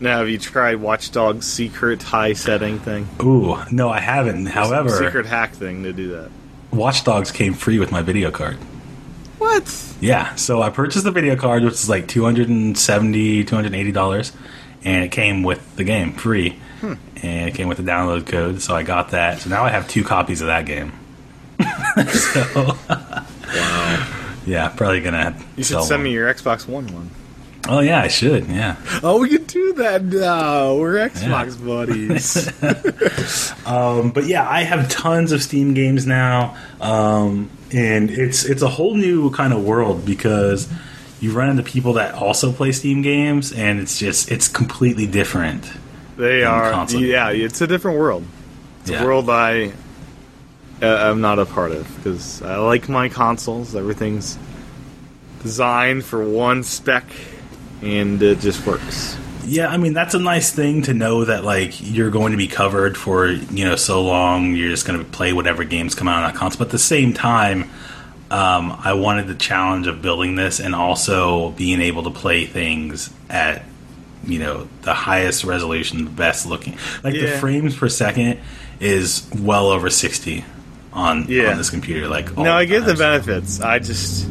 Now, 0.00 0.18
have 0.18 0.28
you 0.28 0.38
tried 0.38 0.76
Watch 0.76 1.10
Dogs' 1.12 1.46
secret 1.46 2.02
high 2.02 2.32
setting 2.34 2.78
thing? 2.78 3.08
ooh, 3.22 3.56
no, 3.70 3.88
I 3.88 4.00
haven't. 4.00 4.46
However, 4.46 4.90
secret 4.90 5.26
hack 5.26 5.52
thing 5.54 5.82
to 5.84 5.92
do 5.92 6.08
that. 6.10 6.30
Watch 6.72 7.04
Dogs 7.04 7.30
came 7.30 7.54
free 7.54 7.78
with 7.78 7.90
my 7.92 8.02
video 8.02 8.30
card. 8.30 8.56
What? 9.38 9.94
Yeah, 10.00 10.34
so 10.34 10.62
I 10.62 10.70
purchased 10.70 11.04
the 11.04 11.10
video 11.10 11.36
card, 11.36 11.62
which 11.62 11.74
is 11.74 11.88
like 11.88 12.08
270 12.08 13.44
$280, 13.44 14.32
and 14.84 15.04
it 15.04 15.10
came 15.12 15.42
with 15.42 15.76
the 15.76 15.84
game 15.84 16.12
free. 16.12 16.58
Hmm. 16.80 16.94
And 17.22 17.48
it 17.48 17.54
came 17.54 17.68
with 17.68 17.78
the 17.78 17.82
download 17.82 18.26
code, 18.26 18.60
so 18.60 18.74
I 18.74 18.82
got 18.82 19.10
that. 19.10 19.40
So 19.40 19.50
now 19.50 19.64
I 19.64 19.70
have 19.70 19.88
two 19.88 20.04
copies 20.04 20.42
of 20.42 20.48
that 20.48 20.66
game. 20.66 20.92
so, 22.10 22.76
yeah, 24.46 24.68
probably 24.68 25.00
gonna. 25.00 25.36
You 25.56 25.64
should 25.64 25.82
send 25.82 25.98
one. 26.00 26.02
me 26.04 26.12
your 26.12 26.32
Xbox 26.32 26.66
One 26.66 26.86
one. 26.94 27.10
Oh 27.68 27.80
yeah, 27.80 28.00
I 28.00 28.06
should. 28.08 28.46
Yeah. 28.46 28.76
Oh, 29.02 29.20
we 29.20 29.28
can 29.28 29.44
do 29.44 29.72
that 29.74 30.04
now. 30.04 30.76
We're 30.76 31.08
Xbox 31.08 31.64
buddies. 31.64 32.52
Um, 33.66 34.10
but 34.12 34.26
yeah, 34.26 34.48
I 34.48 34.62
have 34.62 34.88
tons 34.88 35.32
of 35.32 35.42
Steam 35.42 35.74
games 35.74 36.06
now, 36.06 36.56
um, 36.80 37.50
and 37.72 38.10
it's 38.10 38.44
it's 38.44 38.62
a 38.62 38.68
whole 38.68 38.94
new 38.94 39.30
kind 39.32 39.52
of 39.52 39.64
world 39.64 40.04
because 40.06 40.68
you 41.20 41.32
run 41.32 41.48
into 41.50 41.64
people 41.64 41.94
that 41.94 42.14
also 42.14 42.52
play 42.52 42.70
Steam 42.70 43.02
games, 43.02 43.52
and 43.52 43.80
it's 43.80 43.98
just 43.98 44.30
it's 44.30 44.46
completely 44.46 45.06
different. 45.08 45.68
They 46.16 46.44
are. 46.44 46.70
console. 46.70 47.00
Yeah, 47.00 47.30
it's 47.30 47.60
a 47.60 47.66
different 47.66 47.98
world. 47.98 48.24
It's 48.82 48.90
Yeah. 48.92 49.02
a 49.02 49.04
world 49.04 49.28
I 49.28 49.72
uh, 50.82 51.10
am 51.10 51.20
not 51.20 51.38
a 51.38 51.46
part 51.46 51.72
of 51.72 51.94
because 51.96 52.42
I 52.42 52.56
like 52.56 52.88
my 52.88 53.08
consoles. 53.08 53.74
Everything's 53.74 54.38
designed 55.42 56.04
for 56.04 56.28
one 56.28 56.62
spec, 56.62 57.04
and 57.82 58.22
it 58.22 58.40
just 58.40 58.66
works. 58.66 59.16
Yeah, 59.44 59.68
I 59.68 59.76
mean 59.76 59.92
that's 59.92 60.14
a 60.14 60.18
nice 60.18 60.52
thing 60.52 60.82
to 60.82 60.94
know 60.94 61.24
that 61.24 61.44
like 61.44 61.80
you're 61.80 62.10
going 62.10 62.32
to 62.32 62.38
be 62.38 62.48
covered 62.48 62.96
for 62.96 63.28
you 63.28 63.64
know 63.64 63.76
so 63.76 64.02
long. 64.02 64.54
You're 64.54 64.70
just 64.70 64.86
going 64.86 64.98
to 64.98 65.04
play 65.04 65.32
whatever 65.32 65.64
games 65.64 65.94
come 65.94 66.08
out 66.08 66.22
on 66.22 66.30
that 66.30 66.38
console. 66.38 66.58
But 66.58 66.68
at 66.68 66.72
the 66.72 66.78
same 66.78 67.14
time, 67.14 67.70
um, 68.30 68.76
I 68.84 68.94
wanted 68.94 69.28
the 69.28 69.34
challenge 69.34 69.86
of 69.86 70.02
building 70.02 70.34
this 70.34 70.60
and 70.60 70.74
also 70.74 71.52
being 71.52 71.80
able 71.80 72.02
to 72.02 72.10
play 72.10 72.44
things 72.44 73.10
at 73.30 73.64
you 74.24 74.40
know 74.40 74.68
the 74.82 74.92
highest 74.92 75.44
resolution, 75.44 76.04
the 76.04 76.10
best 76.10 76.44
looking. 76.44 76.76
Like 77.02 77.14
the 77.14 77.38
frames 77.38 77.76
per 77.76 77.88
second 77.88 78.40
is 78.78 79.26
well 79.34 79.68
over 79.68 79.88
sixty 79.88 80.44
on 80.96 81.26
Yeah. 81.28 81.50
on 81.52 81.58
this 81.58 81.70
computer. 81.70 82.08
Like 82.08 82.36
all 82.36 82.42
No, 82.44 82.52
I 82.54 82.64
get 82.64 82.84
the 82.84 82.94
benefits. 82.94 83.60
I 83.60 83.78
just 83.78 84.24
at 84.24 84.30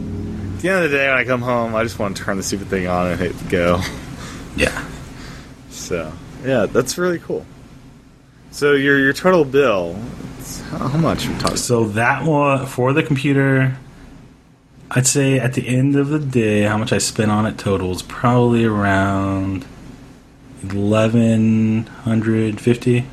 the 0.62 0.70
end 0.70 0.84
of 0.86 0.92
the 0.92 0.98
day 0.98 1.08
when 1.08 1.18
I 1.18 1.24
come 1.24 1.42
home, 1.42 1.76
I 1.76 1.84
just 1.84 1.98
want 2.00 2.18
to 2.18 2.24
turn 2.24 2.38
the 2.38 2.44
stupid 2.44 2.68
thing 2.68 2.88
on 2.88 3.08
and 3.12 3.20
hit 3.20 3.36
go. 3.50 3.82
Yeah. 4.58 4.84
So 5.70 6.12
yeah, 6.44 6.66
that's 6.66 6.98
really 6.98 7.20
cool. 7.20 7.46
So 8.52 8.74
your 8.74 8.98
your 8.98 9.14
total 9.14 9.46
bill, 9.46 9.96
how 10.72 10.88
much 10.98 11.28
we 11.28 11.36
talking? 11.38 11.58
So 11.58 11.86
that 11.90 12.24
one 12.24 12.66
for 12.66 12.94
the 12.94 13.04
computer, 13.04 13.78
I'd 14.90 15.06
say 15.06 15.40
at 15.40 15.54
the 15.54 15.68
end 15.68 15.96
of 15.98 16.08
the 16.10 16.20
day, 16.20 16.62
how 16.64 16.78
much 16.78 16.94
I 16.94 16.98
spent 17.00 17.32
on 17.32 17.46
it 17.46 17.58
total 17.58 17.92
is 17.92 18.02
probably 18.02 18.64
around 18.66 19.66
eleven 20.64 21.86
hundred 22.04 22.60
fifty. 22.62 23.06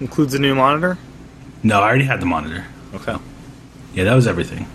Includes 0.00 0.34
a 0.34 0.38
new 0.38 0.54
monitor. 0.54 0.98
No, 1.62 1.80
I 1.80 1.88
already 1.88 2.04
had 2.04 2.20
the 2.20 2.26
monitor. 2.26 2.66
Okay, 2.94 3.16
Yeah, 3.94 4.04
that 4.04 4.14
was 4.14 4.26
everything. 4.26 4.66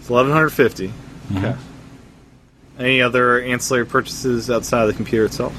it's 0.00 0.10
eleven 0.10 0.32
hundred 0.32 0.50
fifty. 0.50 0.88
Mm-hmm. 0.88 1.36
Okay. 1.38 1.56
Any 2.78 3.02
other 3.02 3.40
ancillary 3.42 3.86
purchases 3.86 4.48
outside 4.50 4.82
of 4.82 4.88
the 4.88 4.94
computer 4.94 5.24
itself? 5.24 5.52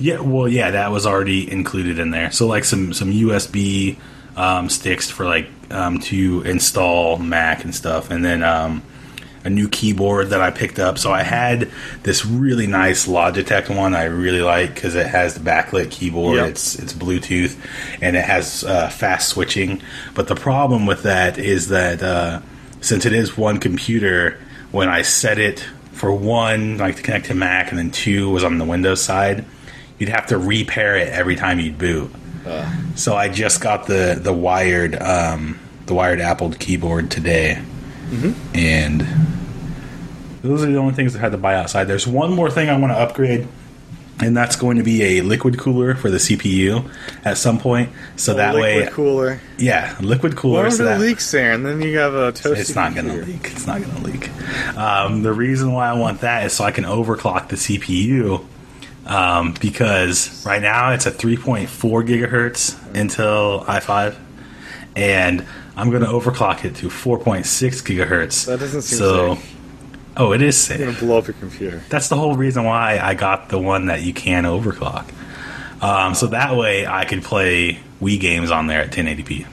Yeah, 0.00 0.18
well, 0.20 0.48
yeah, 0.48 0.72
that 0.72 0.90
was 0.90 1.06
already 1.06 1.50
included 1.50 1.98
in 2.00 2.10
there. 2.10 2.32
So 2.32 2.46
like 2.48 2.64
some 2.64 2.92
some 2.92 3.12
USB 3.12 3.96
um, 4.36 4.68
sticks 4.68 5.08
for 5.10 5.24
like 5.24 5.46
um, 5.70 6.00
to 6.00 6.42
install 6.42 7.16
Mac 7.18 7.64
and 7.64 7.72
stuff, 7.74 8.10
and 8.10 8.24
then 8.24 8.42
um, 8.42 8.82
a 9.44 9.50
new 9.50 9.68
keyboard 9.68 10.30
that 10.30 10.40
I 10.40 10.50
picked 10.50 10.78
up. 10.78 10.98
So 10.98 11.12
I 11.12 11.22
had 11.22 11.70
this 12.02 12.24
really 12.24 12.66
nice 12.66 13.06
Logitech 13.06 13.74
one 13.74 13.94
I 13.94 14.04
really 14.04 14.40
like 14.40 14.74
because 14.74 14.94
it 14.94 15.06
has 15.06 15.34
the 15.34 15.40
backlit 15.40 15.90
keyboard. 15.90 16.36
Yep. 16.36 16.50
It's 16.50 16.78
it's 16.78 16.92
Bluetooth 16.92 17.56
and 18.00 18.16
it 18.16 18.24
has 18.24 18.64
uh, 18.64 18.88
fast 18.88 19.28
switching. 19.28 19.82
But 20.14 20.28
the 20.28 20.34
problem 20.34 20.86
with 20.86 21.02
that 21.02 21.38
is 21.38 21.68
that 21.68 22.02
uh, 22.02 22.40
since 22.80 23.04
it 23.04 23.12
is 23.12 23.36
one 23.36 23.60
computer, 23.60 24.40
when 24.72 24.88
I 24.88 25.02
set 25.02 25.38
it 25.38 25.60
for 25.92 26.12
one, 26.12 26.78
like 26.78 26.96
to 26.96 27.02
connect 27.02 27.26
to 27.26 27.34
Mac, 27.34 27.70
and 27.70 27.78
then 27.78 27.90
two 27.90 28.30
was 28.30 28.42
on 28.44 28.58
the 28.58 28.64
Windows 28.64 29.02
side, 29.02 29.44
you'd 29.98 30.08
have 30.08 30.26
to 30.28 30.38
repair 30.38 30.96
it 30.96 31.08
every 31.08 31.36
time 31.36 31.60
you'd 31.60 31.78
boot. 31.78 32.10
So 32.96 33.14
I 33.16 33.28
just 33.28 33.60
got 33.60 33.86
the 33.86 34.18
the 34.20 34.32
wired 34.32 35.00
um, 35.00 35.58
the 35.86 35.94
wired 35.94 36.20
Apple 36.20 36.50
keyboard 36.52 37.10
today, 37.10 37.62
and 38.54 39.00
those 40.42 40.62
are 40.62 40.66
the 40.70 40.76
only 40.76 40.94
things 40.94 41.16
I 41.16 41.20
had 41.20 41.32
to 41.32 41.38
buy 41.38 41.54
outside. 41.54 41.84
There's 41.84 42.06
one 42.06 42.32
more 42.32 42.50
thing 42.50 42.68
I 42.68 42.76
want 42.78 42.92
to 42.92 42.98
upgrade, 42.98 43.48
and 44.20 44.36
that's 44.36 44.56
going 44.56 44.76
to 44.76 44.82
be 44.82 45.18
a 45.18 45.22
liquid 45.22 45.58
cooler 45.58 45.94
for 45.94 46.10
the 46.10 46.18
CPU 46.18 46.90
at 47.24 47.38
some 47.38 47.58
point. 47.58 47.90
So 48.16 48.34
that 48.34 48.54
liquid 48.54 48.86
way, 48.86 48.92
cooler. 48.92 49.40
yeah, 49.58 49.96
liquid 50.00 50.36
cooler. 50.36 50.58
What 50.64 50.66
if 50.66 50.74
so 50.74 50.84
it 50.84 50.86
that- 50.86 51.00
leaks 51.00 51.30
there, 51.30 51.52
and 51.52 51.64
then 51.64 51.80
you 51.80 51.98
have 51.98 52.14
a 52.14 52.32
toasty 52.32 52.58
it's 52.58 52.74
not 52.74 52.94
going 52.94 53.08
to 53.08 53.14
leak. 53.24 53.44
It's 53.52 53.66
not 53.66 53.80
going 53.82 53.94
to 53.96 54.02
leak. 54.02 54.30
Um, 54.76 55.22
the 55.22 55.32
reason 55.32 55.72
why 55.72 55.88
I 55.88 55.94
want 55.94 56.20
that 56.20 56.44
is 56.46 56.52
so 56.52 56.64
I 56.64 56.70
can 56.70 56.84
overclock 56.84 57.48
the 57.48 57.56
CPU. 57.56 58.44
Um, 59.06 59.54
because 59.60 60.46
right 60.46 60.62
now 60.62 60.92
it's 60.92 61.06
at 61.06 61.14
3.4 61.14 61.68
gigahertz 61.68 62.74
Intel 62.94 63.62
i5, 63.66 64.16
and 64.96 65.44
I'm 65.76 65.90
going 65.90 66.02
to 66.02 66.08
overclock 66.08 66.64
it 66.64 66.76
to 66.76 66.88
4.6 66.88 67.44
gigahertz. 67.82 68.46
That 68.46 68.60
doesn't 68.60 68.82
seem 68.82 68.98
so. 68.98 69.34
safe. 69.34 69.54
Oh, 70.16 70.32
it 70.32 70.42
is 70.42 70.68
You're 70.68 70.78
gonna 70.78 70.98
blow 70.98 71.18
up 71.18 71.26
your 71.26 71.34
computer. 71.34 71.82
That's 71.88 72.08
the 72.08 72.14
whole 72.14 72.36
reason 72.36 72.62
why 72.62 73.00
I 73.00 73.14
got 73.14 73.48
the 73.48 73.58
one 73.58 73.86
that 73.86 74.02
you 74.02 74.14
can 74.14 74.44
overclock. 74.44 75.12
Um, 75.82 76.14
so 76.14 76.28
that 76.28 76.56
way 76.56 76.86
I 76.86 77.04
could 77.04 77.24
play 77.24 77.80
Wii 78.00 78.20
games 78.20 78.52
on 78.52 78.68
there 78.68 78.80
at 78.80 78.92
1080p. 78.92 79.44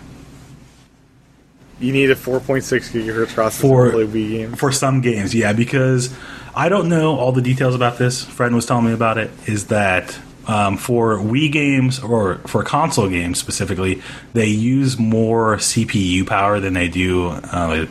You 1.79 1.91
need 1.91 2.11
a 2.11 2.15
4.6 2.15 2.61
gigahertz 2.91 3.33
processor 3.33 3.59
For- 3.61 3.85
to 3.85 3.91
play 3.91 4.05
Wii 4.05 4.29
games. 4.29 4.59
For 4.59 4.71
some 4.71 5.01
games, 5.01 5.33
yeah, 5.33 5.51
because 5.53 6.15
I 6.53 6.69
don't 6.69 6.89
know 6.89 7.17
all 7.17 7.31
the 7.31 7.41
details 7.41 7.73
about 7.73 7.97
this. 7.97 8.23
Fred 8.23 8.53
was 8.53 8.67
telling 8.67 8.85
me 8.85 8.93
about 8.93 9.17
it. 9.17 9.31
Is 9.47 9.67
that 9.67 10.19
um, 10.47 10.77
for 10.77 11.17
Wii 11.17 11.51
games 11.51 11.99
or 11.99 12.35
for 12.47 12.63
console 12.63 13.07
games 13.09 13.39
specifically, 13.39 14.01
they 14.33 14.47
use 14.47 14.97
more 14.97 15.57
CPU 15.57 16.25
power 16.27 16.59
than 16.59 16.73
they 16.73 16.87
do 16.87 17.27
uh, 17.29 17.85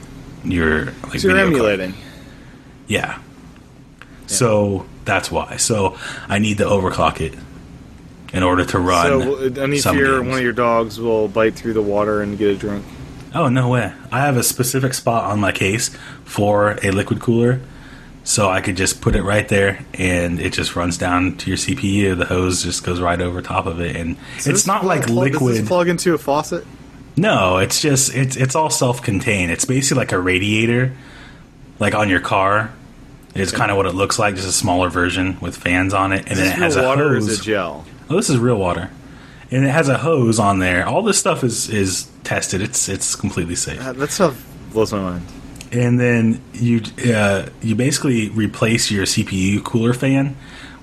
your 0.44 0.86
like 0.86 1.20
So 1.20 1.28
you're 1.28 1.36
video 1.36 1.59
card. 1.59 1.81
emulating. 1.81 1.94
Yeah. 2.86 3.18
So 4.27 4.86
that's 5.05 5.31
why. 5.31 5.56
So 5.56 5.98
I 6.28 6.39
need 6.39 6.59
to 6.59 6.64
overclock 6.64 7.20
it 7.20 7.35
in 8.32 8.43
order 8.43 8.64
to 8.64 8.78
run. 8.78 9.22
So 9.22 9.62
and 9.62 9.74
if 9.74 9.81
some 9.81 9.98
your 9.98 10.22
one 10.22 10.39
of 10.39 10.43
your 10.43 10.52
dogs 10.52 11.01
will 11.01 11.28
bite 11.28 11.55
through 11.55 11.72
the 11.72 11.82
water 11.82 12.22
and 12.22 12.39
get 12.39 12.48
a 12.48 12.56
drink. 12.56 12.85
Oh 13.35 13.48
no 13.48 13.68
way! 13.68 13.93
I 14.10 14.20
have 14.20 14.36
a 14.36 14.43
specific 14.43 14.93
spot 14.94 15.24
on 15.31 15.39
my 15.40 15.52
case 15.52 15.90
for 16.24 16.78
a 16.82 16.90
liquid 16.90 17.20
cooler, 17.20 17.60
So 18.31 18.48
I 18.48 18.61
could 18.61 18.77
just 18.77 19.01
put 19.01 19.16
it 19.16 19.24
right 19.24 19.48
there, 19.48 19.85
and 19.94 20.39
it 20.39 20.52
just 20.52 20.77
runs 20.77 20.97
down 20.97 21.36
to 21.39 21.51
your 21.51 21.57
CPU. 21.57 22.16
The 22.16 22.27
hose 22.27 22.62
just 22.62 22.85
goes 22.85 23.01
right 23.01 23.20
over 23.20 23.43
top 23.43 23.66
of 23.66 23.81
it, 23.81 23.97
and 23.97 24.16
So 24.39 24.51
it's 24.51 24.69
not 24.69 24.85
like 24.85 25.07
plug- 25.09 25.32
Does 25.32 25.40
liquid. 25.40 25.57
this 25.57 25.66
plug 25.69 25.89
into 25.89 26.15
a 26.15 26.19
faucet? 26.19 26.65
No, 27.16 27.59
it's 27.59 27.81
just 27.82 28.15
it's 28.15 28.36
it's 28.36 28.55
all 28.55 28.70
self-contained. 28.70 29.51
It's 29.51 29.65
basically 29.65 29.98
like 29.98 30.12
a 30.12 30.19
radiator, 30.20 30.93
like 31.81 31.97
on 31.97 32.09
your 32.09 32.20
car. 32.20 32.70
It's 33.35 33.51
kind 33.51 33.73
of 33.73 33.77
what 33.77 33.86
it 33.86 33.97
looks 33.97 34.16
like, 34.16 34.36
just 34.36 34.47
a 34.48 34.52
smaller 34.52 34.90
version 34.90 35.36
with 35.40 35.57
fans 35.57 35.93
on 35.93 36.12
it, 36.12 36.28
and 36.28 36.39
then 36.39 36.47
it 36.47 36.52
has 36.52 36.77
a 36.77 36.85
water 36.85 37.09
hose. 37.15 37.27
is 37.27 37.40
it 37.40 37.43
gel? 37.43 37.85
Oh, 38.09 38.15
this 38.15 38.31
is 38.31 38.39
real 38.39 38.59
water, 38.59 38.90
and 39.51 39.65
it 39.65 39.70
has 39.70 39.89
a 39.89 39.98
hose 39.98 40.39
on 40.39 40.61
there. 40.61 40.86
All 40.86 41.02
this 41.02 41.19
stuff 41.19 41.43
is 41.43 41.69
is 41.69 42.09
tested. 42.23 42.62
It's 42.62 42.89
it's 42.89 43.16
completely 43.16 43.57
safe. 43.57 43.85
Uh, 43.85 43.93
That 43.94 44.12
stuff 44.12 44.40
blows 44.73 44.93
my 44.93 45.01
mind. 45.01 45.27
And 45.72 46.01
then 46.01 46.42
you 46.52 46.82
uh, 47.14 47.48
you 47.62 47.74
basically 47.76 48.28
replace 48.30 48.90
your 48.90 49.05
CPU 49.05 49.62
cooler 49.62 49.92
fan 49.92 50.36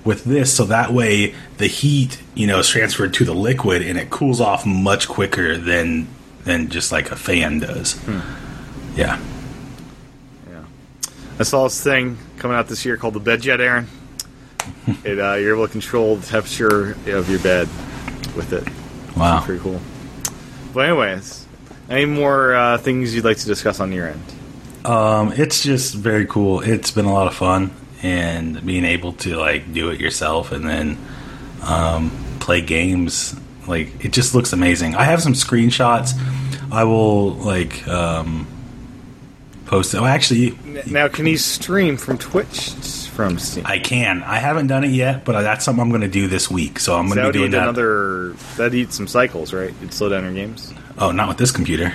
with 0.04 0.24
this, 0.24 0.54
so 0.54 0.64
that 0.64 0.92
way 0.92 1.34
the 1.58 1.66
heat 1.66 2.22
you 2.34 2.46
know 2.46 2.60
is 2.60 2.68
transferred 2.68 3.12
to 3.14 3.24
the 3.24 3.34
liquid, 3.34 3.82
and 3.82 3.98
it 3.98 4.08
cools 4.08 4.40
off 4.40 4.64
much 4.64 5.06
quicker 5.06 5.58
than 5.58 6.08
than 6.44 6.70
just 6.70 6.90
like 6.90 7.10
a 7.10 7.16
fan 7.16 7.58
does. 7.58 7.94
Hmm. 8.04 8.20
Yeah. 8.96 9.20
Yeah. 10.50 10.64
I 11.38 11.42
saw 11.42 11.64
this 11.64 11.82
thing 11.82 12.16
coming 12.38 12.56
out 12.56 12.68
this 12.68 12.84
year 12.84 12.96
called 12.96 13.14
the 13.14 13.20
Bed 13.20 13.42
Jet, 13.42 13.60
Aaron. 13.60 13.86
it, 15.04 15.18
uh, 15.18 15.34
you're 15.34 15.54
able 15.54 15.66
to 15.66 15.72
control 15.72 16.16
the 16.16 16.26
temperature 16.26 16.92
of 17.06 17.28
your 17.30 17.40
bed 17.40 17.68
with 18.34 18.52
it. 18.52 18.66
Wow. 19.16 19.42
Pretty 19.44 19.62
cool. 19.62 19.80
But 20.72 20.86
anyways, 20.86 21.46
any 21.88 22.06
more 22.06 22.54
uh, 22.54 22.78
things 22.78 23.14
you'd 23.14 23.24
like 23.24 23.38
to 23.38 23.46
discuss 23.46 23.80
on 23.80 23.92
your 23.92 24.08
end? 24.08 24.22
Um, 24.84 25.32
it's 25.32 25.62
just 25.62 25.94
very 25.94 26.26
cool. 26.26 26.60
It's 26.60 26.90
been 26.90 27.04
a 27.04 27.12
lot 27.12 27.26
of 27.26 27.34
fun, 27.34 27.70
and 28.02 28.64
being 28.64 28.84
able 28.84 29.12
to 29.14 29.36
like 29.36 29.72
do 29.72 29.90
it 29.90 30.00
yourself 30.00 30.52
and 30.52 30.68
then 30.68 30.98
um, 31.62 32.10
play 32.40 32.60
games. 32.60 33.34
Like 33.66 34.04
it 34.04 34.12
just 34.12 34.34
looks 34.34 34.52
amazing. 34.52 34.94
I 34.94 35.04
have 35.04 35.22
some 35.22 35.34
screenshots. 35.34 36.12
I 36.70 36.84
will 36.84 37.32
like 37.34 37.86
um, 37.88 38.46
post 39.66 39.94
it. 39.94 39.98
Oh, 39.98 40.04
actually, 40.06 40.56
Now, 40.86 41.08
can 41.08 41.26
you 41.26 41.36
stream 41.38 41.96
from 41.96 42.16
Twitch 42.18 42.70
from 43.10 43.38
Steam? 43.38 43.64
I 43.66 43.78
can. 43.78 44.22
I 44.22 44.38
haven't 44.38 44.68
done 44.68 44.84
it 44.84 44.90
yet, 44.90 45.24
but 45.24 45.40
that's 45.42 45.64
something 45.64 45.82
I'm 45.82 45.88
going 45.90 46.02
to 46.02 46.08
do 46.08 46.28
this 46.28 46.50
week. 46.50 46.78
So 46.78 46.96
I'm 46.96 47.06
going 47.06 47.18
to 47.18 47.26
be 47.32 47.38
doing 47.38 47.50
that. 47.50 47.62
another. 47.64 48.34
That'd 48.56 48.74
eat 48.74 48.92
some 48.92 49.06
cycles, 49.08 49.52
right? 49.52 49.70
It'd 49.70 49.92
slow 49.92 50.08
down 50.08 50.24
your 50.24 50.32
games. 50.32 50.72
Oh, 50.98 51.10
not 51.10 51.28
with 51.28 51.36
this 51.38 51.50
computer. 51.50 51.94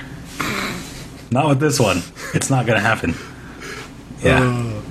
Not 1.34 1.50
with 1.50 1.60
this 1.60 1.80
one. 1.80 1.98
It's 2.34 2.50
not 2.50 2.66
going 2.66 2.78
to 2.78 2.86
happen. 2.86 3.16
Yeah. 4.22 4.82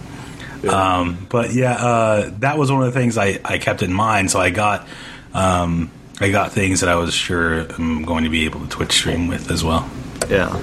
Um, 0.68 1.26
but 1.30 1.52
yeah, 1.54 1.72
uh, 1.74 2.30
that 2.40 2.58
was 2.58 2.70
one 2.70 2.82
of 2.82 2.92
the 2.92 3.00
things 3.00 3.18
I, 3.18 3.40
I 3.44 3.58
kept 3.58 3.82
in 3.82 3.92
mind. 3.92 4.30
So 4.30 4.40
I 4.40 4.50
got 4.50 4.86
um, 5.34 5.90
I 6.20 6.30
got 6.30 6.52
things 6.52 6.80
that 6.80 6.88
I 6.88 6.96
was 6.96 7.14
sure 7.14 7.60
I'm 7.60 8.04
going 8.04 8.24
to 8.24 8.30
be 8.30 8.44
able 8.44 8.60
to 8.60 8.68
Twitch 8.68 8.92
stream 8.92 9.28
with 9.28 9.50
as 9.50 9.64
well. 9.64 9.90
Yeah. 10.28 10.60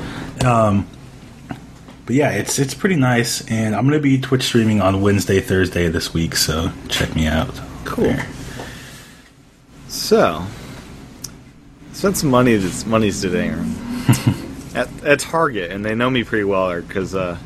But 2.10 2.16
yeah, 2.16 2.32
it's 2.32 2.58
it's 2.58 2.74
pretty 2.74 2.96
nice, 2.96 3.48
and 3.52 3.76
I'm 3.76 3.84
going 3.88 4.00
to 4.00 4.02
be 4.02 4.20
Twitch 4.20 4.42
streaming 4.42 4.82
on 4.82 5.02
Wednesday, 5.02 5.42
Thursday 5.42 5.90
this 5.90 6.12
week. 6.12 6.36
So 6.36 6.72
check 6.88 7.14
me 7.14 7.28
out. 7.28 7.54
Cool. 7.86 8.06
there. 8.06 8.28
So, 9.90 10.44
spent 11.94 12.18
some 12.18 12.32
money. 12.32 12.56
This 12.56 12.84
money's 12.88 13.22
today. 13.22 13.54
At, 14.76 14.88
at 15.04 15.20
Target, 15.20 15.72
and 15.72 15.84
they 15.86 15.96
know 15.96 16.10
me 16.10 16.24
pretty 16.24 16.44
well 16.46 16.80
because 16.82 17.16
uh, 17.16 17.38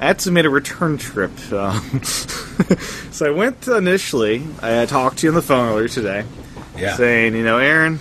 I 0.00 0.06
had 0.06 0.18
to 0.20 0.30
make 0.30 0.44
a 0.44 0.50
return 0.50 0.98
trip. 0.98 1.30
Um, 1.52 2.02
so 3.10 3.26
I 3.26 3.30
went 3.30 3.66
initially. 3.68 4.46
I 4.62 4.86
talked 4.86 5.18
to 5.18 5.26
you 5.26 5.30
on 5.30 5.34
the 5.34 5.42
phone 5.42 5.68
earlier 5.72 5.88
today, 5.88 6.24
Yeah. 6.76 6.96
saying, 6.96 7.34
you 7.34 7.44
know, 7.44 7.58
Aaron, 7.58 7.98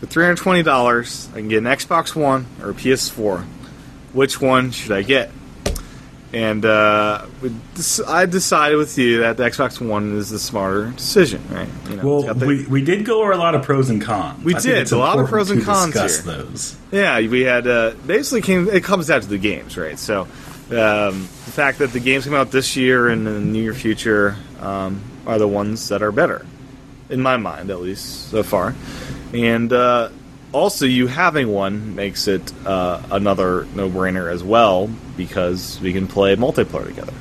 for 0.00 0.06
three 0.06 0.24
hundred 0.24 0.38
twenty 0.38 0.62
dollars, 0.62 1.28
I 1.32 1.36
can 1.38 1.48
get 1.48 1.58
an 1.58 1.64
Xbox 1.64 2.14
One 2.14 2.46
or 2.60 2.70
a 2.70 2.74
PS4. 2.74 3.44
Which 4.12 4.40
one 4.40 4.70
should 4.72 4.92
I 4.92 5.02
get? 5.02 5.30
And 6.32 6.64
uh, 6.64 7.26
I 8.08 8.24
decided 8.24 8.76
with 8.76 8.96
you 8.96 9.18
that 9.20 9.36
the 9.36 9.42
Xbox 9.42 9.86
One 9.86 10.16
is 10.16 10.30
the 10.30 10.38
smarter 10.38 10.90
decision, 10.92 11.42
right? 11.50 11.68
You 11.90 11.96
know, 11.96 12.06
Well, 12.06 12.34
the- 12.34 12.46
we, 12.46 12.66
we 12.66 12.82
did 12.82 13.04
go 13.04 13.20
over 13.20 13.32
a 13.32 13.36
lot 13.36 13.54
of 13.54 13.62
pros 13.62 13.90
and 13.90 14.00
cons. 14.00 14.42
We 14.42 14.54
I 14.54 14.60
did, 14.60 14.90
a 14.92 14.96
lot 14.96 15.18
of 15.18 15.28
pros 15.28 15.50
and 15.50 15.62
cons 15.62 15.92
discuss 15.92 16.24
here. 16.24 16.34
those. 16.44 16.76
Yeah, 16.90 17.18
we 17.28 17.42
had 17.42 17.66
uh, 17.66 17.92
basically 18.06 18.40
came. 18.40 18.68
It 18.70 18.82
comes 18.82 19.08
down 19.08 19.20
to 19.20 19.26
the 19.28 19.36
games, 19.38 19.76
right? 19.76 19.98
So 19.98 20.22
um, 20.22 20.28
the 20.70 21.52
fact 21.52 21.80
that 21.80 21.92
the 21.92 22.00
games 22.00 22.24
come 22.24 22.34
out 22.34 22.50
this 22.50 22.76
year 22.76 23.08
and 23.08 23.28
in 23.28 23.34
the 23.34 23.40
near 23.40 23.74
future 23.74 24.36
um, 24.60 25.02
are 25.26 25.38
the 25.38 25.48
ones 25.48 25.88
that 25.88 26.02
are 26.02 26.12
better, 26.12 26.46
in 27.10 27.20
my 27.20 27.36
mind, 27.36 27.68
at 27.70 27.80
least 27.80 28.30
so 28.30 28.42
far. 28.42 28.74
And 29.34 29.70
uh, 29.70 30.08
also, 30.52 30.86
you 30.86 31.06
having 31.06 31.48
one 31.48 31.94
makes 31.94 32.28
it 32.28 32.52
uh, 32.66 33.02
another 33.10 33.66
no-brainer 33.74 34.30
as 34.30 34.44
well 34.44 34.88
because 35.16 35.80
we 35.80 35.92
can 35.92 36.06
play 36.06 36.36
multiplayer 36.36 36.86
together. 36.86 37.14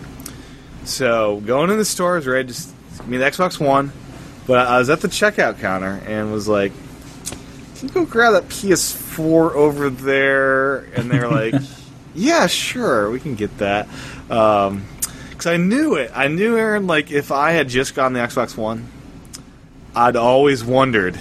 So 0.83 1.41
going 1.45 1.69
in 1.69 1.77
the 1.77 1.85
store 1.85 2.21
stores, 2.21 2.27
right? 2.27 2.45
Just 2.45 2.73
give 2.97 3.07
me 3.07 3.17
the 3.17 3.25
Xbox 3.25 3.59
One. 3.59 3.91
But 4.47 4.67
I 4.67 4.79
was 4.79 4.89
at 4.89 5.01
the 5.01 5.07
checkout 5.07 5.59
counter 5.59 6.01
and 6.07 6.31
was 6.31 6.47
like, 6.47 6.71
can 7.77 7.87
you 7.87 7.93
go 7.93 8.05
grab 8.05 8.33
that 8.33 8.49
PS4 8.49 9.53
over 9.53 9.89
there? 9.89 10.79
And 10.95 11.09
they're 11.09 11.27
like, 11.31 11.55
yeah, 12.13 12.47
sure, 12.47 13.09
we 13.09 13.19
can 13.19 13.35
get 13.35 13.57
that. 13.59 13.87
Because 14.27 15.47
I 15.47 15.57
knew 15.57 15.95
it. 15.95 16.11
I 16.13 16.27
knew, 16.27 16.57
Aaron, 16.57 16.87
like, 16.87 17.11
if 17.11 17.31
I 17.31 17.51
had 17.51 17.69
just 17.69 17.95
gotten 17.95 18.13
the 18.13 18.19
Xbox 18.19 18.57
One, 18.57 18.87
I'd 19.95 20.15
always 20.15 20.63
wondered, 20.63 21.19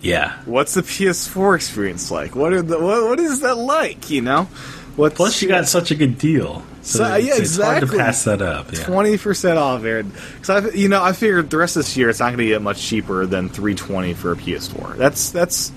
Yeah. 0.00 0.38
what's 0.46 0.74
the 0.74 0.82
PS4 0.82 1.56
experience 1.56 2.10
like? 2.10 2.34
What 2.34 2.52
are 2.52 2.62
the 2.62 2.78
what, 2.78 3.04
what 3.04 3.20
is 3.20 3.40
that 3.40 3.56
like, 3.58 4.10
you 4.10 4.22
know? 4.22 4.48
What's, 4.96 5.14
Plus, 5.14 5.40
you 5.40 5.48
got 5.48 5.68
such 5.68 5.90
a 5.90 5.94
good 5.94 6.18
deal. 6.18 6.62
So, 6.82 6.98
So, 6.98 7.14
it's, 7.14 7.26
yeah, 7.26 7.34
it's 7.36 7.56
hard 7.56 7.78
to 7.80 7.84
exactly. 7.84 7.98
pass 7.98 8.24
that 8.24 8.42
up. 8.42 8.72
Yeah. 8.72 8.84
Twenty 8.84 9.18
percent 9.18 9.58
off, 9.58 9.84
Aaron. 9.84 10.12
Because 10.34 10.50
I, 10.50 10.70
you 10.70 10.88
know, 10.88 11.02
I 11.02 11.12
figured 11.12 11.48
the 11.50 11.58
rest 11.58 11.76
of 11.76 11.84
this 11.84 11.96
year 11.96 12.08
it's 12.10 12.20
not 12.20 12.28
going 12.28 12.38
to 12.38 12.46
get 12.46 12.60
much 12.62 12.82
cheaper 12.82 13.24
than 13.26 13.48
three 13.48 13.74
twenty 13.74 14.14
for 14.14 14.32
a 14.32 14.36
PS4. 14.36 14.96
That's 14.96 15.30
that's 15.30 15.70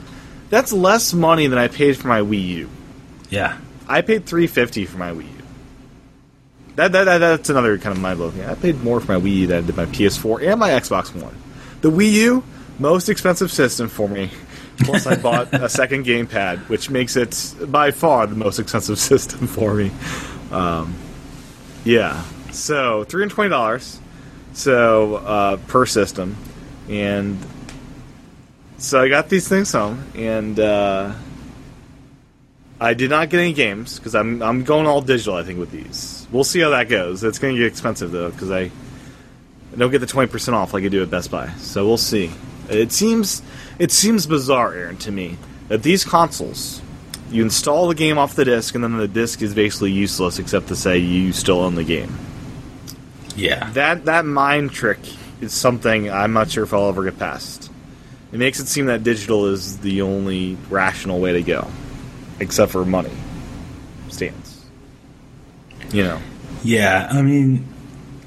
that's 0.49 0.73
less 0.73 1.13
money 1.13 1.47
than 1.47 1.59
I 1.59 1.67
paid 1.67 1.97
for 1.97 2.07
my 2.07 2.21
Wii 2.21 2.47
U. 2.47 2.69
Yeah. 3.29 3.57
I 3.87 4.01
paid 4.01 4.25
three 4.25 4.47
fifty 4.47 4.85
for 4.85 4.97
my 4.97 5.11
Wii 5.11 5.23
U. 5.23 5.29
That, 6.75 6.91
that, 6.93 7.03
that 7.03 7.17
that's 7.19 7.49
another 7.49 7.77
kind 7.77 7.95
of 7.95 8.01
mind 8.01 8.17
blowing. 8.17 8.43
I 8.45 8.55
paid 8.55 8.81
more 8.83 8.99
for 8.99 9.17
my 9.17 9.19
Wii 9.23 9.35
U 9.41 9.47
than 9.47 9.63
I 9.63 9.67
did 9.67 9.77
my 9.77 9.85
PS4 9.85 10.47
and 10.49 10.59
my 10.59 10.69
Xbox 10.71 11.13
One. 11.21 11.35
The 11.81 11.91
Wii 11.91 12.11
U, 12.13 12.43
most 12.83 13.07
expensive 13.07 13.49
system 13.49 13.87
for 13.87 14.09
me. 14.09 14.29
Plus, 14.79 15.07
I 15.07 15.15
bought 15.15 15.53
a 15.53 15.69
second 15.81 16.05
gamepad, 16.05 16.67
which 16.67 16.89
makes 16.89 17.15
it 17.15 17.55
by 17.67 17.91
far 17.91 18.27
the 18.27 18.35
most 18.35 18.59
expensive 18.59 18.99
system 19.11 19.47
for 19.47 19.73
me. 19.73 19.89
Um, 20.51 20.93
yeah, 21.85 22.23
so 22.51 23.05
three 23.05 23.21
hundred 23.23 23.35
twenty 23.35 23.49
dollars, 23.49 23.99
so 24.51 25.15
uh, 25.15 25.57
per 25.67 25.85
system, 25.85 26.35
and 26.89 27.37
so 28.77 29.01
I 29.01 29.07
got 29.07 29.29
these 29.29 29.47
things 29.47 29.71
home, 29.71 30.03
and 30.15 30.59
uh, 30.59 31.13
I 32.81 32.93
did 32.95 33.09
not 33.09 33.29
get 33.29 33.39
any 33.39 33.53
games 33.53 33.97
because 33.97 34.13
I'm 34.13 34.41
I'm 34.43 34.65
going 34.65 34.87
all 34.87 35.01
digital. 35.01 35.35
I 35.35 35.43
think 35.43 35.57
with 35.57 35.71
these, 35.71 36.27
we'll 36.33 36.43
see 36.43 36.59
how 36.59 36.71
that 36.71 36.89
goes. 36.89 37.23
It's 37.23 37.39
going 37.39 37.55
to 37.55 37.61
get 37.61 37.67
expensive 37.67 38.11
though 38.11 38.29
because 38.29 38.51
I, 38.51 38.63
I 38.63 39.75
don't 39.77 39.91
get 39.91 39.99
the 39.99 40.07
twenty 40.07 40.29
percent 40.29 40.55
off 40.55 40.73
like 40.73 40.83
I 40.83 40.89
do 40.89 41.01
at 41.01 41.09
Best 41.09 41.31
Buy. 41.31 41.49
So 41.57 41.87
we'll 41.87 41.97
see. 41.97 42.29
It 42.69 42.91
seems 42.91 43.41
it 43.79 43.91
seems 43.91 44.25
bizarre, 44.25 44.73
Aaron, 44.73 44.97
to 44.97 45.11
me 45.11 45.37
that 45.67 45.83
these 45.83 46.03
consoles, 46.05 46.81
you 47.31 47.41
install 47.43 47.87
the 47.87 47.95
game 47.95 48.17
off 48.17 48.35
the 48.35 48.45
disc, 48.45 48.75
and 48.75 48.83
then 48.83 48.97
the 48.97 49.07
disc 49.07 49.41
is 49.41 49.53
basically 49.53 49.91
useless 49.91 50.39
except 50.39 50.67
to 50.67 50.75
say 50.75 50.97
you 50.97 51.33
still 51.33 51.59
own 51.59 51.75
the 51.75 51.83
game. 51.83 52.15
Yeah. 53.35 53.69
That 53.71 54.05
that 54.05 54.25
mind 54.25 54.71
trick 54.71 54.99
is 55.41 55.53
something 55.53 56.09
I'm 56.11 56.33
not 56.33 56.51
sure 56.51 56.63
if 56.63 56.73
I'll 56.73 56.89
ever 56.89 57.03
get 57.03 57.17
past. 57.19 57.69
It 58.31 58.39
makes 58.39 58.59
it 58.59 58.67
seem 58.67 58.87
that 58.87 59.03
digital 59.03 59.45
is 59.47 59.79
the 59.79 60.01
only 60.01 60.57
rational 60.69 61.19
way 61.19 61.33
to 61.33 61.43
go, 61.43 61.67
except 62.39 62.71
for 62.71 62.83
money 62.85 63.11
stands. 64.09 64.65
You 65.91 66.03
know, 66.03 66.21
Yeah. 66.63 67.07
I 67.11 67.21
mean, 67.21 67.67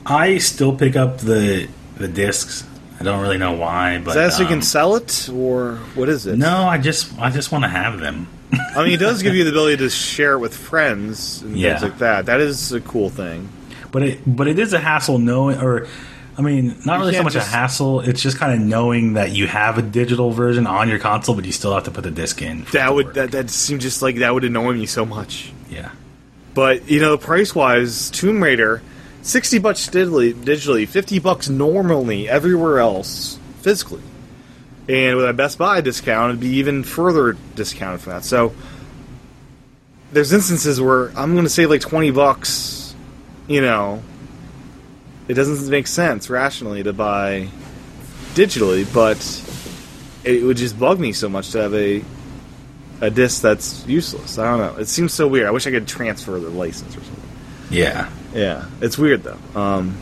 I 0.04 0.38
still 0.38 0.76
pick 0.76 0.94
up 0.96 1.18
the 1.18 1.68
the 1.96 2.08
discs. 2.08 2.64
I 2.98 3.02
don't 3.04 3.20
really 3.20 3.38
know 3.38 3.52
why, 3.52 3.98
but 3.98 4.10
is 4.10 4.14
that 4.16 4.32
so 4.32 4.38
you 4.40 4.46
um, 4.46 4.52
can 4.54 4.62
sell 4.62 4.96
it, 4.96 5.28
or 5.28 5.76
what 5.94 6.08
is 6.08 6.26
it? 6.26 6.36
No, 6.38 6.62
I 6.62 6.78
just 6.78 7.18
I 7.18 7.30
just 7.30 7.52
want 7.52 7.64
to 7.64 7.68
have 7.68 8.00
them. 8.00 8.28
I 8.74 8.84
mean 8.84 8.92
it 8.94 9.00
does 9.00 9.22
give 9.22 9.34
you 9.34 9.44
the 9.44 9.50
ability 9.56 9.78
to 9.78 9.90
share 9.90 10.32
it 10.34 10.38
with 10.38 10.54
friends 10.56 11.42
and 11.42 11.56
Yeah. 11.58 11.72
things 11.78 11.82
like 11.90 11.98
that. 11.98 12.26
That 12.26 12.40
is 12.40 12.72
a 12.72 12.80
cool 12.80 13.10
thing. 13.10 13.48
But 13.92 14.02
it 14.02 14.20
but 14.26 14.48
it 14.48 14.58
is 14.58 14.72
a 14.72 14.78
hassle 14.78 15.18
knowing 15.18 15.58
or 15.60 15.86
I 16.38 16.42
mean, 16.42 16.76
not 16.84 16.94
You 16.96 17.00
really 17.00 17.14
so 17.16 17.22
much 17.22 17.32
just- 17.32 17.48
a 17.48 17.50
hassle. 17.50 18.00
It's 18.00 18.20
just 18.22 18.36
kind 18.38 18.52
of 18.52 18.66
knowing 18.66 19.14
that 19.14 19.30
you 19.32 19.46
have 19.46 19.78
a 19.78 19.82
digital 19.82 20.30
version 20.32 20.66
on 20.66 20.88
your 20.88 20.98
console, 20.98 21.34
but 21.34 21.44
you 21.46 21.52
still 21.52 21.72
have 21.74 21.84
to 21.84 21.90
put 21.90 22.04
the 22.04 22.10
disc 22.10 22.40
in. 22.42 22.64
That 22.72 22.94
would 22.94 23.06
work. 23.06 23.14
that 23.14 23.30
that 23.32 23.50
seems 23.50 23.82
just 23.82 24.00
like 24.02 24.16
that 24.16 24.32
would 24.34 24.44
annoy 24.44 24.72
me 24.74 24.86
so 24.86 25.04
much. 25.06 25.52
yeah. 25.70 25.90
But 26.54 26.88
you 26.90 27.00
know, 27.00 27.18
price 27.18 27.54
wise, 27.54 28.10
Tomb 28.10 28.42
Raider, 28.42 28.80
60 29.26 29.58
bucks 29.58 29.88
digitally, 29.88 30.32
digitally, 30.32 30.86
50 30.86 31.18
bucks 31.18 31.48
normally 31.48 32.28
everywhere 32.28 32.78
else 32.78 33.40
physically. 33.60 34.02
And 34.88 35.16
with 35.16 35.28
a 35.28 35.32
Best 35.32 35.58
Buy 35.58 35.80
discount, 35.80 36.30
it'd 36.30 36.40
be 36.40 36.58
even 36.58 36.84
further 36.84 37.36
discounted 37.56 38.00
for 38.00 38.10
that. 38.10 38.24
So 38.24 38.54
there's 40.12 40.32
instances 40.32 40.80
where 40.80 41.08
I'm 41.18 41.32
going 41.32 41.44
to 41.44 41.50
save 41.50 41.70
like 41.70 41.80
20 41.80 42.12
bucks, 42.12 42.94
you 43.48 43.60
know, 43.60 44.00
it 45.26 45.34
doesn't 45.34 45.68
make 45.68 45.88
sense 45.88 46.30
rationally 46.30 46.84
to 46.84 46.92
buy 46.92 47.48
digitally, 48.34 48.86
but 48.94 49.18
it 50.22 50.44
would 50.44 50.56
just 50.56 50.78
bug 50.78 51.00
me 51.00 51.12
so 51.12 51.28
much 51.28 51.50
to 51.50 51.62
have 51.62 51.74
a 51.74 52.04
a 53.00 53.10
disc 53.10 53.42
that's 53.42 53.84
useless. 53.88 54.38
I 54.38 54.56
don't 54.56 54.58
know. 54.60 54.80
It 54.80 54.86
seems 54.86 55.12
so 55.12 55.26
weird. 55.26 55.48
I 55.48 55.50
wish 55.50 55.66
I 55.66 55.70
could 55.72 55.88
transfer 55.88 56.38
the 56.38 56.48
license 56.48 56.96
or 56.96 57.00
something. 57.00 57.25
Yeah. 57.70 58.10
Yeah, 58.34 58.66
it's 58.80 58.98
weird 58.98 59.22
though. 59.22 59.38
Um, 59.54 59.96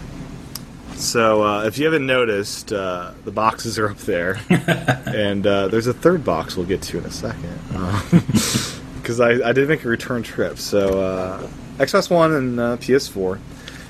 so 0.97 1.43
uh, 1.45 1.65
if 1.65 1.78
you 1.78 1.85
haven't 1.85 2.07
noticed, 2.07 2.73
uh, 2.73 3.12
the 3.24 3.31
boxes 3.31 3.78
are 3.78 3.89
up 3.91 3.99
there, 3.99 4.41
and 4.51 5.47
uh, 5.47 5.69
there's 5.69 5.86
a 5.86 5.93
third 5.95 6.24
box 6.24 6.57
we'll 6.57 6.66
get 6.66 6.82
to 6.82 6.99
in 6.99 7.05
a 7.05 7.11
second. 7.11 7.59
Because 9.05 9.20
I, 9.20 9.51
I 9.51 9.53
did 9.53 9.69
make 9.69 9.85
a 9.85 9.89
return 9.89 10.23
trip. 10.23 10.59
So 10.59 10.99
uh, 10.99 11.47
Xbox 11.77 12.09
One 12.11 12.32
and 12.32 12.59
uh, 12.59 12.77
PS4, 12.78 13.39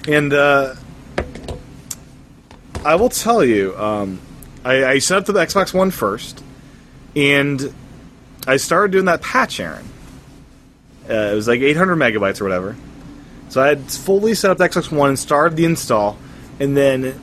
and 0.08 0.32
uh, 0.32 0.74
I 2.84 2.96
will 2.96 3.10
tell 3.10 3.44
you, 3.44 3.78
um, 3.78 4.18
I, 4.64 4.84
I 4.84 4.98
set 4.98 5.18
up 5.18 5.26
the 5.26 5.34
Xbox 5.34 5.72
One 5.72 5.92
first, 5.92 6.42
and 7.14 7.72
I 8.44 8.56
started 8.56 8.90
doing 8.90 9.04
that 9.04 9.22
patch. 9.22 9.60
Uh, 9.60 9.78
it 11.08 11.34
was 11.34 11.46
like 11.46 11.60
800 11.60 11.94
megabytes 11.94 12.40
or 12.40 12.44
whatever. 12.44 12.74
So 13.54 13.62
I 13.62 13.68
had 13.68 13.88
fully 13.88 14.34
set 14.34 14.50
up 14.50 14.58
the 14.58 14.68
Xbox 14.68 14.90
One 14.90 15.10
and 15.10 15.18
started 15.18 15.56
the 15.56 15.64
install, 15.64 16.18
and 16.58 16.76
then 16.76 17.20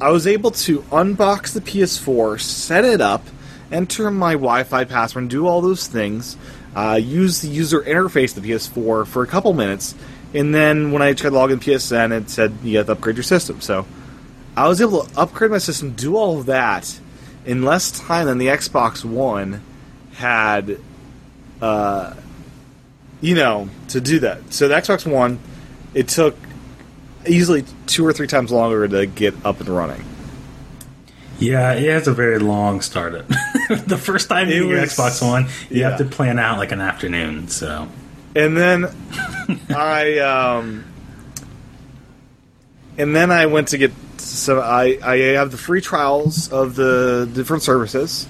I 0.00 0.08
was 0.08 0.26
able 0.26 0.52
to 0.52 0.78
unbox 0.84 1.52
the 1.52 1.60
PS4, 1.60 2.40
set 2.40 2.86
it 2.86 3.02
up, 3.02 3.26
enter 3.70 4.10
my 4.10 4.32
Wi-Fi 4.32 4.84
password, 4.84 5.28
do 5.28 5.46
all 5.46 5.60
those 5.60 5.86
things. 5.86 6.38
Uh, 6.74 6.98
use 6.98 7.42
the 7.42 7.48
user 7.48 7.82
interface 7.82 8.34
of 8.38 8.42
the 8.42 8.50
PS4 8.52 9.06
for 9.06 9.22
a 9.22 9.26
couple 9.26 9.52
minutes, 9.52 9.94
and 10.32 10.54
then 10.54 10.92
when 10.92 11.02
I 11.02 11.12
tried 11.12 11.28
to 11.28 11.36
log 11.36 11.50
in 11.50 11.60
PSN, 11.60 12.18
it 12.18 12.30
said 12.30 12.54
you 12.62 12.78
have 12.78 12.86
to 12.86 12.92
upgrade 12.92 13.16
your 13.16 13.22
system. 13.22 13.60
So 13.60 13.84
I 14.56 14.66
was 14.66 14.80
able 14.80 15.04
to 15.04 15.20
upgrade 15.20 15.50
my 15.50 15.58
system, 15.58 15.92
do 15.92 16.16
all 16.16 16.38
of 16.38 16.46
that 16.46 16.98
in 17.44 17.64
less 17.64 17.90
time 17.90 18.24
than 18.24 18.38
the 18.38 18.46
Xbox 18.46 19.04
One 19.04 19.60
had. 20.14 20.78
Uh, 21.60 22.14
you 23.20 23.34
know, 23.34 23.68
to 23.88 24.00
do 24.00 24.20
that. 24.20 24.52
So 24.52 24.68
the 24.68 24.74
Xbox 24.74 25.06
One, 25.10 25.38
it 25.94 26.08
took 26.08 26.36
easily 27.26 27.64
two 27.86 28.06
or 28.06 28.12
three 28.12 28.26
times 28.26 28.50
longer 28.50 28.86
to 28.86 29.06
get 29.06 29.34
up 29.44 29.60
and 29.60 29.68
running. 29.68 30.04
Yeah, 31.38 31.72
it 31.72 31.90
has 31.90 32.06
a 32.06 32.12
very 32.12 32.38
long 32.38 32.82
startup. 32.82 33.26
the 33.86 33.98
first 33.98 34.28
time 34.28 34.48
you 34.50 34.64
get 34.64 34.68
your 34.68 34.78
Xbox 34.78 35.26
One, 35.26 35.44
you 35.70 35.80
yeah. 35.80 35.90
have 35.90 35.98
to 35.98 36.04
plan 36.04 36.38
out 36.38 36.58
like 36.58 36.70
an 36.70 36.82
afternoon. 36.82 37.48
So 37.48 37.88
And 38.34 38.56
then 38.56 38.84
I 39.70 40.18
um 40.18 40.84
and 42.98 43.16
then 43.16 43.30
I 43.30 43.46
went 43.46 43.68
to 43.68 43.78
get 43.78 43.92
so 44.18 44.60
I 44.60 44.98
I 45.02 45.16
have 45.34 45.50
the 45.50 45.56
free 45.56 45.80
trials 45.80 46.52
of 46.52 46.76
the 46.76 47.28
different 47.32 47.62
services. 47.62 48.28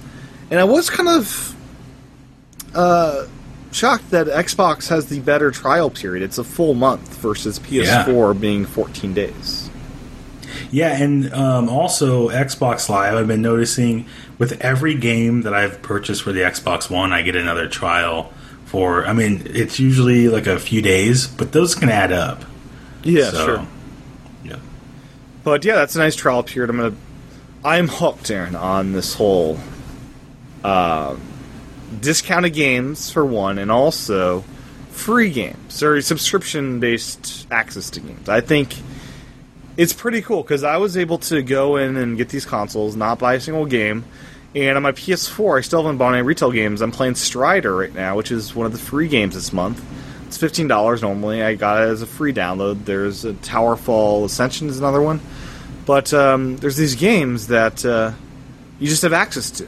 And 0.51 0.61
I 0.61 0.65
was 0.65 0.89
kind 0.89 1.09
of 1.09 1.57
uh 2.75 3.27
shocked 3.73 4.11
that 4.11 4.27
Xbox 4.27 4.89
has 4.89 5.07
the 5.07 5.21
better 5.21 5.51
trial 5.51 5.91
period. 5.91 6.23
It's 6.23 6.39
a 6.39 6.45
full 6.45 6.75
month 6.75 7.17
versus 7.19 7.59
PS4 7.59 8.39
being 8.41 8.65
14 8.67 9.15
days. 9.15 9.71
yeah, 10.71 11.01
and 11.01 11.33
um, 11.33 11.69
also 11.69 12.29
Xbox 12.29 12.89
Live. 12.89 13.15
I've 13.15 13.29
been 13.29 13.43
noticing 13.43 14.07
with 14.39 14.61
every 14.61 14.95
game 14.95 15.43
that 15.43 15.55
I've 15.55 15.83
purchased 15.83 16.23
for 16.23 16.33
the 16.33 16.41
Xbox 16.41 16.91
One, 16.91 17.13
I 17.13 17.23
get 17.23 17.37
another 17.37 17.69
trial 17.69 18.33
for. 18.65 19.05
I 19.07 19.13
mean, 19.13 19.43
it's 19.47 19.79
usually 19.79 20.29
like 20.29 20.47
a 20.47 20.59
few 20.59 20.81
days, 20.83 21.27
but 21.27 21.53
those 21.53 21.75
can 21.75 21.89
add 21.89 22.13
up. 22.13 22.45
Yeah, 23.03 23.31
So, 23.31 23.45
sure. 23.47 23.67
Yeah. 24.45 24.57
But 25.45 25.65
yeah, 25.65 25.77
that's 25.77 25.95
a 25.97 25.99
nice 25.99 26.17
trial 26.17 26.43
period. 26.43 26.71
I'm 26.71 26.77
gonna, 26.77 26.95
I'm 27.65 27.89
hooked, 27.89 28.31
Aaron, 28.31 28.55
on 28.57 28.93
this 28.93 29.15
whole 29.15 29.59
uh, 30.65 31.17
discounted 32.01 32.55
games 32.55 33.11
for 33.11 33.25
one, 33.25 33.59
and 33.59 33.71
also 33.71 34.45
free 34.91 35.31
games 35.31 35.83
or 35.83 36.01
subscription-based 36.01 37.47
access 37.51 37.91
to 37.91 38.01
games. 38.01 38.29
I 38.29 38.41
think 38.41 38.75
it's 39.77 39.93
pretty 39.93 40.21
cool 40.21 40.43
because 40.43 40.63
I 40.63 40.77
was 40.77 40.97
able 40.97 41.19
to 41.19 41.43
go 41.43 41.77
in 41.77 41.97
and 41.97 42.17
get 42.17 42.29
these 42.29 42.45
consoles, 42.45 42.97
not 42.97 43.19
buy 43.19 43.35
a 43.35 43.41
single 43.41 43.67
game. 43.67 44.05
And 44.55 44.77
on 44.77 44.83
my 44.83 44.93
PS4, 44.93 45.59
I 45.59 45.61
still 45.61 45.83
haven't 45.83 45.99
bought 45.99 46.13
any 46.13 46.23
retail 46.23 46.51
games. 46.51 46.83
I'm 46.83 46.91
playing 46.91 47.15
Strider 47.15 47.75
right 47.75 47.95
now, 47.95 48.17
which 48.17 48.33
is 48.33 48.55
one 48.55 48.67
of 48.67 48.73
the 48.73 48.79
free 48.79 49.07
games 49.07 49.35
this 49.35 49.53
month. 49.53 49.83
It's 50.27 50.37
fifteen 50.37 50.69
dollars 50.69 51.03
normally. 51.03 51.43
I 51.43 51.55
got 51.55 51.83
it 51.83 51.89
as 51.89 52.03
a 52.03 52.07
free 52.07 52.33
download. 52.33 52.85
There's 52.85 53.25
a 53.25 53.33
Towerfall 53.33 54.25
Ascension 54.25 54.69
is 54.69 54.79
another 54.79 55.01
one, 55.01 55.21
but 55.87 56.13
um, 56.13 56.57
there's 56.59 56.77
these 56.77 56.95
games 56.95 57.47
that 57.49 57.85
uh, 57.85 58.13
you 58.79 58.89
just 58.89 59.03
have 59.03 59.13
access 59.13 59.51
to, 59.53 59.67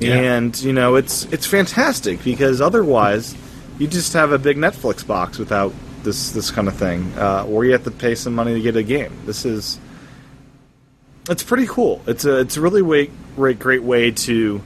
Yeah. 0.00 0.14
and 0.36 0.60
you 0.60 0.72
know 0.72 0.96
it's 0.96 1.24
it's 1.26 1.46
fantastic 1.46 2.22
because 2.24 2.60
otherwise 2.60 3.34
you 3.78 3.86
just 3.86 4.12
have 4.14 4.32
a 4.32 4.38
big 4.38 4.56
Netflix 4.56 5.06
box 5.06 5.38
without 5.38 5.72
this 6.02 6.32
this 6.32 6.50
kind 6.50 6.68
of 6.68 6.74
thing, 6.76 7.12
uh, 7.16 7.44
or 7.48 7.64
you 7.64 7.72
have 7.72 7.84
to 7.84 7.90
pay 7.90 8.14
some 8.14 8.34
money 8.34 8.54
to 8.54 8.60
get 8.60 8.76
a 8.76 8.82
game. 8.82 9.12
This 9.26 9.44
is 9.44 9.78
it's 11.30 11.42
pretty 11.42 11.66
cool. 11.66 12.02
It's 12.06 12.24
a 12.24 12.40
it's 12.40 12.56
a 12.56 12.60
really 12.60 12.82
way, 12.82 13.10
great 13.36 13.58
great 13.58 13.82
way 13.82 14.10
to 14.10 14.60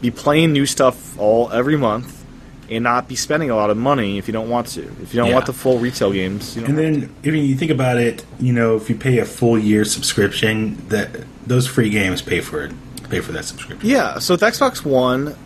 be 0.00 0.10
playing 0.10 0.52
new 0.52 0.66
stuff 0.66 1.18
all 1.18 1.50
every 1.52 1.76
month 1.76 2.24
and 2.70 2.84
not 2.84 3.06
be 3.08 3.14
spending 3.16 3.50
a 3.50 3.56
lot 3.56 3.70
of 3.70 3.76
money 3.76 4.18
if 4.18 4.26
you 4.28 4.32
don't 4.32 4.48
want 4.50 4.66
to. 4.68 4.82
If 5.02 5.12
you 5.14 5.18
don't 5.20 5.28
Yeah. 5.28 5.34
want 5.34 5.46
the 5.46 5.52
full 5.52 5.78
retail 5.78 6.12
games, 6.12 6.56
And 6.56 6.76
then, 6.78 7.10
if 7.22 7.34
you 7.34 7.54
think 7.54 7.70
about 7.70 7.98
it, 7.98 8.24
you 8.40 8.52
know, 8.52 8.76
if 8.76 8.88
you 8.88 8.96
pay 8.96 9.18
a 9.18 9.24
full 9.24 9.58
year 9.58 9.84
subscription, 9.84 10.76
that 10.88 11.10
those 11.46 11.66
free 11.66 11.90
games 11.90 12.22
pay 12.22 12.40
for 12.40 12.64
it, 12.64 12.72
pay 13.12 13.20
for 13.20 13.32
that 13.32 13.44
subscription. 13.44 13.88
Yeah, 13.88 14.18
so 14.18 14.34
with 14.34 14.40
Xbox 14.40 14.84
One, 14.84 15.36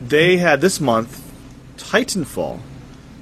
they 0.00 0.36
had 0.36 0.60
this 0.60 0.80
month 0.80 1.20
Titanfall 1.76 2.60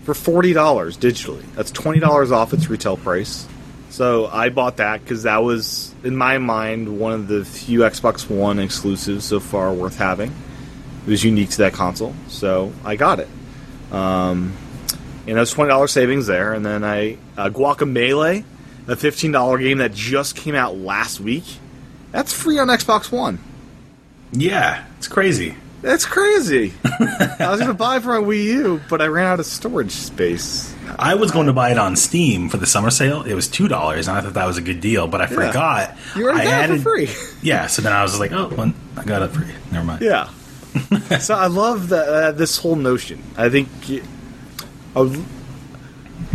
for 0.04 0.14
forty 0.14 0.52
dollars 0.52 0.96
digitally. 0.96 1.44
That's 1.54 1.70
twenty 1.70 2.00
dollars 2.00 2.32
off 2.32 2.52
its 2.52 2.68
retail 2.68 2.96
price. 2.96 3.46
So 3.90 4.26
I 4.26 4.50
bought 4.50 4.76
that 4.76 5.00
because 5.00 5.24
that 5.24 5.42
was, 5.42 5.92
in 6.04 6.16
my 6.16 6.38
mind, 6.38 7.00
one 7.00 7.12
of 7.12 7.26
the 7.26 7.44
few 7.44 7.80
Xbox 7.80 8.30
One 8.30 8.58
exclusives 8.58 9.24
so 9.24 9.40
far 9.40 9.72
worth 9.72 9.96
having. 9.96 10.30
It 11.06 11.10
was 11.10 11.24
unique 11.24 11.50
to 11.50 11.58
that 11.58 11.72
console, 11.72 12.14
so 12.28 12.72
I 12.84 12.96
got 12.96 13.18
it. 13.18 13.28
Um, 13.90 14.56
and 15.26 15.36
that's 15.36 15.52
twenty 15.52 15.70
dollars 15.70 15.92
savings 15.92 16.26
there. 16.26 16.54
And 16.54 16.64
then 16.64 16.82
I 16.84 17.18
uh, 17.36 17.50
Guacamelee, 17.50 18.44
a 18.86 18.96
fifteen 18.96 19.32
dollar 19.32 19.58
game 19.58 19.78
that 19.78 19.92
just 19.92 20.34
came 20.36 20.54
out 20.54 20.76
last 20.76 21.20
week. 21.20 21.44
That's 22.12 22.32
free 22.32 22.58
on 22.58 22.68
Xbox 22.68 23.12
One. 23.12 23.38
Yeah, 24.32 24.84
it's 24.98 25.08
crazy. 25.08 25.56
That's 25.82 26.04
crazy. 26.04 26.74
I 26.84 27.48
was 27.50 27.58
going 27.58 27.68
to 27.68 27.74
buy 27.74 27.96
it 27.96 28.02
for 28.02 28.20
my 28.20 28.26
Wii 28.26 28.44
U, 28.44 28.80
but 28.90 29.00
I 29.00 29.06
ran 29.06 29.26
out 29.26 29.40
of 29.40 29.46
storage 29.46 29.92
space. 29.92 30.74
I 30.98 31.14
was 31.14 31.30
going 31.30 31.46
to 31.46 31.54
buy 31.54 31.70
it 31.70 31.78
on 31.78 31.96
Steam 31.96 32.50
for 32.50 32.58
the 32.58 32.66
summer 32.66 32.90
sale. 32.90 33.22
It 33.22 33.32
was 33.34 33.48
two 33.48 33.66
dollars, 33.66 34.06
and 34.06 34.18
I 34.18 34.20
thought 34.20 34.34
that 34.34 34.46
was 34.46 34.58
a 34.58 34.62
good 34.62 34.80
deal. 34.80 35.06
But 35.06 35.22
I 35.22 35.26
forgot. 35.26 35.96
You 36.14 36.24
already 36.24 36.40
I 36.40 36.66
got 36.66 36.70
it 36.70 36.76
for 36.78 36.82
free. 36.82 37.08
Yeah, 37.42 37.66
so 37.66 37.80
then 37.80 37.92
I 37.92 38.02
was 38.02 38.18
like, 38.18 38.32
oh, 38.32 38.48
well, 38.48 38.74
I 38.96 39.04
got 39.04 39.22
it 39.22 39.28
free. 39.28 39.54
Never 39.72 39.86
mind. 39.86 40.02
Yeah. 40.02 40.28
so 41.18 41.34
I 41.34 41.46
love 41.46 41.88
that 41.88 42.08
uh, 42.08 42.32
this 42.32 42.58
whole 42.58 42.76
notion. 42.76 43.22
I 43.36 43.48
think 43.48 43.68
I, 44.94 45.24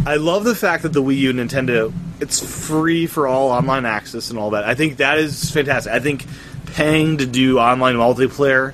I 0.08 0.16
love 0.16 0.44
the 0.44 0.56
fact 0.56 0.84
that 0.84 0.94
the 0.94 1.04
Wii 1.04 1.18
U 1.18 1.34
Nintendo 1.34 1.94
it's 2.20 2.68
free 2.68 3.08
for 3.08 3.28
all 3.28 3.52
online 3.52 3.86
access 3.86 4.30
and 4.30 4.40
all 4.40 4.52
that. 4.52 4.64
I 4.64 4.76
think 4.76 4.98
that 4.98 5.18
is 5.18 5.52
fantastic. 5.52 5.92
I 5.92 6.00
think 6.00 6.26
paying 6.76 7.18
to 7.18 7.26
do 7.26 7.60
online 7.60 7.96
multiplayer 7.96 8.74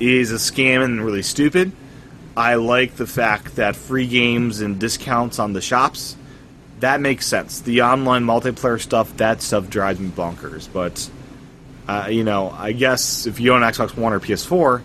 is 0.00 0.32
a 0.32 0.36
scam 0.36 0.82
and 0.82 1.04
really 1.04 1.22
stupid. 1.22 1.70
I 2.36 2.54
like 2.54 2.96
the 2.96 3.06
fact 3.06 3.56
that 3.56 3.76
free 3.76 4.06
games 4.06 4.60
and 4.60 4.80
discounts 4.80 5.38
on 5.38 5.52
the 5.52 5.60
shops 5.60 6.16
that 6.80 7.00
makes 7.00 7.26
sense. 7.26 7.60
The 7.60 7.82
online 7.82 8.24
multiplayer 8.24 8.80
stuff, 8.80 9.16
that 9.18 9.42
stuff 9.42 9.70
drives 9.70 10.00
me 10.00 10.08
bonkers. 10.08 10.68
But 10.70 11.08
uh, 11.86 12.08
you 12.10 12.24
know, 12.24 12.50
I 12.50 12.72
guess 12.72 13.26
if 13.26 13.40
you 13.40 13.52
own 13.54 13.62
Xbox 13.62 13.96
One 13.96 14.12
or 14.12 14.20
PS4, 14.20 14.82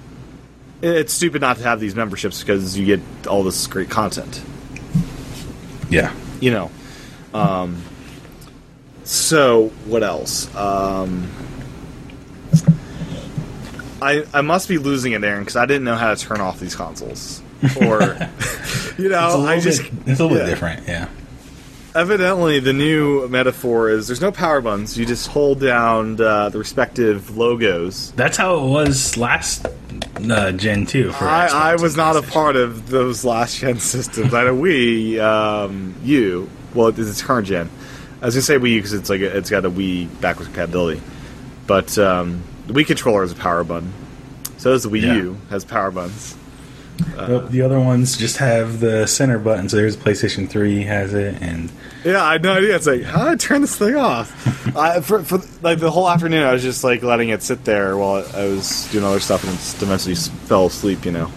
it's 0.82 1.14
stupid 1.14 1.42
not 1.42 1.58
to 1.58 1.64
have 1.64 1.80
these 1.80 1.96
memberships 1.96 2.42
because 2.42 2.78
you 2.78 2.86
get 2.86 3.28
all 3.28 3.44
this 3.44 3.66
great 3.68 3.90
content. 3.90 4.44
Yeah. 5.90 6.14
You 6.40 6.52
know. 6.52 6.72
Um, 7.34 7.82
so 9.04 9.70
what 9.86 10.04
else? 10.04 10.54
Um, 10.56 11.30
I 14.06 14.26
I 14.34 14.42
must 14.42 14.68
be 14.70 14.78
losing 14.78 15.14
it, 15.14 15.24
Aaron, 15.24 15.42
because 15.42 15.56
I 15.56 15.66
didn't 15.66 15.84
know 15.84 15.96
how 15.96 16.14
to 16.14 16.20
turn 16.20 16.42
off 16.42 16.60
these 16.60 16.76
consoles. 16.76 17.42
Or 17.82 18.02
you 18.98 19.10
know, 19.10 19.28
It's 19.28 19.36
a 19.36 19.40
I 19.48 19.60
just 19.60 19.82
bit, 19.84 19.92
it's 20.12 20.20
a 20.20 20.24
little 20.24 20.38
yeah. 20.38 20.44
bit 20.44 20.50
different. 20.50 20.88
Yeah. 20.88 21.08
evidently 21.96 22.60
the 22.60 22.74
new 22.74 23.28
metaphor 23.30 23.90
is 23.90 24.08
there's 24.08 24.22
no 24.22 24.32
power 24.32 24.62
buttons. 24.62 24.98
You 24.98 25.06
just 25.06 25.28
hold 25.30 25.62
down 25.62 26.20
uh, 26.22 26.50
the 26.50 26.60
respective 26.60 27.38
logos. 27.38 28.12
That's 28.12 28.38
how 28.38 28.58
it 28.58 28.70
was 28.70 29.18
last 29.18 29.66
uh, 30.30 30.52
Gen 30.52 30.86
2. 30.86 31.12
For 31.14 31.26
I, 31.26 31.48
I 31.72 31.76
was 31.78 31.96
not 31.98 32.16
a 32.18 32.22
part 32.22 32.56
of 32.56 32.90
those 32.90 33.24
last 33.26 33.58
gen 33.58 33.80
systems. 33.80 34.34
I 34.34 34.44
know 34.44 34.56
Wii 34.56 35.20
um, 35.20 35.96
U. 36.04 36.50
Well, 36.76 36.90
it's 36.90 37.00
it's 37.00 37.22
current 37.24 37.48
gen. 37.48 37.70
I 38.22 38.26
was 38.26 38.36
gonna 38.36 38.44
say 38.44 38.58
Wii 38.58 38.72
U 38.72 38.78
because 38.80 38.94
it's 38.94 39.10
like 39.10 39.22
a, 39.22 39.38
it's 39.38 39.50
got 39.50 39.66
a 39.66 39.72
Wii 39.72 40.10
backwards 40.22 40.48
compatibility, 40.50 41.02
but 41.68 41.98
um, 41.98 42.44
the 42.68 42.74
Wii 42.74 42.86
controller 42.88 43.22
has 43.22 43.32
a 43.32 43.36
power 43.36 43.64
button. 43.64 43.92
So 44.58 44.72
does 44.72 44.84
the 44.84 44.90
Wii 44.90 45.02
Yeah. 45.02 45.14
U 45.16 45.38
has 45.50 45.64
power 45.66 45.92
buttons. 45.92 46.36
Nope, 47.18 47.50
the 47.50 47.62
other 47.62 47.78
ones 47.78 48.18
just 48.18 48.38
have 48.38 48.80
the 48.80 49.06
center 49.06 49.38
button. 49.38 49.68
So 49.68 49.76
there's 49.76 49.98
PlayStation 49.98 50.48
3 50.50 50.84
has 50.84 51.14
it, 51.14 51.42
and 51.42 51.70
Yeah, 52.06 52.24
I 52.24 52.34
had 52.34 52.44
no 52.44 52.54
idea. 52.54 52.74
It's 52.74 52.88
like, 52.88 53.04
how 53.04 53.26
do 53.26 53.30
I 53.32 53.36
turn 53.36 53.60
this 53.62 53.76
thing 53.76 53.96
off? 53.98 54.32
I, 54.78 55.02
for, 55.02 55.22
for 55.22 55.42
like 55.62 55.80
the 55.80 55.92
whole 55.92 56.10
afternoon, 56.10 56.44
I 56.44 56.54
was 56.54 56.64
just 56.64 56.86
like 56.86 57.04
letting 57.04 57.30
it 57.30 57.44
sit 57.44 57.66
there 57.66 57.98
while 57.98 58.26
I 58.34 58.46
was 58.46 58.90
doing 58.94 59.04
other 59.04 59.20
stuff, 59.20 59.44
and 59.44 59.52
just 59.54 59.82
eventually 59.82 60.16
fell 60.16 60.68
asleep. 60.68 61.04
You 61.06 61.12
know, 61.12 61.32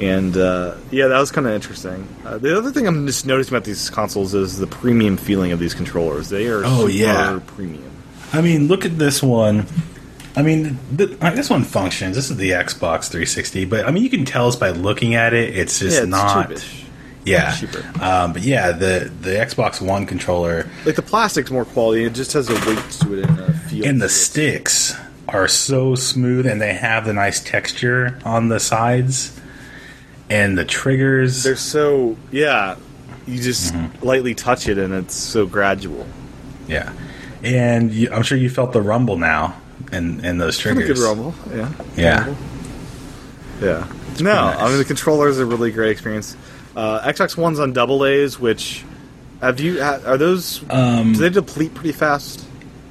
and 0.00 0.34
uh, 0.38 0.76
yeah, 0.90 1.08
that 1.08 1.18
was 1.20 1.30
kind 1.32 1.46
of 1.46 1.52
interesting. 1.52 2.08
Uh, 2.24 2.38
the 2.38 2.56
other 2.56 2.70
thing 2.70 2.86
I'm 2.86 3.06
just 3.06 3.26
noticing 3.26 3.52
about 3.54 3.64
these 3.64 3.90
consoles 3.90 4.32
is 4.32 4.58
the 4.58 4.66
premium 4.66 5.18
feeling 5.18 5.52
of 5.52 5.58
these 5.58 5.74
controllers. 5.74 6.30
They 6.30 6.46
are 6.46 6.62
Oh, 6.64 6.86
super 6.88 6.90
yeah. 6.92 7.40
premium. 7.46 7.90
I 8.32 8.40
mean, 8.40 8.68
look 8.68 8.86
at 8.86 8.98
this 8.98 9.22
one. 9.22 9.66
I 10.38 10.42
mean, 10.42 10.78
th- 10.96 11.18
this 11.18 11.50
one 11.50 11.64
functions. 11.64 12.14
This 12.14 12.30
is 12.30 12.36
the 12.36 12.50
Xbox 12.52 13.08
360, 13.10 13.64
but 13.64 13.86
I 13.86 13.90
mean, 13.90 14.04
you 14.04 14.10
can 14.10 14.24
tell 14.24 14.46
us 14.46 14.54
by 14.56 14.70
looking 14.70 15.14
at 15.16 15.34
it. 15.34 15.56
It's 15.56 15.78
just 15.80 15.96
Yeah, 15.96 16.02
it's 16.02 16.08
not. 16.10 16.48
cheapish. 16.50 16.84
Yeah. 17.24 17.54
Um, 18.00 18.32
but 18.32 18.42
yeah, 18.42 18.70
the 18.72 19.10
the 19.20 19.30
Xbox 19.30 19.80
One 19.82 20.06
controller 20.06 20.66
Like 20.86 20.94
the 20.94 21.02
plastic's 21.02 21.50
more 21.50 21.64
quality. 21.64 22.04
It 22.04 22.14
just 22.14 22.32
has 22.34 22.48
a 22.48 22.54
weight 22.54 22.90
to 23.00 23.18
it 23.18 23.28
and 23.28 23.40
a 23.40 23.52
feel. 23.52 23.84
and 23.84 24.00
the 24.00 24.06
it. 24.06 24.10
sticks 24.10 24.94
are 25.28 25.48
so 25.48 25.94
smooth, 25.94 26.46
and 26.46 26.60
they 26.62 26.72
have 26.72 27.04
the 27.04 27.12
nice 27.12 27.40
texture 27.42 28.18
on 28.24 28.48
the 28.48 28.58
sides, 28.60 29.38
and 30.30 30.56
the 30.56 30.64
triggers. 30.64 31.42
They're 31.42 31.56
so 31.56 32.16
yeah. 32.30 32.76
You 33.26 33.42
just 33.42 33.74
Mm-hmm. 33.74 34.06
lightly 34.06 34.34
touch 34.34 34.68
it, 34.68 34.78
and 34.78 34.94
it's 34.94 35.14
so 35.14 35.44
gradual. 35.46 36.06
yeah, 36.66 36.92
and 37.42 37.92
you, 37.92 38.10
I'm 38.10 38.22
sure 38.22 38.38
you 38.38 38.48
felt 38.48 38.72
the 38.72 38.80
rumble 38.80 39.18
now, 39.18 39.54
and 39.92 40.24
and 40.24 40.40
those 40.40 40.60
Pretty 40.60 40.80
triggers. 40.80 41.00
good 41.00 41.06
rumble. 41.08 41.34
Yeah. 41.50 41.72
Yeah. 41.96 42.34
Yeah. 43.60 43.86
No, 44.20 44.32
nice. 44.34 44.56
I 44.58 44.68
mean 44.68 44.78
the 44.78 44.84
controller 44.84 45.28
is 45.28 45.38
a 45.38 45.46
really 45.46 45.70
great 45.70 45.90
experience. 45.90 46.36
Uh, 46.76 47.00
Xbox 47.02 47.36
One's 47.36 47.58
on 47.60 47.72
double 47.72 48.04
A's, 48.04 48.38
which 48.38 48.84
have 49.40 49.60
you? 49.60 49.80
Are 49.80 50.16
those? 50.16 50.62
Um, 50.70 51.12
do 51.12 51.18
they 51.20 51.30
deplete 51.30 51.74
pretty 51.74 51.92
fast? 51.92 52.44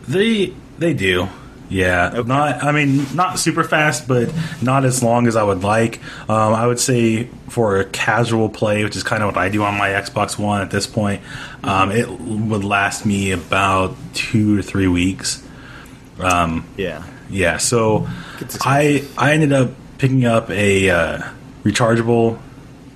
They 0.08 0.54
they 0.78 0.94
do. 0.94 1.28
Yeah, 1.70 2.24
not. 2.26 2.64
I 2.64 2.72
mean, 2.72 3.06
not 3.14 3.40
super 3.40 3.64
fast, 3.66 4.08
but 4.08 4.34
not 4.62 4.86
as 4.86 5.04
long 5.04 5.28
as 5.28 5.36
I 5.36 5.44
would 5.44 5.64
like. 5.64 6.00
Um, 6.30 6.54
I 6.54 6.66
would 6.66 6.80
say 6.80 7.26
for 7.50 7.80
a 7.82 7.86
casual 7.86 8.48
play, 8.48 8.86
which 8.86 8.96
is 8.96 9.04
kind 9.04 9.22
of 9.22 9.28
what 9.28 9.38
I 9.38 9.50
do 9.50 9.64
on 9.64 9.78
my 9.78 9.90
Xbox 9.90 10.40
One 10.40 10.62
at 10.62 10.72
this 10.72 10.88
point, 10.88 11.22
um, 11.66 11.92
it 11.92 12.10
would 12.10 12.64
last 12.64 13.06
me 13.06 13.32
about 13.32 13.98
two 14.14 14.56
to 14.56 14.64
three 14.64 14.88
weeks. 14.88 15.44
Yeah. 16.20 17.04
Yeah, 17.30 17.58
so 17.58 18.08
I 18.62 19.06
I 19.18 19.34
ended 19.34 19.52
up 19.52 19.72
picking 19.98 20.24
up 20.26 20.50
a 20.50 20.90
uh, 20.90 21.22
rechargeable 21.64 22.40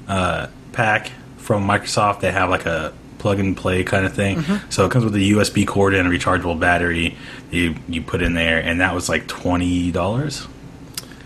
uh, 0.07 0.48
pack 0.72 1.11
from 1.38 1.68
Microsoft. 1.68 2.22
They 2.22 2.31
have 2.31 2.49
like 2.49 2.65
a 2.65 2.93
plug 3.18 3.39
and 3.39 3.56
play 3.57 3.84
kind 3.84 4.06
of 4.06 4.14
thing. 4.14 4.41
So 4.69 4.85
it 4.85 4.91
comes 4.91 5.03
with 5.03 5.15
a 5.15 5.19
USB 5.19 5.68
cord 5.68 5.93
and 5.93 6.07
a 6.07 6.11
rechargeable 6.18 6.57
battery. 6.60 7.18
You 7.52 7.76
you 7.89 8.02
put 8.02 8.22
in 8.22 8.34
there, 8.34 8.60
and 8.60 8.80
that 8.80 8.95
was 8.95 9.10
like 9.10 9.27
twenty 9.27 9.91
dollars. 9.91 10.48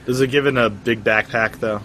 Does 0.07 0.19
it 0.21 0.31
give 0.31 0.47
it 0.47 0.57
a 0.57 0.69
big 0.71 1.03
backpack 1.03 1.59
though? 1.59 1.81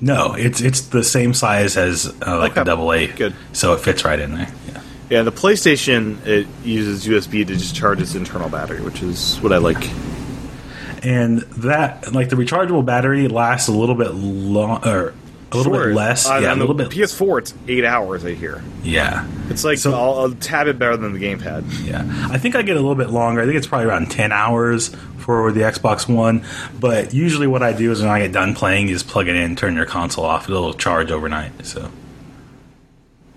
No, 0.00 0.32
it's 0.32 0.62
it's 0.62 0.80
the 0.80 1.04
same 1.04 1.34
size 1.34 1.76
as 1.76 2.06
uh, 2.26 2.38
like 2.38 2.52
Okay. 2.52 2.62
a 2.62 2.64
double 2.64 2.90
A. 2.92 3.06
Good. 3.08 3.34
So 3.52 3.74
it 3.74 3.80
fits 3.80 4.02
right 4.04 4.18
in 4.18 4.34
there. 4.34 4.48
Yeah. 4.68 4.80
Yeah, 5.10 5.22
the 5.22 5.32
PlayStation 5.32 6.24
it 6.26 6.46
uses 6.64 7.06
USB 7.06 7.46
to 7.46 7.54
just 7.54 7.74
charge 7.76 8.00
its 8.00 8.14
internal 8.14 8.48
battery, 8.48 8.80
which 8.80 9.02
is 9.02 9.36
what 9.40 9.52
I 9.52 9.58
like. 9.58 9.88
And 11.02 11.40
that 11.58 12.12
like 12.14 12.30
the 12.30 12.36
rechargeable 12.36 12.84
battery 12.84 13.28
lasts 13.28 13.68
a 13.68 13.72
little 13.72 13.94
bit 13.94 14.14
long 14.14 14.86
or 14.88 15.12
a 15.52 15.56
little 15.56 15.74
Sure. 15.74 15.86
bit 15.88 15.94
less. 15.94 16.26
On- 16.26 16.42
yeah, 16.42 16.54
a 16.54 16.56
little 16.56 16.74
bit. 16.74 16.88
PS4, 16.88 17.38
it's 17.38 17.54
eight 17.68 17.84
hours. 17.84 18.24
I 18.24 18.32
hear 18.32 18.62
yeah. 18.82 19.26
it's 19.50 19.62
like 19.64 19.76
So- 19.78 19.92
all, 19.94 20.24
a 20.24 20.34
tad 20.34 20.64
bit 20.64 20.78
better 20.78 20.96
than 20.96 21.12
the 21.12 21.20
gamepad. 21.20 21.64
Yeah, 21.86 22.04
I 22.30 22.38
think 22.38 22.56
I 22.56 22.62
get 22.62 22.76
a 22.76 22.80
little 22.80 22.94
bit 22.94 23.10
longer. 23.10 23.42
I 23.42 23.44
think 23.44 23.56
it's 23.56 23.66
probably 23.66 23.86
around 23.86 24.10
ten 24.10 24.32
hours 24.32 24.88
for 25.18 25.52
the 25.52 25.60
Xbox 25.60 26.08
One. 26.08 26.42
But 26.80 27.12
usually, 27.12 27.46
what 27.46 27.62
I 27.62 27.72
do 27.74 27.92
is 27.92 28.00
when 28.00 28.10
I 28.10 28.20
get 28.20 28.32
done 28.32 28.54
playing, 28.54 28.88
you 28.88 28.94
just 28.94 29.06
plug 29.06 29.28
it 29.28 29.36
in, 29.36 29.54
turn 29.56 29.76
your 29.76 29.86
console 29.86 30.24
off. 30.24 30.48
It'll 30.48 30.72
charge 30.74 31.10
overnight. 31.10 31.52
So 31.66 31.90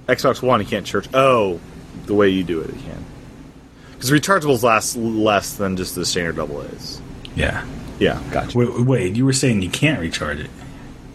Xbox 0.07 0.41
One, 0.41 0.59
you 0.61 0.65
can't 0.65 0.85
charge. 0.85 1.07
Oh, 1.13 1.59
the 2.05 2.13
way 2.13 2.29
you 2.29 2.43
do 2.43 2.61
it, 2.61 2.73
you 2.73 2.81
can. 2.81 3.05
Because 3.93 4.11
rechargeables 4.11 4.63
last 4.63 4.95
less 4.95 5.55
than 5.55 5.75
just 5.75 5.95
the 5.95 6.05
standard 6.05 6.35
double 6.35 6.63
A's. 6.63 7.01
yeah. 7.35 7.65
Yeah, 7.99 8.21
gotcha. 8.29 8.55
Wait, 8.55 8.79
wait, 8.81 9.15
you 9.15 9.25
were 9.25 9.33
saying 9.33 9.63
you 9.63 9.71
can't 9.71 9.99
recharge 9.99 10.39
it? 10.39 10.51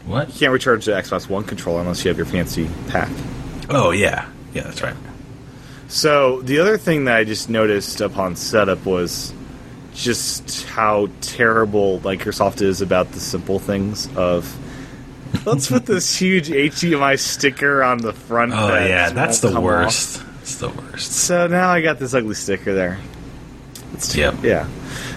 What? 0.04 0.32
You 0.34 0.34
can't 0.40 0.52
recharge 0.52 0.84
the 0.84 0.90
Xbox 0.90 1.28
One 1.28 1.44
controller 1.44 1.80
unless 1.80 2.04
you 2.04 2.08
have 2.08 2.16
your 2.16 2.26
fancy 2.26 2.68
pack. 2.88 3.08
Oh 3.70 3.92
yeah, 3.92 4.28
yeah, 4.52 4.62
that's 4.62 4.82
right. 4.82 4.96
So 5.86 6.42
the 6.42 6.58
other 6.58 6.76
thing 6.78 7.04
that 7.04 7.16
I 7.16 7.22
just 7.22 7.48
noticed 7.48 8.00
upon 8.00 8.34
setup 8.34 8.84
was 8.84 9.32
just 9.94 10.64
how 10.64 11.08
terrible 11.20 12.00
Microsoft 12.00 12.62
is 12.62 12.80
about 12.80 13.12
the 13.12 13.20
simple 13.20 13.60
things 13.60 14.08
of. 14.16 14.58
Let's 15.44 15.68
put 15.68 15.86
this 15.86 16.14
huge 16.16 16.48
HDMI 16.48 17.18
sticker 17.18 17.82
on 17.82 17.98
the 17.98 18.12
front. 18.12 18.52
Oh 18.54 18.68
yeah, 18.68 19.10
that's 19.10 19.40
the 19.40 19.60
worst. 19.60 20.20
off. 20.20 20.42
It's 20.42 20.56
the 20.56 20.68
worst. 20.68 21.12
So 21.12 21.46
now 21.46 21.70
I 21.70 21.80
got 21.80 21.98
this 21.98 22.14
ugly 22.14 22.34
sticker 22.34 22.74
there. 22.74 22.98
It's 23.94 24.14
Yep. 24.14 24.36
yeah. 24.42 24.66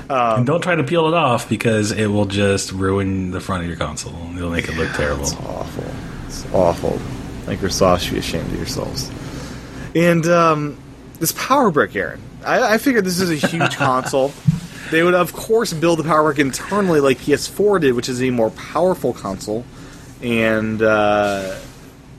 and 0.10 0.46
don't 0.46 0.62
try 0.62 0.76
to 0.76 0.84
peel 0.84 1.08
it 1.08 1.14
off 1.14 1.48
because 1.50 1.92
it 1.92 2.08
will 2.08 2.26
just 2.26 2.72
ruin 2.72 3.32
the 3.32 3.40
front 3.40 3.64
of 3.64 3.68
your 3.70 3.78
console. 3.78 4.14
It'll 4.36 4.52
make 4.52 4.68
it 4.68 4.76
look 4.78 4.92
terrible. 4.94 5.24
It's 5.24 5.34
awful. 5.36 5.86
It's 6.28 6.46
awful. 6.54 7.00
Microsoft 7.46 8.02
should 8.02 8.14
be 8.14 8.20
ashamed 8.20 8.48
of 8.52 8.58
yourselves. 8.58 9.10
And 9.96 10.26
um, 10.28 10.78
this 11.20 11.32
power 11.34 11.72
brick, 11.72 11.96
Aaron. 11.96 12.22
I, 12.44 12.74
I 12.74 12.78
figured 12.78 13.06
this 13.06 13.20
is 13.20 13.32
a 13.44 13.48
huge 13.48 13.76
console. 13.78 14.34
They 14.92 15.02
would, 15.02 15.14
of 15.16 15.34
course, 15.34 15.74
build 15.74 16.00
the 16.00 16.04
power 16.04 16.24
brick 16.24 16.40
internally 16.40 17.00
like 17.00 17.18
PS4 17.20 17.82
did, 17.82 17.94
which 17.94 18.10
is 18.10 18.22
a 18.22 18.30
more 18.30 18.52
powerful 18.52 19.14
console. 19.14 19.64
And 20.22 20.82
uh, 20.82 21.56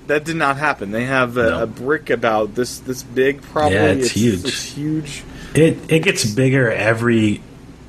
that 0.06 0.24
did 0.24 0.36
not 0.36 0.56
happen. 0.58 0.90
They 0.90 1.04
have 1.04 1.36
a, 1.36 1.50
No. 1.50 1.62
a 1.62 1.66
brick 1.66 2.10
about 2.10 2.54
this 2.54 2.78
this 2.80 3.02
big, 3.02 3.42
probably. 3.42 3.74
Yeah, 3.76 3.84
it's 3.86 4.10
huge. 4.10 4.44
It's 4.44 4.62
huge. 4.62 5.24
It 5.54 5.78
it 5.90 6.00
gets 6.00 6.24
bigger 6.24 6.70
every 6.70 7.40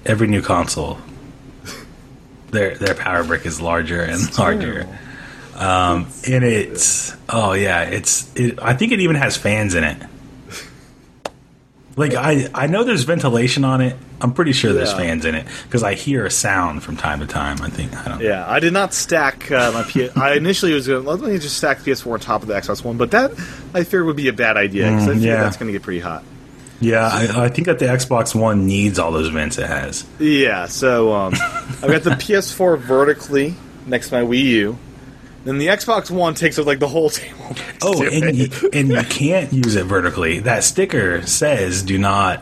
every 0.06 0.28
new 0.28 0.42
console. 0.42 0.98
Their 2.52 2.76
their 2.78 2.96
power 2.96 3.24
brick 3.24 3.46
is 3.46 3.60
larger 3.62 4.02
and 4.02 4.38
larger. 4.38 4.88
Um, 5.56 6.08
and 6.28 6.44
it's 6.44 7.14
oh 7.28 7.54
yeah, 7.54 7.82
it's 7.82 8.34
it, 8.36 8.60
I 8.62 8.74
think 8.74 8.94
it 8.94 9.02
even 9.02 9.18
has 9.18 9.36
fans 9.36 9.76
in 9.76 9.84
it. 9.84 10.02
Like 11.98 12.14
I 12.14 12.48
I 12.54 12.68
know 12.68 12.84
there's 12.84 13.04
ventilation 13.04 13.66
on 13.66 13.82
it. 13.82 13.98
I'm 14.22 14.34
pretty 14.34 14.52
sure 14.54 14.72
there's 14.72 14.92
Yeah. 14.92 14.98
fans 14.98 15.26
in 15.26 15.36
it 15.36 15.46
because 15.64 15.84
I 15.84 15.96
hear 15.96 16.26
a 16.26 16.32
sound 16.32 16.84
from 16.84 16.96
time 16.96 17.20
to 17.20 17.28
time. 17.28 17.62
I 17.62 17.70
think 17.70 17.94
I 17.96 18.08
don't. 18.10 18.22
Yeah, 18.22 18.50
I 18.50 18.60
did 18.60 18.72
not 18.72 18.94
stack 18.94 19.52
uh, 19.52 19.72
my 19.74 19.84
PS. 19.84 20.16
I 20.18 20.36
initially 20.36 20.74
was 20.74 20.88
going 20.88 21.04
to 21.04 21.10
let 21.10 21.20
me 21.22 21.38
just 21.40 21.58
stack 21.58 21.80
PS4 21.80 22.14
on 22.14 22.20
top 22.20 22.42
of 22.44 22.48
the 22.48 22.54
Xbox 22.54 22.84
One, 22.84 22.98
but 22.98 23.12
that 23.12 23.32
I 23.74 23.84
feared 23.84 24.06
would 24.06 24.16
be 24.16 24.28
a 24.28 24.34
bad 24.34 24.58
idea 24.58 24.86
because 24.86 25.08
I 25.08 25.12
Mm, 25.12 25.14
figured 25.16 25.24
yeah. 25.38 25.44
that's 25.44 25.58
going 25.58 25.68
to 25.68 25.74
get 25.74 25.82
pretty 25.82 26.00
hot. 26.00 26.24
Yeah, 26.80 27.08
I, 27.12 27.46
I 27.46 27.50
think 27.50 27.66
that 27.66 27.80
the 27.80 27.86
Xbox 27.86 28.36
One 28.36 28.68
needs 28.68 29.00
all 29.00 29.12
those 29.12 29.30
vents 29.30 29.58
it 29.58 29.66
has. 29.66 30.06
Yeah, 30.20 30.68
so 30.68 31.12
um, 31.14 31.34
I've 31.34 31.82
got 31.90 32.04
the 32.04 32.12
PS4 32.12 32.78
vertically 32.78 33.56
next 33.88 34.10
to 34.10 34.22
my 34.22 34.28
Wii 34.28 34.44
U. 34.44 34.78
Then 35.48 35.60
the 35.60 35.68
Xbox 35.68 36.12
One 36.12 36.34
takes 36.34 36.60
up 36.60 36.66
like 36.66 36.80
the 36.80 36.90
whole 36.90 37.10
table. 37.10 37.56
Oh, 37.82 38.04
and 38.04 38.36
you, 38.36 38.50
and 38.74 38.90
you 38.90 39.02
can't 39.04 39.54
use 39.54 39.76
it 39.76 39.86
vertically. 39.86 40.40
That 40.40 40.64
sticker 40.66 41.22
says 41.26 41.84
do 41.84 41.98
not. 41.98 42.42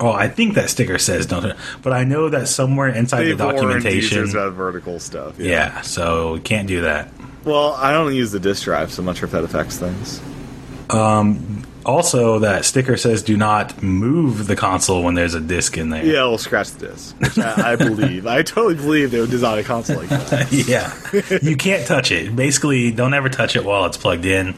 Oh, 0.00 0.10
I 0.10 0.28
think 0.28 0.54
that 0.56 0.68
sticker 0.68 0.98
says 0.98 1.24
don't. 1.26 1.56
But 1.80 1.92
I 1.94 2.04
know 2.04 2.28
that 2.28 2.48
somewhere 2.48 2.88
inside 2.88 3.24
They've 3.24 3.38
the 3.38 3.52
documentation. 3.52 4.28
about 4.28 4.52
vertical 4.54 4.98
stuff. 5.00 5.38
Yeah. 5.38 5.48
Yeah, 5.48 5.80
so 5.82 6.34
we 6.34 6.40
can't 6.40 6.68
do 6.68 6.82
that. 6.82 7.08
Well, 7.44 7.72
I 7.74 7.92
don't 7.92 8.12
use 8.14 8.32
the 8.32 8.40
disk 8.40 8.64
drive, 8.64 8.92
so 8.92 9.00
I'm 9.00 9.06
not 9.06 9.16
sure 9.16 9.26
if 9.26 9.32
that 9.32 9.44
affects 9.44 9.78
things. 9.78 10.20
Um, 10.90 11.53
Also, 11.84 12.38
that 12.40 12.64
sticker 12.64 12.96
says 12.96 13.22
do 13.22 13.36
not 13.36 13.82
move 13.82 14.46
the 14.46 14.56
console 14.56 15.02
when 15.02 15.14
there's 15.14 15.34
a 15.34 15.40
disc 15.40 15.76
in 15.76 15.90
there. 15.90 16.04
Yeah, 16.04 16.20
it'll 16.20 16.38
scratch 16.38 16.70
the 16.72 16.88
disc, 16.88 17.14
which 17.20 17.38
I, 17.38 17.72
I 17.72 17.76
believe. 17.76 18.26
I 18.26 18.42
totally 18.42 18.74
believe 18.76 19.10
they 19.10 19.20
would 19.20 19.30
design 19.30 19.58
a 19.58 19.62
console 19.62 19.96
like 19.98 20.08
that. 20.08 20.50
yeah. 21.30 21.38
you 21.42 21.56
can't 21.56 21.86
touch 21.86 22.10
it. 22.10 22.34
Basically, 22.34 22.90
don't 22.90 23.14
ever 23.14 23.28
touch 23.28 23.56
it 23.56 23.64
while 23.64 23.84
it's 23.86 23.96
plugged 23.98 24.24
in. 24.24 24.54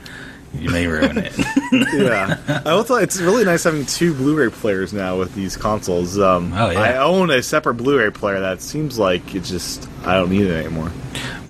you 0.55 0.71
may 0.71 0.87
ruin 0.87 1.19
it. 1.19 1.37
yeah, 1.93 2.63
I 2.65 2.71
also 2.71 2.95
it's 2.95 3.21
really 3.21 3.45
nice 3.45 3.65
having 3.65 3.85
two 3.85 4.15
Blu-ray 4.15 4.49
players 4.51 4.93
now 4.93 5.19
with 5.19 5.35
these 5.35 5.57
consoles. 5.57 6.19
Um, 6.19 6.53
Oh, 6.55 6.71
yeah. 6.71 6.81
I 6.81 6.97
own 6.99 7.31
a 7.31 7.43
separate 7.43 7.75
Blu-ray 7.75 8.11
player 8.13 8.41
that 8.41 8.63
seems 8.63 8.99
like 8.99 9.35
it 9.35 9.43
just 9.43 9.89
I 10.05 10.15
don't 10.15 10.31
need 10.31 10.47
it 10.47 10.53
anymore. 10.65 10.93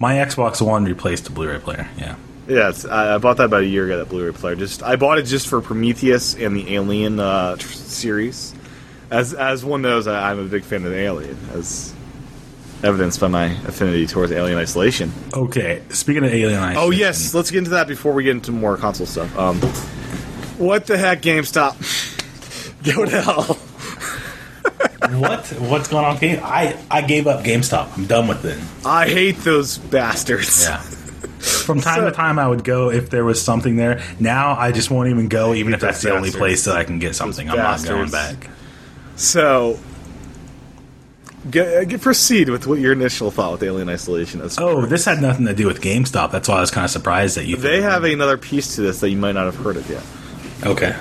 My 0.01 0.15
Xbox 0.15 0.61
One 0.65 0.85
replaced 0.87 1.25
the 1.27 1.31
Blu-ray 1.31 1.59
player. 1.59 1.89
Yeah. 1.99 2.17
Yeah, 2.49 2.73
I, 2.91 3.15
I 3.15 3.19
bought 3.19 3.39
that 3.39 3.45
about 3.45 3.63
a 3.63 3.67
year 3.67 3.85
ago. 3.87 3.99
That 3.99 4.09
Blu-ray 4.09 4.33
player. 4.33 4.55
Just 4.55 4.83
I 4.83 4.97
bought 4.97 5.19
it 5.19 5.25
just 5.25 5.49
for 5.49 5.61
Prometheus 5.61 6.35
and 6.35 6.57
the 6.57 6.75
Alien 6.75 7.19
uh, 7.19 7.57
tr- 7.57 7.69
series. 7.69 8.55
As 9.11 9.35
as 9.35 9.65
one 9.65 9.83
knows, 9.83 10.07
I, 10.07 10.31
I'm 10.31 10.39
a 10.39 10.45
big 10.45 10.65
fan 10.65 10.85
of 10.85 10.91
the 10.91 10.97
Alien, 10.99 11.37
as 11.53 11.93
evidenced 12.83 13.21
by 13.21 13.29
my 13.29 13.47
affinity 13.47 14.07
towards 14.07 14.33
Alien 14.33 14.59
Isolation. 14.59 15.13
Okay. 15.33 15.83
Speaking 15.89 16.25
of 16.25 16.33
Alien 16.33 16.61
Isolation. 16.61 16.83
Oh 16.83 16.91
yes, 16.91 17.35
let's 17.35 17.51
get 17.51 17.59
into 17.59 17.71
that 17.71 17.89
before 17.89 18.13
we 18.13 18.25
get 18.25 18.33
into 18.33 18.53
more 18.53 18.77
console 18.77 19.07
stuff. 19.07 19.37
Um, 19.37 19.61
what 20.59 20.87
the 20.87 20.97
heck, 20.97 21.23
GameStop? 21.23 21.75
Go 22.95 23.05
to 23.05 23.23
hell. 23.23 23.59
What? 25.09 25.47
What's 25.61 25.89
going 25.89 26.05
on? 26.05 26.17
I 26.43 26.77
I 26.91 27.01
gave 27.03 27.29
up 27.29 27.45
GameStop. 27.45 27.97
I'm 27.97 28.07
done 28.07 28.27
with 28.27 28.45
it. 28.45 28.59
I 28.85 29.07
hate 29.09 29.37
those 29.39 29.79
bastards. 29.79 30.65
Yeah. 30.65 30.83
From 31.67 31.81
time 31.81 32.05
to 32.05 32.13
time, 32.13 32.39
I 32.39 32.47
would 32.49 32.65
go 32.65 32.91
if 32.91 33.11
there 33.11 33.25
was 33.25 33.43
something 33.43 33.77
there. 33.77 34.03
Now 34.21 34.57
I 34.57 34.73
just 34.73 34.91
won't 34.91 35.09
even 35.11 35.29
go, 35.29 35.53
even 35.55 35.75
if 35.75 35.81
that's 35.81 36.01
the 36.03 36.15
only 36.15 36.31
place 36.31 36.65
that 36.65 36.77
I 36.77 36.85
can 36.85 36.99
get 36.99 37.15
something. 37.15 37.51
I'm 37.51 37.57
not 37.57 37.85
going 37.85 38.11
back. 38.11 38.49
So, 39.17 39.79
get, 41.51 41.89
get, 41.89 42.01
proceed 42.01 42.49
with 42.49 42.67
what 42.67 42.79
your 42.79 42.93
initial 42.93 43.31
thought 43.31 43.53
with 43.53 43.63
Alien 43.63 43.89
Isolation 43.89 44.41
is. 44.43 44.59
Oh, 44.59 44.85
this 44.87 45.05
had 45.05 45.21
nothing 45.23 45.47
to 45.47 45.55
do 45.55 45.67
with 45.67 45.81
GameStop. 45.81 46.31
That's 46.31 46.49
why 46.49 46.59
I 46.59 46.61
was 46.61 46.71
kind 46.71 46.85
of 46.85 46.91
surprised 46.91 47.37
that 47.37 47.47
you. 47.47 47.57
They 47.57 47.81
have 47.81 48.05
another 48.05 48.37
piece 48.37 48.75
to 48.77 48.83
this 48.83 49.01
that 49.01 49.11
you 49.11 49.17
might 49.17 49.33
not 49.33 49.47
have 49.47 49.57
heard 49.57 49.77
of 49.77 49.89
yet. 49.89 50.03
Okay. 50.65 50.95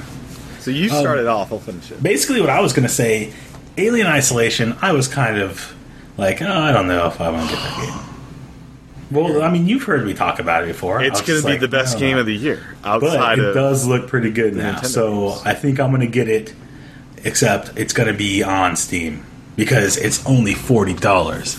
So 0.60 0.72
you 0.72 0.90
Um, 0.90 0.98
started 1.00 1.28
off. 1.28 1.52
I'll 1.52 1.60
finish 1.60 1.92
it. 1.92 2.02
Basically, 2.02 2.42
what 2.42 2.50
I 2.50 2.62
was 2.62 2.74
going 2.74 2.88
to 2.88 2.94
say, 2.94 3.34
Alien 3.78 4.08
Isolation. 4.08 4.76
I 4.82 4.94
was 4.94 5.08
kind 5.08 5.38
of 5.38 5.76
like, 6.18 6.42
oh, 6.42 6.50
I 6.50 6.72
don't 6.72 6.88
know 6.88 7.08
if 7.08 7.20
I 7.20 7.30
want 7.30 7.50
to 7.50 7.56
get 7.56 7.64
that 7.64 7.82
game. 7.82 8.15
Well, 9.12 9.42
I 9.44 9.52
mean, 9.52 9.68
you've 9.68 9.84
heard 9.84 10.06
me 10.06 10.14
talk 10.14 10.40
about 10.40 10.64
it 10.64 10.68
before. 10.68 11.02
It's 11.04 11.22
going 11.22 11.42
to 11.42 11.48
be 11.48 11.58
the 11.58 11.68
best 11.68 12.00
game 12.00 12.18
of 12.18 12.26
the 12.26 12.36
year 12.36 12.64
But 12.84 13.38
it 13.40 13.54
does 13.54 13.86
look 13.86 14.08
pretty 14.08 14.32
good 14.32 14.56
now. 14.56 14.76
Nintendo 14.80 14.86
So 14.86 15.30
games. 15.30 15.42
I 15.46 15.54
think 15.54 15.80
I'm 15.80 15.90
going 15.92 16.02
to 16.02 16.08
get 16.08 16.28
it. 16.28 16.54
Except 17.24 17.78
it's 17.78 17.94
going 17.94 18.08
to 18.08 18.18
be 18.18 18.44
on 18.44 18.76
Steam 18.76 19.26
because 19.56 19.98
it's 19.98 20.24
only 20.28 20.54
forty 20.54 20.94
dollars. 20.94 21.56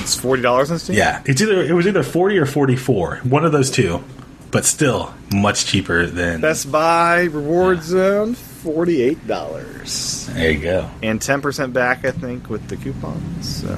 It's 0.00 0.14
forty 0.14 0.42
dollars 0.42 0.70
on 0.70 0.78
Steam. 0.78 0.96
Yeah, 0.96 1.22
it's 1.24 1.40
either 1.40 1.62
it 1.62 1.72
was 1.72 1.86
either 1.88 2.04
forty 2.04 2.38
or 2.38 2.46
forty 2.46 2.76
four, 2.76 3.16
one 3.24 3.44
of 3.44 3.50
those 3.50 3.68
two, 3.70 4.04
but 4.52 4.64
still 4.64 5.12
much 5.32 5.66
cheaper 5.66 6.06
than. 6.06 6.40
Best 6.40 6.70
Buy 6.70 7.22
Reward 7.24 7.82
Zone, 7.82 8.34
forty-eight 8.34 9.26
dollars, 9.26 10.28
there 10.32 10.52
you 10.52 10.60
go. 10.60 10.88
and 11.02 11.20
ten 11.20 11.40
percent 11.40 11.72
back, 11.72 12.04
I 12.04 12.12
think, 12.12 12.48
with 12.48 12.68
the 12.68 12.76
coupons. 12.76 13.62
So, 13.62 13.74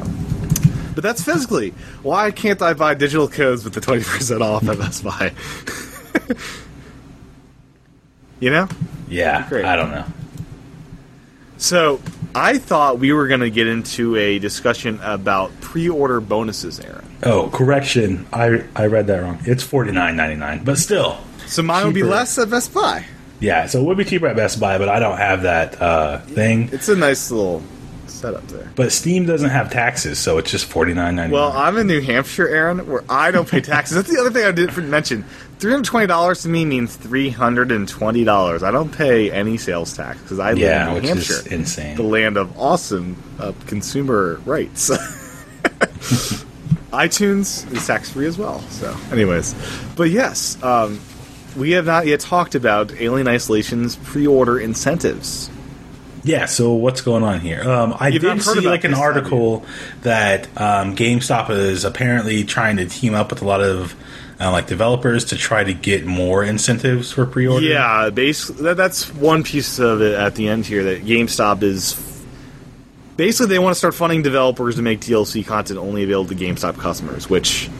but 0.99 1.05
that's 1.05 1.23
physically. 1.23 1.70
Why 2.03 2.33
can't 2.33 2.61
I 2.61 2.73
buy 2.73 2.95
digital 2.95 3.29
codes 3.29 3.62
with 3.62 3.73
the 3.73 3.81
twenty 3.81 4.03
percent 4.03 4.43
off 4.43 4.69
at 4.69 4.79
Best 4.79 5.05
Buy? 5.05 5.33
you 8.41 8.51
know. 8.51 8.66
Yeah, 9.09 9.49
I 9.49 9.77
don't 9.77 9.93
know. 9.93 10.05
So 11.57 12.01
I 12.35 12.59
thought 12.59 12.99
we 12.99 13.12
were 13.12 13.29
going 13.29 13.43
to 13.43 13.51
get 13.51 13.69
into 13.69 14.16
a 14.16 14.41
discussion 14.41 14.99
about 15.01 15.53
pre-order 15.61 16.20
bonuses, 16.20 16.81
Aaron. 16.81 17.05
Oh, 17.23 17.49
correction, 17.51 18.27
I 18.33 18.65
I 18.75 18.87
read 18.87 19.07
that 19.07 19.23
wrong. 19.23 19.39
It's 19.43 19.62
forty 19.62 19.93
nine 19.93 20.16
ninety 20.16 20.35
nine, 20.35 20.65
but 20.65 20.79
still, 20.79 21.16
So 21.47 21.62
mine 21.62 21.85
would 21.87 21.95
be 21.95 22.03
less 22.03 22.37
at 22.39 22.51
Best 22.51 22.75
Buy. 22.75 23.05
yeah. 23.39 23.66
So 23.66 23.81
it 23.81 23.85
would 23.85 23.99
be 23.99 24.05
cheaper 24.05 24.27
at 24.27 24.35
Best 24.35 24.59
Buy, 24.59 24.79
but 24.79 24.89
I 24.89 24.99
don't 24.99 25.19
have 25.19 25.43
that 25.43 25.81
uh, 25.81 26.19
thing. 26.23 26.70
It's 26.73 26.89
a 26.89 26.97
nice 26.97 27.31
little 27.31 27.62
setup 28.19 28.47
there. 28.49 28.70
But 28.74 28.93
Steam 28.93 29.27
doesn't 29.27 29.51
have 29.51 29.70
taxes, 29.70 30.19
so 30.19 30.39
it's 30.39 30.51
just 30.51 30.66
forty 30.66 30.95
nine 30.95 31.16
ninety 31.16 31.32
nine. 31.35 31.40
Well, 31.40 31.53
I'm 31.53 31.77
in 31.77 31.86
New 31.86 32.01
Hampshire, 32.01 32.49
Aaron, 32.49 32.86
where 32.86 33.05
I 33.09 33.31
don't 33.31 33.49
pay 33.49 33.61
taxes. 33.61 33.97
That's 33.97 34.11
the 34.11 34.20
other 34.20 34.31
thing 34.31 34.45
I 34.45 34.53
didn't 34.53 34.90
mention. 34.90 35.24
Three 35.59 35.70
hundred 35.70 35.86
twenty 35.86 36.07
dollars 36.07 36.43
to 36.43 36.49
me 36.49 36.65
means 36.65 36.95
three 36.95 37.31
hundred 37.31 37.73
and 37.73 37.89
twenty 37.89 38.24
dollars. 38.24 38.62
I 38.62 38.70
don't 38.70 38.90
pay 38.90 39.31
any 39.31 39.57
sales 39.57 39.97
tax 39.97 40.20
because 40.23 40.39
I 40.39 40.51
live 40.51 40.59
yeah, 40.59 40.82
in 40.82 40.89
New 40.89 40.95
which 41.01 41.09
Hampshire, 41.09 41.32
is 41.35 41.47
insane. 41.47 41.97
the 41.97 42.03
land 42.03 42.36
of 42.36 42.59
awesome 42.59 43.23
uh, 43.39 43.53
consumer 43.66 44.40
rights. 44.45 44.90
iTunes 46.93 47.70
is 47.73 47.86
tax 47.86 48.11
free 48.11 48.27
as 48.27 48.39
well. 48.39 48.61
So, 48.70 48.97
anyways, 49.12 49.55
but 49.97 50.11
yes, 50.11 50.62
um, 50.62 51.01
we 51.57 51.73
have 51.73 51.86
not 51.86 52.07
yet 52.07 52.20
talked 52.20 52.55
about 52.55 52.93
Alien 52.93 53.28
Isolation's 53.28 53.97
pre-order 53.97 54.59
incentives. 54.59 55.51
Yeah, 56.29 56.45
so 56.45 56.73
what's 56.75 57.01
going 57.01 57.23
on 57.23 57.41
here? 57.41 57.63
Um, 57.63 57.95
I 57.99 58.09
You've 58.09 58.23
not 58.23 58.37
did 58.37 58.45
heard 58.45 58.55
see 58.55 58.59
about 58.61 58.71
like 58.71 58.85
an 58.85 58.91
this, 58.91 59.01
have 59.01 59.15
you? 59.15 59.21
article 59.21 59.65
that 60.03 60.47
um, 60.61 60.95
GameStop 60.95 61.49
is 61.49 61.85
apparently 61.87 62.45
trying 62.45 62.77
to 62.77 62.85
team 62.87 63.15
up 63.15 63.31
with 63.31 63.41
a 63.41 63.47
lot 63.47 63.63
of 63.63 63.95
uh, 64.39 64.53
like 64.53 64.67
developers 64.67 65.25
to 65.27 65.37
try 65.37 65.65
to 65.65 65.73
get 65.73 66.05
more 66.05 66.45
incentives 66.45 67.11
for 67.13 67.25
pre-order. 67.25 67.65
Yeah, 67.65 68.11
basically 68.11 68.65
that, 68.65 68.77
that's 68.77 69.13
one 69.15 69.43
piece 69.43 69.79
of 69.79 70.03
it 70.03 70.15
at 70.15 70.35
the 70.35 70.49
end 70.49 70.67
here. 70.67 70.85
That 70.85 71.05
GameStop 71.05 71.63
is 71.63 71.95
basically 73.17 73.47
they 73.55 73.59
want 73.59 73.73
to 73.75 73.79
start 73.79 73.95
funding 73.95 74.23
developers 74.23 74.77
to 74.77 74.83
make 74.83 75.01
DLC 75.01 75.47
content 75.47 75.79
only 75.79 76.05
available 76.05 76.29
to 76.29 76.37
GameStop 76.37 76.79
customers, 76.79 77.31
which 77.31 77.71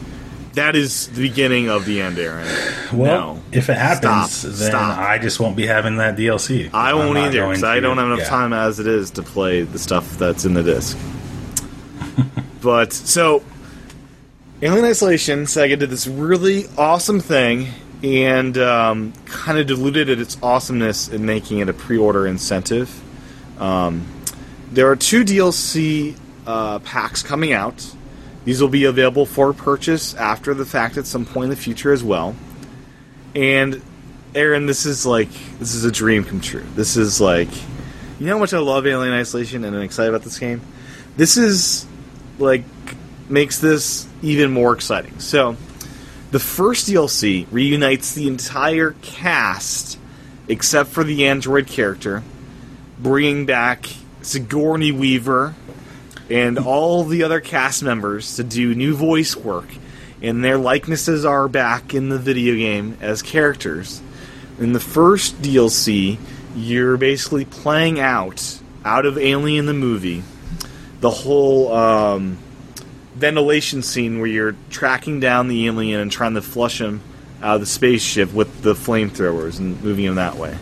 that 0.53 0.75
is 0.75 1.07
the 1.09 1.29
beginning 1.29 1.69
of 1.69 1.85
the 1.85 2.01
end, 2.01 2.17
Aaron. 2.17 2.47
Well, 2.93 3.35
no. 3.35 3.41
if 3.51 3.69
it 3.69 3.77
happens, 3.77 4.31
Stop. 4.31 4.51
then 4.53 4.69
Stop. 4.69 4.97
I 4.97 5.17
just 5.17 5.39
won't 5.39 5.55
be 5.55 5.67
having 5.67 5.97
that 5.97 6.17
DLC. 6.17 6.73
I 6.73 6.93
won't 6.93 7.17
either 7.17 7.47
because 7.47 7.63
I 7.63 7.79
don't 7.79 7.97
have 7.97 8.07
enough 8.07 8.19
yeah. 8.19 8.29
time 8.29 8.53
as 8.53 8.79
it 8.79 8.87
is 8.87 9.11
to 9.11 9.23
play 9.23 9.61
the 9.61 9.79
stuff 9.79 10.17
that's 10.17 10.45
in 10.45 10.53
the 10.53 10.63
disc. 10.63 10.97
but 12.61 12.93
so, 12.93 13.43
Alien 14.61 14.85
Isolation, 14.85 15.43
Sega 15.43 15.77
did 15.77 15.89
this 15.89 16.07
really 16.07 16.65
awesome 16.77 17.19
thing 17.19 17.67
and 18.03 18.57
um, 18.57 19.13
kind 19.25 19.57
of 19.57 19.67
diluted 19.67 20.09
its 20.09 20.37
awesomeness 20.41 21.09
in 21.09 21.25
making 21.25 21.59
it 21.59 21.69
a 21.69 21.73
pre-order 21.73 22.25
incentive. 22.25 23.01
Um, 23.61 24.07
there 24.71 24.89
are 24.89 24.95
two 24.95 25.23
DLC 25.23 26.15
uh, 26.47 26.79
packs 26.79 27.23
coming 27.23 27.53
out. 27.53 27.93
These 28.45 28.61
will 28.61 28.69
be 28.69 28.85
available 28.85 29.25
for 29.25 29.53
purchase 29.53 30.13
after 30.15 30.53
the 30.53 30.65
fact 30.65 30.97
at 30.97 31.05
some 31.05 31.25
point 31.25 31.45
in 31.45 31.49
the 31.49 31.55
future 31.55 31.91
as 31.91 32.03
well. 32.03 32.35
And 33.35 33.81
Aaron, 34.33 34.65
this 34.65 34.85
is 34.85 35.05
like 35.05 35.29
this 35.59 35.75
is 35.75 35.85
a 35.85 35.91
dream 35.91 36.23
come 36.23 36.41
true. 36.41 36.65
This 36.75 36.97
is 36.97 37.19
like 37.19 37.49
you 38.19 38.25
know 38.25 38.33
how 38.33 38.39
much 38.39 38.53
I 38.53 38.59
love 38.59 38.85
Alien 38.85 39.13
Isolation 39.13 39.63
and 39.63 39.75
I'm 39.75 39.81
excited 39.81 40.09
about 40.09 40.23
this 40.23 40.39
game. 40.39 40.61
This 41.15 41.37
is 41.37 41.85
like 42.37 42.63
makes 43.29 43.59
this 43.59 44.07
even 44.21 44.51
more 44.51 44.73
exciting. 44.73 45.19
So, 45.19 45.55
the 46.31 46.39
first 46.39 46.87
DLC 46.87 47.47
reunites 47.51 48.13
the 48.13 48.27
entire 48.27 48.91
cast 49.01 49.97
except 50.47 50.89
for 50.89 51.03
the 51.03 51.27
android 51.27 51.67
character, 51.67 52.23
bringing 52.97 53.45
back 53.45 53.87
Sigourney 54.21 54.91
Weaver 54.91 55.55
and 56.29 56.57
all 56.59 57.03
the 57.03 57.23
other 57.23 57.39
cast 57.39 57.83
members 57.83 58.35
to 58.35 58.43
do 58.43 58.75
new 58.75 58.95
voice 58.95 59.35
work, 59.35 59.67
and 60.21 60.43
their 60.43 60.57
likenesses 60.57 61.25
are 61.25 61.47
back 61.47 61.93
in 61.93 62.09
the 62.09 62.19
video 62.19 62.55
game 62.55 62.97
as 63.01 63.21
characters. 63.21 64.01
In 64.59 64.73
the 64.73 64.79
first 64.79 65.41
DLC, 65.41 66.17
you're 66.55 66.97
basically 66.97 67.45
playing 67.45 67.99
out 67.99 68.59
out 68.83 69.05
of 69.05 69.17
Alien 69.17 69.65
the 69.65 69.73
movie 69.73 70.23
the 70.99 71.09
whole 71.09 71.71
um, 71.73 72.37
ventilation 73.15 73.81
scene 73.81 74.19
where 74.19 74.27
you're 74.27 74.55
tracking 74.69 75.19
down 75.19 75.47
the 75.47 75.67
alien 75.67 75.99
and 75.99 76.11
trying 76.11 76.33
to 76.33 76.41
flush 76.41 76.79
him 76.79 77.01
out 77.41 77.55
of 77.55 77.61
the 77.61 77.67
spaceship 77.67 78.33
with 78.33 78.61
the 78.61 78.73
flamethrowers 78.73 79.59
and 79.59 79.81
moving 79.81 80.05
him 80.05 80.15
that 80.15 80.35
way. 80.35 80.57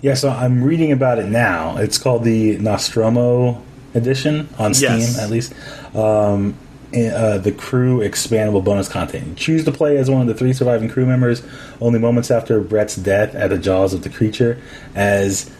Yeah, 0.00 0.14
so 0.14 0.28
I'm 0.28 0.62
reading 0.62 0.92
about 0.92 1.18
it 1.18 1.26
now. 1.26 1.78
It's 1.78 1.98
called 1.98 2.24
the 2.24 2.56
Nostromo 2.58 3.62
edition 3.94 4.48
on 4.58 4.74
Steam, 4.74 4.90
Yes. 4.98 5.18
at 5.18 5.30
least. 5.30 5.54
Um, 5.94 6.54
uh, 6.94 7.38
the 7.38 7.50
crew 7.50 7.98
expandable 8.00 8.62
bonus 8.62 8.88
content. 8.88 9.26
You 9.26 9.34
choose 9.34 9.64
to 9.64 9.72
play 9.72 9.96
as 9.96 10.08
one 10.08 10.20
of 10.20 10.28
the 10.28 10.34
three 10.34 10.52
surviving 10.52 10.88
crew 10.88 11.04
members. 11.06 11.42
Only 11.80 11.98
moments 11.98 12.30
after 12.30 12.60
Brett's 12.60 12.94
death 12.94 13.34
at 13.34 13.50
the 13.50 13.58
jaws 13.58 13.94
of 13.94 14.02
the 14.02 14.08
creature, 14.10 14.60
as 14.94 15.50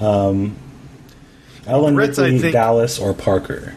um, 0.00 0.56
Ellen 1.66 1.94
Brett's, 1.94 2.18
Ripley, 2.18 2.38
think- 2.38 2.52
Dallas, 2.54 2.98
or 2.98 3.12
Parker. 3.12 3.74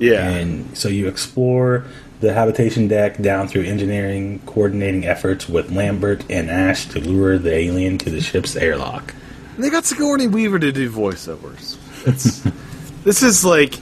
Yeah. 0.00 0.28
And 0.28 0.76
so 0.76 0.88
you 0.88 1.06
explore 1.06 1.84
the 2.20 2.32
habitation 2.32 2.88
deck 2.88 3.18
down 3.22 3.46
through 3.46 3.62
engineering, 3.64 4.40
coordinating 4.46 5.04
efforts 5.06 5.48
with 5.48 5.70
Lambert 5.70 6.24
and 6.28 6.50
Ash 6.50 6.86
to 6.88 6.98
lure 7.00 7.38
the 7.38 7.52
alien 7.54 7.98
to 7.98 8.10
the 8.10 8.20
ship's 8.20 8.56
airlock. 8.56 9.14
And 9.54 9.62
they 9.64 9.70
got 9.70 9.84
Sigourney 9.84 10.26
Weaver 10.26 10.58
to 10.58 10.72
do 10.72 10.90
voiceovers. 10.90 11.76
It's, 12.06 12.44
this 13.04 13.22
is 13.22 13.44
like, 13.44 13.74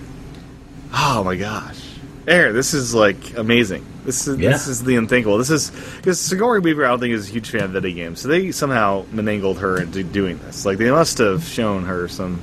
oh 0.93 1.23
my 1.25 1.37
gosh, 1.37 1.79
Aaron, 2.27 2.55
this 2.55 2.75
is 2.75 2.95
like 2.95 3.37
amazing. 3.37 3.85
This 4.05 4.27
is 4.27 4.39
Yeah. 4.39 4.51
this 4.51 4.67
is 4.67 4.83
the 4.83 4.97
unthinkable. 4.97 5.39
This 5.39 5.51
is 5.51 5.71
because 5.97 6.19
Sigourney 6.21 6.61
Weaver, 6.61 6.85
I 6.87 6.89
don't 6.89 7.01
think 7.01 7.13
is 7.15 7.29
a 7.29 7.33
huge 7.33 7.51
fan 7.51 7.63
of 7.65 7.71
video 7.73 7.95
games, 7.95 8.21
so 8.21 8.29
they 8.29 8.51
somehow 8.53 9.05
manangled 9.13 9.59
her 9.59 9.81
into 9.81 10.03
doing 10.03 10.39
this. 10.39 10.65
Like 10.65 10.79
they 10.79 10.91
must 10.91 11.19
have 11.19 11.45
shown 11.45 11.85
her 11.85 12.09
some. 12.09 12.41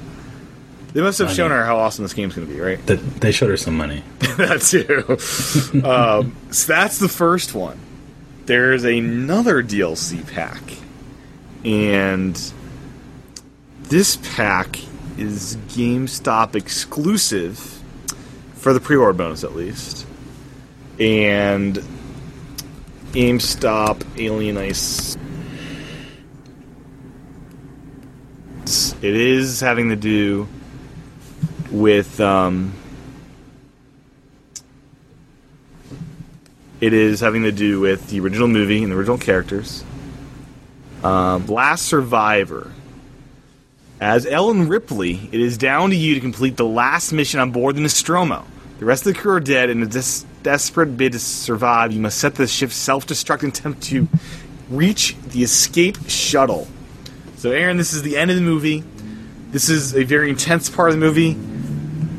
They 0.93 1.01
must 1.01 1.19
have 1.19 1.27
Money. 1.27 1.35
shown 1.35 1.51
her 1.51 1.65
how 1.65 1.77
awesome 1.77 2.05
this 2.05 2.13
game's 2.13 2.33
going 2.35 2.47
to 2.47 2.53
be, 2.53 2.59
right? 2.59 2.83
That 2.87 2.95
they 3.21 3.31
showed 3.31 3.49
her 3.49 3.57
some 3.57 3.75
money. 3.77 4.03
that 4.37 4.61
too. 4.61 5.83
um, 5.87 6.35
so 6.51 6.73
that's 6.73 6.97
the 6.99 7.09
first 7.09 7.53
one. 7.53 7.77
There's 8.45 8.83
another 8.85 9.61
DLC 9.61 10.25
pack, 10.31 10.61
and 11.65 12.39
this 13.83 14.15
pack 14.35 14.79
is 15.17 15.57
GameStop 15.69 16.55
exclusive 16.55 17.57
for 18.53 18.73
the 18.73 18.79
pre-order 18.79 19.13
bonus, 19.13 19.43
at 19.43 19.55
least. 19.55 20.05
And 20.99 21.75
GameStop 23.11 24.03
Alien 24.19 24.57
Ice. 24.57 25.15
It 29.01 29.15
is 29.15 29.59
having 29.59 29.89
to 29.89 29.95
do 29.95 30.47
with. 31.71 32.19
Um, 32.19 32.73
It 36.79 36.93
is 36.93 37.21
having 37.21 37.41
to 37.41 37.51
do 37.51 37.79
with 37.79 38.09
the 38.09 38.19
original 38.19 38.47
movie 38.47 38.83
and 38.83 38.91
the 38.91 38.95
original 38.95 39.17
characters. 39.17 39.83
Um, 41.03 41.47
Last 41.47 41.85
Survivor. 41.85 42.71
As 43.99 44.27
Ellen 44.27 44.67
Ripley, 44.67 45.27
it 45.31 45.39
is 45.39 45.57
down 45.57 45.89
to 45.89 45.95
you 45.95 46.13
to 46.13 46.21
complete 46.21 46.55
the 46.55 46.65
last 46.65 47.11
mission 47.11 47.39
on 47.39 47.49
board 47.49 47.75
the 47.75 47.81
Nostromo. 47.81 48.45
The 48.77 48.85
rest 48.85 49.07
of 49.07 49.15
the 49.15 49.19
crew 49.19 49.33
are 49.33 49.39
dead, 49.39 49.71
and 49.71 49.81
in 49.81 49.87
a 49.87 49.89
des- 49.89 50.23
desperate 50.43 50.97
bid 50.97 51.13
to 51.13 51.19
survive, 51.19 51.91
you 51.91 51.99
must 51.99 52.19
set 52.19 52.35
the 52.35 52.45
ship's 52.45 52.75
self-destruct 52.75 53.47
attempt 53.47 53.81
to 53.83 54.07
reach 54.69 55.15
the 55.29 55.41
escape 55.41 55.97
shuttle. 56.07 56.67
So, 57.37 57.49
Aaron, 57.49 57.77
this 57.77 57.93
is 57.93 58.03
the 58.03 58.17
end 58.17 58.29
of 58.29 58.37
the 58.37 58.43
movie. 58.43 58.83
This 59.49 59.67
is 59.67 59.95
a 59.95 60.03
very 60.03 60.29
intense 60.29 60.69
part 60.69 60.89
of 60.89 60.95
the 60.95 60.99
movie. 60.99 61.35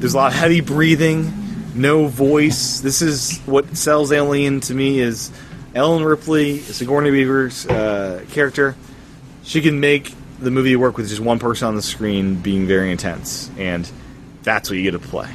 There's 0.01 0.15
a 0.15 0.17
lot 0.17 0.33
of 0.33 0.39
heavy 0.39 0.61
breathing, 0.61 1.33
no 1.77 2.09
voice. 2.09 2.81
This 2.81 3.03
is 3.03 3.39
what 3.47 3.77
sells 3.77 4.11
Alien 4.11 4.59
to 4.63 4.75
me 4.75 4.99
is 4.99 5.31
Ellen 5.77 6.03
Ripley, 6.03 6.59
Sigourney 6.59 7.13
Weaver's 7.13 7.67
uh, 7.67 8.25
character. 8.31 8.75
She 9.45 9.61
can 9.61 9.79
make 9.79 10.13
the 10.41 10.51
movie 10.51 10.77
work 10.77 10.97
with 10.97 11.09
just 11.09 11.21
one 11.21 11.39
person 11.39 11.69
on 11.69 11.75
the 11.77 11.83
screen 11.83 12.37
being 12.37 12.67
very 12.67 12.91
intense, 12.91 13.51
and 13.59 13.91
that's 14.43 14.71
what 14.71 14.77
you 14.77 14.83
get 14.83 14.93
to 14.93 14.99
play. 14.99 15.31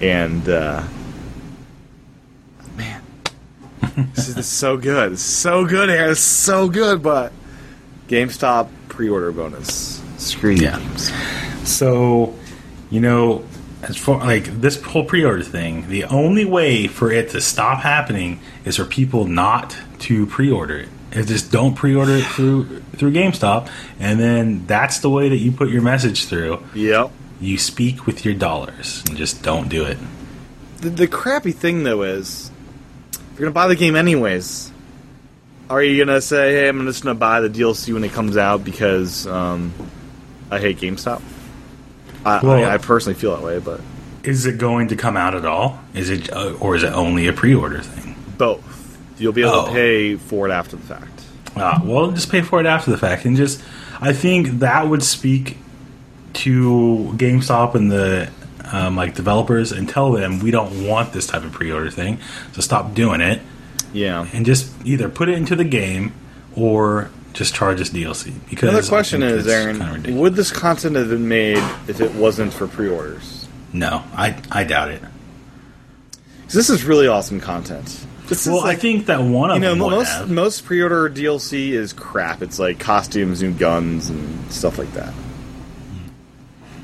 And 0.00 0.48
uh, 0.48 0.82
man, 2.76 3.02
this 4.14 4.28
is, 4.36 4.46
so 4.46 4.76
good. 4.76 5.12
It's 5.12 5.22
so 5.22 5.64
good, 5.66 5.90
Aaron. 5.90 6.12
It's 6.12 6.20
so 6.20 6.68
good, 6.68 7.02
but 7.02 7.32
GameStop 8.08 8.68
pre-order 8.88 9.32
bonus. 9.32 10.00
Screw 10.18 10.50
you, 10.52 10.62
Yeah. 10.62 10.78
games. 10.78 11.12
So, 11.64 12.34
you 12.90 13.00
know, 13.00 13.44
as 13.82 13.96
for 13.96 14.18
like 14.18 14.44
this 14.60 14.80
whole 14.82 15.04
pre-order 15.04 15.42
thing, 15.42 15.88
the 15.88 16.04
only 16.04 16.44
way 16.44 16.86
for 16.86 17.10
it 17.10 17.30
to 17.30 17.40
stop 17.40 17.80
happening 17.80 18.40
is 18.64 18.76
for 18.76 18.84
people 18.84 19.24
not 19.26 19.76
to 20.00 20.26
pre-order 20.26 20.78
it. 20.78 20.88
Is 21.12 21.26
just 21.26 21.52
don't 21.52 21.74
pre-order 21.74 22.16
it 22.16 22.24
through 22.24 22.80
through 22.96 23.12
GameStop, 23.12 23.70
and 23.98 24.18
then 24.18 24.66
that's 24.66 25.00
the 25.00 25.10
way 25.10 25.28
that 25.28 25.36
you 25.36 25.52
put 25.52 25.68
your 25.68 25.82
message 25.82 26.26
through. 26.26 26.62
Yep. 26.74 27.10
You 27.40 27.58
speak 27.58 28.06
with 28.06 28.24
your 28.24 28.34
dollars, 28.34 29.02
and 29.08 29.16
just 29.16 29.42
don't 29.42 29.68
do 29.68 29.84
it. 29.84 29.98
The, 30.78 30.90
the 30.90 31.06
crappy 31.06 31.52
thing 31.52 31.82
though 31.82 32.02
is, 32.02 32.50
if 33.12 33.38
you're 33.38 33.46
gonna 33.46 33.52
buy 33.52 33.68
the 33.68 33.76
game 33.76 33.94
anyways, 33.94 34.72
are 35.68 35.82
you 35.82 36.02
gonna 36.02 36.20
say, 36.20 36.52
"Hey, 36.54 36.68
I'm 36.68 36.86
just 36.86 37.02
gonna 37.02 37.14
buy 37.14 37.40
the 37.40 37.50
DLC 37.50 37.92
when 37.92 38.04
it 38.04 38.12
comes 38.12 38.36
out 38.36 38.64
because 38.64 39.26
um, 39.26 39.72
I 40.50 40.58
hate 40.60 40.78
GameStop"? 40.78 41.20
I, 42.24 42.38
I, 42.38 42.74
I 42.74 42.78
personally 42.78 43.18
feel 43.18 43.34
that 43.36 43.44
way, 43.44 43.58
but 43.58 43.80
Is 44.22 44.46
it 44.46 44.58
going 44.58 44.88
to 44.88 44.96
come 44.96 45.16
out 45.16 45.34
at 45.34 45.44
all? 45.44 45.80
Is 45.92 46.08
it, 46.08 46.32
uh, 46.32 46.54
or 46.60 46.76
is 46.76 46.84
it 46.84 46.92
only 46.92 47.26
a 47.26 47.32
pre-order 47.32 47.80
thing? 47.80 48.14
both. 48.38 48.64
You'll 49.22 49.32
be 49.32 49.42
able 49.42 49.52
Oh. 49.52 49.66
to 49.66 49.72
pay 49.72 50.16
for 50.16 50.48
it 50.48 50.52
after 50.52 50.76
the 50.76 50.82
fact. 50.82 51.22
Uh, 51.56 51.78
well, 51.84 52.10
just 52.10 52.30
pay 52.30 52.40
for 52.42 52.60
it 52.60 52.66
after 52.66 52.90
the 52.90 52.98
fact, 52.98 53.24
and 53.24 53.36
just 53.36 53.62
I 54.00 54.12
think 54.12 54.58
that 54.60 54.88
would 54.88 55.02
speak 55.02 55.58
to 56.34 57.12
GameStop 57.16 57.74
and 57.74 57.90
the 57.92 58.28
um, 58.72 58.96
like 58.96 59.14
developers 59.14 59.70
and 59.70 59.88
tell 59.88 60.12
them 60.12 60.38
we 60.40 60.50
don't 60.50 60.86
want 60.88 61.12
this 61.12 61.26
type 61.26 61.44
of 61.44 61.52
pre-order 61.52 61.90
thing, 61.90 62.18
so 62.52 62.60
stop 62.62 62.94
doing 62.94 63.20
it, 63.20 63.42
Yeah. 63.92 64.26
and 64.32 64.46
just 64.46 64.70
either 64.84 65.08
put 65.10 65.28
it 65.28 65.34
into 65.36 65.54
the 65.56 65.64
game 65.64 66.12
or 66.56 67.10
just 67.34 67.54
charge 67.54 67.80
us 67.82 67.90
DLC. 67.90 68.32
Because 68.48 68.70
Another 68.70 68.86
question 68.88 69.22
is, 69.22 69.46
Aaron, 69.46 70.16
would 70.16 70.34
this 70.36 70.50
content 70.50 70.96
have 70.96 71.10
been 71.10 71.28
made 71.28 71.58
if 71.86 72.00
it 72.00 72.14
wasn't 72.14 72.52
for 72.54 72.66
pre-orders? 72.66 73.46
no, 73.74 74.02
I 74.16 74.36
I 74.50 74.64
doubt 74.64 74.88
it. 74.90 75.02
this 76.48 76.70
is 76.70 76.84
really 76.84 77.06
awesome 77.08 77.40
content. 77.40 78.06
This 78.32 78.46
Well, 78.46 78.62
like 78.62 78.78
I 78.78 78.80
think 78.80 79.06
that 79.06 79.20
one 79.20 79.50
of 79.50 79.56
you 79.56 79.60
know 79.60 79.74
most 79.74 80.08
have. 80.08 80.30
most 80.30 80.64
pre-order 80.64 81.10
DLC 81.10 81.72
is 81.72 81.92
crap. 81.92 82.40
It's 82.40 82.58
like 82.58 82.78
costumes 82.78 83.42
and 83.42 83.58
guns 83.58 84.08
and 84.08 84.50
stuff 84.50 84.78
like 84.78 84.90
that. 84.94 85.12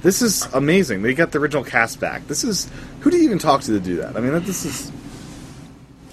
This 0.03 0.21
is 0.21 0.45
amazing. 0.53 1.01
They 1.01 1.15
got 1.15 1.33
the 1.33 1.39
original 1.39 1.65
cast 1.65 2.01
back. 2.01 2.27
This 2.29 2.45
is 2.45 2.71
who 3.01 3.11
do 3.11 3.17
you 3.17 3.25
even 3.25 3.39
talk 3.39 3.63
to 3.63 3.73
to 3.73 3.81
do 3.81 3.97
that? 3.97 4.15
I 4.15 4.21
mean, 4.21 4.33
this 4.45 4.67
is 4.67 4.93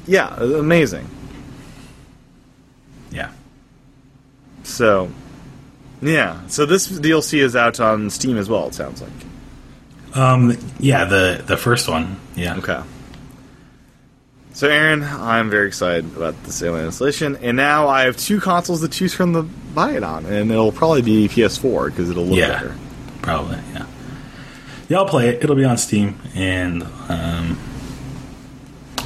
yeah, 0.07 0.33
amazing. 0.37 1.05
yeah. 3.11 3.31
So 4.63 5.11
yeah, 6.01 6.47
so 6.47 6.65
this 6.65 6.87
DLC 6.87 7.39
is 7.39 7.57
out 7.57 7.81
on 7.81 8.09
Steam 8.09 8.37
as 8.37 8.47
well. 8.47 8.69
It 8.69 8.73
sounds 8.73 9.01
like 9.01 9.11
Um. 10.13 10.57
Yeah. 10.79 11.03
The 11.03 11.43
the 11.45 11.57
first 11.57 11.89
one. 11.89 12.21
Yeah. 12.37 12.55
okay. 12.55 12.81
So 14.55 14.69
Aaron, 14.69 15.03
I'm 15.03 15.49
very 15.49 15.67
excited 15.67 16.15
about 16.15 16.41
this 16.45 16.63
Alien 16.63 16.87
Isolation, 16.87 17.35
and 17.41 17.57
now 17.57 17.89
I 17.89 18.03
have 18.05 18.15
two 18.15 18.39
consoles 18.39 18.79
to 18.81 18.87
choose 18.87 19.13
from 19.13 19.33
to 19.33 19.41
buy 19.43 19.91
it 19.91 20.03
on, 20.03 20.25
and 20.25 20.49
it'll 20.49 20.71
probably 20.71 21.01
be 21.01 21.27
PS4 21.27 21.87
because 21.87 22.09
it'll 22.09 22.23
look 22.25 22.39
Yeah. 22.39 22.47
better. 22.53 22.75
Probably, 23.21 23.57
yeah. 23.73 23.85
Yeah, 24.87 24.97
I'll 24.99 25.07
play 25.09 25.27
it. 25.27 25.43
It'll 25.43 25.57
be 25.57 25.65
on 25.65 25.77
Steam, 25.77 26.15
and 26.35 26.83
um, 27.09 27.57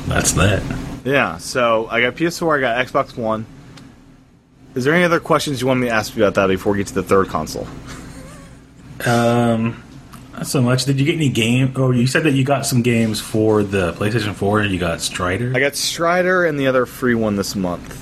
that's 0.07 0.33
that. 0.33 0.61
Yeah, 1.03 1.37
so 1.37 1.87
I 1.89 2.01
got 2.01 2.13
PS4, 2.15 2.57
I 2.57 2.61
got 2.61 2.85
Xbox 2.85 3.17
One. 3.17 3.47
Is 4.75 4.83
there 4.83 4.93
any 4.93 5.03
other 5.03 5.19
questions 5.19 5.61
you 5.61 5.67
want 5.67 5.79
me 5.79 5.87
to 5.87 5.93
ask 5.93 6.15
you 6.15 6.23
about 6.23 6.35
that 6.35 6.45
before 6.47 6.73
we 6.73 6.77
get 6.77 6.87
to 6.87 6.93
the 6.93 7.01
third 7.01 7.27
console? 7.29 7.67
Um, 9.03 9.81
not 10.39 10.47
so 10.47 10.61
much. 10.61 10.85
Did 10.85 11.01
you 11.01 11.05
get 11.05 11.15
any 11.15 11.27
game? 11.27 11.73
Oh, 11.75 11.91
you 11.91 12.07
said 12.07 12.23
that 12.23 12.31
you 12.31 12.45
got 12.45 12.65
some 12.65 12.81
games 12.81 13.19
for 13.19 13.61
the 13.61 13.91
PlayStation 13.91 14.33
Four. 14.33 14.61
You 14.61 14.79
got 14.79 15.01
Strider. 15.01 15.51
I 15.53 15.59
got 15.59 15.75
Strider 15.75 16.45
and 16.45 16.57
the 16.57 16.67
other 16.67 16.85
free 16.85 17.13
one 17.13 17.35
this 17.35 17.57
month. 17.57 17.93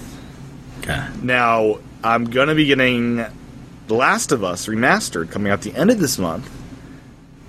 Okay. 0.82 1.04
Now, 1.24 1.80
I'm 2.04 2.26
going 2.26 2.50
to 2.50 2.54
be 2.54 2.66
getting 2.66 3.16
The 3.16 3.96
Last 3.96 4.32
of 4.32 4.44
Us 4.44 4.68
Remastered 4.68 5.32
coming 5.32 5.52
out 5.52 5.62
the 5.62 5.74
end 5.74 5.90
of 5.90 6.00
this 6.00 6.20
month. 6.20 6.48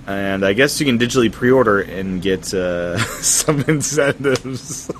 And 0.07 0.43
I 0.43 0.55
guess 0.55 0.81
you 0.81 0.87
can 0.87 0.99
digitally 0.99 1.31
pre 1.31 1.51
order 1.51 1.83
and 1.83 2.23
get 2.23 2.55
uh, 2.55 2.97
some 3.21 3.61
incentives. 3.69 4.87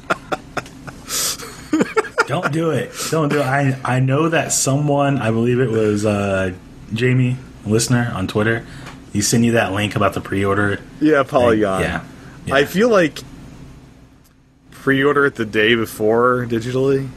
Don't 2.27 2.53
do 2.53 2.73
it. 2.73 2.93
Don't 3.11 3.31
do 3.31 3.39
it. 3.39 3.47
I 3.47 3.81
I 3.85 4.01
know 4.01 4.29
that 4.29 4.53
someone. 4.53 5.17
I 5.17 5.31
believe 5.31 5.61
it 5.61 5.71
was 5.71 6.05
uh, 6.05 6.53
Jamie, 6.93 7.39
listener 7.65 8.13
on 8.15 8.27
Twitter. 8.27 8.67
He 9.13 9.23
sent 9.23 9.45
you 9.45 9.53
that 9.53 9.73
link 9.73 9.97
about 9.97 10.15
the 10.15 10.21
pre-order. 10.21 10.81
yeah, 11.01 11.23
Polygon. 11.23 11.83
Yeah. 11.83 12.05
yeah. 12.47 12.55
I 12.55 12.65
feel 12.65 12.89
like 12.89 13.19
pre 14.71 15.03
order 15.03 15.27
it 15.27 15.35
the 15.35 15.45
day 15.45 15.75
before 15.75 16.47
digitally. 16.47 17.09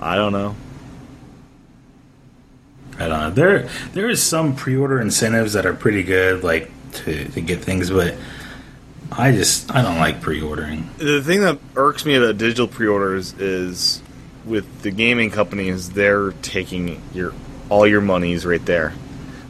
I 0.00 0.16
don't 0.16 0.32
know. 0.32 0.54
I 2.98 3.08
don't 3.08 3.20
know. 3.20 3.30
There 3.30 3.68
there 3.92 4.08
is 4.08 4.22
some 4.22 4.56
pre-order 4.56 5.00
incentives 5.00 5.52
that 5.52 5.66
are 5.66 5.74
pretty 5.74 6.02
good, 6.02 6.42
like 6.42 6.70
to, 6.92 7.24
to 7.28 7.40
get 7.40 7.60
things, 7.60 7.90
but 7.90 8.16
I 9.12 9.32
just 9.32 9.74
I 9.74 9.82
don't 9.82 9.98
like 9.98 10.20
pre-ordering. 10.20 10.90
The 10.98 11.22
thing 11.22 11.40
that 11.42 11.58
irks 11.76 12.04
me 12.04 12.16
about 12.16 12.38
digital 12.38 12.66
pre-orders 12.66 13.32
is 13.34 14.02
with 14.44 14.82
the 14.82 14.90
gaming 14.90 15.30
companies, 15.30 15.90
they're 15.90 16.32
taking 16.42 17.00
your 17.14 17.32
all 17.68 17.86
your 17.86 18.00
monies 18.00 18.44
right 18.44 18.64
there. 18.64 18.94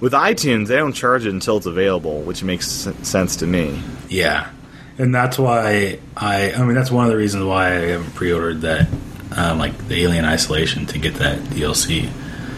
With 0.01 0.13
iTunes, 0.13 0.69
they 0.69 0.77
don't 0.77 0.93
charge 0.93 1.27
it 1.27 1.31
until 1.31 1.57
it's 1.57 1.67
available, 1.67 2.21
which 2.23 2.43
makes 2.45 2.87
s- 2.87 2.95
sense 3.09 3.37
to 3.37 3.47
me. 3.47 3.83
Yeah, 4.09 4.49
and 4.97 5.13
that's 5.15 5.39
why 5.39 5.99
I 6.17 6.53
I 6.53 6.63
mean 6.65 6.75
that's 6.75 6.91
one 6.91 7.05
of 7.07 7.11
the 7.11 7.17
reasons 7.17 7.45
why 7.45 7.67
I 7.69 7.87
haven't 7.89 8.15
pre-ordered 8.15 8.61
that 8.61 8.89
um, 9.37 9.59
like 9.59 9.77
the 9.89 10.03
Alien 10.03 10.25
Isolation 10.25 10.87
to 10.87 10.99
get 10.99 11.15
that 11.15 11.39
DLC. 11.41 12.09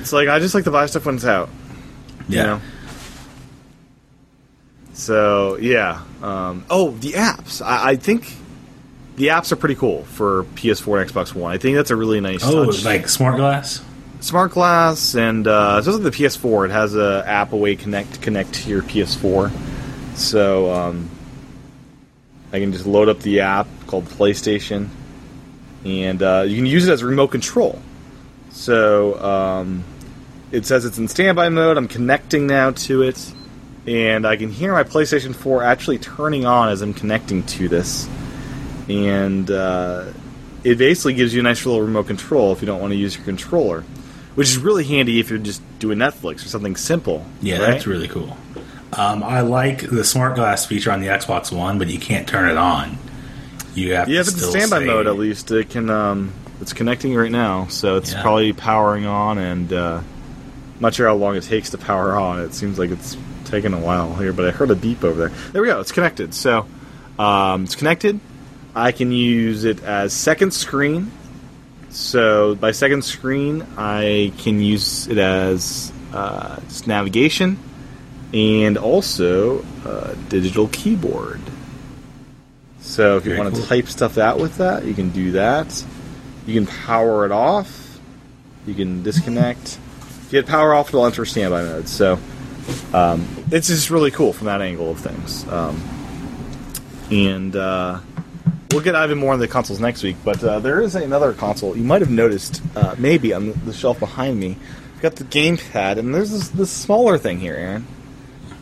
It's 0.00 0.12
like 0.12 0.28
I 0.28 0.38
just 0.38 0.54
like 0.54 0.64
to 0.64 0.70
buy 0.70 0.84
stuff 0.86 1.06
when 1.06 1.14
it's 1.16 1.24
out. 1.24 1.48
you 2.28 2.36
Yeah. 2.36 2.42
know? 2.44 2.60
So 4.92 5.56
yeah. 5.56 6.02
Um, 6.22 6.64
oh, 6.68 6.90
the 6.92 7.12
apps. 7.12 7.62
I, 7.64 7.90
I 7.92 7.96
think 7.96 8.34
the 9.16 9.28
apps 9.28 9.52
are 9.52 9.56
pretty 9.56 9.74
cool 9.76 10.04
for 10.04 10.44
PS4 10.54 11.02
and 11.02 11.10
Xbox 11.10 11.34
One. 11.34 11.52
I 11.52 11.58
think 11.58 11.76
that's 11.76 11.90
a 11.90 11.96
really 11.96 12.20
nice 12.20 12.42
Oh, 12.44 12.66
touch. 12.66 12.84
like 12.84 13.08
smart 13.08 13.36
glass. 13.36 13.82
Smart 14.20 14.52
Glass 14.52 15.14
and 15.14 15.47
uh, 15.47 15.76
especially 15.78 16.02
the 16.02 16.10
PS4, 16.10 16.66
it 16.66 16.70
has 16.72 16.94
a 16.94 17.24
app 17.26 17.52
away 17.52 17.76
connect 17.76 18.14
to 18.14 18.20
connect 18.20 18.55
to 18.55 18.68
your 18.68 18.82
PS4. 18.82 19.51
So 20.14 20.70
um, 20.70 21.10
I 22.52 22.60
can 22.60 22.72
just 22.72 22.86
load 22.86 23.09
up 23.09 23.20
the 23.20 23.40
app 23.40 23.66
called 23.86 24.05
PlayStation, 24.05 24.88
and 25.84 26.22
uh, 26.22 26.44
you 26.47 26.56
can 26.56 26.66
use 26.66 26.86
it 26.86 26.92
as 26.92 27.02
a 27.02 27.06
remote 27.06 27.28
control. 27.28 27.80
So 28.51 29.20
um, 29.22 29.84
it 30.52 30.66
says 30.66 30.84
it's 30.84 30.98
in 30.98 31.09
standby 31.09 31.48
mode. 31.48 31.76
I'm 31.76 31.88
connecting 31.88 32.47
now 32.47 32.72
to 32.72 33.02
it, 33.02 33.32
and 33.86 34.26
I 34.26 34.36
can 34.36 34.51
hear 34.51 34.72
my 34.72 34.82
PlayStation 34.82 35.34
4 35.34 35.62
actually 35.62 35.98
turning 35.98 36.44
on 36.44 36.68
as 36.68 36.82
I'm 36.82 36.92
connecting 36.92 37.44
to 37.44 37.68
this. 37.68 38.09
And 38.88 39.51
uh, 39.51 40.12
it 40.64 40.76
basically 40.76 41.14
gives 41.14 41.32
you 41.32 41.40
a 41.40 41.42
nice 41.44 41.64
little 41.64 41.80
remote 41.80 42.09
control 42.09 42.52
if 42.52 42.60
you 42.60 42.66
don't 42.66 42.80
want 42.80 42.92
to 42.92 42.97
use 42.97 43.16
your 43.16 43.24
controller, 43.24 43.84
which 44.40 44.48
is 44.48 44.58
really 44.58 44.84
handy 44.84 45.20
if 45.20 45.28
you're 45.28 45.38
just 45.38 45.60
doing 45.78 45.98
Netflix 45.98 46.36
or 46.44 46.48
something 46.48 46.74
simple. 46.74 47.24
Yeah, 47.42 47.58
right? 47.58 47.72
that's 47.72 47.86
really 47.86 48.08
cool. 48.08 48.36
Um, 48.92 49.22
I 49.22 49.42
like 49.42 49.88
the 49.88 50.02
smart 50.02 50.34
glass 50.34 50.64
feature 50.66 50.90
on 50.90 51.00
the 51.00 51.08
Xbox 51.08 51.52
One, 51.56 51.78
but 51.78 51.88
you 51.88 51.98
can't 51.98 52.26
turn 52.26 52.48
it 52.50 52.56
on. 52.56 52.96
You 53.74 53.94
have 53.94 54.08
Yeah, 54.08 54.22
to 54.22 54.28
if 54.30 54.34
it's 54.34 54.42
in 54.42 54.50
standby 54.50 54.78
say- 54.80 54.86
mode, 54.86 55.06
at 55.06 55.16
least 55.16 55.50
it 55.50 55.68
can. 55.70 55.90
Um, 55.90 56.32
it's 56.60 56.72
connecting 56.72 57.14
right 57.14 57.30
now, 57.30 57.66
so 57.68 57.96
it's 57.96 58.12
Yeah. 58.12 58.22
probably 58.22 58.52
powering 58.52 59.06
on, 59.06 59.38
and 59.38 59.72
uh, 59.72 59.98
I'm 59.98 60.80
not 60.80 60.94
sure 60.94 61.06
how 61.06 61.14
long 61.14 61.36
it 61.36 61.42
takes 61.44 61.70
to 61.70 61.78
power 61.78 62.16
on. 62.16 62.40
It 62.40 62.52
seems 62.54 62.78
like 62.78 62.90
it's 62.90 63.16
taking 63.44 63.72
a 63.74 63.78
while 63.78 64.14
here, 64.14 64.32
but 64.32 64.46
I 64.48 64.50
heard 64.50 64.70
a 64.70 64.74
beep 64.74 65.04
over 65.04 65.28
there. 65.28 65.32
There 65.52 65.62
we 65.62 65.68
go. 65.68 65.80
It's 65.80 65.92
connected. 65.92 66.34
So 66.34 66.66
um, 67.18 67.64
it's 67.64 67.74
connected. 67.76 68.18
I 68.74 68.92
can 68.92 69.12
use 69.12 69.64
it 69.64 69.82
as 69.84 70.12
second 70.12 70.52
screen. 70.54 71.10
So 71.90 72.54
by 72.54 72.70
second 72.70 73.04
screen, 73.04 73.66
I 73.76 74.32
can 74.38 74.60
use 74.60 75.08
it 75.08 75.18
as 75.18 75.92
uh, 76.12 76.60
just 76.60 76.86
navigation 76.86 77.58
and 78.32 78.78
also 78.78 79.64
uh, 79.84 80.14
digital 80.28 80.68
keyboard. 80.68 81.40
So 82.80 83.16
if 83.16 83.24
you 83.24 83.32
Very 83.32 83.42
want 83.42 83.56
to 83.56 83.66
type 83.66 83.88
stuff 83.88 84.18
out 84.18 84.38
with 84.38 84.58
that, 84.58 84.84
you 84.84 84.94
can 84.94 85.10
do 85.10 85.32
that. 85.32 85.84
You 86.46 86.54
can 86.54 86.66
power 86.66 87.26
it 87.26 87.32
off. 87.32 87.98
You 88.66 88.74
can 88.74 89.02
disconnect. 89.02 89.78
If 90.26 90.32
you 90.32 90.38
hit 90.38 90.46
power 90.46 90.74
off, 90.74 90.88
it'll 90.88 91.06
enter 91.06 91.24
standby 91.24 91.64
mode. 91.64 91.88
So 91.88 92.18
um, 92.94 93.26
it's 93.50 93.68
just 93.68 93.90
really 93.90 94.10
cool 94.10 94.32
from 94.32 94.46
that 94.46 94.62
angle 94.62 94.90
of 94.90 95.00
things. 95.00 95.46
Um, 95.48 95.82
and 97.10 97.54
uh, 97.56 98.00
we'll 98.70 98.82
get 98.82 98.94
even 98.94 99.18
more 99.18 99.32
on 99.32 99.38
the 99.38 99.48
consoles 99.48 99.80
next 99.80 100.02
week. 100.02 100.16
But 100.24 100.42
uh, 100.42 100.60
there 100.60 100.80
is 100.80 100.94
another 100.94 101.32
console 101.32 101.76
you 101.76 101.84
might 101.84 102.01
have 102.01 102.10
noticed, 102.10 102.62
uh, 102.76 102.94
maybe 102.98 103.32
on 103.32 103.52
the, 103.64 103.72
shelf 103.72 103.98
behind 103.98 104.38
me. 104.38 104.56
We've 104.94 105.02
got 105.02 105.16
the 105.16 105.24
gamepad, 105.24 105.98
and 105.98 106.14
there's 106.14 106.30
this, 106.30 106.48
this 106.48 106.70
smaller 106.70 107.18
thing 107.18 107.40
here, 107.40 107.55
Aaron. 107.55 107.86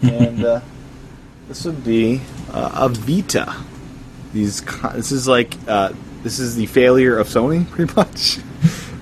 And 0.03 0.45
uh, 0.45 0.61
this 1.49 1.65
would 1.65 1.85
be 1.85 2.21
uh, 2.53 2.71
a 2.75 2.89
Vita. 2.89 3.57
These 4.33 4.61
co- 4.61 4.93
this 4.93 5.11
is 5.11 5.27
like 5.27 5.55
uh, 5.67 5.93
this 6.23 6.39
is 6.39 6.55
the 6.57 6.67
failure 6.67 7.19
of 7.19 7.29
Sony, 7.29 7.69
pretty 7.71 7.93
much. 7.95 8.39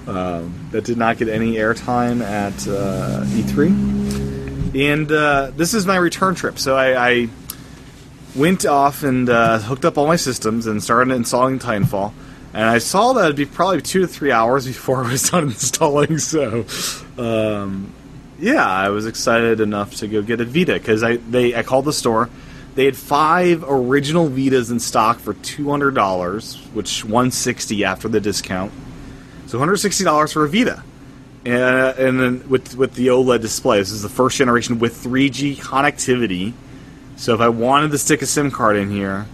um, 0.06 0.68
that 0.70 0.84
did 0.84 0.96
not 0.96 1.18
get 1.18 1.28
any 1.28 1.54
airtime 1.54 2.22
at 2.22 2.54
uh, 2.68 3.24
E3, 3.24 4.76
and 4.76 5.08
this 5.56 5.74
is 5.74 5.84
my 5.84 5.96
return 5.96 6.34
trip. 6.34 6.58
So 6.58 6.76
I, 6.76 7.08
I 7.08 7.28
went 8.36 8.66
off 8.66 9.02
and 9.02 9.28
uh, 9.28 9.58
hooked 9.58 9.84
up 9.84 9.98
all 9.98 10.06
my 10.06 10.16
systems 10.16 10.66
and 10.66 10.82
started 10.82 11.12
installing 11.14 11.58
Titanfall. 11.58 12.12
And 12.52 12.64
I 12.64 12.78
saw 12.78 13.12
that 13.14 13.24
it'd 13.24 13.36
be 13.36 13.46
probably 13.46 13.82
two 13.82 14.00
to 14.00 14.06
three 14.06 14.32
hours 14.32 14.66
before 14.66 15.04
I 15.04 15.10
was 15.12 15.30
done 15.30 15.44
installing. 15.44 16.18
So, 16.18 16.64
um, 17.18 17.92
yeah, 18.38 18.66
I 18.66 18.90
was 18.90 19.06
excited 19.06 19.60
enough 19.60 19.96
to 19.96 20.08
go 20.08 20.22
get 20.22 20.40
a 20.40 20.44
Vita 20.44 20.74
because 20.74 21.02
I 21.02 21.16
they 21.16 21.54
I 21.54 21.62
called 21.62 21.84
the 21.84 21.92
store. 21.92 22.28
They 22.74 22.84
had 22.84 22.96
five 22.96 23.64
original 23.66 24.28
Vitas 24.28 24.70
in 24.70 24.80
stock 24.80 25.18
for 25.18 25.32
two 25.34 25.70
hundred 25.70 25.94
dollars, 25.94 26.56
which 26.74 27.04
one 27.04 27.30
sixty 27.30 27.84
after 27.84 28.08
the 28.08 28.20
discount. 28.20 28.72
So 29.46 29.58
one 29.58 29.68
hundred 29.68 29.78
sixty 29.78 30.04
dollars 30.04 30.32
for 30.32 30.44
a 30.44 30.48
Vita, 30.48 30.82
and, 31.44 31.98
and 31.98 32.20
then 32.20 32.48
with 32.48 32.76
with 32.76 32.94
the 32.94 33.08
OLED 33.08 33.40
display. 33.40 33.78
This 33.78 33.92
is 33.92 34.02
the 34.02 34.10
first 34.10 34.36
generation 34.36 34.78
with 34.78 34.96
three 34.96 35.30
G 35.30 35.56
connectivity. 35.56 36.52
So 37.16 37.34
if 37.34 37.40
I 37.40 37.48
wanted 37.48 37.92
to 37.92 37.98
stick 37.98 38.22
a 38.22 38.26
SIM 38.26 38.50
card 38.50 38.76
in 38.76 38.90
here 38.90 39.26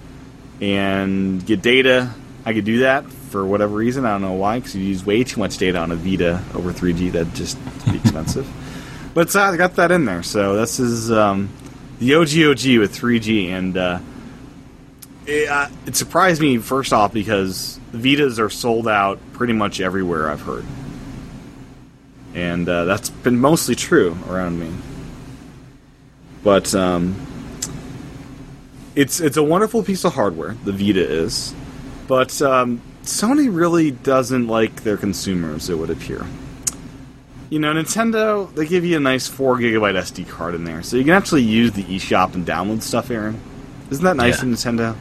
and 0.60 1.44
get 1.44 1.62
data, 1.62 2.12
I 2.44 2.54
could 2.54 2.64
do 2.64 2.80
that 2.80 3.04
for 3.10 3.44
whatever 3.44 3.74
reason. 3.74 4.06
I 4.06 4.12
don't 4.12 4.22
know 4.22 4.34
why, 4.34 4.58
because 4.58 4.76
you 4.76 4.82
use 4.82 5.04
way 5.04 5.24
too 5.24 5.40
much 5.40 5.58
data 5.58 5.78
on 5.78 5.90
a 5.90 5.96
Vita 5.96 6.42
over 6.54 6.72
3G. 6.72 7.12
That'd 7.12 7.34
just 7.34 7.58
be 7.90 7.96
expensive. 7.98 8.48
but 9.14 9.34
uh, 9.34 9.40
I 9.40 9.56
got 9.56 9.76
that 9.76 9.90
in 9.90 10.04
there. 10.04 10.22
So 10.22 10.56
this 10.56 10.78
is 10.78 11.10
um, 11.10 11.48
the 11.98 12.10
OGOG 12.10 12.78
with 12.78 12.94
3G, 12.96 13.48
and 13.48 13.76
uh, 13.76 13.98
it, 15.26 15.48
uh, 15.48 15.68
it 15.86 15.96
surprised 15.96 16.40
me 16.40 16.58
first 16.58 16.92
off 16.92 17.12
because 17.12 17.80
Vitas 17.92 18.38
are 18.38 18.50
sold 18.50 18.86
out 18.86 19.18
pretty 19.32 19.54
much 19.54 19.80
everywhere 19.80 20.30
I've 20.30 20.42
heard, 20.42 20.64
and 22.34 22.68
uh, 22.68 22.84
that's 22.84 23.10
been 23.10 23.38
mostly 23.38 23.74
true 23.74 24.16
around 24.28 24.58
me. 24.60 24.72
But 26.42 26.74
um, 26.74 27.14
it's 28.94 29.20
it's 29.20 29.36
a 29.36 29.42
wonderful 29.42 29.82
piece 29.82 30.04
of 30.04 30.14
hardware. 30.14 30.54
The 30.64 30.72
Vita 30.72 31.00
is, 31.06 31.54
but 32.08 32.40
um, 32.42 32.80
Sony 33.04 33.48
really 33.54 33.90
doesn't 33.90 34.46
like 34.48 34.82
their 34.84 34.96
consumers. 34.96 35.68
It 35.70 35.78
would 35.78 35.90
appear. 35.90 36.26
You 37.50 37.58
know, 37.58 37.72
Nintendo 37.74 38.52
they 38.54 38.66
give 38.66 38.84
you 38.84 38.96
a 38.96 39.00
nice 39.00 39.28
four 39.28 39.56
gigabyte 39.56 39.94
SD 39.96 40.28
card 40.28 40.54
in 40.54 40.64
there, 40.64 40.82
so 40.82 40.96
you 40.96 41.04
can 41.04 41.12
actually 41.14 41.42
use 41.42 41.72
the 41.72 41.82
eShop 41.84 42.34
and 42.34 42.46
download 42.46 42.82
stuff. 42.82 43.10
Aaron, 43.10 43.38
isn't 43.90 44.04
that 44.04 44.16
nice 44.16 44.42
Yeah. 44.42 44.48
of 44.50 44.54
Nintendo? 44.56 44.96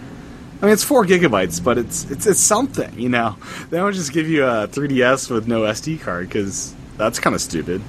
I 0.61 0.65
mean, 0.65 0.73
it's 0.73 0.83
four 0.83 1.05
gigabytes, 1.05 1.63
but 1.63 1.77
it's 1.77 2.09
it's 2.11 2.27
it's 2.27 2.39
something. 2.41 2.93
You 2.99 3.09
know, 3.09 3.35
they 3.69 3.77
don't 3.77 3.93
just 3.93 4.11
give 4.13 4.27
you 4.29 4.43
a 4.45 4.67
3DS 4.67 5.29
with 5.31 5.47
no 5.47 5.61
SD 5.61 6.01
card 6.01 6.27
because 6.27 6.73
that's 6.97 7.19
kind 7.19 7.35
of 7.35 7.41
stupid, 7.41 7.81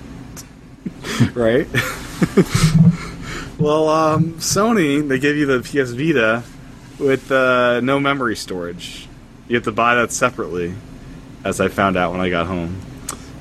right? 1.34 1.66
Well, 3.58 3.88
um, 3.88 4.34
Sony 4.34 5.06
they 5.06 5.18
give 5.18 5.36
you 5.36 5.46
the 5.46 5.60
PS 5.60 5.90
Vita 5.90 6.42
with 6.98 7.30
uh, 7.30 7.80
no 7.80 8.00
memory 8.00 8.36
storage. 8.36 9.08
You 9.48 9.56
have 9.56 9.64
to 9.64 9.72
buy 9.72 9.96
that 9.96 10.12
separately, 10.12 10.74
as 11.44 11.60
I 11.60 11.68
found 11.68 11.96
out 11.96 12.12
when 12.12 12.20
I 12.20 12.30
got 12.30 12.46
home. 12.46 12.80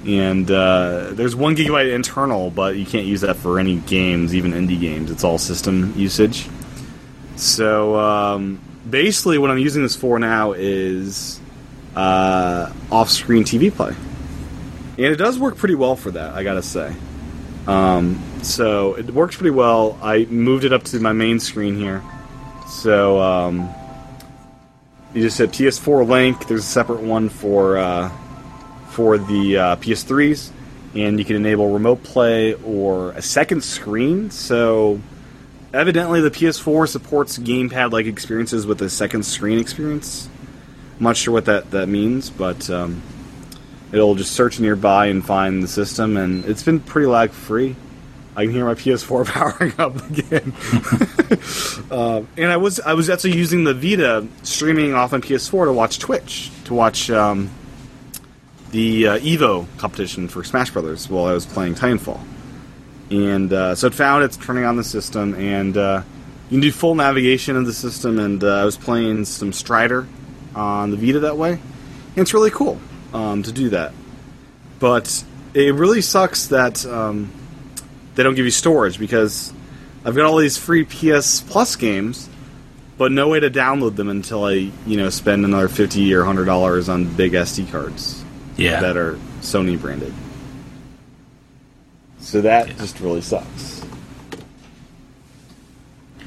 And 0.06 0.50
uh, 0.50 1.12
there's 1.12 1.36
one 1.36 1.56
gigabyte 1.56 1.94
internal, 1.94 2.50
but 2.50 2.76
you 2.76 2.86
can't 2.86 3.06
use 3.06 3.22
that 3.22 3.36
for 3.38 3.60
any 3.60 3.76
games, 3.78 4.34
even 4.34 4.52
indie 4.52 4.80
games. 4.80 5.12
It's 5.12 5.24
all 5.24 5.38
system 5.38 5.94
usage. 5.96 6.48
So 7.36 7.96
um, 8.00 8.60
basically, 8.90 9.38
what 9.38 9.52
I'm 9.52 9.60
using 9.60 9.84
this 9.84 9.96
for 9.96 10.18
now 10.20 10.54
is 10.54 11.40
uh, 11.96 12.72
off-screen 12.92 13.44
TV 13.44 13.74
play, 13.74 13.96
and 14.98 15.14
it 15.14 15.18
does 15.18 15.38
work 15.38 15.56
pretty 15.58 15.76
well 15.76 15.96
for 15.96 16.12
that. 16.12 16.34
I 16.34 16.44
gotta 16.44 16.64
say. 16.64 16.94
Um, 17.68 18.22
so 18.42 18.96
it 18.96 19.12
works 19.12 19.36
pretty 19.36 19.52
well. 19.52 19.98
I 20.02 20.26
moved 20.26 20.66
it 20.66 20.74
up 20.74 20.84
to 20.86 21.00
my 21.00 21.14
main 21.14 21.40
screen 21.40 21.76
here. 21.76 22.04
So 22.68 23.20
um, 23.20 23.70
you 25.14 25.22
just 25.22 25.38
hit 25.38 25.52
PS4 25.52 26.08
link. 26.08 26.48
There's 26.48 26.62
a 26.62 26.68
separate 26.68 27.02
one 27.02 27.30
for 27.30 27.78
uh, 27.78 28.10
for 28.90 29.18
the 29.18 29.58
uh, 29.58 29.76
PS3s, 29.78 30.52
and 30.96 31.20
you 31.20 31.26
can 31.26 31.36
enable 31.36 31.72
remote 31.72 32.04
play 32.04 32.54
or 32.56 33.12
a 33.12 33.22
second 33.22 33.64
screen. 33.64 34.32
So 34.32 35.00
evidently, 35.74 36.22
the 36.22 36.32
PS4 36.32 36.88
supports 36.88 37.38
gamepad-like 37.38 38.06
experiences 38.06 38.66
with 38.66 38.82
a 38.82 38.90
second 38.90 39.24
screen 39.24 39.60
experience. 39.60 40.30
I'm 40.98 41.04
not 41.04 41.18
sure 41.18 41.34
what 41.34 41.46
that 41.46 41.72
that 41.72 41.88
means, 41.88 42.30
but 42.30 42.70
um, 42.70 43.02
it'll 43.92 44.16
just 44.16 44.34
search 44.34 44.60
nearby 44.60 45.08
and 45.08 45.26
find 45.26 45.62
the 45.62 45.68
system, 45.68 46.18
and 46.18 46.46
it's 46.46 46.64
been 46.64 46.80
pretty 46.80 47.08
lag 47.08 47.32
free. 47.32 47.76
I 48.36 48.46
can 48.46 48.54
hear 48.54 48.66
my 48.66 48.76
PS4 48.76 49.26
powering 49.28 49.74
up 49.78 50.10
again. 50.10 50.54
uh, 51.92 52.24
and 52.38 52.52
I 52.52 52.58
was 52.58 52.80
I 52.80 52.94
was 52.94 53.10
actually 53.10 53.36
using 53.36 53.64
the 53.64 53.74
Vita 53.74 54.28
streaming 54.44 54.94
off 54.94 55.14
on 55.14 55.22
PS4 55.22 55.66
to 55.66 55.74
watch 55.74 56.00
Twitch 56.00 56.52
to 56.66 56.74
watch 56.74 57.10
um, 57.10 57.50
the 58.72 59.08
uh, 59.08 59.20
Evo 59.20 59.68
competition 59.78 60.28
for 60.28 60.44
Smash 60.44 60.72
Brothers 60.72 61.10
while 61.10 61.26
I 61.26 61.34
was 61.34 61.46
playing 61.46 61.76
Titanfall. 61.76 62.22
And 63.10 63.52
uh, 63.52 63.76
so 63.76 63.88
it 63.88 63.94
found 63.94 64.24
it's 64.24 64.38
turning 64.38 64.64
on 64.64 64.78
the 64.78 64.86
system, 64.86 65.36
and 65.36 65.76
uh, 65.76 66.04
you 66.50 66.56
can 66.56 66.62
do 66.62 66.72
full 66.72 66.96
navigation 66.96 67.58
of 67.58 67.66
the 67.66 67.74
system. 67.74 68.18
And 68.20 68.42
uh, 68.42 68.62
I 68.62 68.64
was 68.64 68.78
playing 68.78 69.26
some 69.26 69.52
Strider 69.52 70.08
on 70.56 70.92
the 70.92 70.98
Vita 70.98 71.20
that 71.20 71.36
way, 71.36 71.52
and 71.52 72.18
it's 72.18 72.34
really 72.34 72.52
cool 72.52 72.80
um, 73.14 73.44
to 73.44 73.52
do 73.52 73.70
that. 73.70 73.94
But 74.80 75.24
it 75.54 75.74
really 75.76 76.02
sucks 76.02 76.48
that 76.48 76.86
um, 76.86 77.32
they 78.16 78.24
don't 78.24 78.36
give 78.36 78.46
you 78.46 78.52
storage 78.52 78.98
because 79.00 79.54
I've 80.06 80.16
got 80.16 80.26
all 80.26 80.38
these 80.38 80.58
free 80.58 80.84
PS 80.86 81.42
Plus 81.42 81.76
games, 81.76 82.28
but 82.98 83.12
no 83.12 83.28
way 83.30 83.40
to 83.40 83.50
download 83.50 83.96
them 83.96 84.10
until 84.10 84.46
I 84.46 84.54
you 84.86 84.98
know 84.98 85.10
spend 85.10 85.46
another 85.46 85.68
fifty 85.68 86.14
or 86.14 86.24
hundred 86.24 86.46
dollars 86.46 86.90
on 86.90 87.06
big 87.16 87.34
SD 87.34 87.72
cards 87.72 88.24
Yeah. 88.58 88.80
that 88.82 88.98
are 88.98 89.20
Sony 89.42 89.80
branded. 89.80 90.14
So 92.20 92.42
that 92.42 92.68
Yeah. 92.70 92.74
just 92.76 93.00
really 93.00 93.22
sucks. 93.22 93.82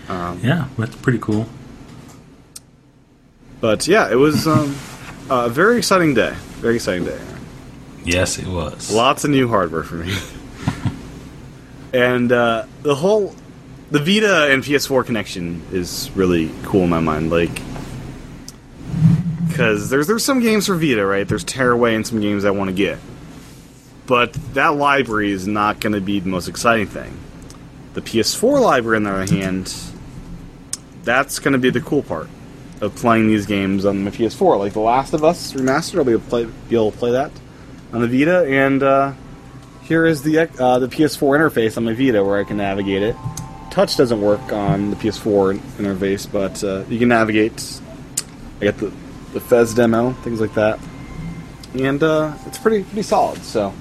Um, 0.09 0.39
yeah, 0.43 0.67
that's 0.77 0.97
pretty 0.97 1.19
cool. 1.19 1.47
But 3.61 3.89
yeah, 3.89 4.11
it 4.11 4.17
was 4.17 4.47
um, 4.47 4.77
a 5.31 5.49
very 5.49 5.79
exciting 5.79 6.15
day. 6.15 6.35
Very 6.61 6.77
exciting 6.77 7.05
day. 7.05 7.21
Yes, 8.05 8.39
it 8.39 8.47
was. 8.47 8.93
Lots 8.93 9.25
of 9.25 9.31
new 9.31 9.49
hardware 9.49 9.83
for 9.83 9.97
me. 9.97 10.15
and 11.93 12.31
uh, 12.31 12.67
the 12.83 12.95
whole 12.95 13.35
the 13.91 13.99
Vita 13.99 14.53
and 14.53 14.63
PS4 14.63 15.07
connection 15.07 15.63
is 15.73 16.11
really 16.15 16.51
cool 16.65 16.83
in 16.83 16.91
my 16.91 17.01
mind. 17.01 17.31
Like, 17.31 17.61
because 19.49 19.89
there's 19.89 20.07
there's 20.07 20.25
some 20.25 20.41
games 20.41 20.67
for 20.67 20.77
Vita, 20.77 21.05
right? 21.07 21.27
There's 21.27 21.45
Tearaway 21.45 21.95
and 21.95 22.07
some 22.07 22.21
games 22.21 22.45
I 22.45 22.51
want 22.51 22.69
to 22.69 22.75
get, 22.77 22.99
but 24.07 24.33
that 24.55 24.75
library 24.75 25.31
is 25.31 25.47
not 25.47 25.81
going 25.81 25.93
to 25.93 26.01
be 26.01 26.21
the 26.21 26.29
most 26.29 26.49
exciting 26.49 26.87
thing. 26.87 27.17
The 27.95 28.03
PS4 28.03 28.61
library, 28.61 28.97
on 28.97 29.05
the 29.05 29.11
other 29.13 29.35
hand, 29.35 29.73
that's 31.05 31.39
going 31.39 31.53
to 31.53 31.59
be 31.59 31.71
the 31.71 31.81
cool 31.81 32.03
part 32.03 32.29
of 32.85 32.95
playing 32.95 33.27
these 33.27 33.47
games 33.47 33.85
on 33.85 34.05
the 34.05 34.11
PS4. 34.11 34.59
Like 34.59 34.73
The 34.73 34.81
Last 34.81 35.15
of 35.15 35.25
Us 35.25 35.53
remastered, 35.53 35.99
I'll 35.99 36.05
be 36.05 36.13
able 36.13 36.23
to 36.23 36.29
play, 36.29 36.45
be 36.69 36.77
able 36.77 36.93
to 36.93 36.99
play 36.99 37.13
that 37.13 37.33
on 37.93 38.01
the 38.01 38.09
Vita, 38.09 38.45
and 38.45 38.83
uh, 38.83 39.13
here 39.83 40.05
is 40.05 40.23
the 40.23 40.39
uh, 40.39 40.79
the 40.79 40.89
PS4 40.89 41.39
interface 41.39 41.77
on 41.77 41.85
my 41.85 41.95
Vita 41.95 42.25
where 42.25 42.39
I 42.39 42.45
can 42.45 42.57
navigate 42.57 43.03
it. 43.03 43.17
Touch 43.71 43.97
doesn't 43.97 44.21
work 44.21 44.53
on 44.53 44.91
the 44.91 44.97
PS4 44.97 45.59
interface, 45.79 46.31
but 46.31 46.63
uh, 46.65 46.85
you 46.89 46.99
can 46.99 47.09
navigate. 47.09 47.81
I 48.61 48.67
got 48.67 48.79
the 48.79 48.93
the 49.33 49.41
Fez 49.41 49.75
demo, 49.75 50.13
things 50.23 50.41
like 50.41 50.55
that, 50.55 50.79
and 51.75 52.03
uh, 52.03 52.35
it's 52.47 52.59
pretty 52.59 52.85
pretty 52.85 53.03
solid. 53.03 53.43
So, 53.43 53.75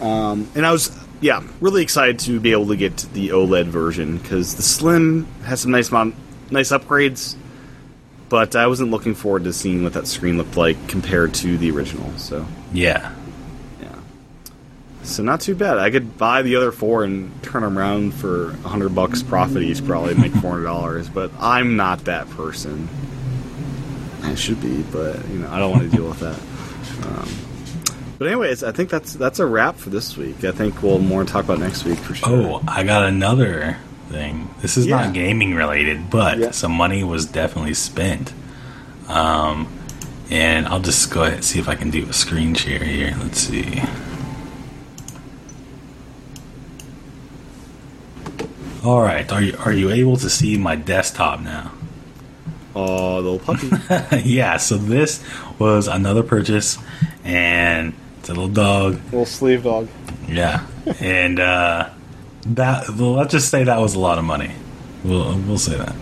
um, 0.00 0.50
and 0.54 0.64
I 0.64 0.72
was 0.72 0.96
yeah 1.20 1.42
really 1.60 1.82
excited 1.82 2.18
to 2.20 2.40
be 2.40 2.52
able 2.52 2.68
to 2.68 2.76
get 2.76 2.96
the 3.12 3.30
OLED 3.30 3.66
version 3.66 4.18
because 4.18 4.54
the 4.54 4.62
Slim 4.62 5.26
has 5.44 5.60
some 5.60 5.70
nice 5.70 5.90
nice 5.90 6.70
upgrades, 6.70 7.36
but 8.32 8.56
I 8.56 8.66
wasn't 8.66 8.90
looking 8.90 9.14
forward 9.14 9.44
to 9.44 9.52
seeing 9.52 9.84
what 9.84 9.92
that 9.92 10.06
screen 10.06 10.38
looked 10.38 10.56
like 10.56 10.88
compared 10.88 11.34
to 11.34 11.58
the 11.58 11.70
original. 11.70 12.10
So. 12.16 12.46
Yeah. 12.72 13.14
Yeah. 13.82 13.94
So 15.02 15.22
not 15.22 15.42
too 15.42 15.54
bad. 15.54 15.76
I 15.76 15.90
could 15.90 16.16
buy 16.16 16.40
the 16.40 16.56
other 16.56 16.72
four 16.72 17.04
and 17.04 17.30
turn 17.42 17.60
them 17.60 17.78
around 17.78 18.14
for 18.14 18.52
a 18.52 18.68
hundred 18.68 18.94
bucks 18.94 19.22
profit 19.22 19.62
each, 19.62 19.84
probably 19.84 20.14
make 20.14 20.32
four 20.32 20.52
hundred 20.52 20.64
dollars. 20.64 21.10
But 21.10 21.30
I'm 21.38 21.76
not 21.76 22.06
that 22.06 22.26
person. 22.30 22.88
I 24.22 24.34
should 24.34 24.62
be, 24.62 24.80
but 24.80 25.28
you 25.28 25.40
know, 25.40 25.50
I 25.50 25.58
don't 25.58 25.70
want 25.70 25.90
to 25.90 25.94
deal 25.94 26.08
with 26.08 26.20
that. 26.20 26.40
Um, 27.06 27.28
but 28.16 28.28
anyways, 28.28 28.64
I 28.64 28.72
think 28.72 28.88
that's 28.88 29.12
that's 29.12 29.40
a 29.40 29.46
wrap 29.46 29.76
for 29.76 29.90
this 29.90 30.16
week. 30.16 30.42
I 30.42 30.52
think 30.52 30.82
we'll 30.82 31.00
more 31.00 31.24
talk 31.24 31.44
about 31.44 31.58
next 31.58 31.84
week 31.84 31.98
for 31.98 32.14
sure. 32.14 32.30
Oh, 32.30 32.64
I 32.66 32.82
got 32.82 33.04
another 33.04 33.76
thing. 34.12 34.50
This 34.60 34.76
is 34.76 34.86
Yeah. 34.86 34.96
not 35.06 35.14
gaming 35.14 35.54
related, 35.54 36.10
but 36.10 36.38
Yeah. 36.38 36.50
some 36.52 36.72
money 36.72 37.02
was 37.02 37.24
definitely 37.26 37.74
spent. 37.74 38.32
Um, 39.08 39.66
and 40.30 40.66
I'll 40.68 40.80
just 40.80 41.10
go 41.10 41.22
ahead 41.22 41.34
and 41.34 41.44
see 41.44 41.58
if 41.58 41.68
I 41.68 41.74
can 41.74 41.90
do 41.90 42.06
a 42.08 42.12
screen 42.12 42.54
share 42.54 42.84
here. 42.84 43.16
Let's 43.20 43.40
see. 43.40 43.82
All 48.84 49.00
right, 49.00 49.30
are 49.30 49.40
you 49.42 49.56
are 49.64 49.72
you 49.72 49.90
able 49.90 50.16
to 50.16 50.28
see 50.28 50.56
my 50.58 50.74
desktop 50.74 51.40
now? 51.40 51.70
Oh, 52.74 53.16
little 53.20 53.38
puppy. 53.38 53.70
yeah, 54.28 54.56
so 54.56 54.76
this 54.76 55.22
was 55.58 55.86
another 55.86 56.22
purchase, 56.24 56.78
and 57.22 57.92
it's 58.18 58.28
a 58.28 58.32
little 58.32 58.48
dog. 58.48 58.94
little 59.06 59.26
sleeve 59.26 59.62
dog. 59.62 59.88
Yeah, 60.26 60.66
and 60.98 61.38
uh, 61.38 61.90
that 62.46 62.88
well, 62.90 63.12
let's 63.12 63.32
just 63.32 63.48
say 63.50 63.64
that 63.64 63.78
was 63.80 63.94
a 63.94 64.00
lot 64.00 64.18
of 64.18 64.24
money. 64.24 64.52
We'll 65.04 65.38
we'll 65.40 65.58
say 65.58 65.76
that. 65.76 65.94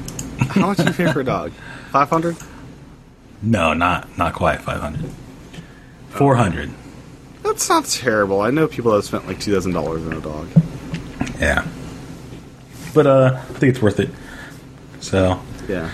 How 0.50 0.66
much 0.68 0.78
do 0.78 0.84
you 0.84 0.92
pay 0.92 1.12
for 1.12 1.20
a 1.20 1.24
dog? 1.24 1.52
Five 1.90 2.08
hundred. 2.10 2.36
No, 3.42 3.72
not 3.72 4.16
not 4.18 4.34
quite 4.34 4.60
five 4.60 4.80
hundred. 4.80 5.10
Four 6.10 6.36
hundred. 6.36 6.70
That's 7.42 7.68
not 7.68 7.86
terrible. 7.86 8.40
I 8.42 8.50
know 8.50 8.68
people 8.68 8.90
that 8.92 8.98
have 8.98 9.04
spent 9.06 9.26
like 9.26 9.40
two 9.40 9.52
thousand 9.54 9.72
dollars 9.72 10.06
on 10.06 10.12
a 10.12 10.20
dog. 10.20 10.48
Yeah, 11.40 11.66
but 12.94 13.06
uh, 13.06 13.38
I 13.38 13.52
think 13.54 13.70
it's 13.74 13.80
worth 13.82 13.98
it. 13.98 14.10
So 15.00 15.40
Yeah. 15.68 15.90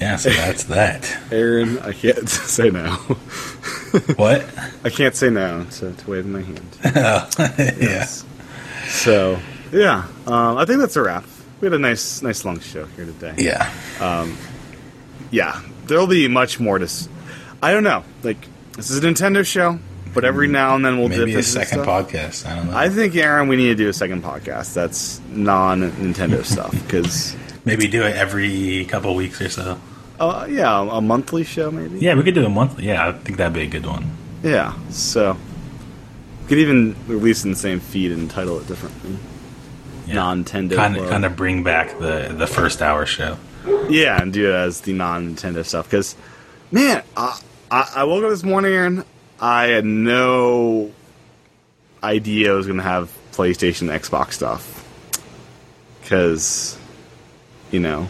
yeah, 0.00 0.16
so 0.16 0.30
that's 0.30 0.64
that. 0.64 1.16
Aaron, 1.32 1.78
I 1.78 1.92
can't 1.92 2.28
say 2.28 2.70
no. 2.70 2.90
what? 4.16 4.44
I 4.82 4.90
can't 4.90 5.14
say 5.14 5.30
no 5.30 5.64
to, 5.64 5.92
to 5.92 6.10
wave 6.10 6.26
my 6.26 6.42
hand. 6.42 6.76
yeah. 6.84 8.06
So 8.88 9.38
yeah, 9.72 10.06
um, 10.26 10.56
I 10.58 10.64
think 10.64 10.80
that's 10.80 10.96
a 10.96 11.02
wrap. 11.02 11.24
We 11.60 11.66
had 11.66 11.74
a 11.74 11.78
nice, 11.78 12.20
nice 12.22 12.44
long 12.44 12.60
show 12.60 12.84
here 12.86 13.06
today. 13.06 13.34
Yeah. 13.38 13.70
Yeah, 15.30 15.60
there'll 15.86 16.06
be 16.06 16.28
much 16.28 16.60
more 16.60 16.78
to. 16.78 16.84
S- 16.84 17.08
I 17.62 17.72
don't 17.72 17.82
know. 17.84 18.04
Like 18.22 18.36
this 18.76 18.90
is 18.90 18.98
a 19.02 19.06
Nintendo 19.06 19.44
show, 19.44 19.78
but 20.12 20.24
every 20.24 20.46
now 20.48 20.76
and 20.76 20.84
then 20.84 20.98
we'll 20.98 21.08
dip 21.08 21.20
Maybe 21.20 21.34
a 21.34 21.42
second 21.42 21.82
stuff. 21.82 22.08
podcast. 22.08 22.46
I 22.46 22.54
don't 22.56 22.70
know. 22.70 22.76
I 22.76 22.88
think 22.88 23.16
Aaron, 23.16 23.48
we 23.48 23.56
need 23.56 23.68
to 23.68 23.74
do 23.74 23.88
a 23.88 23.92
second 23.92 24.22
podcast 24.22 24.74
that's 24.74 25.20
non-Nintendo 25.30 26.44
stuff 26.52 26.70
because, 26.70 27.34
Maybe 27.64 27.88
do 27.88 28.02
it 28.02 28.14
every 28.14 28.84
couple 28.84 29.14
weeks 29.14 29.40
or 29.40 29.48
so. 29.48 29.80
uh, 30.20 30.46
yeah, 30.50 30.86
a 30.98 31.00
monthly 31.00 31.44
show 31.44 31.70
maybe. 31.70 31.98
Yeah, 31.98 32.14
we 32.14 32.22
could 32.22 32.34
do 32.34 32.44
a 32.44 32.48
monthly. 32.50 32.84
Yeah, 32.86 33.08
I 33.08 33.12
think 33.12 33.38
that'd 33.38 33.54
be 33.54 33.62
a 33.62 33.66
good 33.66 33.86
one. 33.86 34.04
Yeah. 34.42 34.74
So 34.90 35.32
we 35.32 35.38
could 36.48 36.58
even 36.58 36.94
release 37.06 37.44
in 37.44 37.50
the 37.50 37.56
same 37.56 37.80
feed 37.80 38.12
and 38.12 38.30
title 38.30 38.58
it 38.60 38.66
differently. 38.66 39.16
Yeah. 40.06 40.14
Non-Nintendo 40.14 40.76
Kind 40.76 40.96
of, 40.96 41.08
kind 41.08 41.24
of 41.24 41.34
bring 41.36 41.62
back 41.62 41.98
the 41.98 42.34
the 42.36 42.46
first 42.46 42.82
hour 42.82 43.06
show. 43.06 43.38
Yeah, 43.88 44.20
and 44.20 44.32
do 44.32 44.50
it 44.50 44.54
as 44.54 44.82
the 44.82 44.92
non-Nintendo 44.92 45.64
stuff. 45.64 45.86
Because, 45.86 46.14
man, 46.70 47.02
I, 47.16 47.40
I, 47.70 47.92
I 47.96 48.04
woke 48.04 48.24
up 48.24 48.30
this 48.30 48.42
morning 48.42 48.74
and 48.74 49.04
I 49.40 49.68
had 49.68 49.86
no 49.86 50.92
idea 52.02 52.52
I 52.52 52.56
was 52.56 52.66
going 52.66 52.76
to 52.76 52.82
have 52.82 53.10
PlayStation, 53.32 53.88
Xbox 53.88 54.34
stuff. 54.34 54.70
Because, 56.02 56.78
you 57.70 57.80
know, 57.80 58.08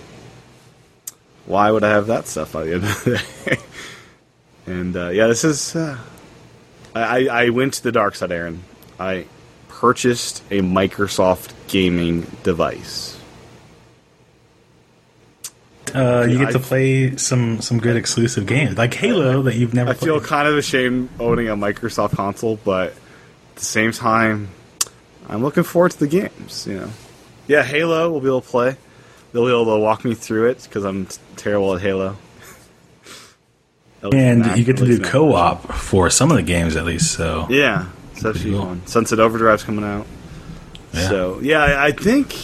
why 1.47 1.71
would 1.71 1.85
I 1.85 1.91
have 1.91 2.09
that 2.09 2.27
stuff 2.27 2.53
by 2.53 2.65
the 2.65 2.75
end 2.75 2.85
of 2.85 3.05
the 3.05 3.25
day? 3.47 3.59
and 4.67 4.97
uh, 4.97 5.09
yeah, 5.11 5.29
this 5.29 5.45
is. 5.45 5.77
Uh, 5.77 5.99
I, 6.95 7.27
I 7.27 7.49
went 7.51 7.75
to 7.75 7.83
the 7.83 7.93
dark 7.93 8.15
side, 8.15 8.33
Aaron. 8.33 8.63
I 8.99 9.27
purchased 9.69 10.43
a 10.51 10.61
Microsoft 10.61 11.53
gaming 11.69 12.27
device. 12.43 13.19
Uh, 15.95 16.27
you 16.29 16.39
get 16.39 16.53
to 16.53 16.59
play 16.59 17.17
some 17.17 17.61
some 17.61 17.79
good 17.79 17.97
exclusive 17.97 18.47
games 18.47 18.77
like 18.77 18.95
Halo 18.95 19.43
that 19.43 19.55
you've 19.55 19.75
never. 19.75 19.91
I 19.91 19.95
feel 19.95 20.21
kind 20.21 20.49
of 20.49 20.57
ashamed 20.57 21.09
owning 21.21 21.49
a 21.49 21.57
Microsoft 21.57 22.17
console, 22.17 22.57
but 22.65 22.91
at 22.91 23.57
the 23.57 23.65
same 23.65 23.93
time, 23.93 24.49
I'm 25.29 25.43
looking 25.43 25.63
forward 25.63 25.93
to 25.93 25.99
the 26.01 26.09
games. 26.09 26.67
You 26.67 26.81
know, 26.81 26.91
yeah, 27.47 27.63
Halo 27.63 28.11
we'll 28.11 28.21
be 28.21 28.27
able 28.27 28.41
to 28.41 28.49
play. 28.49 28.77
They'll 29.33 29.45
be 29.45 29.51
able 29.51 29.77
to 29.77 29.81
walk 29.81 30.05
me 30.05 30.15
through 30.15 30.49
it 30.51 30.63
because 30.65 30.85
I'm 30.85 31.07
terrible 31.37 31.77
at 31.77 31.83
Halo. 31.83 32.17
And 34.13 34.57
you 34.57 34.65
get 34.65 34.77
to 34.79 34.85
do 34.87 35.01
co-op 35.01 35.73
for 35.73 36.11
some 36.11 36.31
of 36.31 36.37
the 36.37 36.43
games 36.43 36.77
at 36.77 36.85
least. 36.85 37.13
So. 37.13 37.47
Yeah, 37.49 37.87
so 38.17 38.33
that 38.33 38.43
Cool. 38.43 38.61
fun. 38.61 38.87
Sunset 38.87 39.21
Overdrive's 39.21 39.63
coming 39.65 39.85
out. 39.85 40.07
Yeah. 40.93 41.09
So 41.09 41.41
yeah, 41.41 41.83
I, 41.83 41.93
think 41.93 42.37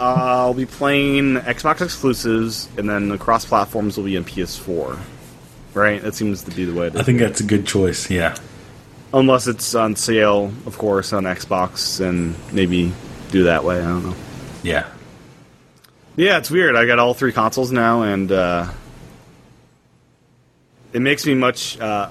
I'll 0.00 0.54
be 0.54 0.66
playing 0.66 1.36
Xbox 1.36 1.80
exclusives, 1.82 2.68
and 2.76 2.88
then 2.88 3.08
the 3.08 3.18
cross 3.18 3.44
platforms 3.44 3.96
will 3.96 4.04
be 4.04 4.16
on 4.16 4.24
PS4. 4.24 4.98
Right, 5.74 6.00
that 6.02 6.14
seems 6.14 6.42
to 6.44 6.50
be 6.50 6.64
the 6.64 6.78
way. 6.78 6.88
To 6.88 6.98
I 6.98 7.02
think 7.02 7.18
that's 7.18 7.40
a 7.40 7.44
good 7.44 7.66
choice. 7.66 8.10
Yeah, 8.10 8.34
Unless 9.12 9.46
it's 9.46 9.74
on 9.74 9.94
sale, 9.94 10.52
of 10.64 10.78
course, 10.78 11.12
on 11.12 11.24
Xbox, 11.24 12.00
and 12.00 12.34
maybe 12.52 12.92
do 13.30 13.44
that 13.44 13.62
way. 13.62 13.78
I 13.80 13.82
don't 13.82 14.04
know. 14.06 14.14
yeah, 14.62 14.86
Yeah, 16.16 16.38
it's 16.38 16.50
weird. 16.50 16.76
I 16.76 16.86
got 16.86 16.98
all 16.98 17.12
three 17.12 17.32
consoles 17.32 17.72
now, 17.72 18.02
and 18.02 18.32
uh, 18.32 18.68
it 20.92 21.00
makes 21.00 21.26
me 21.26 21.34
much. 21.34 21.78
Uh, 21.78 22.10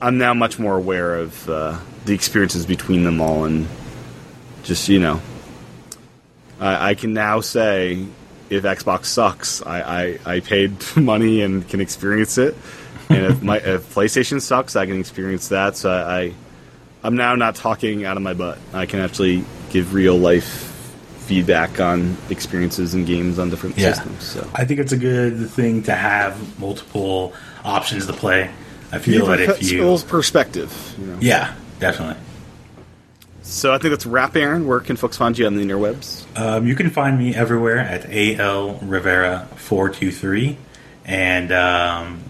I'm 0.00 0.18
now 0.18 0.34
much 0.34 0.58
more 0.58 0.76
aware 0.76 1.16
of 1.16 1.48
uh, 1.48 1.78
the 2.04 2.14
experiences 2.14 2.66
between 2.66 3.04
them 3.04 3.20
all, 3.20 3.44
and 3.44 3.66
just 4.64 4.88
you 4.88 4.98
know, 5.00 5.20
I, 6.60 6.90
I 6.90 6.94
can 6.94 7.12
now 7.14 7.40
say 7.40 8.04
if 8.50 8.64
Xbox 8.64 9.06
sucks, 9.06 9.62
I, 9.62 9.80
I, 9.80 10.18
I 10.36 10.40
paid 10.40 10.72
money 10.96 11.42
and 11.42 11.66
can 11.68 11.80
experience 11.80 12.38
it, 12.38 12.54
and 13.08 13.24
if 13.26 13.42
my 13.42 13.58
if 13.58 13.94
PlayStation 13.94 14.40
sucks, 14.40 14.76
I 14.76 14.86
can 14.86 14.98
experience 15.00 15.48
that. 15.48 15.76
So 15.76 15.90
I, 15.90 16.20
I 16.20 16.34
I'm 17.02 17.16
now 17.16 17.34
not 17.34 17.54
talking 17.54 18.04
out 18.04 18.16
of 18.16 18.22
my 18.22 18.34
butt. 18.34 18.58
I 18.72 18.86
can 18.86 19.00
actually 19.00 19.44
give 19.70 19.92
real 19.94 20.16
life 20.16 20.70
feedback 21.18 21.80
on 21.80 22.16
experiences 22.28 22.92
and 22.92 23.06
games 23.06 23.38
on 23.38 23.48
different 23.48 23.78
Yeah. 23.78 23.94
systems. 23.94 24.22
So 24.24 24.46
I 24.54 24.66
think 24.66 24.78
it's 24.80 24.92
a 24.92 24.96
good 24.98 25.48
thing 25.50 25.82
to 25.84 25.94
have 25.94 26.60
multiple 26.60 27.32
options 27.64 28.06
to 28.06 28.12
play. 28.12 28.50
I 28.92 28.98
feel 28.98 29.26
that 29.26 29.40
if 29.40 29.62
you, 29.62 29.78
people's 29.78 30.04
perspective, 30.04 30.94
you 30.98 31.06
know. 31.06 31.18
yeah, 31.20 31.54
definitely. 31.80 32.22
So 33.42 33.74
I 33.74 33.78
think 33.78 33.90
that's 33.90 34.06
wrap, 34.06 34.36
Aaron. 34.36 34.66
Where 34.66 34.80
can 34.80 34.96
folks 34.96 35.16
find 35.16 35.36
you 35.36 35.46
on 35.46 35.54
the 35.56 35.62
interwebs? 35.64 36.24
Um, 36.38 36.66
you 36.66 36.74
can 36.74 36.90
find 36.90 37.18
me 37.18 37.34
everywhere 37.34 37.78
at 37.78 38.06
AL 38.10 38.78
Rivera 38.82 39.48
four 39.56 39.90
two 39.90 40.12
three, 40.12 40.56
and 41.04 41.50
um, 41.52 42.22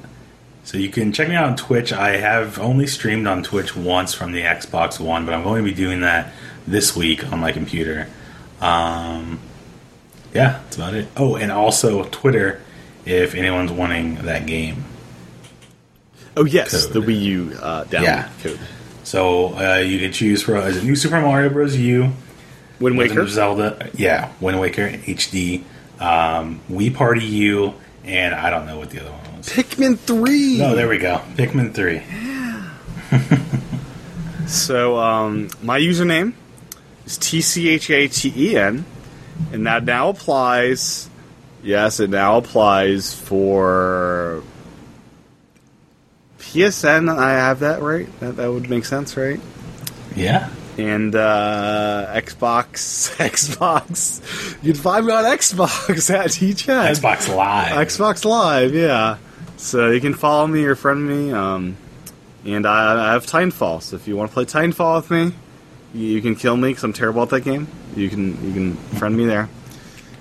so 0.65 0.79
you 0.79 0.89
can 0.89 1.13
check 1.13 1.29
me 1.29 1.35
out 1.35 1.45
on 1.45 1.57
Twitch. 1.57 1.93
I 1.93 2.17
have 2.17 2.59
only 2.59 2.87
streamed 2.87 3.27
on 3.27 3.43
Twitch 3.43 3.77
once 3.77 4.15
from 4.15 4.33
the 4.33 4.41
Xbox 4.41 4.99
One, 4.99 5.27
but 5.27 5.35
I'm 5.35 5.43
going 5.43 5.63
to 5.63 5.71
be 5.71 5.77
doing 5.77 6.01
that 6.01 6.33
this 6.67 6.97
week 6.97 7.31
on 7.31 7.39
my 7.39 7.53
computer. 7.53 8.09
Um, 8.61 9.39
yeah, 10.33 10.61
that's 10.65 10.77
about 10.77 10.95
it. 10.95 11.09
Oh, 11.17 11.37
and 11.37 11.53
also 11.53 12.05
Twitter 12.05 12.61
if 13.05 13.35
anyone's 13.35 13.71
wanting 13.71 14.17
that 14.23 14.47
game. 14.47 14.85
Oh 16.37 16.45
yes, 16.45 16.87
Code. 16.87 16.93
the 16.95 17.01
Wii 17.01 17.21
U 17.23 17.59
uh, 17.61 17.85
download 17.85 18.03
Yeah. 18.03 18.29
code. 18.43 18.59
So 19.05 19.55
uh, 19.57 19.77
you 19.79 19.99
can 20.01 20.13
choose 20.13 20.43
for 20.43 20.57
is 20.67 20.79
it 20.79 20.85
New 20.85 20.97
Super 20.97 21.21
Mario 21.21 21.51
Bros. 21.51 21.77
U, 21.77 22.13
Wind 22.81 22.97
Legend 22.97 22.99
Waker. 22.99 23.21
of 23.21 23.31
Zelda, 23.31 23.91
yeah, 23.95 24.31
Wind 24.41 24.59
Waker 24.59 24.89
HD, 24.89 25.63
um, 26.01 26.61
Wii 26.71 26.95
Party 26.95 27.25
U, 27.25 27.75
and 28.05 28.35
I 28.35 28.51
don't 28.51 28.67
know 28.67 28.79
what 28.79 28.91
the 28.91 29.01
other 29.01 29.11
one 29.13 29.37
was. 29.37 29.47
Pikmin 29.49 29.99
three. 29.99 30.59
No, 30.59 30.75
there 30.75 30.89
we 30.89 30.99
go. 30.99 31.21
Pikmin 31.37 31.73
three. 31.75 32.03
Yeah. 33.13 33.39
So 34.47 34.99
um, 34.99 35.49
my 35.63 35.79
username 35.79 36.35
is 37.07 37.17
T 37.19 37.41
C 37.41 37.69
H 37.71 37.91
A 37.91 38.09
T 38.09 38.33
E 38.37 38.57
N, 38.57 38.85
and 39.53 39.67
that 39.67 39.85
now 39.85 40.11
applies. 40.11 41.09
Yes, 41.63 41.99
it 42.01 42.11
now 42.11 42.37
applies 42.37 43.15
for 43.15 44.43
PSN. 46.55 47.15
I 47.15 47.33
have 47.33 47.61
that 47.61 47.83
right. 47.83 48.09
That, 48.21 48.37
that 48.37 48.51
would 48.51 48.71
make 48.71 48.85
sense, 48.85 49.17
right? 49.17 49.41
Yeah. 50.15 50.51
And 50.79 51.15
uh, 51.15 52.13
Xbox, 52.15 53.15
Xbox. 53.17 54.63
You 54.63 54.73
can 54.73 54.81
find 54.81 55.07
me 55.07 55.13
on 55.13 55.25
Xbox 55.25 56.11
at 56.15 56.27
TChat. 56.27 56.97
Xbox 56.97 57.35
Live. 57.35 57.89
Xbox 57.89 58.25
Live, 58.25 58.75
yeah. 58.75 59.19
So 59.57 59.91
you 59.91 60.01
can 60.01 60.15
follow 60.15 60.47
me 60.47 60.65
or 60.65 60.75
friend 60.75 61.07
me. 61.07 61.33
Um, 61.33 61.77
and 62.45 62.67
I, 62.67 63.11
I 63.11 63.13
have 63.13 63.27
Titanfall. 63.27 63.83
So 63.83 63.97
if 63.97 64.07
you 64.07 64.17
want 64.17 64.31
to 64.31 64.35
play 64.35 64.45
Titanfall 64.45 64.97
with 64.97 65.11
me, 65.11 65.37
you, 65.93 66.07
you 66.07 66.23
can 66.23 66.37
kill 66.37 66.57
me 66.57 66.71
because 66.71 66.85
I'm 66.85 66.93
terrible 66.93 67.23
at 67.23 67.31
that 67.31 67.41
game. 67.41 67.67
You 67.97 68.09
can 68.09 68.45
you 68.47 68.53
can 68.53 68.77
friend 68.99 69.17
me 69.17 69.27
there. 69.27 69.49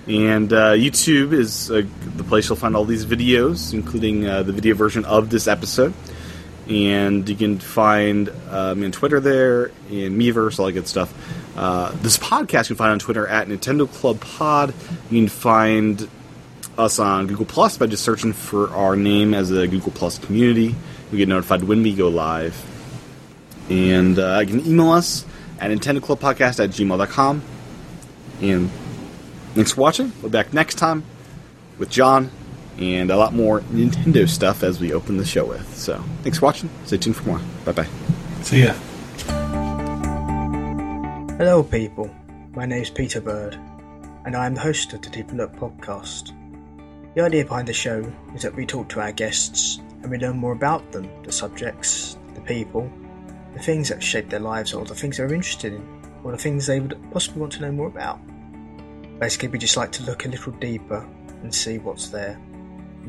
And 0.06 0.52
uh, 0.52 0.72
YouTube 0.72 1.32
is 1.32 1.70
uh, 1.70 1.82
the 2.16 2.24
place 2.24 2.48
you'll 2.48 2.56
find 2.56 2.76
all 2.76 2.84
these 2.84 3.06
videos, 3.06 3.72
including 3.72 4.26
uh, 4.26 4.42
the 4.42 4.52
video 4.52 4.74
version 4.74 5.04
of 5.06 5.30
this 5.30 5.48
episode. 5.48 5.94
And 6.68 7.28
you 7.28 7.36
can 7.36 7.58
find 7.58 8.30
uh, 8.48 8.74
me 8.74 8.86
on 8.86 8.92
Twitter 8.92 9.20
there, 9.20 9.66
and 9.88 10.18
Miiverse, 10.18 10.58
all 10.58 10.66
that 10.66 10.72
good 10.72 10.88
stuff. 10.88 11.12
Uh, 11.56 11.92
this 11.96 12.16
podcast 12.16 12.70
you 12.70 12.74
can 12.74 12.76
find 12.76 12.92
on 12.92 12.98
Twitter 12.98 13.26
at 13.26 13.48
Nintendo 13.48 13.90
Club 13.90 14.20
Pod. 14.20 14.74
You 15.10 15.20
can 15.20 15.28
find 15.28 16.08
us 16.78 16.98
on 16.98 17.26
Google 17.26 17.44
Plus 17.44 17.76
by 17.76 17.86
just 17.86 18.02
searching 18.02 18.32
for 18.32 18.70
our 18.70 18.96
name 18.96 19.34
as 19.34 19.50
a 19.50 19.66
Google 19.68 19.92
Plus 19.92 20.18
community. 20.18 20.74
You 21.12 21.18
get 21.18 21.28
notified 21.28 21.64
when 21.64 21.82
we 21.82 21.94
go 21.94 22.08
live. 22.08 22.56
And 23.70 24.18
uh, 24.18 24.40
you 24.40 24.58
can 24.58 24.66
email 24.66 24.90
us 24.90 25.24
at 25.60 25.70
NintendoClubPodcast 25.70 26.62
at 26.64 26.70
gmail.com. 26.70 27.42
And 28.40 28.70
thanks 29.54 29.72
for 29.72 29.80
watching. 29.80 30.12
We'll 30.20 30.30
be 30.30 30.38
back 30.38 30.52
next 30.52 30.74
time 30.76 31.04
with 31.78 31.90
John 31.90 32.30
and 32.78 33.10
a 33.10 33.16
lot 33.16 33.34
more 33.34 33.60
Nintendo 33.60 34.28
stuff 34.28 34.62
as 34.62 34.80
we 34.80 34.92
open 34.92 35.16
the 35.16 35.24
show 35.24 35.44
with. 35.44 35.76
So 35.76 36.02
thanks 36.22 36.38
for 36.38 36.46
watching. 36.46 36.70
Stay 36.84 36.98
tuned 36.98 37.16
for 37.16 37.24
more. 37.24 37.40
Bye 37.64 37.72
bye. 37.72 37.88
See 38.42 38.64
ya. 38.64 38.74
Hello, 41.36 41.62
people. 41.62 42.10
My 42.54 42.66
name 42.66 42.82
is 42.82 42.90
Peter 42.90 43.20
Bird, 43.20 43.58
and 44.24 44.36
I 44.36 44.46
am 44.46 44.54
the 44.54 44.60
host 44.60 44.92
of 44.92 45.02
the 45.02 45.10
Deep 45.10 45.32
Look 45.32 45.52
podcast. 45.56 46.32
The 47.14 47.22
idea 47.22 47.44
behind 47.44 47.68
the 47.68 47.72
show 47.72 48.12
is 48.34 48.42
that 48.42 48.54
we 48.54 48.66
talk 48.66 48.88
to 48.90 49.00
our 49.00 49.12
guests 49.12 49.80
and 50.02 50.10
we 50.10 50.18
learn 50.18 50.36
more 50.36 50.52
about 50.52 50.92
them, 50.92 51.08
the 51.22 51.32
subjects, 51.32 52.16
the 52.34 52.40
people, 52.42 52.90
the 53.54 53.62
things 53.62 53.88
that 53.88 54.02
shape 54.02 54.28
their 54.28 54.40
lives, 54.40 54.74
or 54.74 54.84
the 54.84 54.94
things 54.94 55.16
they're 55.16 55.32
interested 55.32 55.72
in, 55.72 56.02
or 56.22 56.32
the 56.32 56.38
things 56.38 56.66
they 56.66 56.78
would 56.78 56.96
possibly 57.10 57.40
want 57.40 57.52
to 57.54 57.62
know 57.62 57.72
more 57.72 57.86
about. 57.88 58.20
Basically, 59.18 59.48
we 59.48 59.58
just 59.58 59.76
like 59.76 59.92
to 59.92 60.02
look 60.04 60.26
a 60.26 60.28
little 60.28 60.52
deeper 60.52 61.08
and 61.42 61.54
see 61.54 61.78
what's 61.78 62.08
there, 62.08 62.38
and 62.52 62.53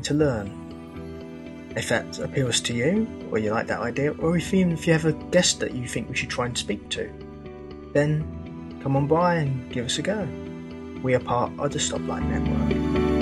to 0.04 0.14
learn. 0.14 1.72
If 1.76 1.88
that 1.90 2.18
appeals 2.18 2.60
to 2.62 2.74
you, 2.74 3.06
or 3.30 3.38
you 3.38 3.50
like 3.50 3.66
that 3.66 3.80
idea, 3.80 4.12
or 4.12 4.36
if 4.36 4.54
even 4.54 4.72
if 4.72 4.86
you 4.86 4.92
have 4.92 5.04
a 5.04 5.12
guest 5.12 5.60
that 5.60 5.74
you 5.74 5.86
think 5.86 6.08
we 6.08 6.16
should 6.16 6.30
try 6.30 6.46
and 6.46 6.56
speak 6.56 6.88
to, 6.90 7.12
then 7.92 8.80
come 8.82 8.96
on 8.96 9.06
by 9.06 9.36
and 9.36 9.70
give 9.72 9.84
us 9.84 9.98
a 9.98 10.02
go. 10.02 10.26
We 11.02 11.14
are 11.14 11.20
part 11.20 11.52
of 11.58 11.72
the 11.72 11.78
Stoplight 11.78 12.26
Network. 12.28 13.15